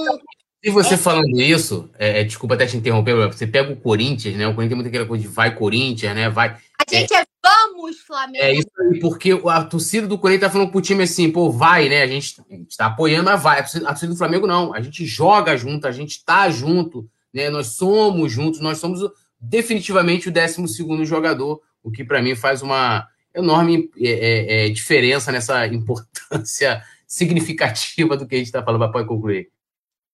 E 0.62 0.70
você 0.70 0.94
é... 0.94 0.96
falando 0.96 1.40
isso, 1.40 1.88
é, 1.96 2.20
é, 2.20 2.24
desculpa 2.24 2.54
até 2.54 2.66
te 2.66 2.76
interromper, 2.76 3.14
você 3.28 3.46
pega 3.46 3.72
o 3.72 3.76
Corinthians, 3.76 4.36
né? 4.36 4.46
O 4.46 4.54
Corinthians 4.54 4.68
tem 4.68 4.76
muita 4.76 4.88
aquela 4.88 5.06
coisa 5.06 5.22
de 5.22 5.28
vai 5.28 5.54
Corinthians, 5.54 6.14
né? 6.14 6.28
Vai. 6.28 6.56
A 6.78 6.90
gente 6.90 7.14
é, 7.14 7.24
vamos, 7.42 8.00
Flamengo. 8.00 8.44
É 8.44 8.52
isso 8.52 8.68
aí, 8.80 8.98
porque 8.98 9.40
a 9.46 9.64
torcida 9.64 10.06
do 10.06 10.18
Corinthians 10.18 10.50
tá 10.50 10.52
falando 10.52 10.72
pro 10.72 10.80
time 10.80 11.04
assim, 11.04 11.30
pô, 11.30 11.50
vai, 11.50 11.88
né? 11.88 12.02
A 12.02 12.06
gente, 12.06 12.40
a 12.50 12.54
gente 12.54 12.76
tá 12.76 12.86
apoiando, 12.86 13.24
mas 13.24 13.40
vai. 13.40 13.60
A 13.60 13.62
torcida 13.62 14.12
do 14.12 14.18
Flamengo 14.18 14.46
não. 14.46 14.74
A 14.74 14.80
gente 14.80 15.06
joga 15.06 15.56
junto, 15.56 15.86
a 15.86 15.92
gente 15.92 16.24
tá 16.24 16.50
junto 16.50 17.08
né? 17.34 17.50
Nós 17.50 17.68
somos 17.68 18.32
juntos, 18.32 18.60
nós 18.60 18.78
somos 18.78 19.00
definitivamente 19.40 20.28
o 20.28 20.32
12 20.32 21.04
jogador, 21.04 21.60
o 21.82 21.90
que 21.90 22.04
para 22.04 22.22
mim 22.22 22.36
faz 22.36 22.62
uma 22.62 23.06
enorme 23.34 23.90
é, 23.98 24.08
é, 24.08 24.66
é, 24.66 24.68
diferença 24.68 25.32
nessa 25.32 25.66
importância 25.68 26.82
significativa 27.06 28.16
do 28.16 28.26
que 28.26 28.36
a 28.36 28.38
gente 28.38 28.46
está 28.46 28.62
falando. 28.62 28.90
Pode 28.90 29.08
concluir. 29.08 29.50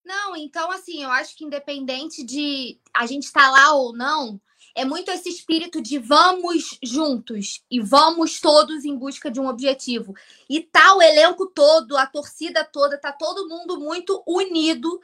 Não, 0.05 0.35
então 0.35 0.73
assim, 0.73 1.05
eu 1.05 1.11
acho 1.11 1.37
que 1.37 1.45
independente 1.45 2.25
de 2.25 2.81
a 2.93 3.07
gente 3.07 3.25
estar 3.25 3.43
tá 3.43 3.51
lá 3.51 3.75
ou 3.75 3.93
não, 3.93 4.41
é 4.75 4.85
muito 4.85 5.11
esse 5.11 5.29
espírito 5.29 5.81
de 5.81 5.99
vamos 5.99 6.79
juntos 6.83 7.63
e 7.71 7.81
vamos 7.81 8.41
todos 8.41 8.85
em 8.85 8.97
busca 8.97 9.31
de 9.31 9.39
um 9.39 9.47
objetivo. 9.47 10.15
E 10.49 10.61
tá 10.61 10.95
o 10.95 11.03
elenco 11.03 11.47
todo, 11.47 11.97
a 11.97 12.07
torcida 12.07 12.65
toda, 12.65 12.99
tá 12.99 13.13
todo 13.13 13.49
mundo 13.49 13.79
muito 13.79 14.23
unido 14.27 15.01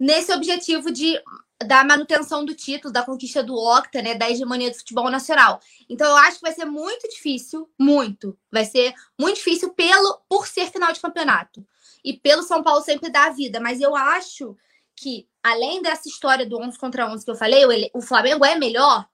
nesse 0.00 0.32
objetivo 0.32 0.90
de 0.90 1.22
da 1.62 1.84
manutenção 1.84 2.42
do 2.42 2.54
título, 2.54 2.90
da 2.90 3.02
conquista 3.02 3.42
do 3.42 3.54
Octa, 3.54 4.00
né, 4.00 4.14
da 4.14 4.30
hegemonia 4.30 4.70
do 4.70 4.76
futebol 4.78 5.10
nacional. 5.10 5.60
Então 5.90 6.08
eu 6.08 6.16
acho 6.16 6.36
que 6.38 6.42
vai 6.42 6.52
ser 6.52 6.64
muito 6.64 7.06
difícil, 7.06 7.70
muito. 7.78 8.34
Vai 8.50 8.64
ser 8.64 8.94
muito 9.18 9.36
difícil 9.36 9.68
pelo 9.74 10.22
por 10.26 10.46
ser 10.46 10.70
final 10.70 10.90
de 10.90 11.00
campeonato 11.00 11.62
e 12.02 12.14
pelo 12.14 12.42
São 12.42 12.62
Paulo 12.62 12.82
sempre 12.82 13.10
dar 13.10 13.28
a 13.28 13.32
vida, 13.32 13.60
mas 13.60 13.78
eu 13.78 13.94
acho 13.94 14.56
que 14.96 15.28
além 15.42 15.82
dessa 15.82 16.08
história 16.08 16.46
do 16.46 16.58
11 16.58 16.78
contra 16.78 17.06
11 17.10 17.24
que 17.26 17.30
eu 17.30 17.36
falei, 17.36 17.66
o, 17.66 17.98
o 17.98 18.00
Flamengo 18.00 18.42
é 18.42 18.54
melhor, 18.54 19.06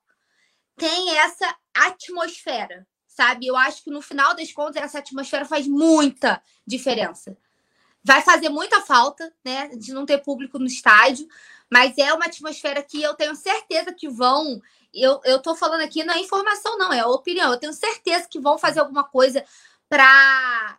tem 0.77 1.17
essa 1.19 1.53
atmosfera, 1.75 2.87
sabe? 3.09 3.47
Eu 3.47 3.57
acho 3.57 3.83
que 3.83 3.91
no 3.91 4.01
final 4.01 4.37
das 4.37 4.53
contas 4.53 4.83
essa 4.83 5.01
atmosfera 5.01 5.45
faz 5.45 5.67
muita 5.67 6.41
diferença. 6.65 7.37
Vai 8.07 8.23
fazer 8.23 8.49
muita 8.49 8.81
falta, 8.83 9.33
né, 9.45 9.69
de 9.69 9.93
não 9.93 10.07
ter 10.07 10.19
público 10.19 10.61
no 10.61 10.67
estádio, 10.67 11.27
mas 11.69 11.99
é 11.99 12.13
uma 12.13 12.27
atmosfera 12.27 12.81
que 12.81 13.03
eu 13.03 13.15
tenho 13.15 13.35
certeza 13.35 13.93
que 13.93 14.09
vão. 14.09 14.63
Eu, 14.95 15.21
eu 15.25 15.43
tô 15.43 15.57
falando 15.57 15.81
aqui, 15.81 16.05
não 16.05 16.15
é 16.15 16.21
informação, 16.21 16.79
não, 16.79 16.93
é 16.93 17.05
opinião. 17.05 17.51
Eu 17.51 17.59
tenho 17.59 17.73
certeza 17.73 18.29
que 18.31 18.39
vão 18.39 18.57
fazer 18.57 18.79
alguma 18.79 19.03
coisa 19.03 19.45
para 19.89 20.79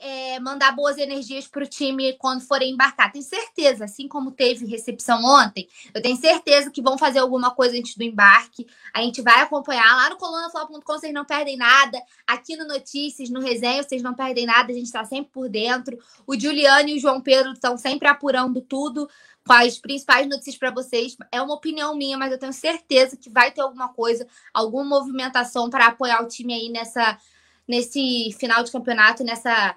é, 0.00 0.40
mandar 0.40 0.72
boas 0.72 0.98
energias 0.98 1.46
para 1.46 1.64
o 1.64 1.66
time 1.66 2.12
quando 2.14 2.40
forem 2.42 2.72
embarcar. 2.72 3.12
Tenho 3.12 3.24
certeza, 3.24 3.84
assim 3.84 4.08
como 4.08 4.30
teve 4.30 4.66
recepção 4.66 5.24
ontem, 5.24 5.68
eu 5.92 6.02
tenho 6.02 6.16
certeza 6.16 6.70
que 6.70 6.82
vão 6.82 6.96
fazer 6.98 7.18
alguma 7.18 7.50
coisa 7.50 7.76
antes 7.76 7.96
do 7.96 8.02
embarque. 8.02 8.66
A 8.92 9.00
gente 9.02 9.22
vai 9.22 9.40
acompanhar 9.40 9.96
lá 9.96 10.10
no 10.10 10.16
colunafla.com, 10.16 10.80
vocês 10.84 11.12
não 11.12 11.24
perdem 11.24 11.56
nada. 11.56 12.00
Aqui 12.26 12.56
no 12.56 12.66
Notícias, 12.66 13.30
no 13.30 13.40
Resenha, 13.40 13.82
vocês 13.82 14.02
não 14.02 14.14
perdem 14.14 14.46
nada, 14.46 14.70
a 14.70 14.74
gente 14.74 14.86
está 14.86 15.04
sempre 15.04 15.30
por 15.32 15.48
dentro. 15.48 15.98
O 16.26 16.38
Juliano 16.38 16.88
e 16.88 16.96
o 16.96 17.00
João 17.00 17.20
Pedro 17.20 17.52
estão 17.52 17.76
sempre 17.76 18.08
apurando 18.08 18.60
tudo 18.60 19.08
com 19.46 19.52
as 19.52 19.78
principais 19.78 20.26
notícias 20.26 20.56
para 20.56 20.70
vocês. 20.70 21.16
É 21.30 21.40
uma 21.40 21.54
opinião 21.54 21.94
minha, 21.94 22.16
mas 22.16 22.32
eu 22.32 22.38
tenho 22.38 22.52
certeza 22.52 23.16
que 23.16 23.28
vai 23.28 23.50
ter 23.50 23.60
alguma 23.60 23.88
coisa, 23.88 24.26
alguma 24.52 24.84
movimentação 24.84 25.68
para 25.68 25.86
apoiar 25.86 26.22
o 26.22 26.28
time 26.28 26.54
aí 26.54 26.68
nessa 26.70 27.18
nesse 27.66 28.30
final 28.38 28.62
de 28.62 28.70
campeonato, 28.70 29.24
nessa 29.24 29.74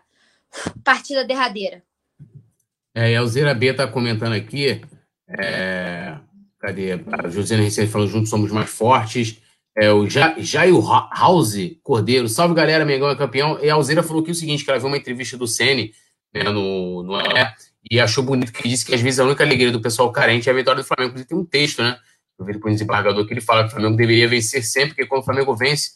partida 0.84 1.24
derradeira. 1.24 1.84
É, 2.96 3.16
a 3.16 3.20
Alzira 3.20 3.54
B 3.54 3.68
está 3.68 3.88
comentando 3.88 4.34
aqui. 4.34 4.82
É, 5.30 6.18
cadê? 6.60 6.94
A 6.94 7.30
Josiana 7.30 7.64
Recente 7.64 7.92
falando 7.92 8.10
juntos 8.10 8.30
somos 8.30 8.52
mais 8.52 8.70
fortes. 8.70 9.42
É, 9.78 9.92
o 9.92 10.08
Jair 10.10 10.74
House 11.16 11.56
Cordeiro, 11.84 12.28
salve 12.28 12.56
galera, 12.56 12.84
Mengão 12.84 13.10
é 13.10 13.16
campeão. 13.16 13.60
E 13.64 13.70
a 13.70 13.76
Alzira 13.76 14.02
falou 14.02 14.24
aqui 14.24 14.32
o 14.32 14.36
seguinte: 14.36 14.66
que 14.66 14.72
ela 14.72 14.80
viu 14.80 14.88
uma 14.88 14.98
entrevista 14.98 15.38
do 15.38 15.48
Sene 15.48 15.94
né, 16.34 16.44
no, 16.44 17.04
no 17.04 17.20
é, 17.20 17.54
e 17.90 18.00
achou 18.00 18.24
bonito 18.24 18.52
que 18.52 18.68
disse 18.68 18.86
que 18.86 18.96
às 18.96 19.02
vezes 19.02 19.20
a 19.20 19.26
única 19.26 19.44
alegria 19.44 19.72
do 19.72 19.82
pessoal 19.82 20.12
carente 20.12 20.50
é 20.50 20.52
a 20.52 20.56
vitória 20.56 20.82
do 20.82 20.88
Flamengo. 20.88 21.10
Inclusive, 21.10 21.30
tem 21.30 21.38
um 21.38 21.46
texto, 21.46 21.84
né? 21.84 22.00
Eu 22.40 22.46
vi 22.46 22.54
depois 22.54 22.74
desembargador 22.74 23.26
que 23.26 23.34
ele 23.34 23.42
fala 23.42 23.64
que 23.64 23.70
o 23.70 23.72
Flamengo 23.72 23.96
deveria 23.96 24.28
vencer 24.28 24.64
sempre, 24.64 24.90
porque 24.90 25.06
quando 25.06 25.22
o 25.22 25.26
Flamengo 25.26 25.56
vence, 25.56 25.92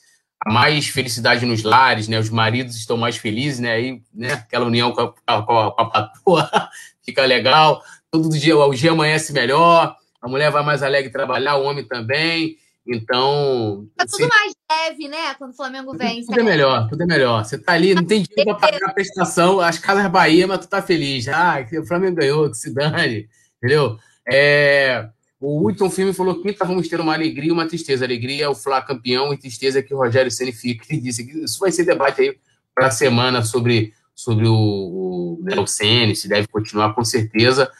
há 0.45 0.51
mais 0.51 0.87
felicidade 0.87 1.45
nos 1.45 1.63
lares, 1.63 2.07
né? 2.07 2.19
Os 2.19 2.29
maridos 2.29 2.75
estão 2.75 2.97
mais 2.97 3.17
felizes, 3.17 3.59
né? 3.59 3.73
Aí, 3.73 4.01
né? 4.13 4.33
Aquela 4.33 4.65
união 4.65 4.91
com 4.91 5.01
a, 5.01 5.11
com 5.11 5.59
a, 5.59 5.71
com 5.71 5.81
a 5.81 5.89
patroa 5.89 6.49
fica 7.05 7.25
legal. 7.25 7.83
Todo 8.09 8.29
dia 8.29 8.57
o 8.57 8.73
dia 8.73 8.91
amanhece 8.91 9.31
melhor, 9.31 9.95
a 10.21 10.27
mulher 10.27 10.51
vai 10.51 10.63
mais 10.63 10.83
alegre 10.83 11.11
trabalhar, 11.11 11.55
o 11.55 11.63
homem 11.63 11.83
também. 11.85 12.57
Então. 12.85 13.87
Tá 13.95 14.05
tudo 14.05 14.23
assim, 14.23 14.27
mais 14.27 14.53
leve, 14.71 15.07
né? 15.07 15.33
Quando 15.35 15.51
o 15.51 15.55
Flamengo 15.55 15.95
vence. 15.95 16.25
Tudo 16.25 16.39
é 16.39 16.43
melhor, 16.43 16.89
tudo 16.89 17.03
é 17.03 17.05
melhor. 17.05 17.45
Você 17.45 17.57
tá 17.57 17.73
ali, 17.73 17.93
não 17.93 18.03
tem 18.03 18.23
dinheiro 18.23 18.57
para 18.57 18.71
pagar 18.71 18.89
a 18.89 18.93
prestação, 18.93 19.59
as 19.59 19.77
casas 19.77 20.09
Bahia, 20.11 20.47
mas 20.47 20.59
tu 20.59 20.67
tá 20.67 20.81
feliz. 20.81 21.27
Ah, 21.27 21.65
o 21.79 21.85
Flamengo 21.85 22.17
ganhou, 22.17 22.49
que 22.49 22.57
se 22.57 22.73
dane. 22.73 23.29
Entendeu? 23.57 23.97
É. 24.29 25.07
O 25.41 25.67
Hudson 25.67 25.89
Filme 25.89 26.13
falou 26.13 26.35
que 26.35 26.43
quinta 26.43 26.63
vamos 26.63 26.87
ter 26.87 27.01
uma 27.01 27.15
alegria 27.15 27.49
e 27.49 27.51
uma 27.51 27.67
tristeza. 27.67 28.05
Alegria 28.05 28.45
é 28.45 28.47
o 28.47 28.53
Flá 28.53 28.79
campeão 28.79 29.33
e 29.33 29.37
tristeza 29.37 29.79
é 29.79 29.81
que 29.81 29.91
o 29.91 29.97
Rogério 29.97 30.29
Ceni 30.29 30.51
fica. 30.51 30.85
Ele 30.87 31.01
disse 31.01 31.25
que 31.25 31.45
isso 31.45 31.59
vai 31.59 31.71
ser 31.71 31.83
debate 31.83 32.21
aí 32.21 32.37
para 32.75 32.87
a 32.87 32.91
semana 32.91 33.41
sobre, 33.41 33.91
sobre 34.13 34.47
o, 34.47 34.53
o, 34.53 35.39
o 35.59 35.67
Ceni, 35.67 36.15
se 36.15 36.27
deve 36.27 36.47
continuar 36.47 36.93
com 36.93 37.03
certeza. 37.03 37.71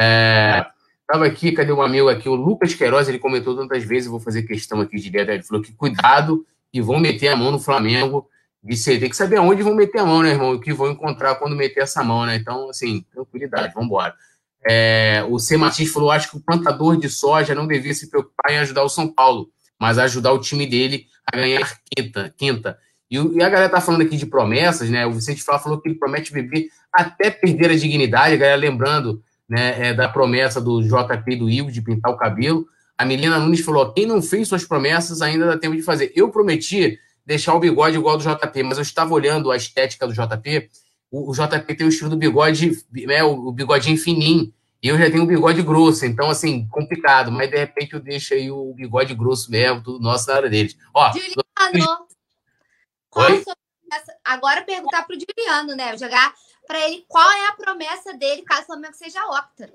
É, 0.00 0.64
tava 1.06 1.26
aqui, 1.26 1.52
cadê 1.52 1.70
um 1.70 1.82
amigo 1.82 2.08
aqui? 2.08 2.26
O 2.26 2.34
Lucas 2.34 2.72
Queiroz, 2.72 3.06
ele 3.06 3.18
comentou 3.18 3.54
tantas 3.54 3.84
vezes, 3.84 4.08
vou 4.08 4.18
fazer 4.18 4.44
questão 4.44 4.80
aqui 4.80 4.96
de 4.96 5.10
ler, 5.10 5.28
ele 5.28 5.42
falou 5.42 5.62
que 5.62 5.74
cuidado 5.74 6.46
e 6.72 6.80
vão 6.80 6.98
meter 6.98 7.28
a 7.28 7.36
mão 7.36 7.50
no 7.50 7.58
Flamengo. 7.58 8.26
Disse, 8.64 8.98
tem 8.98 9.10
que 9.10 9.16
saber 9.16 9.36
aonde 9.36 9.62
vão 9.62 9.74
meter 9.74 10.00
a 10.00 10.06
mão, 10.06 10.22
né, 10.22 10.30
irmão? 10.30 10.52
O 10.52 10.60
que 10.60 10.72
vão 10.72 10.90
encontrar 10.90 11.34
quando 11.34 11.54
meter 11.54 11.82
essa 11.82 12.02
mão, 12.02 12.24
né? 12.24 12.36
Então, 12.36 12.70
assim, 12.70 13.04
tranquilidade, 13.12 13.74
vamos 13.74 13.88
embora. 13.88 14.14
É, 14.68 15.24
o 15.28 15.38
C. 15.38 15.56
Martins 15.56 15.90
falou: 15.90 16.10
acho 16.10 16.30
que 16.30 16.36
o 16.36 16.40
plantador 16.40 16.96
de 16.96 17.08
soja 17.08 17.54
não 17.54 17.66
devia 17.66 17.94
se 17.94 18.10
preocupar 18.10 18.52
em 18.52 18.58
ajudar 18.58 18.82
o 18.82 18.88
São 18.88 19.08
Paulo, 19.08 19.48
mas 19.78 19.98
ajudar 19.98 20.32
o 20.32 20.40
time 20.40 20.66
dele 20.66 21.06
a 21.26 21.36
ganhar 21.36 21.78
quinta. 21.96 22.34
quinta. 22.36 22.78
E, 23.10 23.16
e 23.16 23.42
a 23.42 23.48
galera 23.48 23.68
tá 23.68 23.80
falando 23.80 24.02
aqui 24.02 24.16
de 24.16 24.26
promessas, 24.26 24.90
né? 24.90 25.06
O 25.06 25.12
Vicente 25.12 25.42
Flá 25.42 25.58
falou 25.58 25.80
que 25.80 25.88
ele 25.88 25.98
promete 25.98 26.32
beber 26.32 26.68
até 26.92 27.30
perder 27.30 27.70
a 27.70 27.76
dignidade. 27.76 28.34
A 28.34 28.38
galera 28.38 28.56
lembrando 28.56 29.22
né, 29.48 29.88
é, 29.88 29.94
da 29.94 30.08
promessa 30.08 30.60
do 30.60 30.82
JP 30.82 31.36
do 31.36 31.50
Igor 31.50 31.72
de 31.72 31.82
pintar 31.82 32.12
o 32.12 32.16
cabelo. 32.16 32.66
A 32.96 33.04
Milena 33.04 33.38
Nunes 33.38 33.60
falou: 33.60 33.92
quem 33.92 34.06
não 34.06 34.20
fez 34.20 34.46
suas 34.46 34.64
promessas 34.64 35.22
ainda 35.22 35.46
dá 35.46 35.56
tempo 35.56 35.74
de 35.74 35.82
fazer. 35.82 36.12
Eu 36.14 36.30
prometi 36.30 36.98
deixar 37.24 37.54
o 37.54 37.60
bigode 37.60 37.96
igual 37.96 38.16
do 38.16 38.24
JP, 38.24 38.62
mas 38.62 38.76
eu 38.76 38.82
estava 38.82 39.14
olhando 39.14 39.50
a 39.50 39.56
estética 39.56 40.06
do 40.06 40.12
JP 40.12 40.68
o, 41.10 41.30
o 41.30 41.32
JP 41.32 41.74
tem 41.74 41.86
o 41.86 41.90
estilo 41.90 42.10
do 42.10 42.16
bigode, 42.16 42.84
né, 42.92 43.22
o, 43.22 43.48
o 43.48 43.52
bigodinho 43.52 43.98
fininho, 43.98 44.52
e 44.82 44.88
eu 44.88 44.98
já 44.98 45.10
tenho 45.10 45.24
um 45.24 45.26
bigode 45.26 45.62
grosso, 45.62 46.06
então, 46.06 46.30
assim, 46.30 46.66
complicado, 46.68 47.30
mas 47.30 47.50
de 47.50 47.56
repente 47.56 47.92
eu 47.92 48.00
deixo 48.00 48.32
aí 48.32 48.50
o 48.50 48.72
bigode 48.72 49.14
grosso 49.14 49.50
mesmo, 49.50 49.82
tudo 49.82 50.00
nosso 50.00 50.28
na 50.28 50.36
área 50.36 50.48
deles. 50.48 50.76
Ó, 50.94 51.12
Juliano, 51.12 52.06
Oi? 53.14 53.44
agora 54.24 54.62
perguntar 54.62 55.02
para 55.02 55.16
o 55.16 55.18
Juliano, 55.18 55.74
né? 55.74 55.96
Jogar 55.98 56.32
para 56.66 56.78
ele 56.86 57.04
qual 57.08 57.30
é 57.30 57.48
a 57.48 57.52
promessa 57.52 58.14
dele 58.14 58.42
caso 58.42 58.62
o 58.62 58.66
Flamengo 58.66 58.94
seja 58.94 59.20
octa. 59.26 59.70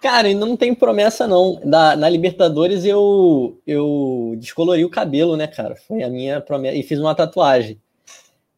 Cara, 0.00 0.26
ainda 0.26 0.44
não 0.44 0.56
tem 0.56 0.74
promessa, 0.74 1.28
não. 1.28 1.60
Da, 1.64 1.94
na 1.94 2.08
Libertadores 2.08 2.84
eu, 2.84 3.60
eu 3.64 4.34
descolori 4.36 4.84
o 4.84 4.90
cabelo, 4.90 5.36
né, 5.36 5.46
cara? 5.46 5.76
Foi 5.76 6.02
a 6.02 6.08
minha 6.08 6.40
promessa. 6.40 6.76
E 6.76 6.82
fiz 6.82 6.98
uma 6.98 7.14
tatuagem. 7.14 7.80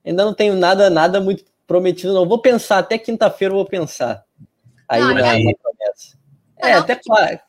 Ainda 0.02 0.24
não 0.24 0.32
tenho 0.32 0.54
nada, 0.54 0.88
nada 0.88 1.20
muito 1.20 1.44
prometido, 1.66 2.14
não. 2.14 2.26
Vou 2.26 2.38
pensar, 2.38 2.78
até 2.78 2.98
quinta-feira 2.98 3.52
eu 3.52 3.58
vou 3.58 3.66
pensar. 3.66 4.24
Aí 4.88 5.00
não, 5.00 5.14
na, 5.14 5.20
na 5.20 5.52
promessa. 5.62 6.18
É, 6.58 6.72
até, 6.74 7.00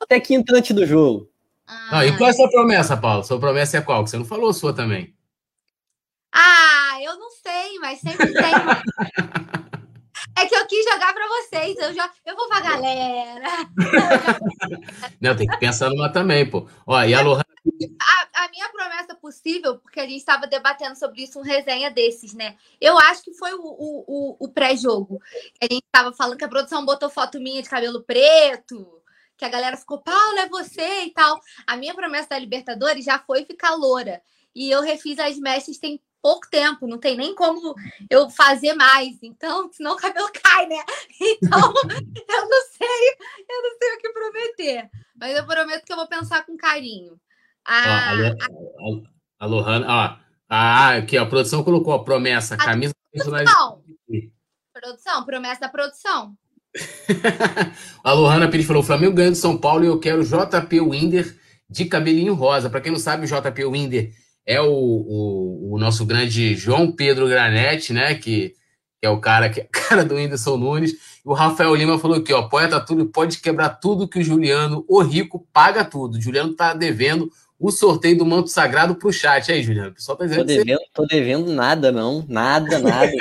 até 0.01 0.19
quinta 0.19 0.55
antes 0.55 0.75
do 0.75 0.85
jogo. 0.85 1.29
Ah. 1.67 1.89
Não, 1.91 2.03
e 2.03 2.17
qual 2.17 2.27
é 2.27 2.31
a 2.31 2.35
sua 2.35 2.49
promessa, 2.49 2.97
Paulo? 2.97 3.23
Sua 3.23 3.39
promessa 3.39 3.77
é 3.77 3.81
qual? 3.81 4.03
Que 4.03 4.09
você 4.09 4.17
não 4.17 4.25
falou 4.25 4.53
sua 4.53 4.73
também. 4.73 5.13
Ah, 6.31 6.97
eu 7.01 7.17
não 7.17 7.29
sei, 7.31 7.79
mas 7.79 7.99
sempre 7.99 8.33
tem. 8.33 8.53
É 10.37 10.45
que 10.45 10.55
eu 10.55 10.65
quis 10.67 10.83
jogar 10.83 11.13
para 11.13 11.27
vocês. 11.27 11.77
Eu, 11.77 11.93
já, 11.93 12.11
eu 12.25 12.35
vou 12.35 12.47
pra 12.47 12.59
galera. 12.59 13.47
Não, 15.21 15.35
tem 15.35 15.47
que 15.47 15.57
pensar 15.57 15.89
numa 15.89 16.11
também, 16.11 16.49
pô. 16.49 16.67
Ó, 16.85 17.01
e 17.03 17.13
a 17.13 17.21
Lohana. 17.21 17.45
A, 17.99 18.45
a, 18.45 18.49
minha 18.49 18.69
promessa 18.69 19.15
possível, 19.15 19.79
porque 19.79 19.99
a 19.99 20.03
gente 20.03 20.17
estava 20.17 20.45
debatendo 20.45 20.95
sobre 20.95 21.23
isso, 21.23 21.39
um 21.39 21.41
resenha 21.41 21.89
desses, 21.89 22.33
né? 22.33 22.57
Eu 22.79 22.97
acho 22.97 23.23
que 23.23 23.33
foi 23.33 23.53
o, 23.53 23.61
o, 23.61 24.05
o, 24.07 24.37
o 24.39 24.47
pré-jogo. 24.49 25.19
A 25.61 25.65
gente 25.65 25.83
estava 25.85 26.13
falando 26.13 26.37
que 26.37 26.45
a 26.45 26.49
produção 26.49 26.85
botou 26.85 27.09
foto 27.09 27.39
minha 27.39 27.61
de 27.61 27.69
cabelo 27.69 28.03
preto, 28.03 29.01
que 29.35 29.45
a 29.45 29.49
galera 29.49 29.77
ficou, 29.77 29.99
Paulo, 29.99 30.37
é 30.39 30.47
você 30.47 31.05
e 31.05 31.11
tal. 31.11 31.39
A 31.65 31.75
minha 31.75 31.95
promessa 31.95 32.29
da 32.29 32.39
Libertadores 32.39 33.05
já 33.05 33.17
foi 33.19 33.45
ficar 33.45 33.73
loura. 33.73 34.21
E 34.53 34.69
eu 34.69 34.81
refiz 34.81 35.17
as 35.19 35.37
mechas 35.37 35.77
tem 35.77 35.99
pouco 36.25 36.49
tempo, 36.49 36.87
não 36.87 36.97
tem 36.97 37.15
nem 37.15 37.35
como 37.35 37.75
eu 38.09 38.31
fazer 38.31 38.73
mais. 38.73 39.15
Então, 39.21 39.69
senão 39.71 39.93
o 39.93 39.95
cabelo 39.95 40.27
cai, 40.33 40.65
né? 40.65 40.83
Então, 41.21 41.59
eu 42.27 42.49
não 42.49 42.61
sei, 42.71 43.09
eu 43.47 43.61
não 43.61 43.77
sei 43.77 43.93
o 43.93 43.97
que 43.99 44.09
prometer. 44.09 44.89
Mas 45.15 45.37
eu 45.37 45.45
prometo 45.45 45.85
que 45.85 45.93
eu 45.93 45.97
vou 45.97 46.07
pensar 46.07 46.43
com 46.43 46.57
carinho. 46.57 47.19
A, 47.63 48.13
ó, 48.79 48.95
a, 49.39 49.45
a, 49.45 49.45
Lohana, 49.45 49.85
ó, 49.87 50.17
ah, 50.49 50.95
aqui, 50.95 51.15
a 51.15 51.27
produção 51.27 51.63
colocou 51.63 51.93
a 51.93 52.03
promessa, 52.03 52.55
a 52.55 52.57
camisa 52.57 52.93
produção. 53.11 53.83
produção, 54.73 55.25
promessa 55.25 55.61
da 55.61 55.69
produção. 55.69 56.35
a 58.03 58.13
Lohana 58.13 58.49
Pires 58.49 58.65
falou: 58.65 58.81
Flamengo 58.81 59.15
ganha 59.15 59.31
de 59.31 59.37
São 59.37 59.57
Paulo 59.57 59.83
e 59.83 59.87
eu 59.87 59.99
quero 59.99 60.23
JP 60.23 60.81
Winder 60.81 61.39
de 61.69 61.85
cabelinho 61.85 62.33
rosa. 62.33 62.69
Para 62.69 62.81
quem 62.81 62.91
não 62.91 62.99
sabe, 62.99 63.25
o 63.25 63.27
JP 63.27 63.65
Winder 63.65 64.11
é 64.45 64.61
o, 64.61 64.67
o, 64.67 65.73
o, 65.73 65.79
nosso 65.79 66.05
grande 66.05 66.55
João 66.55 66.91
Pedro 66.91 67.27
Granete, 67.27 67.91
né? 67.91 68.13
Que, 68.15 68.53
que 68.99 69.05
é 69.05 69.09
o 69.09 69.19
cara 69.19 69.49
que 69.49 69.61
é 69.61 69.67
cara 69.71 70.05
do 70.05 70.15
Whindersson 70.15 70.57
Nunes. 70.57 70.93
O 71.23 71.33
Rafael 71.33 71.73
Lima 71.73 71.97
falou 71.97 72.17
aqui, 72.17 72.31
ó, 72.31 72.43
poeta 72.43 72.79
tudo 72.79 73.07
pode 73.07 73.39
quebrar 73.39 73.69
tudo 73.69 74.07
que 74.07 74.19
o 74.19 74.23
Juliano, 74.23 74.85
o 74.87 75.01
rico, 75.01 75.47
paga 75.51 75.83
tudo. 75.83 76.17
O 76.17 76.21
Juliano 76.21 76.53
tá 76.53 76.73
devendo 76.73 77.31
o 77.59 77.71
sorteio 77.71 78.17
do 78.17 78.25
manto 78.25 78.49
sagrado 78.49 78.95
pro 78.95 79.11
chat. 79.11 79.51
Aí, 79.51 79.63
Juliano, 79.63 79.89
o 79.89 79.93
pessoal 79.93 80.17
tá 80.17 80.25
dizendo. 80.25 80.41
Tô 80.41 80.45
devendo, 80.45 80.79
você... 80.79 80.89
tô 80.93 81.05
devendo 81.05 81.51
nada, 81.51 81.91
não. 81.91 82.23
Nada, 82.27 82.79
nada. 82.79 83.11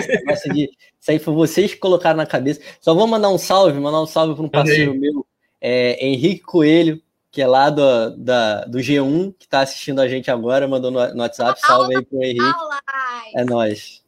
de... 0.52 0.70
Isso 1.00 1.10
aí 1.10 1.18
foi 1.18 1.34
vocês 1.34 1.72
que 1.72 1.80
colocaram 1.80 2.16
na 2.16 2.26
cabeça. 2.26 2.60
Só 2.80 2.94
vou 2.94 3.06
mandar 3.06 3.30
um 3.30 3.38
salve, 3.38 3.78
mandar 3.78 4.02
um 4.02 4.06
salve 4.06 4.34
para 4.34 4.44
um 4.44 4.48
parceiro 4.48 4.94
meu, 4.94 5.24
é, 5.60 6.06
Henrique 6.06 6.42
Coelho, 6.42 7.00
que 7.34 7.42
é 7.42 7.48
lá 7.48 7.68
do, 7.68 8.16
da, 8.16 8.64
do 8.64 8.78
G1, 8.78 9.34
que 9.36 9.44
está 9.44 9.60
assistindo 9.60 10.00
a 10.00 10.06
gente 10.06 10.30
agora, 10.30 10.68
mandou 10.68 10.88
no, 10.88 11.14
no 11.14 11.20
WhatsApp. 11.20 11.60
Salve 11.60 11.96
aí 11.96 12.04
pro 12.04 12.22
Henrique. 12.22 12.54
É 13.34 13.44
nóis. 13.44 14.04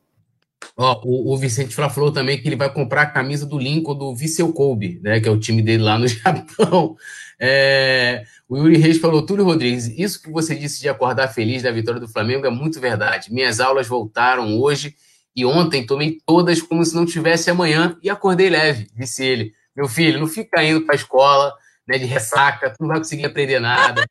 Ó, 0.76 1.02
o, 1.04 1.34
o 1.34 1.36
Vicente 1.36 1.74
Flá 1.74 1.90
falou 1.90 2.12
também 2.12 2.40
que 2.40 2.48
ele 2.48 2.54
vai 2.54 2.72
comprar 2.72 3.02
a 3.02 3.10
camisa 3.10 3.44
do 3.44 3.58
Lincoln 3.58 3.96
do 3.96 4.14
Viseu 4.14 4.52
Kobe, 4.52 5.00
né? 5.02 5.18
Que 5.18 5.28
é 5.28 5.32
o 5.32 5.40
time 5.40 5.60
dele 5.60 5.82
lá 5.82 5.98
no 5.98 6.06
Japão. 6.06 6.96
É, 7.40 8.22
o 8.48 8.56
Yuri 8.56 8.76
Reis 8.76 8.98
falou, 8.98 9.26
Túlio 9.26 9.44
Rodrigues, 9.44 9.88
isso 9.88 10.22
que 10.22 10.30
você 10.30 10.54
disse 10.54 10.80
de 10.80 10.88
acordar 10.88 11.26
feliz 11.26 11.64
da 11.64 11.72
vitória 11.72 12.00
do 12.00 12.06
Flamengo 12.06 12.46
é 12.46 12.50
muito 12.50 12.80
verdade. 12.80 13.32
Minhas 13.32 13.58
aulas 13.58 13.88
voltaram 13.88 14.56
hoje 14.60 14.94
e 15.34 15.44
ontem 15.44 15.84
tomei 15.84 16.18
todas 16.24 16.62
como 16.62 16.84
se 16.84 16.94
não 16.94 17.04
tivesse 17.04 17.50
amanhã 17.50 17.98
e 18.00 18.08
acordei 18.08 18.48
leve, 18.48 18.86
disse 18.94 19.24
ele. 19.24 19.52
Meu 19.76 19.88
filho, 19.88 20.20
não 20.20 20.28
fica 20.28 20.62
indo 20.62 20.82
para 20.82 20.94
a 20.94 20.96
escola 20.96 21.52
né, 21.86 21.98
de 21.98 22.04
ressaca, 22.04 22.70
tu 22.70 22.76
não 22.80 22.88
vai 22.88 22.98
conseguir 22.98 23.26
aprender 23.26 23.60
nada. 23.60 24.04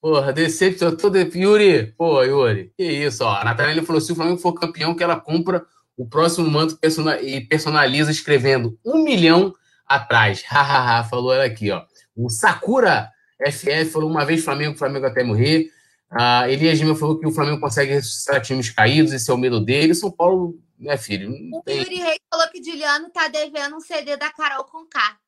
Porra, 0.00 0.32
decepção 0.32 0.96
toda. 0.96 1.18
Yuri, 1.20 1.92
pô, 1.96 2.22
Yuri, 2.22 2.72
que 2.76 2.84
isso, 2.84 3.24
ó. 3.24 3.34
A 3.34 3.44
Natália 3.44 3.82
falou: 3.82 4.00
se 4.00 4.12
o 4.12 4.14
Flamengo 4.14 4.38
for 4.38 4.52
campeão, 4.52 4.94
que 4.94 5.02
ela 5.02 5.18
compra 5.18 5.66
o 5.96 6.06
próximo 6.06 6.48
manto 6.48 6.78
e 7.22 7.40
personaliza 7.40 8.10
escrevendo 8.10 8.78
um 8.86 9.02
milhão 9.02 9.52
atrás. 9.84 10.42
Hahaha, 10.42 11.02
falou 11.02 11.34
ela 11.34 11.44
aqui, 11.44 11.72
ó. 11.72 11.84
O 12.14 12.30
Sakura 12.30 13.10
FF 13.44 13.86
falou 13.86 14.08
uma 14.08 14.24
vez 14.24 14.44
Flamengo, 14.44 14.78
Flamengo 14.78 15.06
até 15.06 15.24
morrer. 15.24 15.70
A 16.10 16.48
Elias 16.48 16.78
Lima 16.78 16.94
falou 16.94 17.18
que 17.18 17.26
o 17.26 17.32
Flamengo 17.32 17.60
consegue 17.60 17.92
ressuscitar 17.92 18.40
times 18.40 18.70
caídos, 18.70 19.12
esse 19.12 19.28
é 19.30 19.34
o 19.34 19.38
medo 19.38 19.60
dele. 19.60 19.94
São 19.94 20.10
Paulo, 20.10 20.58
né, 20.78 20.96
filho? 20.96 21.32
O. 21.52 21.62
Yuri 21.68 21.96
Reis 21.96 22.20
falou 22.30 22.48
que 22.48 22.62
Juliano 22.62 23.10
tá 23.10 23.26
devendo 23.26 23.76
um 23.76 23.80
CD 23.80 24.16
da 24.16 24.30
Carol 24.30 24.64
Conká. 24.64 25.18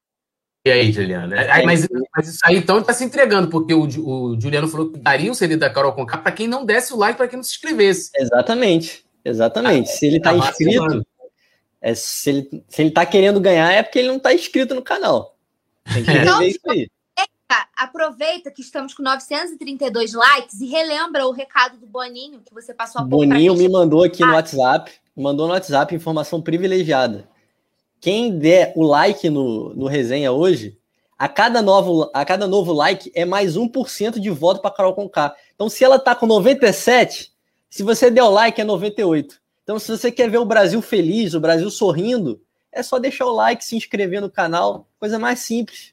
E 0.64 0.70
aí, 0.70 0.92
Juliano? 0.92 1.34
Aí, 1.34 1.64
mas, 1.64 1.88
mas, 2.14 2.28
isso 2.28 2.40
aí 2.44 2.56
então 2.56 2.80
está 2.80 2.92
se 2.92 3.02
entregando, 3.02 3.48
porque 3.48 3.72
o, 3.72 3.84
o, 3.84 4.38
Juliano 4.38 4.68
falou 4.68 4.90
que 4.90 4.98
daria 4.98 5.30
o 5.30 5.34
CD 5.34 5.56
da 5.56 5.70
Carol 5.70 5.94
Conká 5.94 6.18
para 6.18 6.32
quem 6.32 6.46
não 6.46 6.66
desse 6.66 6.92
o 6.92 6.98
like, 6.98 7.16
para 7.16 7.28
quem 7.28 7.38
não 7.38 7.42
se 7.42 7.52
inscrevesse. 7.52 8.10
Exatamente, 8.14 9.04
exatamente. 9.24 9.88
Ah, 9.88 9.92
se 9.92 10.06
ele 10.06 10.18
está 10.18 10.30
tá 10.32 10.36
inscrito, 10.36 11.06
é, 11.80 11.94
se, 11.94 12.28
ele, 12.28 12.64
se 12.68 12.82
ele 12.82 12.90
tá 12.90 13.06
querendo 13.06 13.40
ganhar, 13.40 13.72
é 13.72 13.82
porque 13.82 13.98
ele 13.98 14.08
não 14.08 14.18
está 14.18 14.34
inscrito 14.34 14.74
no 14.74 14.82
canal. 14.82 15.34
Tem 15.94 16.04
que 16.04 16.10
então, 16.10 16.42
isso 16.42 16.60
aí. 16.68 16.90
Aproveita 17.76 18.50
que 18.50 18.60
estamos 18.60 18.92
com 18.92 19.02
932 19.02 20.12
likes 20.12 20.60
e 20.60 20.66
relembra 20.66 21.26
o 21.26 21.32
recado 21.32 21.78
do 21.78 21.86
Boninho 21.86 22.40
que 22.44 22.52
você 22.52 22.74
passou 22.74 23.00
a 23.00 23.04
pouco. 23.04 23.26
Boninho 23.26 23.56
me 23.56 23.68
mandou 23.68 24.04
aqui 24.04 24.22
no 24.22 24.34
WhatsApp, 24.34 24.92
mandou 25.16 25.46
no 25.46 25.54
WhatsApp 25.54 25.94
informação 25.94 26.42
privilegiada. 26.42 27.29
Quem 28.00 28.38
der 28.38 28.72
o 28.74 28.82
like 28.82 29.28
no, 29.28 29.74
no 29.74 29.86
resenha 29.86 30.32
hoje, 30.32 30.78
a 31.18 31.28
cada, 31.28 31.60
novo, 31.60 32.10
a 32.14 32.24
cada 32.24 32.46
novo 32.46 32.72
like 32.72 33.12
é 33.14 33.26
mais 33.26 33.56
1% 33.56 34.18
de 34.18 34.30
voto 34.30 34.62
para 34.62 34.70
Carol 34.70 34.94
Conká. 34.94 35.34
Então, 35.54 35.68
se 35.68 35.84
ela 35.84 35.98
tá 35.98 36.14
com 36.14 36.26
97, 36.26 37.30
se 37.68 37.82
você 37.82 38.10
der 38.10 38.22
o 38.22 38.30
like, 38.30 38.58
é 38.58 38.64
98. 38.64 39.38
Então, 39.62 39.78
se 39.78 39.88
você 39.88 40.10
quer 40.10 40.30
ver 40.30 40.38
o 40.38 40.46
Brasil 40.46 40.80
feliz, 40.80 41.34
o 41.34 41.40
Brasil 41.40 41.70
sorrindo, 41.70 42.40
é 42.72 42.82
só 42.82 42.98
deixar 42.98 43.26
o 43.26 43.34
like, 43.34 43.62
se 43.62 43.76
inscrever 43.76 44.22
no 44.22 44.30
canal, 44.30 44.88
coisa 44.98 45.18
mais 45.18 45.40
simples. 45.40 45.92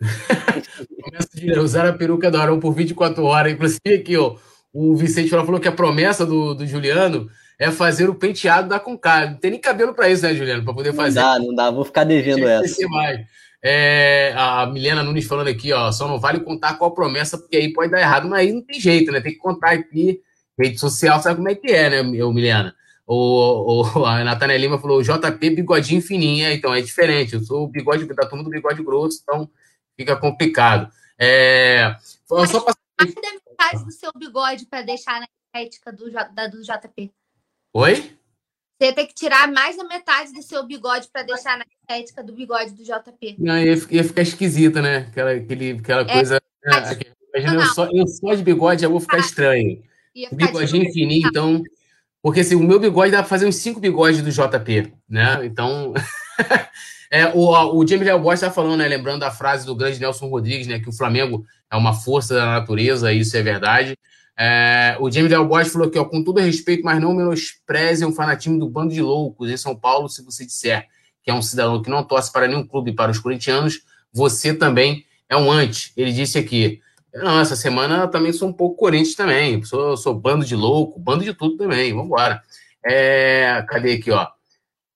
A 0.00 1.60
usar 1.60 1.86
a 1.86 1.92
peruca 1.92 2.30
do 2.30 2.38
Arão 2.38 2.58
por 2.58 2.72
24 2.72 3.22
horas. 3.24 3.52
Inclusive, 3.52 3.94
aqui, 3.94 4.16
ó, 4.16 4.36
o 4.72 4.96
Vicente 4.96 5.28
falou 5.28 5.60
que 5.60 5.68
a 5.68 5.72
promessa 5.72 6.24
do, 6.24 6.54
do 6.54 6.66
Juliano 6.66 7.28
é 7.58 7.70
fazer 7.70 8.08
o 8.08 8.14
penteado 8.14 8.68
da 8.68 8.78
Concar. 8.78 9.30
Não 9.30 9.38
tem 9.38 9.50
nem 9.50 9.60
cabelo 9.60 9.94
para 9.94 10.08
isso, 10.08 10.22
né, 10.22 10.34
Juliano? 10.34 10.64
Para 10.64 10.74
poder 10.74 10.92
fazer. 10.92 11.20
Não 11.20 11.26
dá, 11.26 11.38
não 11.38 11.54
dá. 11.54 11.70
Vou 11.70 11.84
ficar 11.84 12.04
devendo 12.04 12.46
essa. 12.46 12.88
Mais. 12.88 13.26
É, 13.62 14.32
a 14.36 14.66
Milena 14.66 15.02
Nunes 15.02 15.26
falando 15.26 15.48
aqui, 15.48 15.72
ó, 15.72 15.90
só 15.90 16.06
não 16.06 16.20
vale 16.20 16.40
contar 16.40 16.74
qual 16.74 16.94
promessa, 16.94 17.36
porque 17.38 17.56
aí 17.56 17.72
pode 17.72 17.90
dar 17.90 18.00
errado, 18.00 18.28
mas 18.28 18.40
aí 18.40 18.52
não 18.52 18.62
tem 18.62 18.78
jeito, 18.78 19.10
né? 19.10 19.20
Tem 19.20 19.32
que 19.32 19.38
contar 19.38 19.72
aqui, 19.72 20.20
rede 20.56 20.78
social, 20.78 21.20
sabe 21.20 21.36
como 21.36 21.48
é 21.48 21.54
que 21.54 21.72
é, 21.72 21.90
né, 21.90 22.02
meu 22.02 22.32
Milena? 22.32 22.76
O, 23.04 23.82
o, 23.82 24.04
a 24.04 24.22
Natânia 24.22 24.56
Lima 24.56 24.78
falou, 24.78 25.02
JP 25.02 25.50
bigodinho 25.50 26.02
fininho, 26.02 26.46
é, 26.46 26.54
então 26.54 26.72
é 26.72 26.80
diferente, 26.80 27.34
eu 27.34 27.40
sou 27.42 27.64
o 27.64 27.68
bigode 27.68 28.04
da 28.06 28.26
turma 28.26 28.44
do 28.44 28.50
bigode 28.50 28.82
grosso, 28.84 29.20
então 29.22 29.50
fica 29.96 30.14
complicado. 30.14 30.88
É, 31.18 31.96
só 32.24 32.60
pra... 32.60 32.74
metade 32.98 33.84
do 33.84 33.90
seu 33.90 34.12
bigode 34.16 34.66
para 34.66 34.82
deixar 34.82 35.18
na 35.18 35.26
estética 35.56 35.92
do, 35.92 36.10
da, 36.10 36.46
do 36.46 36.62
JP. 36.62 37.10
Oi? 37.76 38.10
Você 38.80 38.90
tem 38.94 39.06
que 39.06 39.12
tirar 39.12 39.52
mais 39.52 39.76
da 39.76 39.84
metade 39.84 40.32
do 40.32 40.40
seu 40.40 40.66
bigode 40.66 41.08
para 41.12 41.24
deixar 41.24 41.58
na 41.58 41.64
estética 41.78 42.24
do 42.24 42.32
bigode 42.32 42.72
do 42.72 42.82
JP. 42.82 43.36
Não, 43.38 43.58
ia, 43.58 43.74
ia 43.90 44.02
ficar 44.02 44.22
esquisita, 44.22 44.80
né? 44.80 45.08
Aquela, 45.10 45.32
aquele, 45.32 45.72
aquela 45.72 46.00
é, 46.00 46.04
coisa. 46.06 46.40
É, 46.64 47.38
imagina, 47.38 47.62
eu 47.62 47.66
só, 47.66 47.86
eu 47.92 48.06
só 48.06 48.34
de 48.34 48.42
bigode 48.42 48.80
já 48.80 48.88
vou 48.88 48.98
ficar 48.98 49.18
estranho. 49.18 49.82
Ficar 50.14 50.34
Bigodinho 50.34 50.90
fininho, 50.90 51.28
então. 51.28 51.62
Porque 52.22 52.40
assim, 52.40 52.54
o 52.54 52.62
meu 52.62 52.80
bigode 52.80 53.12
dá 53.12 53.18
para 53.18 53.28
fazer 53.28 53.44
uns 53.44 53.56
cinco 53.56 53.78
bigodes 53.78 54.22
do 54.22 54.30
JP, 54.30 54.94
né? 55.06 55.44
Então. 55.44 55.92
é, 57.12 57.26
o, 57.34 57.76
o 57.76 57.86
James 57.86 58.06
Léo 58.06 58.20
Bosch 58.20 58.36
está 58.36 58.50
falando, 58.50 58.78
né? 58.78 58.88
Lembrando 58.88 59.22
a 59.22 59.30
frase 59.30 59.66
do 59.66 59.76
grande 59.76 60.00
Nelson 60.00 60.28
Rodrigues, 60.28 60.66
né? 60.66 60.80
Que 60.80 60.88
o 60.88 60.96
Flamengo 60.96 61.44
é 61.70 61.76
uma 61.76 61.92
força 61.92 62.34
da 62.34 62.46
natureza, 62.46 63.12
isso 63.12 63.36
é 63.36 63.42
verdade. 63.42 63.98
É, 64.38 64.96
o 65.00 65.10
James 65.10 65.30
Del 65.30 65.46
Bosch 65.46 65.70
falou 65.70 65.88
aqui, 65.88 65.98
ó, 65.98 66.04
com 66.04 66.22
todo 66.22 66.40
respeito, 66.40 66.84
mas 66.84 67.00
não 67.00 67.14
menospreze 67.14 68.04
o 68.04 68.12
fanatismo 68.12 68.58
do 68.58 68.68
bando 68.68 68.92
de 68.92 69.00
loucos 69.00 69.50
em 69.50 69.56
São 69.56 69.74
Paulo, 69.74 70.08
se 70.08 70.22
você 70.22 70.44
disser 70.44 70.86
que 71.22 71.30
é 71.30 71.34
um 71.34 71.42
cidadão 71.42 71.82
que 71.82 71.90
não 71.90 72.04
torce 72.04 72.30
para 72.30 72.46
nenhum 72.46 72.64
clube 72.64 72.92
para 72.92 73.10
os 73.10 73.18
corintianos, 73.18 73.80
você 74.12 74.54
também 74.54 75.04
é 75.28 75.36
um 75.36 75.50
anti. 75.50 75.92
Ele 75.96 76.12
disse 76.12 76.38
aqui, 76.38 76.80
não, 77.12 77.40
essa 77.40 77.56
semana 77.56 78.02
eu 78.02 78.08
também 78.08 78.32
sou 78.32 78.48
um 78.48 78.52
pouco 78.52 78.76
corinthians 78.76 79.16
também, 79.16 79.62
sou, 79.64 79.96
sou 79.96 80.14
bando 80.14 80.44
de 80.44 80.54
louco, 80.54 81.00
bando 81.00 81.24
de 81.24 81.34
tudo 81.34 81.56
também, 81.56 81.90
vamos 81.92 82.06
embora. 82.06 82.40
É, 82.84 83.64
cadê 83.68 83.94
aqui, 83.94 84.10
ó? 84.12 84.28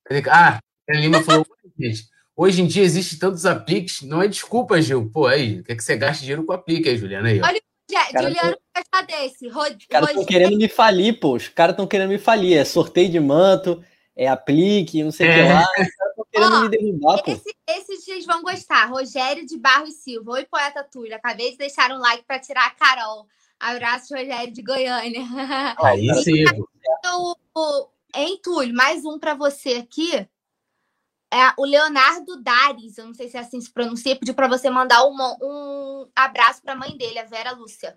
Cadê? 0.04 0.22
Ah, 0.30 0.60
a 0.88 0.96
Lima 0.96 1.22
falou, 1.22 1.44
gente, 1.78 2.08
Hoje 2.36 2.62
em 2.62 2.66
dia 2.66 2.82
existem 2.82 3.18
tantos 3.18 3.44
apliques, 3.44 4.00
não 4.00 4.22
é 4.22 4.26
desculpa, 4.26 4.80
Gil. 4.80 5.10
Pô, 5.12 5.26
aí, 5.26 5.62
quer 5.62 5.76
que 5.76 5.84
você 5.84 5.94
gaste 5.94 6.22
dinheiro 6.22 6.42
com 6.42 6.54
aplique 6.54 6.88
aí, 6.88 6.96
Juliana? 6.96 7.28
Aí. 7.28 7.38
Olha 7.42 7.60
o 7.96 8.22
Juliano 8.22 8.56
vai 8.74 8.82
gostar 8.82 9.02
desse. 9.02 9.48
Rod... 9.48 9.76
Os 9.78 9.86
caras 9.86 10.08
estão 10.10 10.24
querendo 10.24 10.56
me 10.56 10.68
falir, 10.68 11.18
pô. 11.18 11.34
Os 11.34 11.48
caras 11.48 11.74
estão 11.74 11.86
querendo 11.86 12.10
me 12.10 12.18
falir. 12.18 12.56
É 12.56 12.64
sorteio 12.64 13.10
de 13.10 13.20
manto, 13.20 13.82
é 14.16 14.28
aplique, 14.28 15.02
não 15.02 15.10
sei 15.10 15.28
o 15.28 15.30
é. 15.30 15.34
que 15.34 15.52
lá. 15.52 15.62
Os 15.62 15.74
caras 15.74 16.10
estão 16.10 16.26
querendo 16.32 16.54
Ó, 16.54 16.60
me 16.60 16.68
derrubar, 16.68 17.22
pô. 17.22 17.30
Esse, 17.30 17.56
esses 17.68 18.04
vocês 18.04 18.26
vão 18.26 18.42
gostar. 18.42 18.86
Rogério 18.86 19.46
de 19.46 19.56
Barros 19.58 19.94
Silva. 19.94 20.32
Oi, 20.32 20.44
poeta 20.44 20.82
Túlio. 20.84 21.14
Acabei 21.14 21.52
de 21.52 21.58
deixar 21.58 21.90
um 21.90 21.98
like 21.98 22.24
para 22.24 22.38
tirar 22.38 22.66
a 22.66 22.70
Carol. 22.70 23.26
Abraço, 23.58 24.14
Rogério 24.14 24.52
de 24.52 24.62
Goiânia. 24.62 25.22
Aí 25.82 26.08
sim. 26.22 26.44
Em 28.14 28.36
Túlio, 28.38 28.74
mais 28.74 29.04
um 29.04 29.18
para 29.18 29.34
você 29.34 29.74
aqui. 29.74 30.26
É 31.32 31.52
o 31.56 31.64
Leonardo 31.64 32.42
Dares, 32.42 32.98
eu 32.98 33.06
não 33.06 33.14
sei 33.14 33.28
se 33.28 33.36
é 33.36 33.40
assim 33.40 33.60
se 33.60 33.72
pronuncia, 33.72 34.16
pediu 34.16 34.34
para 34.34 34.48
você 34.48 34.68
mandar 34.68 35.04
uma, 35.04 35.36
um 35.40 36.08
abraço 36.14 36.60
para 36.60 36.72
a 36.72 36.76
mãe 36.76 36.96
dele, 36.96 37.20
a 37.20 37.24
Vera 37.24 37.52
Lúcia. 37.52 37.96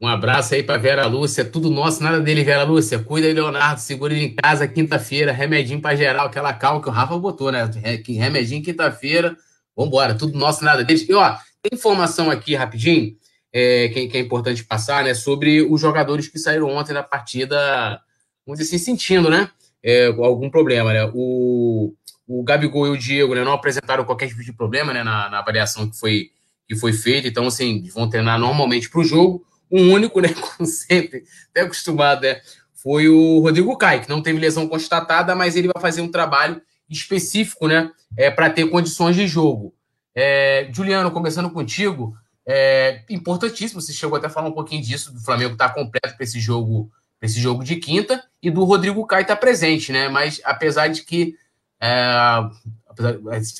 Um 0.00 0.06
abraço 0.06 0.54
aí 0.54 0.62
para 0.62 0.78
Vera 0.78 1.06
Lúcia, 1.06 1.44
tudo 1.44 1.70
nosso, 1.70 2.02
nada 2.02 2.20
dele, 2.20 2.44
Vera 2.44 2.62
Lúcia. 2.62 3.02
Cuida 3.02 3.26
aí, 3.26 3.32
Leonardo, 3.32 3.80
segura 3.80 4.12
ele 4.12 4.26
em 4.26 4.34
casa 4.34 4.68
quinta-feira, 4.68 5.32
remedinho 5.32 5.80
para 5.80 5.96
geral, 5.96 6.26
aquela 6.26 6.52
calma 6.52 6.80
que 6.80 6.88
o 6.88 6.92
Rafa 6.92 7.18
botou, 7.18 7.50
né? 7.50 7.68
Remedinho 8.06 8.62
quinta-feira, 8.62 9.36
vambora, 9.74 10.14
tudo 10.14 10.38
nosso, 10.38 10.62
nada 10.62 10.84
deles. 10.84 11.08
E 11.08 11.12
ó, 11.14 11.36
tem 11.62 11.76
informação 11.76 12.30
aqui 12.30 12.54
rapidinho, 12.54 13.16
é, 13.52 13.88
que, 13.88 14.08
que, 14.08 14.18
é 14.18 14.20
importante 14.20 14.62
passar, 14.62 15.02
né? 15.02 15.14
Sobre 15.14 15.62
os 15.62 15.80
jogadores 15.80 16.28
que 16.28 16.38
saíram 16.38 16.68
ontem 16.68 16.92
da 16.92 17.02
partida, 17.02 18.00
vamos 18.46 18.60
dizer 18.60 18.76
assim, 18.76 18.84
sentindo, 18.84 19.28
né? 19.28 19.50
É, 19.82 20.06
algum 20.06 20.48
problema, 20.48 20.92
né? 20.92 21.10
O, 21.12 21.92
o 22.28 22.42
Gabigol 22.44 22.86
e 22.86 22.90
o 22.90 22.98
Diego 22.98 23.34
né, 23.34 23.42
não 23.42 23.52
apresentaram 23.52 24.04
qualquer 24.04 24.28
tipo 24.28 24.44
de 24.44 24.52
problema 24.52 24.92
né, 24.92 25.02
na, 25.02 25.30
na 25.30 25.38
avaliação 25.38 25.88
que 25.88 25.98
foi, 25.98 26.30
que 26.68 26.76
foi 26.76 26.92
feita, 26.92 27.26
então, 27.26 27.46
assim, 27.46 27.82
vão 27.94 28.08
treinar 28.08 28.38
normalmente 28.38 28.90
para 28.90 29.00
o 29.00 29.04
jogo. 29.04 29.44
Um 29.70 29.90
único, 29.92 30.20
né, 30.20 30.28
como 30.36 30.68
sempre, 30.68 31.24
até 31.50 31.62
acostumado, 31.62 32.22
né, 32.22 32.40
foi 32.74 33.08
o 33.08 33.40
Rodrigo 33.40 33.76
Caio, 33.76 34.02
que 34.02 34.08
não 34.08 34.22
teve 34.22 34.38
lesão 34.38 34.68
constatada, 34.68 35.34
mas 35.34 35.56
ele 35.56 35.68
vai 35.72 35.80
fazer 35.80 36.02
um 36.02 36.10
trabalho 36.10 36.60
específico, 36.88 37.66
né, 37.66 37.90
é, 38.16 38.30
para 38.30 38.50
ter 38.50 38.68
condições 38.68 39.16
de 39.16 39.26
jogo. 39.26 39.74
É, 40.14 40.68
Juliano, 40.72 41.10
começando 41.10 41.50
contigo, 41.50 42.14
é 42.50 43.02
importantíssimo, 43.10 43.80
você 43.80 43.92
chegou 43.92 44.16
até 44.16 44.26
a 44.26 44.30
falar 44.30 44.48
um 44.48 44.52
pouquinho 44.52 44.82
disso, 44.82 45.12
do 45.12 45.20
Flamengo 45.20 45.52
estar 45.52 45.68
tá 45.68 45.74
completo 45.74 46.16
para 46.16 46.24
esse 46.24 46.40
jogo, 46.40 46.90
esse 47.20 47.38
jogo 47.38 47.62
de 47.62 47.76
quinta, 47.76 48.24
e 48.42 48.50
do 48.50 48.64
Rodrigo 48.64 49.06
Caio 49.06 49.22
estar 49.22 49.36
tá 49.36 49.40
presente, 49.40 49.92
né? 49.92 50.08
Mas 50.08 50.40
apesar 50.44 50.88
de 50.88 51.02
que. 51.02 51.36
É, 51.80 51.94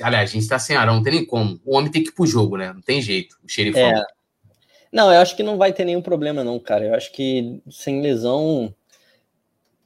aliás, 0.02 0.30
a 0.30 0.32
gente 0.32 0.42
está 0.42 0.58
sem 0.58 0.76
Arão, 0.76 0.96
não 0.96 1.02
tem 1.02 1.14
nem 1.14 1.26
como. 1.26 1.60
O 1.64 1.76
homem 1.76 1.90
tem 1.90 2.02
que 2.02 2.10
ir 2.10 2.12
pro 2.12 2.26
jogo, 2.26 2.56
né? 2.56 2.72
Não 2.72 2.82
tem 2.82 3.00
jeito. 3.00 3.36
O 3.44 3.48
xerifão. 3.48 3.82
É. 3.82 4.04
Não, 4.92 5.12
eu 5.12 5.20
acho 5.20 5.36
que 5.36 5.42
não 5.42 5.58
vai 5.58 5.72
ter 5.72 5.84
nenhum 5.84 6.02
problema, 6.02 6.42
não, 6.42 6.58
cara. 6.58 6.86
Eu 6.86 6.94
acho 6.94 7.12
que 7.12 7.62
sem 7.70 8.00
lesão. 8.00 8.74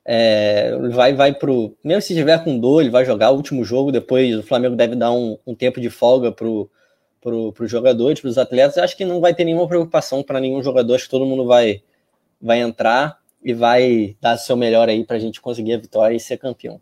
É, 0.04 0.76
vai, 0.90 1.14
vai 1.14 1.32
pro. 1.34 1.76
Mesmo 1.82 2.02
se 2.02 2.14
tiver 2.14 2.42
com 2.42 2.58
dor, 2.58 2.80
ele 2.80 2.90
vai 2.90 3.04
jogar 3.04 3.30
o 3.30 3.36
último 3.36 3.64
jogo. 3.64 3.92
Depois 3.92 4.36
o 4.36 4.42
Flamengo 4.42 4.76
deve 4.76 4.96
dar 4.96 5.12
um, 5.12 5.38
um 5.46 5.54
tempo 5.54 5.80
de 5.80 5.90
folga 5.90 6.32
pro, 6.32 6.70
pro, 7.20 7.52
pro 7.52 7.66
jogadores, 7.66 8.20
pros 8.20 8.38
atletas. 8.38 8.76
Eu 8.76 8.84
acho 8.84 8.96
que 8.96 9.04
não 9.04 9.20
vai 9.20 9.34
ter 9.34 9.44
nenhuma 9.44 9.68
preocupação 9.68 10.22
para 10.22 10.40
nenhum 10.40 10.62
jogador. 10.62 10.94
Acho 10.94 11.04
que 11.04 11.10
todo 11.10 11.26
mundo 11.26 11.46
vai, 11.46 11.82
vai 12.40 12.60
entrar 12.60 13.18
e 13.42 13.52
vai 13.52 14.16
dar 14.20 14.36
seu 14.36 14.56
melhor 14.56 14.88
aí 14.88 15.04
para 15.04 15.16
a 15.16 15.20
gente 15.20 15.40
conseguir 15.40 15.74
a 15.74 15.78
vitória 15.78 16.16
e 16.16 16.20
ser 16.20 16.36
campeão. 16.38 16.80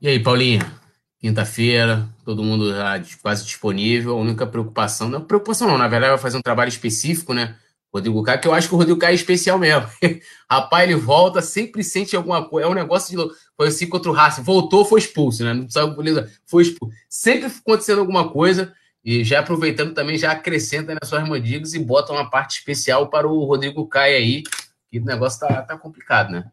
E 0.00 0.08
aí, 0.08 0.22
Paulinho? 0.22 0.80
quinta-feira, 1.20 2.08
todo 2.24 2.42
mundo 2.42 2.72
já 2.74 3.00
quase 3.22 3.44
disponível. 3.44 4.12
A 4.12 4.20
única 4.20 4.46
preocupação, 4.46 5.08
não 5.08 5.20
preocupação 5.20 5.68
não, 5.68 5.76
na 5.76 5.86
verdade 5.86 6.12
vai 6.12 6.18
fazer 6.18 6.38
um 6.38 6.42
trabalho 6.42 6.70
específico, 6.70 7.34
né? 7.34 7.56
Rodrigo 7.92 8.22
Caio, 8.22 8.40
que 8.40 8.48
eu 8.48 8.54
acho 8.54 8.68
que 8.68 8.74
o 8.74 8.78
Rodrigo 8.78 8.98
Caio 8.98 9.12
é 9.12 9.16
especial 9.16 9.58
mesmo. 9.58 9.86
Rapaz, 10.50 10.88
ele 10.88 10.98
volta, 10.98 11.42
sempre 11.42 11.82
sente 11.82 12.16
alguma 12.16 12.48
coisa. 12.48 12.68
É 12.68 12.70
um 12.70 12.74
negócio 12.74 13.16
de. 13.16 13.34
Foi 13.56 13.68
assim 13.68 13.88
contra 13.88 14.10
o 14.10 14.14
Racing. 14.14 14.42
Voltou, 14.42 14.84
foi 14.84 15.00
expulso, 15.00 15.44
né? 15.44 15.52
Não 15.52 15.68
sabe, 15.68 15.94
foi 16.46 16.62
expulso. 16.62 16.94
Sempre 17.08 17.46
acontecendo 17.46 17.98
alguma 17.98 18.30
coisa. 18.30 18.72
E 19.04 19.24
já 19.24 19.40
aproveitando 19.40 19.92
também, 19.92 20.16
já 20.16 20.30
acrescenta 20.30 20.94
nas 20.94 21.08
suas 21.08 21.28
mandíbulas 21.28 21.74
e 21.74 21.78
bota 21.80 22.12
uma 22.12 22.30
parte 22.30 22.58
especial 22.58 23.10
para 23.10 23.26
o 23.26 23.44
Rodrigo 23.44 23.86
Caio 23.88 24.16
aí. 24.16 24.42
Que 24.90 25.00
o 25.00 25.04
negócio 25.04 25.40
tá, 25.40 25.62
tá 25.62 25.76
complicado, 25.76 26.30
né? 26.30 26.44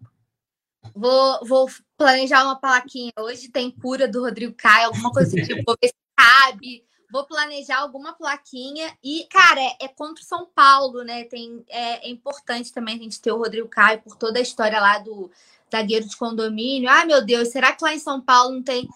Vou, 0.96 1.46
vou 1.46 1.70
planejar 1.98 2.44
uma 2.44 2.56
plaquinha. 2.56 3.12
Hoje 3.20 3.50
tem 3.50 3.72
cura 3.72 4.08
do 4.08 4.22
Rodrigo 4.22 4.54
Caio, 4.54 4.88
alguma 4.88 5.12
coisa 5.12 5.36
do 5.36 5.42
tipo, 5.42 5.64
vou 5.66 5.76
ver 5.82 5.88
se 5.88 5.96
cabe. 6.16 6.86
Vou 7.12 7.26
planejar 7.26 7.80
alguma 7.80 8.14
plaquinha. 8.14 8.96
E, 9.04 9.26
cara, 9.30 9.62
é, 9.62 9.78
é 9.82 9.88
contra 9.88 10.22
o 10.22 10.28
São 10.28 10.46
Paulo, 10.54 11.04
né? 11.04 11.24
Tem, 11.24 11.64
é, 11.70 12.08
é, 12.08 12.10
importante 12.10 12.72
também 12.72 12.96
a 12.96 13.00
gente 13.00 13.22
ter 13.22 13.32
o 13.32 13.38
Rodrigo 13.38 13.68
Caio 13.68 14.02
por 14.02 14.16
toda 14.16 14.40
a 14.40 14.42
história 14.42 14.80
lá 14.80 15.00
do 15.00 15.32
zagueiro 15.72 16.08
de 16.08 16.16
condomínio. 16.18 16.90
Ah, 16.90 17.06
meu 17.06 17.26
Deus, 17.26 17.48
será 17.50 17.72
que 17.74 17.84
lá 17.84 17.94
em 17.94 18.00
São 18.00 18.22
Paulo 18.22 18.56
não 18.56 18.64
tem. 18.64 18.88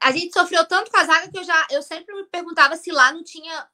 A 0.00 0.12
gente 0.12 0.32
sofreu 0.32 0.64
tanto 0.66 0.90
com 0.90 0.96
a 0.96 1.04
zaga 1.04 1.28
que 1.28 1.38
eu 1.38 1.44
já 1.44 1.66
eu 1.70 1.82
sempre 1.82 2.14
me 2.14 2.24
perguntava 2.24 2.76
se 2.76 2.92
lá 2.92 3.12
não 3.12 3.24
tinha 3.24 3.66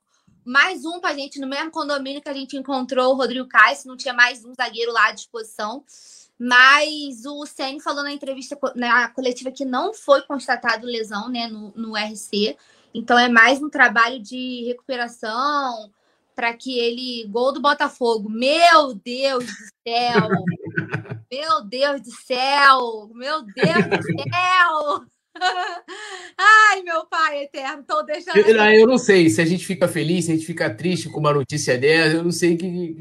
mais 0.44 0.84
um 0.84 1.01
pra 1.01 1.14
gente 1.14 1.40
no 1.40 1.47
mesmo 1.47 1.70
condomínio 1.70 2.22
que 2.22 2.28
a 2.28 2.34
gente 2.34 2.56
encontrou 2.56 3.12
o 3.12 3.16
Rodrigo 3.16 3.48
Caio, 3.48 3.76
se 3.76 3.88
não 3.88 3.97
tinha 3.97 4.14
mais 4.14 4.44
um 4.44 4.55
zagueiro 4.55 4.93
lá 4.93 5.09
à 5.09 5.12
disposição. 5.12 5.84
Mas 6.38 7.24
o 7.24 7.46
Ceni 7.46 7.80
falou 7.80 8.02
na 8.02 8.12
entrevista 8.12 8.58
na 8.74 9.08
coletiva 9.08 9.50
que 9.50 9.64
não 9.64 9.94
foi 9.94 10.22
constatado 10.22 10.86
lesão 10.86 11.30
né, 11.30 11.46
no, 11.48 11.72
no 11.74 11.96
RC. 11.96 12.56
Então 12.94 13.18
é 13.18 13.28
mais 13.28 13.62
um 13.62 13.70
trabalho 13.70 14.20
de 14.20 14.64
recuperação 14.66 15.90
para 16.34 16.52
que 16.52 16.78
ele. 16.78 17.26
Gol 17.28 17.52
do 17.52 17.60
Botafogo. 17.60 18.28
Meu 18.28 18.94
Deus 18.94 19.44
do 19.44 19.52
céu! 19.86 20.28
Meu 21.32 21.64
Deus 21.64 22.02
do 22.02 22.10
céu! 22.10 23.10
Meu 23.14 23.42
Deus 23.42 23.86
do 23.86 24.02
céu! 24.02 25.04
Ai, 26.38 26.82
meu 26.82 27.04
pai 27.06 27.44
eterno, 27.44 27.82
tô 27.82 28.02
deixando. 28.02 28.36
Eu, 28.38 28.56
eu, 28.56 28.86
não 28.86 28.96
sei 28.96 29.28
se 29.28 29.40
a 29.40 29.44
gente 29.44 29.66
fica 29.66 29.86
feliz, 29.86 30.24
se 30.24 30.32
a 30.32 30.34
gente 30.34 30.46
fica 30.46 30.70
triste 30.70 31.10
com 31.10 31.20
uma 31.20 31.32
notícia 31.32 31.76
dessa, 31.76 32.16
eu 32.16 32.24
não 32.24 32.32
sei 32.32 32.54
o 32.54 32.58
que, 32.58 32.70
que, 32.70 32.94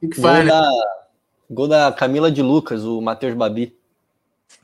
que, 0.00 0.08
que 0.08 0.20
faz. 0.20 0.46
Né? 0.46 0.52
Gol 1.50 1.66
da 1.66 1.90
Camila 1.90 2.30
de 2.30 2.42
Lucas, 2.42 2.84
o 2.84 3.00
Matheus 3.00 3.34
Babi. 3.34 3.76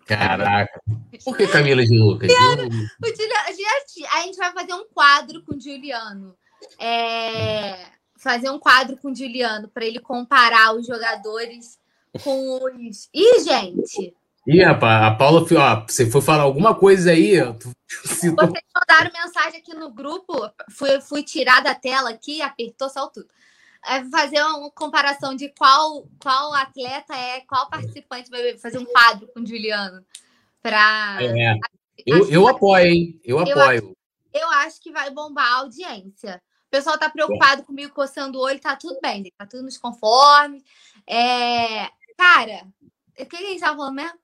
Caraca. 0.06 0.80
Por 1.24 1.36
que 1.36 1.48
Camila 1.48 1.84
de 1.84 1.98
Lucas? 1.98 2.30
o 2.30 3.06
Juliano, 3.08 3.48
a 4.12 4.22
gente 4.22 4.36
vai 4.36 4.52
fazer 4.52 4.74
um 4.74 4.84
quadro 4.94 5.42
com 5.42 5.56
o 5.56 5.60
Juliano. 5.60 6.36
É, 6.78 7.86
fazer 8.16 8.50
um 8.50 8.58
quadro 8.60 8.96
com 8.98 9.10
o 9.10 9.14
Juliano 9.14 9.68
para 9.68 9.84
ele 9.84 9.98
comparar 9.98 10.76
os 10.76 10.86
jogadores 10.86 11.76
com 12.22 12.64
os. 12.64 13.08
Ih, 13.12 13.40
gente! 13.42 14.14
Ih, 14.46 14.62
rapaz, 14.62 15.06
a 15.06 15.10
Paula, 15.10 15.40
ó, 15.40 15.84
você 15.88 16.08
foi 16.08 16.22
falar 16.22 16.44
alguma 16.44 16.72
coisa 16.72 17.10
aí. 17.10 17.34
Vocês 18.04 18.32
mandaram 18.32 19.10
mensagem 19.12 19.58
aqui 19.58 19.74
no 19.74 19.90
grupo, 19.90 20.48
fui, 20.70 21.00
fui 21.00 21.24
tirar 21.24 21.64
da 21.64 21.74
tela 21.74 22.10
aqui, 22.10 22.40
apertou, 22.40 22.88
saiu 22.88 23.08
tudo 23.08 23.26
fazer 24.10 24.42
uma 24.42 24.70
comparação 24.70 25.34
de 25.34 25.48
qual, 25.50 26.06
qual 26.20 26.52
atleta 26.54 27.14
é, 27.14 27.40
qual 27.42 27.68
participante 27.68 28.30
vai 28.30 28.56
fazer 28.58 28.78
um 28.78 28.84
quadro 28.84 29.28
com 29.28 29.40
o 29.40 29.46
Juliano. 29.46 30.04
Pra... 30.62 31.18
É. 31.20 31.58
Eu, 32.06 32.30
eu 32.30 32.48
apoio, 32.48 32.86
hein? 32.86 33.20
Eu, 33.24 33.38
eu 33.38 33.42
apoio. 33.42 33.78
Acho, 33.78 33.96
eu 34.34 34.48
acho 34.50 34.80
que 34.80 34.92
vai 34.92 35.10
bombar 35.10 35.46
a 35.46 35.56
audiência. 35.58 36.42
O 36.66 36.70
pessoal 36.70 36.98
tá 36.98 37.08
preocupado 37.08 37.62
é. 37.62 37.64
comigo 37.64 37.92
coçando 37.94 38.38
o 38.38 38.42
olho, 38.42 38.60
tá 38.60 38.76
tudo 38.76 38.98
bem, 39.00 39.32
tá 39.38 39.46
tudo 39.46 39.62
nos 39.62 39.78
conformes. 39.78 40.62
É... 41.08 41.88
Cara, 42.18 42.66
o 43.18 43.26
que 43.26 43.36
a 43.36 43.40
gente 43.40 43.60
tava 43.60 43.76
falando 43.76 43.94
mesmo? 43.94 44.18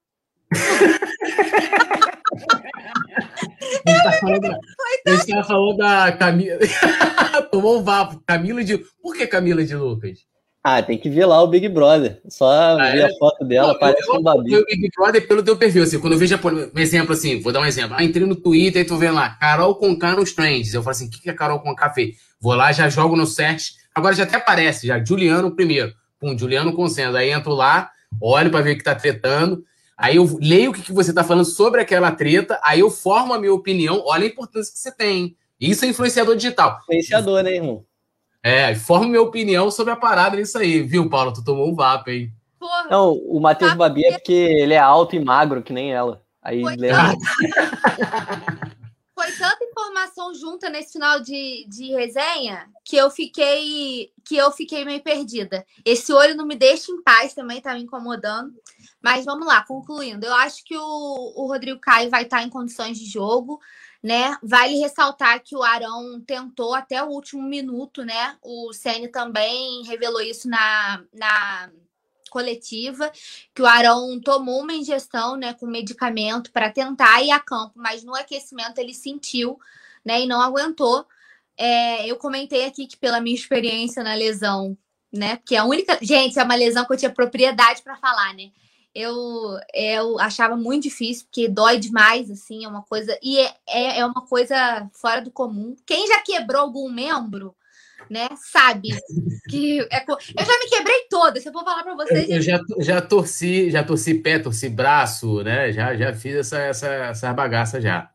A 5.07 5.11
gente 5.11 5.21
estava 5.21 5.45
falando 5.45 5.77
da 5.77 6.13
Camila. 6.13 6.59
Tomou 7.51 7.79
um 7.81 7.83
vapo. 7.83 8.23
Camila 8.27 8.63
de. 8.63 8.79
Por 9.03 9.17
que 9.17 9.27
Camila 9.27 9.65
de 9.65 9.75
Lucas? 9.75 10.21
Ah, 10.65 10.81
tem 10.81 10.97
que 10.97 11.11
ver 11.11 11.27
lá 11.27 11.43
o 11.43 11.49
Big 11.49 11.69
Brother. 11.69 12.21
Só 12.29 12.49
ah, 12.49 12.77
ver 12.77 12.99
é? 12.99 13.05
a 13.07 13.11
foto 13.19 13.45
dela, 13.45 13.73
Pô, 13.75 13.81
parece 13.81 14.09
eu, 14.09 14.15
um 14.15 14.23
babi. 14.23 14.57
O 14.57 14.65
Big 14.65 14.89
Brother 14.97 15.27
pelo 15.27 15.43
teu 15.43 15.57
perfil. 15.57 15.83
Assim, 15.83 15.99
quando 15.99 16.13
eu 16.13 16.19
vejo 16.19 16.39
um 16.73 16.79
exemplo 16.79 17.13
assim, 17.13 17.41
vou 17.41 17.53
dar 17.53 17.61
um 17.61 17.67
exemplo. 17.67 17.97
Ah, 17.99 18.05
entrei 18.05 18.25
no 18.25 18.37
Twitter 18.37 18.83
e 18.83 18.85
tô 18.85 18.97
vendo 18.97 19.15
lá, 19.15 19.31
Carol 19.31 19.75
Conká 19.75 20.15
nos 20.15 20.33
trends. 20.33 20.73
Eu 20.73 20.83
falo 20.83 20.93
assim, 20.93 21.09
o 21.09 21.11
que, 21.11 21.21
que 21.21 21.31
a 21.31 21.35
Carol 21.35 21.59
Conká 21.59 21.91
fez? 21.91 22.17
Vou 22.41 22.55
lá, 22.55 22.71
já 22.71 22.89
jogo 22.89 23.17
no 23.17 23.27
search. 23.27 23.73
Agora 23.93 24.15
já 24.15 24.23
até 24.23 24.37
aparece, 24.37 24.87
já. 24.87 25.05
Juliano 25.05 25.51
primeiro. 25.51 25.93
Pum, 26.21 26.39
Juliano 26.39 26.73
consenso. 26.73 27.17
Aí 27.17 27.31
entro 27.31 27.53
lá, 27.53 27.91
olho 28.21 28.51
para 28.51 28.63
ver 28.63 28.75
o 28.75 28.79
que 28.79 28.85
tá 28.85 28.95
tretando. 28.95 29.65
Aí 30.03 30.17
eu 30.17 30.37
leio 30.41 30.73
o 30.73 30.75
que, 30.75 30.83
que 30.83 30.93
você 30.93 31.11
está 31.11 31.23
falando 31.23 31.45
sobre 31.45 31.81
aquela 31.81 32.11
treta, 32.11 32.61
aí 32.65 32.81
eu 32.81 32.91
formo 32.91 33.33
a 33.33 33.39
minha 33.39 33.55
opinião. 33.55 34.03
Olha 34.05 34.25
a 34.25 34.27
importância 34.27 34.73
que 34.73 34.79
você 34.81 34.91
tem. 34.91 35.37
Isso 35.61 35.85
é 35.85 35.89
influenciador 35.89 36.35
digital. 36.35 36.81
Influenciador, 36.83 37.45
né, 37.45 37.55
irmão? 37.55 37.85
É, 38.43 38.75
formo 38.75 39.07
minha 39.07 39.23
opinião 39.23 39.71
sobre 39.71 39.93
a 39.93 39.97
parada 39.97 40.37
nisso 40.37 40.59
aí, 40.59 40.83
viu, 40.83 41.09
Paulo? 41.09 41.33
Tu 41.33 41.45
tomou 41.45 41.71
um 41.71 41.75
vapo, 41.77 42.11
hein? 42.11 42.33
Porra, 42.59 42.89
Não, 42.91 43.13
o 43.13 43.39
Matheus 43.39 43.75
Babi 43.75 44.05
é 44.05 44.13
porque 44.15 44.33
ele 44.33 44.75
é 44.75 44.79
alto 44.79 45.15
e 45.15 45.25
magro, 45.25 45.63
que 45.63 45.73
nem 45.73 45.93
ela. 45.93 46.21
Aí 46.43 46.61
foi, 46.61 46.75
lembra. 46.75 47.15
foi 49.15 49.31
tanta 49.39 49.65
informação 49.65 50.35
junta 50.35 50.69
nesse 50.69 50.95
final 50.95 51.21
de, 51.21 51.65
de 51.69 51.93
resenha 51.93 52.67
que 52.85 52.97
eu 52.97 53.09
fiquei 53.09 54.11
que 54.25 54.37
eu 54.37 54.51
fiquei 54.51 54.85
meio 54.85 55.01
perdida. 55.01 55.65
Esse 55.85 56.13
olho 56.13 56.35
não 56.35 56.47
me 56.47 56.57
deixa 56.57 56.91
em 56.91 57.01
paz 57.03 57.35
também, 57.35 57.61
tá 57.61 57.73
me 57.75 57.83
incomodando. 57.83 58.53
Mas 59.03 59.25
vamos 59.25 59.47
lá, 59.47 59.65
concluindo. 59.65 60.25
Eu 60.25 60.35
acho 60.35 60.65
que 60.65 60.77
o, 60.77 61.33
o 61.37 61.47
Rodrigo 61.47 61.81
Caio 61.81 62.09
vai 62.11 62.23
estar 62.23 62.43
em 62.43 62.49
condições 62.49 62.99
de 62.99 63.05
jogo, 63.07 63.61
né? 64.03 64.37
Vale 64.43 64.79
ressaltar 64.79 65.43
que 65.43 65.57
o 65.57 65.63
Arão 65.63 66.21
tentou 66.21 66.75
até 66.75 67.03
o 67.03 67.09
último 67.09 67.43
minuto, 67.43 68.05
né? 68.05 68.37
O 68.43 68.73
Ceni 68.73 69.09
também 69.09 69.83
revelou 69.85 70.21
isso 70.21 70.49
na, 70.49 71.03
na 71.13 71.71
coletiva, 72.33 73.13
que 73.55 73.61
o 73.61 73.67
Arão 73.67 74.19
tomou 74.19 74.63
uma 74.63 74.73
ingestão, 74.73 75.37
né, 75.37 75.53
com 75.53 75.67
medicamento 75.67 76.51
para 76.51 76.71
tentar 76.71 77.21
ir 77.21 77.31
a 77.31 77.39
campo, 77.39 77.75
mas 77.77 78.03
no 78.03 78.15
aquecimento 78.15 78.79
ele 78.79 78.95
sentiu, 78.95 79.61
né, 80.03 80.23
e 80.23 80.27
não 80.27 80.41
aguentou. 80.41 81.07
É, 81.59 82.11
eu 82.11 82.17
comentei 82.17 82.65
aqui 82.65 82.87
que 82.87 82.97
pela 82.97 83.21
minha 83.21 83.37
experiência 83.37 84.03
na 84.03 84.15
lesão, 84.15 84.77
né, 85.13 85.39
que 85.45 85.55
é 85.55 85.59
a 85.59 85.65
única, 85.65 85.99
gente, 86.01 86.39
é 86.39 86.43
uma 86.43 86.55
lesão 86.55 86.87
que 86.87 86.95
eu 86.95 86.97
tinha 86.97 87.13
propriedade 87.13 87.83
para 87.83 87.99
falar, 87.99 88.33
né? 88.35 88.51
Eu, 88.95 89.59
eu 89.73 90.19
achava 90.21 90.55
muito 90.55 90.83
difícil, 90.83 91.25
porque 91.25 91.49
dói 91.49 91.79
demais, 91.79 92.31
assim, 92.31 92.65
é 92.65 92.69
uma 92.69 92.83
coisa. 92.83 93.19
E 93.23 93.39
é, 93.39 93.55
é, 93.69 93.99
é 94.01 94.07
uma 94.07 94.27
coisa 94.27 94.89
fora 94.93 95.23
do 95.23 95.31
comum. 95.31 95.75
Quem 95.87 96.07
já 96.09 96.21
quebrou 96.21 96.61
algum 96.61 96.91
membro, 96.91 97.55
né, 98.11 98.29
sabe 98.53 98.91
que 99.49 99.81
é... 99.81 100.05
eu 100.05 100.45
já 100.45 100.59
me 100.59 100.69
quebrei 100.69 101.07
toda. 101.09 101.41
Se 101.41 101.49
eu 101.49 101.53
for 101.53 101.65
falar 101.65 101.83
para 101.83 101.95
vocês, 101.95 102.29
eu, 102.29 102.37
eu 102.37 102.43
já, 102.43 102.61
já 102.81 103.01
torci, 103.01 103.71
já 103.71 103.83
torci 103.83 104.15
pé, 104.15 104.39
torci 104.39 104.69
braço, 104.69 105.43
né? 105.43 105.73
Já 105.73 105.97
já 105.97 106.13
fiz 106.13 106.35
essa 106.35 106.59
essa, 106.59 106.87
essa 106.87 107.33
bagaça 107.33 107.81
já. 107.81 108.11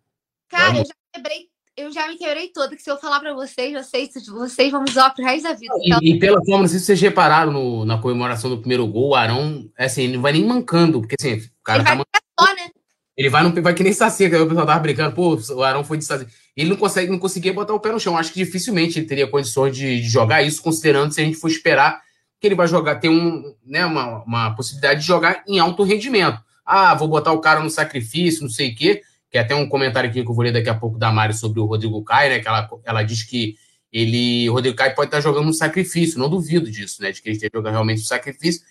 Cara, 0.48 0.74
Vamos. 0.74 0.82
eu 0.82 0.86
já 0.86 0.94
quebrei 1.14 1.50
eu 1.78 1.92
já 1.92 2.08
me 2.08 2.18
quebrei 2.18 2.50
toda, 2.50 2.76
que 2.76 2.82
se 2.82 2.90
eu 2.90 2.98
falar 2.98 3.20
para 3.20 3.34
vocês, 3.34 3.74
vocês, 3.74 4.10
vocês 4.28 4.72
vão 4.72 4.84
zoar 4.88 5.14
pro 5.14 5.24
resto 5.24 5.44
da 5.44 5.54
vida. 5.54 5.74
Então... 5.84 6.00
E, 6.02 6.12
e, 6.12 6.20
pela 6.20 6.44
forma, 6.44 6.64
não 6.64 6.68
sei 6.68 6.80
se 6.80 6.86
vocês 6.86 7.02
repararam 7.02 7.52
no, 7.52 7.86
na 7.86 7.98
comemoração 7.98 8.50
do 8.50 8.58
primeiro 8.58 8.88
gol, 8.88 9.10
o 9.10 9.16
Arão, 9.16 9.70
assim, 9.78 10.04
ele 10.04 10.16
não 10.16 10.22
vai 10.22 10.34
nem 10.34 10.44
mancando, 10.44 11.00
porque 11.00 11.16
assim, 11.20 11.36
o 11.36 11.64
cara 11.64 11.80
ele 11.80 11.88
tá. 11.88 11.96
Vai, 11.96 12.06
só, 12.40 12.56
né? 12.56 12.70
ele 13.16 13.30
vai, 13.30 13.44
no, 13.44 13.62
vai 13.62 13.74
que 13.74 13.84
nem 13.84 13.94
sacia, 13.94 14.30
que 14.30 14.36
o 14.36 14.48
pessoal 14.48 14.66
tava 14.66 14.80
brincando, 14.80 15.16
pô, 15.16 15.40
o 15.56 15.64
Arão 15.64 15.84
foi 15.84 15.98
de 15.98 16.06
sacia 16.06 16.28
ele 16.58 16.72
não 16.72 16.76
consegue, 16.76 17.12
não 17.12 17.20
conseguia 17.20 17.54
botar 17.54 17.76
o 17.76 17.80
pé 17.80 17.92
no 17.92 18.00
chão. 18.00 18.18
Acho 18.18 18.34
que 18.34 18.44
dificilmente 18.44 18.98
ele 18.98 19.06
teria 19.06 19.28
condições 19.28 19.78
de, 19.78 20.02
de, 20.02 20.10
jogar 20.10 20.42
isso, 20.42 20.62
considerando 20.62 21.14
se 21.14 21.22
a 21.22 21.24
gente 21.24 21.38
for 21.38 21.50
esperar 21.50 22.02
que 22.42 22.48
ele 22.48 22.56
vai 22.56 22.68
jogar, 22.68 22.96
ter 22.96 23.10
um, 23.10 23.54
né, 23.64 23.86
uma, 23.86 24.24
uma 24.24 24.56
possibilidade 24.56 25.02
de 25.02 25.06
jogar 25.06 25.44
em 25.48 25.60
alto 25.60 25.84
rendimento. 25.84 26.42
Ah, 26.66 26.96
vou 26.96 27.08
botar 27.08 27.32
o 27.32 27.40
cara 27.40 27.60
no 27.60 27.70
sacrifício, 27.70 28.42
não 28.42 28.50
sei 28.50 28.72
o 28.72 28.76
quê. 28.76 29.02
Que 29.30 29.38
é 29.38 29.42
até 29.42 29.56
um 29.56 29.68
comentário 29.68 30.10
aqui 30.10 30.24
que 30.24 30.30
eu 30.30 30.34
vou 30.34 30.44
ler 30.44 30.54
daqui 30.54 30.70
a 30.70 30.76
pouco 30.76 30.98
da 30.98 31.12
Mari 31.12 31.34
sobre 31.34 31.60
o 31.60 31.66
Rodrigo 31.66 32.04
Caio, 32.04 32.32
né? 32.32 32.40
Que 32.40 32.48
ela, 32.48 32.70
ela 32.84 33.04
diz 33.04 33.24
que 33.24 33.56
ele, 33.92 34.50
o 34.50 34.54
Rodrigo 34.54 34.76
Caio 34.76 34.96
pode 34.96 35.08
estar 35.08 35.22
jogando 35.22 35.46
no 35.46 35.54
sacrifício, 35.54 36.20
não 36.20 36.30
duvido 36.30 36.70
disso, 36.70 37.02
né? 37.02 37.12
De 37.12 37.22
que 37.22 37.30
ele 37.30 37.36
esteja 37.36 37.52
jogando 37.54 37.74
realmente 37.74 38.00
no 38.00 38.06
sacrifício. 38.06 38.62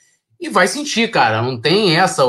E 0.40 0.48
vai 0.48 0.68
sentir, 0.68 1.10
cara. 1.10 1.42
Não 1.42 1.60
tem 1.60 1.96
essa. 1.96 2.22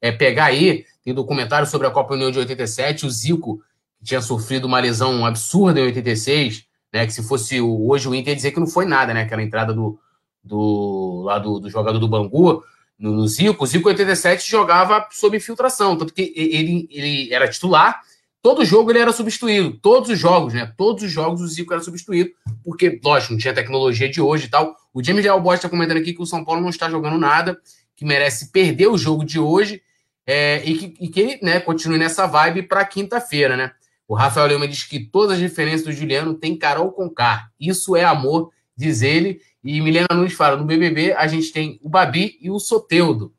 é 0.00 0.12
pegar 0.12 0.46
aí, 0.46 0.84
tem 1.04 1.12
documentário 1.12 1.66
sobre 1.66 1.86
a 1.86 1.90
Copa 1.90 2.14
União 2.14 2.30
de 2.30 2.38
87, 2.38 3.06
o 3.06 3.10
Zico 3.10 3.62
tinha 4.02 4.20
sofrido 4.20 4.66
uma 4.66 4.78
lesão 4.78 5.24
absurda 5.24 5.80
em 5.80 5.84
86, 5.84 6.64
né? 6.92 7.06
Que 7.06 7.12
se 7.12 7.22
fosse 7.22 7.60
hoje 7.60 8.08
o 8.08 8.14
Inter 8.14 8.32
ia 8.32 8.36
dizer 8.36 8.52
que 8.52 8.60
não 8.60 8.66
foi 8.66 8.84
nada, 8.84 9.12
né? 9.12 9.22
Aquela 9.22 9.42
entrada 9.42 9.72
do, 9.72 9.98
do, 10.42 11.22
lá 11.24 11.38
do, 11.38 11.58
do 11.58 11.70
jogador 11.70 11.98
do 11.98 12.08
Bangu 12.08 12.62
no, 12.98 13.26
Zico. 13.26 13.64
O 13.64 13.66
Zico 13.66 13.88
87 13.88 14.50
jogava 14.50 15.06
sob 15.10 15.36
infiltração, 15.36 15.96
tanto 15.96 16.12
que 16.12 16.32
ele, 16.36 16.88
ele 16.90 17.32
era 17.32 17.48
titular. 17.48 18.00
Todo 18.42 18.64
jogo 18.64 18.90
ele 18.90 18.98
era 18.98 19.12
substituído, 19.12 19.72
todos 19.80 20.10
os 20.10 20.18
jogos, 20.18 20.52
né? 20.52 20.70
Todos 20.76 21.02
os 21.02 21.10
jogos 21.10 21.40
o 21.40 21.48
Zico 21.48 21.72
era 21.72 21.82
substituído, 21.82 22.30
porque, 22.62 23.00
lógico, 23.02 23.32
não 23.32 23.40
tinha 23.40 23.54
tecnologia 23.54 24.08
de 24.08 24.20
hoje 24.20 24.46
e 24.46 24.50
tal. 24.50 24.76
O 24.92 25.02
James 25.02 25.24
Leal 25.24 25.40
Bosch 25.40 25.56
está 25.56 25.68
comentando 25.68 25.96
aqui 25.96 26.12
que 26.12 26.20
o 26.20 26.26
São 26.26 26.44
Paulo 26.44 26.60
não 26.60 26.68
está 26.68 26.90
jogando 26.90 27.18
nada, 27.18 27.58
que 27.96 28.04
merece 28.04 28.52
perder 28.52 28.88
o 28.88 28.98
jogo 28.98 29.24
de 29.24 29.38
hoje 29.38 29.82
é, 30.26 30.62
e 30.64 30.76
que, 30.76 31.04
e 31.04 31.08
que 31.08 31.38
né, 31.42 31.60
continue 31.60 31.98
nessa 31.98 32.26
vibe 32.26 32.64
para 32.64 32.84
quinta-feira, 32.84 33.56
né? 33.56 33.72
O 34.06 34.14
Rafael 34.14 34.46
Lima 34.46 34.68
diz 34.68 34.84
que 34.84 35.00
todas 35.00 35.32
as 35.32 35.38
diferenças 35.38 35.86
do 35.86 35.92
Juliano 35.92 36.34
tem 36.34 36.56
Carol 36.56 36.92
Concar. 36.92 37.50
Isso 37.58 37.96
é 37.96 38.04
amor, 38.04 38.50
diz 38.76 39.02
ele. 39.02 39.40
E 39.62 39.80
Milena 39.80 40.08
Nunes 40.12 40.34
fala: 40.34 40.56
no 40.56 40.64
BBB 40.64 41.12
a 41.12 41.26
gente 41.26 41.52
tem 41.52 41.80
o 41.82 41.88
Babi 41.88 42.38
e 42.40 42.50
o 42.50 42.58
Soteudo. 42.58 43.34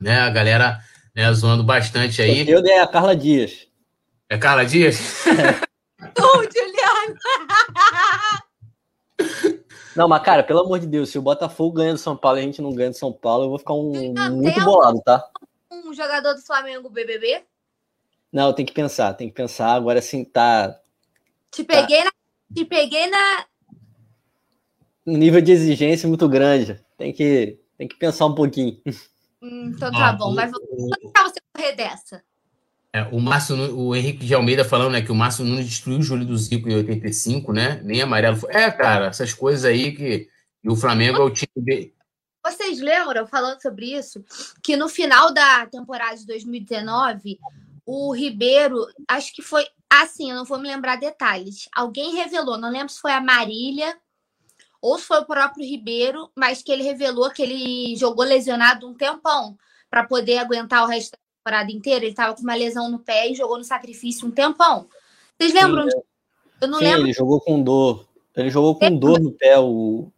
Né? 0.00 0.20
A 0.20 0.30
galera 0.30 0.78
né, 1.14 1.32
zoando 1.32 1.64
bastante 1.64 2.22
aí. 2.22 2.40
Soteudo 2.40 2.68
é 2.68 2.80
a 2.80 2.86
Carla 2.86 3.16
Dias. 3.16 3.66
É 4.28 4.38
Carla 4.38 4.64
Dias? 4.64 5.24
Ô, 6.18 6.42
Juliano! 6.42 7.18
Não, 9.98 10.06
mas 10.06 10.22
cara, 10.22 10.44
pelo 10.44 10.60
amor 10.60 10.78
de 10.78 10.86
Deus, 10.86 11.10
se 11.10 11.18
o 11.18 11.22
Botafogo 11.22 11.74
ganha 11.74 11.92
do 11.92 11.98
São 11.98 12.16
Paulo 12.16 12.38
e 12.38 12.42
a 12.42 12.44
gente 12.44 12.62
não 12.62 12.72
ganha 12.72 12.90
do 12.90 12.96
São 12.96 13.12
Paulo, 13.12 13.46
eu 13.46 13.48
vou 13.48 13.58
ficar 13.58 13.74
um, 13.74 14.14
muito 14.30 14.60
bolado, 14.62 15.02
tá? 15.04 15.28
Um 15.72 15.92
jogador 15.92 16.34
do 16.34 16.40
Flamengo 16.40 16.88
BBB? 16.88 17.42
Não, 18.32 18.52
tem 18.52 18.64
que 18.64 18.72
pensar, 18.72 19.14
tem 19.14 19.28
que 19.28 19.34
pensar. 19.34 19.72
Agora 19.72 20.00
sim, 20.00 20.24
tá. 20.24 20.78
Te 21.50 21.64
peguei, 21.64 21.98
tá. 21.98 22.04
na, 22.04 22.10
te 22.54 22.64
peguei 22.64 23.08
na. 23.08 23.46
Um 25.08 25.16
nível 25.16 25.40
de 25.40 25.52
exigência 25.52 26.06
muito 26.06 26.28
grande. 26.28 26.78
Tem 26.98 27.14
que, 27.14 27.58
tem 27.78 27.88
que 27.88 27.96
pensar 27.96 28.26
um 28.26 28.34
pouquinho. 28.34 28.78
Hum, 29.40 29.72
então 29.74 29.90
tá 29.90 30.10
ah, 30.10 30.12
bom, 30.12 30.34
mas 30.34 30.50
vou 30.50 30.60
deixar 30.60 31.24
você 31.24 31.40
correr 31.54 31.72
dessa. 31.72 32.22
É, 32.92 33.02
o 33.04 33.18
Márcio, 33.18 33.56
o 33.74 33.96
Henrique 33.96 34.26
de 34.26 34.34
Almeida 34.34 34.64
falando 34.64 34.92
né, 34.92 35.00
que 35.00 35.12
o 35.12 35.14
Márcio 35.14 35.44
Nunes 35.44 35.66
destruiu 35.66 35.98
o 35.98 36.02
Júlio 36.02 36.26
do 36.26 36.36
Zico 36.36 36.68
em 36.68 36.74
85, 36.74 37.52
né? 37.54 37.80
Nem 37.84 38.02
amarelo 38.02 38.36
foi. 38.36 38.52
É, 38.52 38.70
cara, 38.70 39.06
essas 39.06 39.32
coisas 39.32 39.64
aí 39.64 39.92
que. 39.92 40.28
E 40.62 40.68
o 40.68 40.76
Flamengo 40.76 41.18
é 41.18 41.24
o 41.24 41.30
time 41.30 41.48
dele. 41.56 41.94
Vocês 42.44 42.80
lembram, 42.80 43.26
falando 43.26 43.62
sobre 43.62 43.94
isso, 43.94 44.22
que 44.62 44.76
no 44.76 44.88
final 44.88 45.32
da 45.32 45.66
temporada 45.66 46.16
de 46.16 46.26
2019, 46.26 47.38
o 47.86 48.12
Ribeiro, 48.14 48.86
acho 49.06 49.32
que 49.32 49.40
foi 49.40 49.66
assim, 49.88 50.30
eu 50.30 50.36
não 50.36 50.44
vou 50.44 50.58
me 50.58 50.68
lembrar 50.68 50.96
detalhes. 50.96 51.68
Alguém 51.74 52.16
revelou, 52.16 52.58
não 52.58 52.70
lembro 52.70 52.90
se 52.90 53.00
foi 53.00 53.12
a 53.12 53.20
Marília 53.20 53.96
ou 54.80 54.98
se 54.98 55.04
foi 55.04 55.18
o 55.18 55.26
próprio 55.26 55.66
Ribeiro, 55.66 56.30
mas 56.34 56.62
que 56.62 56.70
ele 56.70 56.82
revelou 56.82 57.30
que 57.30 57.42
ele 57.42 57.96
jogou 57.96 58.24
lesionado 58.24 58.88
um 58.88 58.94
tempão 58.94 59.56
para 59.90 60.04
poder 60.04 60.38
aguentar 60.38 60.84
o 60.84 60.86
resto 60.86 61.12
da 61.12 61.18
temporada 61.38 61.72
inteira. 61.72 62.04
Ele 62.04 62.12
estava 62.12 62.34
com 62.34 62.42
uma 62.42 62.54
lesão 62.54 62.90
no 62.90 62.98
pé 62.98 63.30
e 63.30 63.34
jogou 63.34 63.58
no 63.58 63.64
sacrifício 63.64 64.26
um 64.26 64.30
tempão. 64.30 64.88
Vocês 65.38 65.52
lembram? 65.52 65.90
Sim, 65.90 65.98
eu 66.60 66.68
não 66.68 66.78
Sim, 66.78 66.84
lembro. 66.84 67.02
Ele 67.02 67.12
jogou 67.12 67.40
com 67.40 67.62
dor. 67.62 68.08
Ele 68.36 68.50
jogou 68.50 68.78
com 68.78 68.96
dor 68.96 69.20
no 69.20 69.32
pé 69.32 69.58
o, 69.58 70.10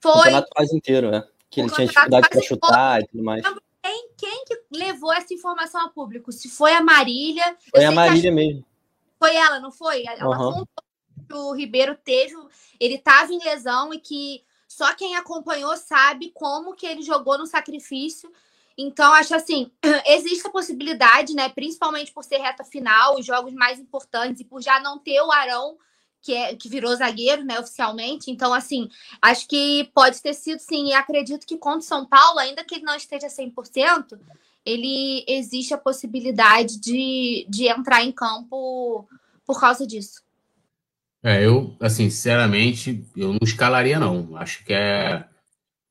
foi. 0.00 0.10
o 0.10 0.14
campeonato 0.14 0.48
quase 0.54 0.76
inteiro, 0.76 1.10
né? 1.10 1.24
Que 1.48 1.60
ele 1.60 1.70
tinha 1.70 1.86
dificuldade 1.86 2.28
para 2.28 2.42
chutar 2.42 3.00
e 3.00 3.06
tudo 3.06 3.22
mais 3.22 3.44
quem, 3.84 4.08
quem 4.16 4.44
que 4.44 4.62
levou 4.72 5.12
essa 5.12 5.32
informação 5.32 5.82
ao 5.82 5.90
público? 5.90 6.32
Se 6.32 6.48
foi 6.48 6.72
a 6.72 6.82
Marília. 6.82 7.56
Foi 7.70 7.84
a 7.84 7.92
Marília 7.92 8.30
a... 8.30 8.34
mesmo. 8.34 8.64
Foi 9.18 9.36
ela, 9.36 9.60
não 9.60 9.70
foi? 9.70 10.04
Ela 10.06 10.26
uhum. 10.28 10.52
contou 10.52 10.83
o 11.30 11.52
Ribeiro 11.52 11.96
teve. 12.02 12.34
Ele 12.78 12.94
estava 12.94 13.32
em 13.32 13.42
lesão 13.42 13.92
e 13.92 13.98
que 13.98 14.42
só 14.68 14.94
quem 14.94 15.16
acompanhou 15.16 15.76
sabe 15.76 16.30
como 16.34 16.74
que 16.74 16.86
ele 16.86 17.02
jogou 17.02 17.38
no 17.38 17.46
sacrifício. 17.46 18.32
Então, 18.76 19.12
acho 19.12 19.34
assim, 19.34 19.70
existe 20.06 20.46
a 20.46 20.50
possibilidade, 20.50 21.34
né? 21.34 21.48
Principalmente 21.48 22.12
por 22.12 22.24
ser 22.24 22.38
reta 22.38 22.64
final, 22.64 23.18
os 23.18 23.24
jogos 23.24 23.52
mais 23.52 23.78
importantes, 23.78 24.40
e 24.40 24.44
por 24.44 24.60
já 24.60 24.80
não 24.80 24.98
ter 24.98 25.20
o 25.20 25.30
Arão 25.30 25.76
que, 26.24 26.32
é, 26.32 26.56
que 26.56 26.70
virou 26.70 26.96
zagueiro, 26.96 27.44
né, 27.44 27.60
oficialmente. 27.60 28.30
Então, 28.30 28.54
assim, 28.54 28.88
acho 29.20 29.46
que 29.46 29.90
pode 29.94 30.20
ter 30.22 30.32
sido 30.32 30.58
sim. 30.58 30.88
E 30.88 30.94
acredito 30.94 31.46
que 31.46 31.58
contra 31.58 31.80
o 31.80 31.82
São 31.82 32.06
Paulo, 32.06 32.38
ainda 32.38 32.64
que 32.64 32.76
ele 32.76 32.84
não 32.84 32.96
esteja 32.96 33.28
100%, 33.28 34.18
ele 34.64 35.22
existe 35.28 35.74
a 35.74 35.78
possibilidade 35.78 36.80
de, 36.80 37.46
de 37.48 37.68
entrar 37.68 38.02
em 38.02 38.10
campo 38.10 39.06
por 39.44 39.60
causa 39.60 39.86
disso. 39.86 40.23
É, 41.24 41.42
eu, 41.42 41.74
assim, 41.80 42.10
sinceramente, 42.10 43.02
eu 43.16 43.32
não 43.32 43.38
escalaria, 43.42 43.98
não. 43.98 44.36
Acho 44.36 44.62
que 44.62 44.74
é. 44.74 45.24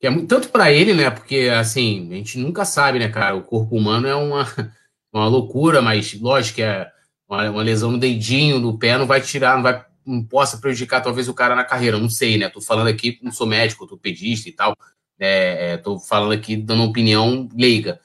Que 0.00 0.06
é 0.06 0.26
tanto 0.26 0.48
para 0.50 0.70
ele, 0.70 0.94
né? 0.94 1.10
Porque, 1.10 1.50
assim, 1.52 2.08
a 2.12 2.14
gente 2.14 2.38
nunca 2.38 2.64
sabe, 2.64 3.00
né, 3.00 3.08
cara? 3.08 3.34
O 3.34 3.42
corpo 3.42 3.76
humano 3.76 4.06
é 4.06 4.14
uma, 4.14 4.46
uma 5.12 5.26
loucura, 5.26 5.82
mas 5.82 6.14
lógico 6.20 6.56
que 6.56 6.62
é 6.62 6.88
uma, 7.28 7.50
uma 7.50 7.62
lesão 7.64 7.90
no 7.90 7.98
dedinho, 7.98 8.60
no 8.60 8.78
pé, 8.78 8.96
não 8.96 9.06
vai 9.06 9.20
tirar, 9.20 9.56
não 9.56 9.62
vai 9.64 9.84
possa 10.28 10.58
prejudicar 10.58 11.00
talvez 11.02 11.28
o 11.28 11.34
cara 11.34 11.56
na 11.56 11.64
carreira, 11.64 11.98
não 11.98 12.10
sei, 12.10 12.36
né? 12.38 12.48
Tô 12.48 12.60
falando 12.60 12.88
aqui, 12.88 13.18
não 13.22 13.32
sou 13.32 13.46
médico, 13.46 13.86
tô 13.86 13.96
pedista 13.96 14.48
e 14.48 14.52
tal, 14.52 14.76
é, 15.18 15.72
é, 15.72 15.76
tô 15.78 15.98
falando 15.98 16.32
aqui 16.32 16.56
dando 16.56 16.82
opinião 16.84 17.48
leiga. 17.56 18.00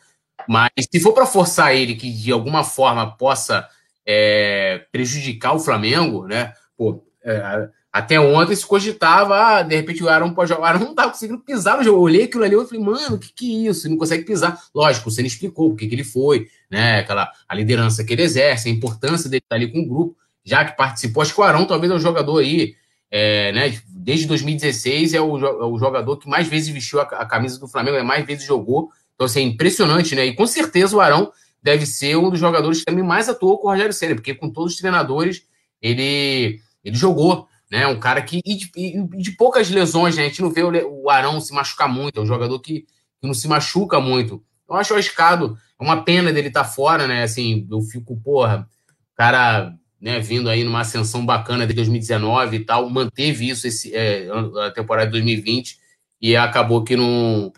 Mas 0.47 0.71
se 0.89 0.99
for 0.99 1.13
para 1.13 1.25
forçar 1.25 1.75
ele 1.75 1.95
que 1.95 2.11
de 2.11 2.31
alguma 2.31 2.63
forma 2.63 3.17
possa 3.17 3.67
é, 4.05 4.85
prejudicar 4.91 5.53
o 5.53 5.59
Flamengo, 5.59 6.25
né? 6.25 6.53
Pô, 6.77 7.03
é, 7.23 7.69
até 7.91 8.19
ontem 8.19 8.55
se 8.55 8.65
cogitava, 8.65 9.35
ah, 9.35 9.61
de 9.63 9.75
repente 9.75 10.03
o 10.03 10.09
Aaron 10.09 10.33
pode 10.33 10.49
jogar. 10.49 10.61
O 10.61 10.65
Aaron 10.65 10.79
não 10.79 10.95
tá 10.95 11.07
conseguindo 11.09 11.39
pisar 11.39 11.77
no 11.77 11.83
jogo. 11.83 11.97
Eu 11.97 12.01
olhei 12.01 12.23
aquilo 12.23 12.43
ali 12.43 12.55
e 12.55 12.65
falei, 12.65 12.83
mano, 12.83 13.15
o 13.15 13.19
que, 13.19 13.33
que 13.33 13.67
é 13.67 13.69
isso? 13.69 13.87
Ele 13.87 13.93
não 13.93 13.99
consegue 13.99 14.23
pisar. 14.23 14.61
Lógico, 14.73 15.09
você 15.09 15.21
explicou 15.23 15.71
por 15.71 15.77
que 15.77 15.85
ele 15.85 16.03
foi, 16.03 16.47
né? 16.69 16.99
Aquela 16.99 17.31
a 17.47 17.55
liderança 17.55 18.03
que 18.03 18.13
ele 18.13 18.21
exerce, 18.21 18.69
a 18.69 18.71
importância 18.71 19.29
dele 19.29 19.41
estar 19.43 19.55
ali 19.55 19.71
com 19.71 19.79
o 19.79 19.87
grupo 19.87 20.15
já 20.49 20.65
que 20.65 20.75
participou. 20.75 21.21
Acho 21.21 21.33
que 21.33 21.41
o 21.41 21.43
Arão 21.43 21.65
talvez 21.65 21.91
é 21.91 21.95
o 21.95 21.99
jogador 21.99 22.39
aí, 22.39 22.75
é, 23.11 23.51
né? 23.51 23.79
Desde 23.87 24.25
2016 24.25 25.13
é 25.13 25.21
o, 25.21 25.37
é 25.37 25.65
o 25.65 25.77
jogador 25.77 26.17
que 26.17 26.27
mais 26.27 26.47
vezes 26.47 26.69
vestiu 26.69 26.99
a, 26.99 27.03
a 27.03 27.25
camisa 27.25 27.59
do 27.59 27.67
Flamengo, 27.67 27.97
é 27.97 28.03
mais 28.03 28.25
vezes 28.25 28.45
jogou. 28.45 28.89
Então, 29.15 29.25
assim, 29.25 29.41
é 29.41 29.43
impressionante, 29.43 30.15
né? 30.15 30.25
E 30.25 30.35
com 30.35 30.47
certeza 30.47 30.95
o 30.95 31.01
Arão 31.01 31.31
deve 31.61 31.85
ser 31.85 32.15
um 32.15 32.29
dos 32.29 32.39
jogadores 32.39 32.79
que 32.79 32.85
também 32.85 33.03
mais 33.03 33.29
atuou 33.29 33.57
com 33.57 33.67
o 33.67 33.71
Rogério 33.71 33.93
Senna, 33.93 34.15
porque 34.15 34.33
com 34.33 34.49
todos 34.49 34.73
os 34.73 34.79
treinadores 34.79 35.43
ele, 35.81 36.59
ele 36.83 36.95
jogou, 36.95 37.47
né? 37.71 37.87
Um 37.87 37.99
cara 37.99 38.21
que. 38.21 38.41
E 38.45 38.55
de, 38.55 38.71
e 38.75 39.21
de 39.21 39.31
poucas 39.31 39.69
lesões, 39.69 40.15
né? 40.15 40.23
A 40.23 40.27
gente 40.27 40.41
não 40.41 40.51
vê 40.51 40.63
o, 40.63 41.09
Arão 41.09 41.39
se 41.39 41.53
machucar 41.53 41.89
muito, 41.89 42.19
é 42.19 42.23
um 42.23 42.27
jogador 42.27 42.59
que, 42.59 42.81
que 42.81 43.27
não 43.27 43.33
se 43.33 43.47
machuca 43.47 43.99
muito. 43.99 44.43
Eu 44.67 44.75
acho 44.75 44.93
arriscado, 44.93 45.57
é 45.79 45.83
uma 45.83 46.03
pena 46.03 46.31
dele 46.31 46.49
estar 46.49 46.63
tá 46.63 46.69
fora, 46.69 47.07
né? 47.07 47.23
Assim, 47.23 47.67
eu 47.69 47.81
fico, 47.81 48.15
porra, 48.21 48.67
cara 49.15 49.73
né, 49.99 50.19
vindo 50.19 50.49
aí 50.49 50.63
numa 50.63 50.81
ascensão 50.81 51.25
bacana 51.25 51.67
de 51.67 51.73
2019 51.73 52.55
e 52.55 52.59
tal, 52.65 52.89
manteve 52.89 53.49
isso 53.49 53.67
esse, 53.67 53.93
é, 53.93 54.29
a 54.65 54.71
temporada 54.71 55.07
de 55.07 55.11
2020 55.11 55.77
e 56.21 56.35
acabou 56.35 56.83
que 56.83 56.95
não 56.95 57.51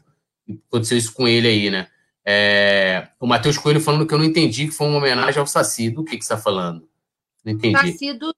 aconteceu 0.67 0.97
isso 0.97 1.13
com 1.13 1.27
ele 1.27 1.47
aí, 1.47 1.69
né? 1.69 1.87
É, 2.25 3.07
o 3.19 3.25
Matheus 3.25 3.57
Coelho 3.57 3.81
falando 3.81 4.05
que 4.05 4.13
eu 4.13 4.17
não 4.17 4.25
entendi 4.25 4.67
que 4.67 4.73
foi 4.73 4.87
uma 4.87 4.97
homenagem 4.97 5.39
ao 5.39 5.47
Saci. 5.47 5.89
Do 5.89 6.03
que, 6.03 6.17
que 6.17 6.23
você 6.23 6.33
está 6.33 6.37
falando? 6.37 6.87
Não 7.43 7.53
entendi. 7.53 7.77
Saci 7.77 8.13
do. 8.13 8.33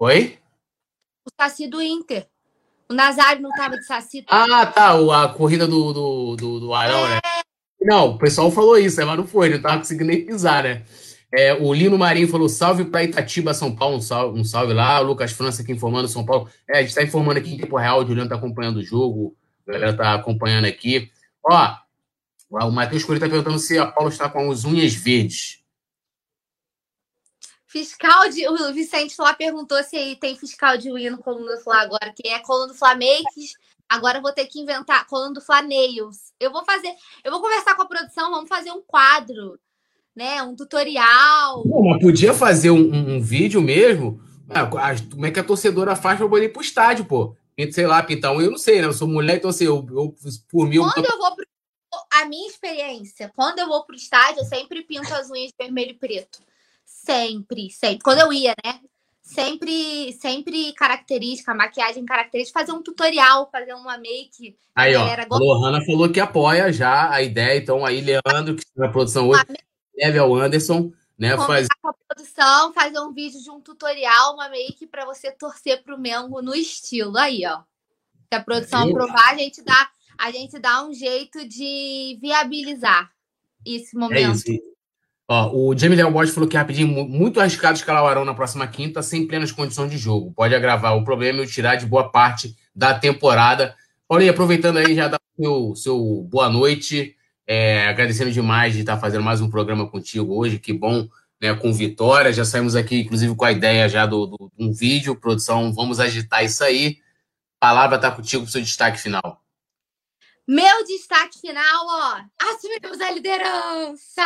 Oi? 0.00 0.38
O 1.26 1.30
Saci 1.40 1.66
do 1.66 1.82
Inter. 1.82 2.28
O 2.88 2.94
Nazário 2.94 3.42
não 3.42 3.50
estava 3.50 3.76
de 3.76 3.84
Saci. 3.84 4.24
Ah, 4.28 4.64
tá. 4.64 4.92
A 5.24 5.28
corrida 5.28 5.66
do, 5.66 5.92
do, 5.92 6.36
do, 6.36 6.60
do 6.60 6.74
Arão, 6.74 7.08
né? 7.08 7.16
é... 7.16 7.26
né? 7.26 7.42
Não, 7.80 8.10
o 8.10 8.18
pessoal 8.18 8.50
falou 8.50 8.78
isso, 8.78 9.04
mas 9.04 9.16
não 9.16 9.26
foi, 9.26 9.48
não 9.48 9.56
estava 9.56 9.78
conseguindo 9.78 10.10
nem 10.10 10.24
pisar, 10.24 10.64
né? 10.64 10.84
É, 11.32 11.52
o 11.54 11.72
Lino 11.72 11.98
Marinho 11.98 12.28
falou 12.28 12.48
salve 12.48 12.84
para 12.84 13.04
Itatiba, 13.04 13.52
São 13.52 13.74
Paulo, 13.74 13.96
um 13.96 14.00
salve, 14.00 14.40
um 14.40 14.44
salve 14.44 14.72
lá. 14.72 15.00
O 15.00 15.04
Lucas 15.04 15.32
França 15.32 15.62
aqui 15.62 15.72
informando 15.72 16.08
São 16.08 16.24
Paulo. 16.24 16.48
É, 16.68 16.78
a 16.78 16.80
gente 16.80 16.90
está 16.90 17.02
informando 17.02 17.38
aqui 17.38 17.52
em 17.52 17.58
tempo 17.58 17.76
real, 17.76 17.98
o 17.98 18.06
Juliano 18.06 18.24
está 18.24 18.36
acompanhando 18.36 18.76
o 18.76 18.84
jogo, 18.84 19.36
a 19.66 19.72
galera 19.72 19.90
está 19.92 20.14
acompanhando 20.14 20.66
aqui. 20.66 21.10
Ó, 21.44 21.74
o 22.50 22.70
Matheus 22.70 23.04
Coelho 23.04 23.18
está 23.18 23.28
perguntando 23.28 23.58
se 23.58 23.78
a 23.78 23.86
Paula 23.86 24.10
está 24.10 24.28
com 24.28 24.50
as 24.50 24.64
unhas 24.64 24.94
verdes. 24.94 25.62
Fiscal 27.68 28.30
de. 28.30 28.48
O 28.48 28.72
Vicente 28.72 29.14
lá 29.18 29.34
perguntou 29.34 29.82
se 29.84 29.94
aí 29.94 30.16
tem 30.16 30.34
fiscal 30.34 30.78
de 30.78 30.90
unha 30.90 31.10
no 31.10 31.18
coluna 31.18 31.54
do 31.54 31.60
Fla 31.60 31.82
agora, 31.82 32.12
que 32.16 32.26
é 32.26 32.38
coluna 32.38 32.68
do 32.68 32.74
Flamakes. 32.74 33.52
Agora 33.86 34.18
eu 34.18 34.22
vou 34.22 34.32
ter 34.32 34.46
que 34.46 34.58
inventar 34.58 35.06
coluna 35.06 35.34
do 35.34 35.40
Flaneils. 35.42 36.32
Eu 36.40 36.50
vou 36.50 36.64
fazer. 36.64 36.90
Eu 37.22 37.30
vou 37.30 37.42
conversar 37.42 37.74
com 37.74 37.82
a 37.82 37.86
produção, 37.86 38.30
vamos 38.30 38.48
fazer 38.48 38.72
um 38.72 38.80
quadro, 38.80 39.58
né? 40.16 40.42
Um 40.42 40.56
tutorial. 40.56 41.62
Pô, 41.62 41.90
mas 41.90 42.00
podia 42.00 42.32
fazer 42.32 42.70
um, 42.70 43.16
um, 43.16 43.20
vídeo 43.20 43.60
mesmo. 43.60 44.18
Ah, 44.48 44.66
como 45.10 45.26
é 45.26 45.30
que 45.30 45.38
a 45.38 45.44
torcedora 45.44 45.94
faz 45.94 46.18
pra 46.18 46.38
ir 46.38 46.48
pro 46.50 46.62
estádio, 46.62 47.04
pô? 47.04 47.36
Sei 47.70 47.86
lá, 47.86 48.02
pintar 48.02 48.32
um, 48.32 48.40
eu 48.40 48.50
não 48.50 48.58
sei, 48.58 48.80
né? 48.80 48.86
Eu 48.86 48.94
sou 48.94 49.06
mulher, 49.06 49.36
então 49.36 49.50
assim, 49.50 49.64
eu, 49.64 49.86
eu 49.90 50.14
por 50.48 50.66
mim. 50.66 50.78
Quando 50.78 51.04
eu, 51.04 51.10
eu 51.10 51.18
vou 51.18 51.36
pro 51.36 51.44
a 52.10 52.24
minha 52.24 52.48
experiência, 52.48 53.30
quando 53.34 53.58
eu 53.58 53.68
vou 53.68 53.84
pro 53.84 53.94
estádio, 53.94 54.40
eu 54.40 54.44
sempre 54.44 54.82
pinto 54.82 55.12
as 55.14 55.30
unhas 55.30 55.52
vermelho 55.58 55.90
e 55.90 55.94
preto. 55.94 56.40
Sempre, 56.88 57.70
sempre. 57.70 57.98
Quando 58.02 58.20
eu 58.20 58.32
ia, 58.32 58.54
né? 58.64 58.80
Sempre, 59.22 60.10
sempre 60.14 60.72
característica, 60.72 61.54
maquiagem 61.54 62.02
característica, 62.06 62.58
fazer 62.58 62.72
um 62.72 62.82
tutorial, 62.82 63.50
fazer 63.52 63.74
uma 63.74 63.98
make. 63.98 64.56
Aí, 64.74 64.96
ó, 64.96 65.04
a 65.04 65.38
Lohana 65.38 65.84
falou 65.84 66.10
que 66.10 66.18
apoia 66.18 66.72
já 66.72 67.12
a 67.12 67.20
ideia, 67.20 67.58
então 67.58 67.84
aí, 67.84 68.00
Leandro, 68.00 68.54
que 68.54 68.62
está 68.62 68.86
na 68.86 68.88
produção 68.88 69.28
hoje, 69.28 69.44
leve 69.94 70.18
ao 70.18 70.34
Anderson, 70.34 70.90
né? 71.18 71.36
Faz... 71.36 71.68
com 71.82 71.88
a 71.88 71.94
produção, 72.08 72.72
fazer 72.72 72.98
um 73.00 73.12
vídeo 73.12 73.42
de 73.42 73.50
um 73.50 73.60
tutorial, 73.60 74.32
uma 74.32 74.48
make 74.48 74.86
para 74.86 75.04
você 75.04 75.30
torcer 75.30 75.82
pro 75.82 75.98
Mengo 75.98 76.40
no 76.40 76.54
estilo. 76.54 77.18
Aí, 77.18 77.44
ó. 77.44 77.60
Se 78.32 78.34
a 78.34 78.42
produção 78.42 78.84
aí, 78.84 78.90
aprovar, 78.90 79.34
a 79.34 79.36
gente 79.36 79.62
dá 79.62 79.90
a 80.18 80.32
gente 80.32 80.58
dá 80.58 80.84
um 80.84 80.92
jeito 80.92 81.46
de 81.46 82.18
viabilizar 82.20 83.08
esse 83.64 83.96
é 83.96 84.00
momento. 84.00 84.48
É 84.48 84.52
isso. 84.52 84.77
Ó, 85.30 85.50
o 85.54 85.76
Jamie 85.76 85.96
Léo 85.96 86.10
Borges 86.10 86.34
falou 86.34 86.48
que 86.48 86.56
é 86.56 86.60
rapidinho, 86.60 86.88
muito 87.06 87.38
arriscado 87.38 87.76
escalar 87.76 88.02
o 88.02 88.06
Arão 88.06 88.24
na 88.24 88.32
próxima 88.32 88.66
quinta, 88.66 89.02
sem 89.02 89.26
plenas 89.26 89.52
condições 89.52 89.90
de 89.90 89.98
jogo. 89.98 90.32
Pode 90.32 90.54
agravar 90.54 90.96
o 90.96 91.04
problema 91.04 91.42
e 91.42 91.46
tirar 91.46 91.76
de 91.76 91.84
boa 91.84 92.10
parte 92.10 92.56
da 92.74 92.98
temporada. 92.98 93.76
Paulinho, 94.08 94.30
aproveitando 94.30 94.78
aí, 94.78 94.94
já 94.94 95.06
dá 95.06 95.18
o 95.36 95.42
seu, 95.42 95.76
seu 95.76 96.26
boa 96.30 96.48
noite. 96.48 97.14
É, 97.46 97.86
agradecendo 97.88 98.32
demais 98.32 98.72
de 98.72 98.80
estar 98.80 98.96
fazendo 98.96 99.22
mais 99.22 99.42
um 99.42 99.50
programa 99.50 99.86
contigo 99.86 100.34
hoje. 100.34 100.58
Que 100.58 100.72
bom, 100.72 101.06
né? 101.40 101.54
Com 101.54 101.74
vitória. 101.74 102.32
Já 102.32 102.44
saímos 102.44 102.74
aqui, 102.74 103.00
inclusive, 103.00 103.34
com 103.34 103.44
a 103.44 103.52
ideia 103.52 103.86
já 103.86 104.06
do, 104.06 104.26
do 104.26 104.52
um 104.58 104.72
vídeo. 104.72 105.14
Produção, 105.14 105.72
vamos 105.74 106.00
agitar 106.00 106.42
isso 106.42 106.64
aí. 106.64 106.98
A 107.60 107.66
palavra 107.66 107.96
está 107.96 108.10
contigo 108.10 108.44
para 108.44 108.48
o 108.48 108.52
seu 108.52 108.62
destaque 108.62 108.98
final. 108.98 109.42
Meu 110.48 110.82
destaque 110.82 111.38
final, 111.42 111.86
ó. 111.86 112.22
Assumimos 112.38 112.98
a 113.02 113.10
liderança. 113.10 114.22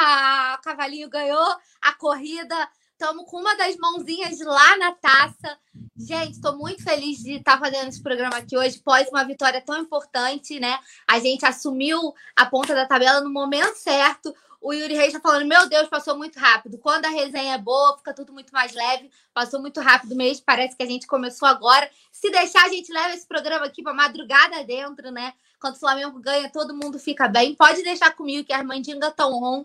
O 0.57 0.63
Cavalinho 0.63 1.11
ganhou 1.11 1.57
a 1.81 1.93
corrida. 1.95 2.69
Estamos 2.93 3.29
com 3.29 3.39
uma 3.39 3.57
das 3.57 3.77
mãozinhas 3.77 4.39
lá 4.39 4.77
na 4.77 4.93
taça. 4.93 5.59
Gente, 5.97 6.35
estou 6.35 6.57
muito 6.57 6.81
feliz 6.85 7.19
de 7.19 7.39
estar 7.39 7.59
fazendo 7.59 7.89
esse 7.89 8.01
programa 8.01 8.37
aqui 8.37 8.57
hoje, 8.57 8.79
pós 8.79 9.09
uma 9.09 9.25
vitória 9.25 9.61
tão 9.61 9.77
importante, 9.79 10.61
né? 10.61 10.79
A 11.11 11.19
gente 11.19 11.45
assumiu 11.45 12.15
a 12.37 12.47
ponta 12.47 12.73
da 12.73 12.87
tabela 12.87 13.21
no 13.21 13.29
momento 13.29 13.75
certo. 13.75 14.33
O 14.61 14.73
Yuri 14.73 14.95
Reis 14.95 15.09
está 15.09 15.19
falando: 15.21 15.49
Meu 15.49 15.69
Deus, 15.69 15.89
passou 15.89 16.17
muito 16.17 16.39
rápido. 16.39 16.79
Quando 16.79 17.05
a 17.07 17.09
resenha 17.09 17.55
é 17.55 17.59
boa, 17.59 17.99
fica 17.99 18.15
tudo 18.15 18.33
muito 18.33 18.53
mais 18.53 18.73
leve. 18.73 19.11
Passou 19.35 19.61
muito 19.61 19.81
rápido 19.81 20.15
mesmo. 20.15 20.45
Parece 20.47 20.77
que 20.77 20.85
a 20.85 20.87
gente 20.87 21.09
começou 21.09 21.49
agora. 21.49 21.91
Se 22.13 22.31
deixar, 22.31 22.65
a 22.65 22.69
gente 22.69 22.93
leva 22.93 23.13
esse 23.13 23.27
programa 23.27 23.67
aqui 23.67 23.83
para 23.83 23.93
madrugada 23.93 24.63
dentro, 24.63 25.11
né? 25.11 25.35
Quando 25.63 25.77
o 25.77 25.79
Flamengo 25.79 26.19
ganha, 26.19 26.51
todo 26.51 26.75
mundo 26.75 26.99
fica 26.99 27.29
bem. 27.29 27.55
Pode 27.55 27.85
deixar 27.85 28.11
comigo 28.17 28.45
que 28.45 28.53
as 28.53 28.65
mandingas 28.67 29.11
estão 29.11 29.33
on 29.33 29.65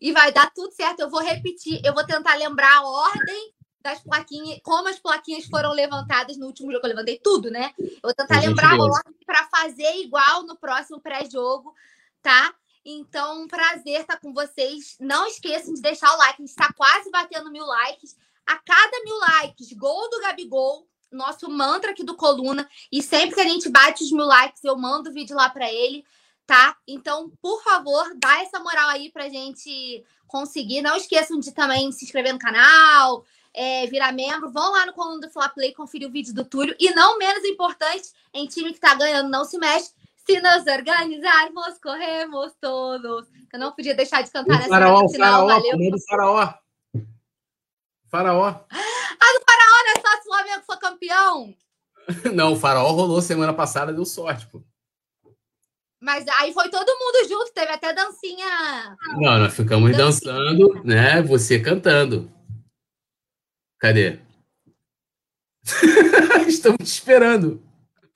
e 0.00 0.12
vai 0.12 0.30
dar 0.30 0.52
tudo 0.54 0.72
certo. 0.72 1.00
Eu 1.00 1.10
vou 1.10 1.20
repetir, 1.20 1.80
eu 1.84 1.92
vou 1.92 2.06
tentar 2.06 2.36
lembrar 2.36 2.76
a 2.76 2.86
ordem 2.86 3.52
das 3.80 4.00
plaquinhas, 4.00 4.60
como 4.62 4.88
as 4.88 5.00
plaquinhas 5.00 5.46
foram 5.46 5.72
levantadas 5.72 6.36
no 6.36 6.46
último 6.46 6.70
jogo. 6.70 6.86
Eu 6.86 6.90
levantei 6.90 7.18
tudo, 7.18 7.50
né? 7.50 7.74
Eu 7.76 8.02
vou 8.04 8.14
tentar 8.14 8.40
lembrar 8.40 8.74
a 8.74 8.84
ordem 8.84 9.16
para 9.26 9.44
fazer 9.48 9.96
igual 9.96 10.44
no 10.44 10.56
próximo 10.56 11.00
pré-jogo, 11.00 11.74
tá? 12.22 12.54
Então, 12.84 13.42
um 13.42 13.48
prazer 13.48 14.02
estar 14.02 14.20
com 14.20 14.32
vocês. 14.32 14.96
Não 15.00 15.26
esqueçam 15.26 15.74
de 15.74 15.82
deixar 15.82 16.14
o 16.14 16.18
like. 16.18 16.34
A 16.34 16.46
gente 16.46 16.50
está 16.50 16.72
quase 16.72 17.10
batendo 17.10 17.50
mil 17.50 17.66
likes. 17.66 18.16
A 18.46 18.56
cada 18.58 19.04
mil 19.04 19.18
likes, 19.18 19.72
gol 19.72 20.08
do 20.08 20.20
Gabigol, 20.20 20.86
nosso 21.12 21.50
mantra 21.50 21.92
aqui 21.92 22.02
do 22.02 22.16
Coluna. 22.16 22.68
E 22.90 23.02
sempre 23.02 23.34
que 23.34 23.40
a 23.40 23.48
gente 23.48 23.68
bate 23.68 24.02
os 24.02 24.12
mil 24.12 24.26
likes, 24.26 24.62
eu 24.64 24.76
mando 24.76 25.10
o 25.10 25.12
vídeo 25.12 25.36
lá 25.36 25.48
para 25.50 25.70
ele, 25.72 26.04
tá? 26.46 26.76
Então, 26.86 27.30
por 27.40 27.62
favor, 27.62 28.12
dá 28.16 28.42
essa 28.42 28.58
moral 28.60 28.88
aí 28.88 29.10
pra 29.10 29.28
gente 29.28 30.04
conseguir. 30.26 30.82
Não 30.82 30.96
esqueçam 30.96 31.38
de 31.38 31.52
também 31.52 31.92
se 31.92 32.04
inscrever 32.04 32.32
no 32.32 32.38
canal, 32.38 33.24
é, 33.54 33.86
virar 33.86 34.12
membro. 34.12 34.50
Vão 34.50 34.72
lá 34.72 34.86
no 34.86 34.92
Coluna 34.92 35.20
do 35.20 35.30
Fla 35.30 35.48
Play 35.48 35.72
conferir 35.72 36.08
o 36.08 36.12
vídeo 36.12 36.34
do 36.34 36.44
Túlio. 36.44 36.74
E 36.78 36.90
não 36.90 37.18
menos 37.18 37.44
importante, 37.44 38.10
em 38.32 38.46
time 38.46 38.72
que 38.72 38.80
tá 38.80 38.94
ganhando, 38.94 39.28
não 39.28 39.44
se 39.44 39.58
mexe. 39.58 39.92
Se 40.24 40.40
nos 40.40 40.66
organizarmos, 40.66 41.78
corremos 41.82 42.52
todos. 42.60 43.26
Eu 43.52 43.58
não 43.58 43.72
podia 43.72 43.94
deixar 43.94 44.22
de 44.22 44.30
cantar 44.30 44.56
nessa 44.56 44.68
faraó, 44.68 45.08
final. 45.08 45.48
Faraó, 45.48 45.60
valeu. 45.60 45.98
Faraó. 46.08 46.54
Faraó. 48.12 48.46
Ah, 48.46 49.32
do 49.32 49.44
Faraó 49.48 49.84
não 49.84 49.92
é 49.96 50.00
só 50.02 50.10
se 50.20 50.20
o 50.20 50.24
Flamengo 50.24 50.62
for 50.66 50.78
campeão? 50.78 51.56
Não, 52.34 52.52
o 52.52 52.56
Faraó 52.56 52.90
rolou 52.90 53.22
semana 53.22 53.54
passada, 53.54 53.92
deu 53.92 54.04
sorte, 54.04 54.46
pô. 54.48 54.62
Mas 55.98 56.26
aí 56.40 56.52
foi 56.52 56.68
todo 56.68 56.98
mundo 56.98 57.28
junto, 57.28 57.54
teve 57.54 57.72
até 57.72 57.94
dancinha. 57.94 58.96
Não, 59.16 59.38
nós 59.38 59.54
ficamos 59.54 59.96
dancinha. 59.96 60.34
dançando, 60.34 60.84
né? 60.84 61.22
Você 61.22 61.58
cantando. 61.58 62.30
Cadê? 63.78 64.20
Estamos 66.46 66.78
te 66.80 66.92
esperando. 66.92 67.62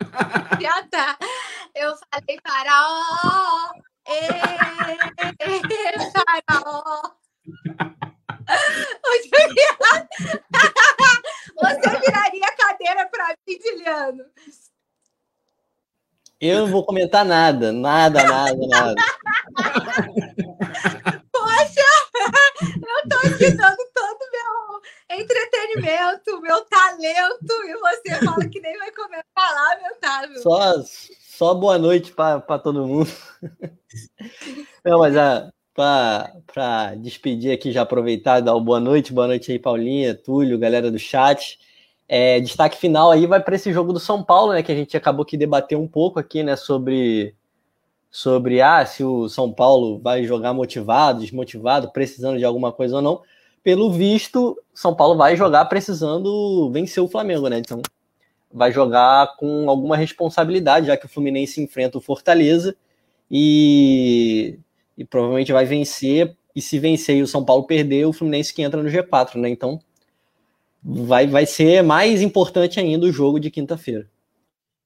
Já 0.61 0.83
tá. 0.89 1.17
Eu 1.75 1.95
falei 1.97 2.39
faraó. 2.45 3.73
Ê, 4.09 4.29
faraó. 6.49 7.17
Você 11.57 11.99
viraria 12.01 12.47
a 12.47 12.57
cadeira 12.57 13.09
para 13.09 13.35
mim, 13.47 13.59
Juliano. 13.63 14.25
Eu 16.39 16.61
não 16.61 16.67
vou 16.69 16.85
comentar 16.85 17.25
nada, 17.25 17.73
nada, 17.73 18.23
nada, 18.23 18.67
nada. 18.69 18.95
Poxa, 21.33 21.81
eu 22.61 23.09
tô 23.09 23.17
aqui 23.27 23.51
dando 23.53 23.79
todo 23.95 24.19
meu 24.33 25.19
entretenimento, 25.19 26.41
meu 26.43 26.63
talento, 26.67 27.53
e 27.65 27.75
você 27.79 28.25
fala 28.25 28.49
que 28.49 28.61
nem 28.61 28.77
vai 28.77 28.93
comentar 28.93 29.55
lamentável. 29.55 30.43
Só, 30.43 30.75
só 30.83 31.55
boa 31.55 31.79
noite 31.79 32.13
para 32.13 32.59
todo 32.59 32.87
mundo. 32.87 33.11
Não, 34.85 34.99
mas 34.99 35.17
a, 35.17 35.51
para 35.77 36.95
despedir 36.97 37.53
aqui, 37.53 37.71
já 37.71 37.83
aproveitar 37.83 38.41
dar 38.41 38.55
uma 38.55 38.65
boa 38.65 38.81
noite. 38.81 39.13
Boa 39.13 39.27
noite 39.27 39.53
aí, 39.53 39.59
Paulinha, 39.59 40.15
Túlio, 40.15 40.59
galera 40.59 40.91
do 40.91 40.99
chat. 40.99 41.59
É, 42.09 42.41
destaque 42.41 42.79
final 42.79 43.11
aí 43.11 43.27
vai 43.27 43.43
para 43.43 43.57
esse 43.57 43.71
jogo 43.73 43.93
do 43.93 44.01
São 44.01 44.25
Paulo, 44.25 44.55
né? 44.55 44.63
Que 44.63 44.73
a 44.73 44.75
gente 44.75 44.97
acabou 44.97 45.25
que 45.25 45.37
debater 45.37 45.77
um 45.77 45.87
pouco 45.87 46.19
aqui, 46.19 46.43
né? 46.43 46.57
Sobre, 46.57 47.35
sobre 48.11 48.63
ah, 48.63 48.87
se 48.87 49.05
o 49.05 49.29
São 49.29 49.53
Paulo 49.53 49.99
vai 49.99 50.25
jogar 50.25 50.55
motivado, 50.55 51.21
desmotivado, 51.21 51.93
precisando 51.93 52.39
de 52.39 52.45
alguma 52.45 52.73
coisa 52.73 52.97
ou 52.97 53.03
não. 53.03 53.21
Pelo 53.63 53.93
visto, 53.93 54.59
São 54.73 54.95
Paulo 54.95 55.17
vai 55.17 55.37
jogar 55.37 55.67
precisando 55.67 56.71
vencer 56.71 57.03
o 57.03 57.09
Flamengo, 57.09 57.49
né? 57.49 57.59
Então 57.59 57.83
vai 58.51 58.73
jogar 58.73 59.37
com 59.37 59.69
alguma 59.69 59.97
responsabilidade, 59.97 60.87
já 60.87 60.97
que 60.97 61.05
o 61.05 61.09
Fluminense 61.09 61.61
enfrenta 61.61 61.99
o 61.99 62.01
Fortaleza 62.01 62.75
e, 63.31 64.59
e 64.97 65.05
provavelmente 65.05 65.53
vai 65.53 65.65
vencer. 65.65 66.37
E 66.55 66.63
se 66.63 66.79
vencer 66.79 67.17
e 67.17 67.23
o 67.23 67.27
São 67.27 67.45
Paulo 67.45 67.67
perder, 67.67 68.07
o 68.07 68.13
Fluminense 68.13 68.55
que 68.55 68.63
entra 68.63 68.83
no 68.83 68.89
G4, 68.89 69.35
né? 69.37 69.51
Então 69.51 69.79
vai, 70.83 71.27
vai 71.27 71.45
ser 71.45 71.83
mais 71.83 72.23
importante 72.23 72.81
ainda 72.81 73.07
o 73.07 73.13
jogo 73.13 73.39
de 73.39 73.51
quinta-feira. 73.51 74.09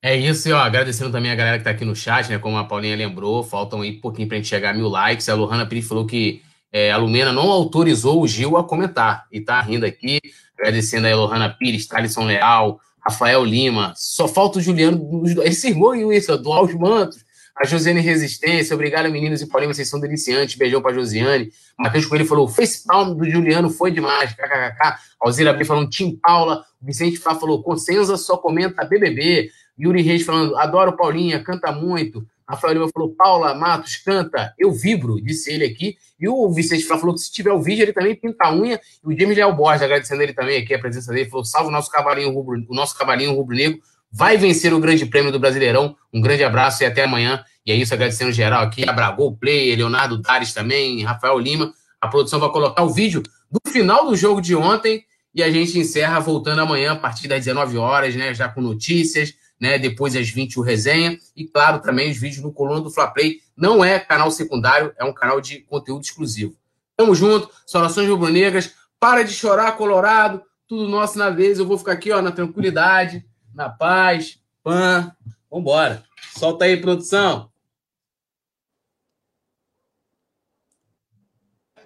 É 0.02 0.16
isso, 0.16 0.48
e 0.48 0.52
ó, 0.52 0.58
agradecendo 0.58 1.12
também 1.12 1.30
a 1.30 1.34
galera 1.34 1.58
que 1.58 1.64
tá 1.64 1.70
aqui 1.70 1.84
no 1.84 1.94
chat, 1.94 2.28
né? 2.30 2.38
Como 2.38 2.56
a 2.56 2.64
Paulinha 2.64 2.96
lembrou, 2.96 3.44
faltam 3.44 3.82
aí 3.82 3.92
pouquinho 3.92 4.26
pra 4.26 4.38
gente 4.38 4.48
chegar 4.48 4.70
a 4.70 4.74
mil 4.74 4.88
likes. 4.88 5.28
A 5.28 5.34
Lohana 5.34 5.66
Pires 5.66 5.86
falou 5.86 6.06
que 6.06 6.42
é, 6.72 6.90
a 6.90 6.96
Lumena 6.96 7.32
não 7.32 7.50
autorizou 7.50 8.22
o 8.22 8.26
Gil 8.26 8.56
a 8.56 8.64
comentar 8.64 9.26
e 9.30 9.40
tá 9.40 9.60
rindo 9.60 9.84
aqui, 9.84 10.18
agradecendo 10.58 11.06
a 11.06 11.14
Lohana 11.14 11.50
Pires, 11.50 11.86
Thalisson 11.86 12.24
Leal, 12.24 12.80
Rafael 13.00 13.44
Lima, 13.44 13.92
só 13.96 14.28
falta 14.28 14.58
o 14.58 14.62
Juliano, 14.62 15.22
esse 15.44 15.68
irmão 15.68 16.12
isso, 16.12 16.36
do 16.38 16.52
Aos 16.52 16.74
Mantos, 16.74 17.24
a 17.56 17.66
Josiane 17.66 18.00
Resistência, 18.00 18.74
obrigado 18.74 19.10
meninos 19.10 19.42
e 19.42 19.46
Paulinho, 19.46 19.74
vocês 19.74 19.88
são 19.88 20.00
deliciantes, 20.00 20.56
beijão 20.56 20.80
pra 20.80 20.92
Josiane. 20.92 21.52
Matheus 21.78 22.06
Coelho 22.06 22.26
falou, 22.26 22.48
face 22.48 22.84
palm 22.86 23.14
do 23.14 23.28
Juliano 23.28 23.70
foi 23.70 23.90
demais, 23.90 24.32
kkkk. 24.32 24.98
Alzira 25.20 25.52
B 25.52 25.64
falando, 25.64 25.90
Tim 25.90 26.16
Paula, 26.16 26.64
Vicente 26.80 27.18
Fá 27.18 27.34
falou, 27.34 27.62
Consenza 27.62 28.16
só 28.16 28.36
comenta 28.36 28.84
BBB. 28.84 29.50
Yuri 29.78 30.02
Reis 30.02 30.22
falando, 30.22 30.56
adoro 30.56 30.96
Paulinha, 30.96 31.42
canta 31.42 31.72
muito. 31.72 32.26
Rafael 32.50 32.74
Lima 32.74 32.88
falou, 32.92 33.14
Paula 33.14 33.54
Matos, 33.54 33.96
canta, 33.96 34.52
eu 34.58 34.72
vibro, 34.72 35.20
disse 35.22 35.52
ele 35.52 35.64
aqui. 35.64 35.96
E 36.18 36.28
o 36.28 36.50
Vicente 36.50 36.84
Flá 36.84 36.98
falou 36.98 37.14
que 37.14 37.20
se 37.20 37.32
tiver 37.32 37.52
o 37.52 37.62
vídeo, 37.62 37.84
ele 37.84 37.92
também 37.92 38.14
pinta 38.14 38.46
a 38.46 38.52
unha. 38.52 38.80
E 39.04 39.06
o 39.06 39.16
James 39.16 39.36
Léo 39.36 39.54
Borges, 39.54 39.82
agradecendo 39.82 40.20
ele 40.22 40.34
também 40.34 40.60
aqui 40.60 40.74
a 40.74 40.78
presença 40.78 41.12
dele, 41.12 41.30
falou, 41.30 41.44
salve 41.44 41.68
o 41.68 41.72
nosso 41.72 41.90
rubro, 42.32 42.60
o 42.68 42.74
nosso 42.74 42.98
cavalinho 42.98 43.34
rubro-negro, 43.34 43.80
vai 44.10 44.36
vencer 44.36 44.72
o 44.74 44.80
grande 44.80 45.06
prêmio 45.06 45.30
do 45.30 45.38
Brasileirão. 45.38 45.96
Um 46.12 46.20
grande 46.20 46.42
abraço 46.42 46.82
e 46.82 46.86
até 46.86 47.04
amanhã. 47.04 47.44
E 47.64 47.72
é 47.72 47.74
isso, 47.74 47.94
agradecendo 47.94 48.32
geral 48.32 48.62
aqui, 48.62 48.88
a 48.88 48.92
Bragol 48.92 49.36
Play, 49.36 49.76
Leonardo 49.76 50.18
Dares 50.18 50.52
também, 50.52 51.02
Rafael 51.02 51.38
Lima. 51.38 51.72
A 52.00 52.08
produção 52.08 52.40
vai 52.40 52.50
colocar 52.50 52.82
o 52.82 52.90
vídeo 52.90 53.22
do 53.50 53.70
final 53.70 54.06
do 54.06 54.16
jogo 54.16 54.40
de 54.40 54.56
ontem 54.56 55.04
e 55.34 55.42
a 55.42 55.50
gente 55.50 55.78
encerra 55.78 56.18
voltando 56.18 56.60
amanhã 56.60 56.92
a 56.92 56.96
partir 56.96 57.28
das 57.28 57.44
19 57.44 57.76
horas, 57.76 58.16
né? 58.16 58.34
Já 58.34 58.48
com 58.48 58.60
notícias, 58.60 59.34
né? 59.60 59.78
Depois 59.78 60.16
às 60.16 60.28
20 60.28 60.58
o 60.58 60.62
resenha 60.62 61.18
e 61.36 61.44
claro 61.46 61.80
também 61.80 62.10
os 62.10 62.16
vídeos 62.16 62.42
no 62.42 62.52
coluna 62.52 62.80
do 62.80 62.90
Fla 62.90 63.08
Play. 63.08 63.40
Não 63.56 63.84
é 63.84 63.98
canal 64.00 64.30
secundário, 64.30 64.92
é 64.98 65.04
um 65.04 65.12
canal 65.12 65.40
de 65.40 65.60
conteúdo 65.60 66.02
exclusivo. 66.02 66.56
Tamo 66.96 67.14
junto, 67.14 67.50
saudações 67.66 68.08
rubro-negras. 68.08 68.74
Para 68.98 69.22
de 69.22 69.32
chorar, 69.32 69.72
Colorado. 69.72 70.42
Tudo 70.68 70.88
nosso 70.88 71.18
na 71.18 71.30
vez. 71.30 71.58
Eu 71.58 71.66
vou 71.66 71.78
ficar 71.78 71.92
aqui, 71.92 72.12
ó, 72.12 72.20
na 72.20 72.30
tranquilidade, 72.30 73.24
na 73.54 73.68
paz. 73.68 74.40
Pan. 74.62 75.14
Vambora. 75.50 76.04
Solta 76.36 76.64
aí, 76.64 76.76
produção. 76.76 77.50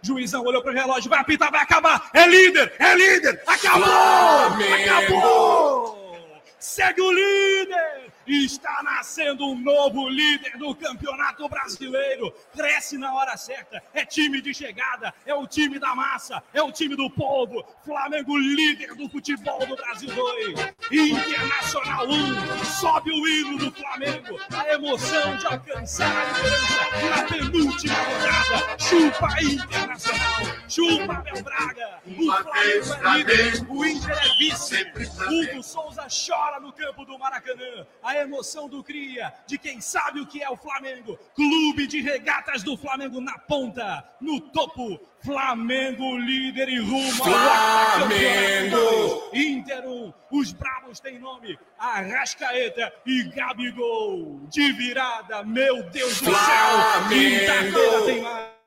Juizão 0.02 0.44
olhou 0.44 0.62
pro 0.62 0.72
relógio, 0.72 1.08
vai 1.08 1.20
apitar, 1.20 1.50
vai 1.50 1.62
acabar. 1.62 2.10
É 2.12 2.26
líder, 2.26 2.74
é 2.78 2.94
líder. 2.94 3.42
Acabou! 3.46 3.86
Acabou! 4.74 6.42
Segue 6.58 7.00
o 7.00 7.10
líder! 7.10 8.12
Está 8.26 8.82
nascendo 8.82 9.46
um 9.46 9.58
novo 9.58 10.08
líder 10.08 10.56
do 10.56 10.74
Campeonato 10.74 11.48
Brasileiro. 11.48 12.32
Cresce 12.54 12.96
na 12.96 13.14
hora 13.14 13.36
certa. 13.36 13.82
É 13.92 14.04
time 14.04 14.40
de 14.40 14.54
chegada. 14.54 15.12
É 15.26 15.34
o 15.34 15.46
time 15.46 15.78
da 15.78 15.94
massa. 15.94 16.42
É 16.52 16.62
o 16.62 16.72
time 16.72 16.96
do 16.96 17.10
povo. 17.10 17.64
Flamengo 17.84 18.36
líder 18.36 18.94
do 18.94 19.08
futebol 19.08 19.66
do 19.66 19.76
Brasil 19.76 20.08
2. 20.14 20.74
Internacional 20.90 22.08
1. 22.08 22.64
Sobe 22.64 23.10
o 23.10 23.28
hino 23.28 23.58
do 23.58 23.70
Flamengo. 23.72 24.40
A 24.56 24.72
emoção 24.72 25.36
de 25.36 25.46
alcançar 25.46 26.10
a 26.16 26.38
liderança 26.38 27.08
na 27.10 27.22
penúltima 27.24 27.94
rodada. 27.94 28.78
Chupa 28.78 29.42
Internacional. 29.42 30.54
Chupa 30.68 31.12
Abel 31.14 31.42
Braga. 31.42 32.00
O 32.06 32.24
Flamengo 32.24 32.94
é 32.94 33.16
líder. 33.18 33.66
O 33.68 33.84
Inter 33.84 34.18
é 34.18 34.38
vice. 34.38 34.84
Hugo 35.28 35.62
Souza 35.62 36.06
chora 36.08 36.60
no 36.60 36.72
campo 36.72 37.04
do 37.04 37.18
Maracanã. 37.18 37.86
A 38.02 38.13
a 38.14 38.22
emoção 38.22 38.68
do 38.68 38.82
Cria, 38.82 39.32
de 39.46 39.58
quem 39.58 39.80
sabe 39.80 40.20
o 40.20 40.26
que 40.26 40.42
é 40.42 40.50
o 40.50 40.56
Flamengo. 40.56 41.18
Clube 41.34 41.86
de 41.86 42.00
regatas 42.00 42.62
do 42.62 42.76
Flamengo 42.76 43.20
na 43.20 43.38
ponta, 43.38 44.04
no 44.20 44.40
topo. 44.40 45.00
Flamengo 45.20 46.18
líder 46.18 46.68
e 46.68 46.78
rumo 46.80 47.24
ao 47.24 47.30
Flamengo! 47.98 49.30
Inter 49.32 49.88
1, 49.88 50.12
os 50.30 50.52
bravos 50.52 51.00
têm 51.00 51.18
nome, 51.18 51.58
Arrascaeta 51.78 52.92
e 53.06 53.22
Gabigol. 53.24 54.40
De 54.50 54.72
virada, 54.72 55.42
meu 55.42 55.82
Deus 55.84 56.20
do 56.20 56.30
céu, 56.30 57.08
quinta-feira 57.08 58.02
tem 58.04 58.22
mais. 58.22 58.63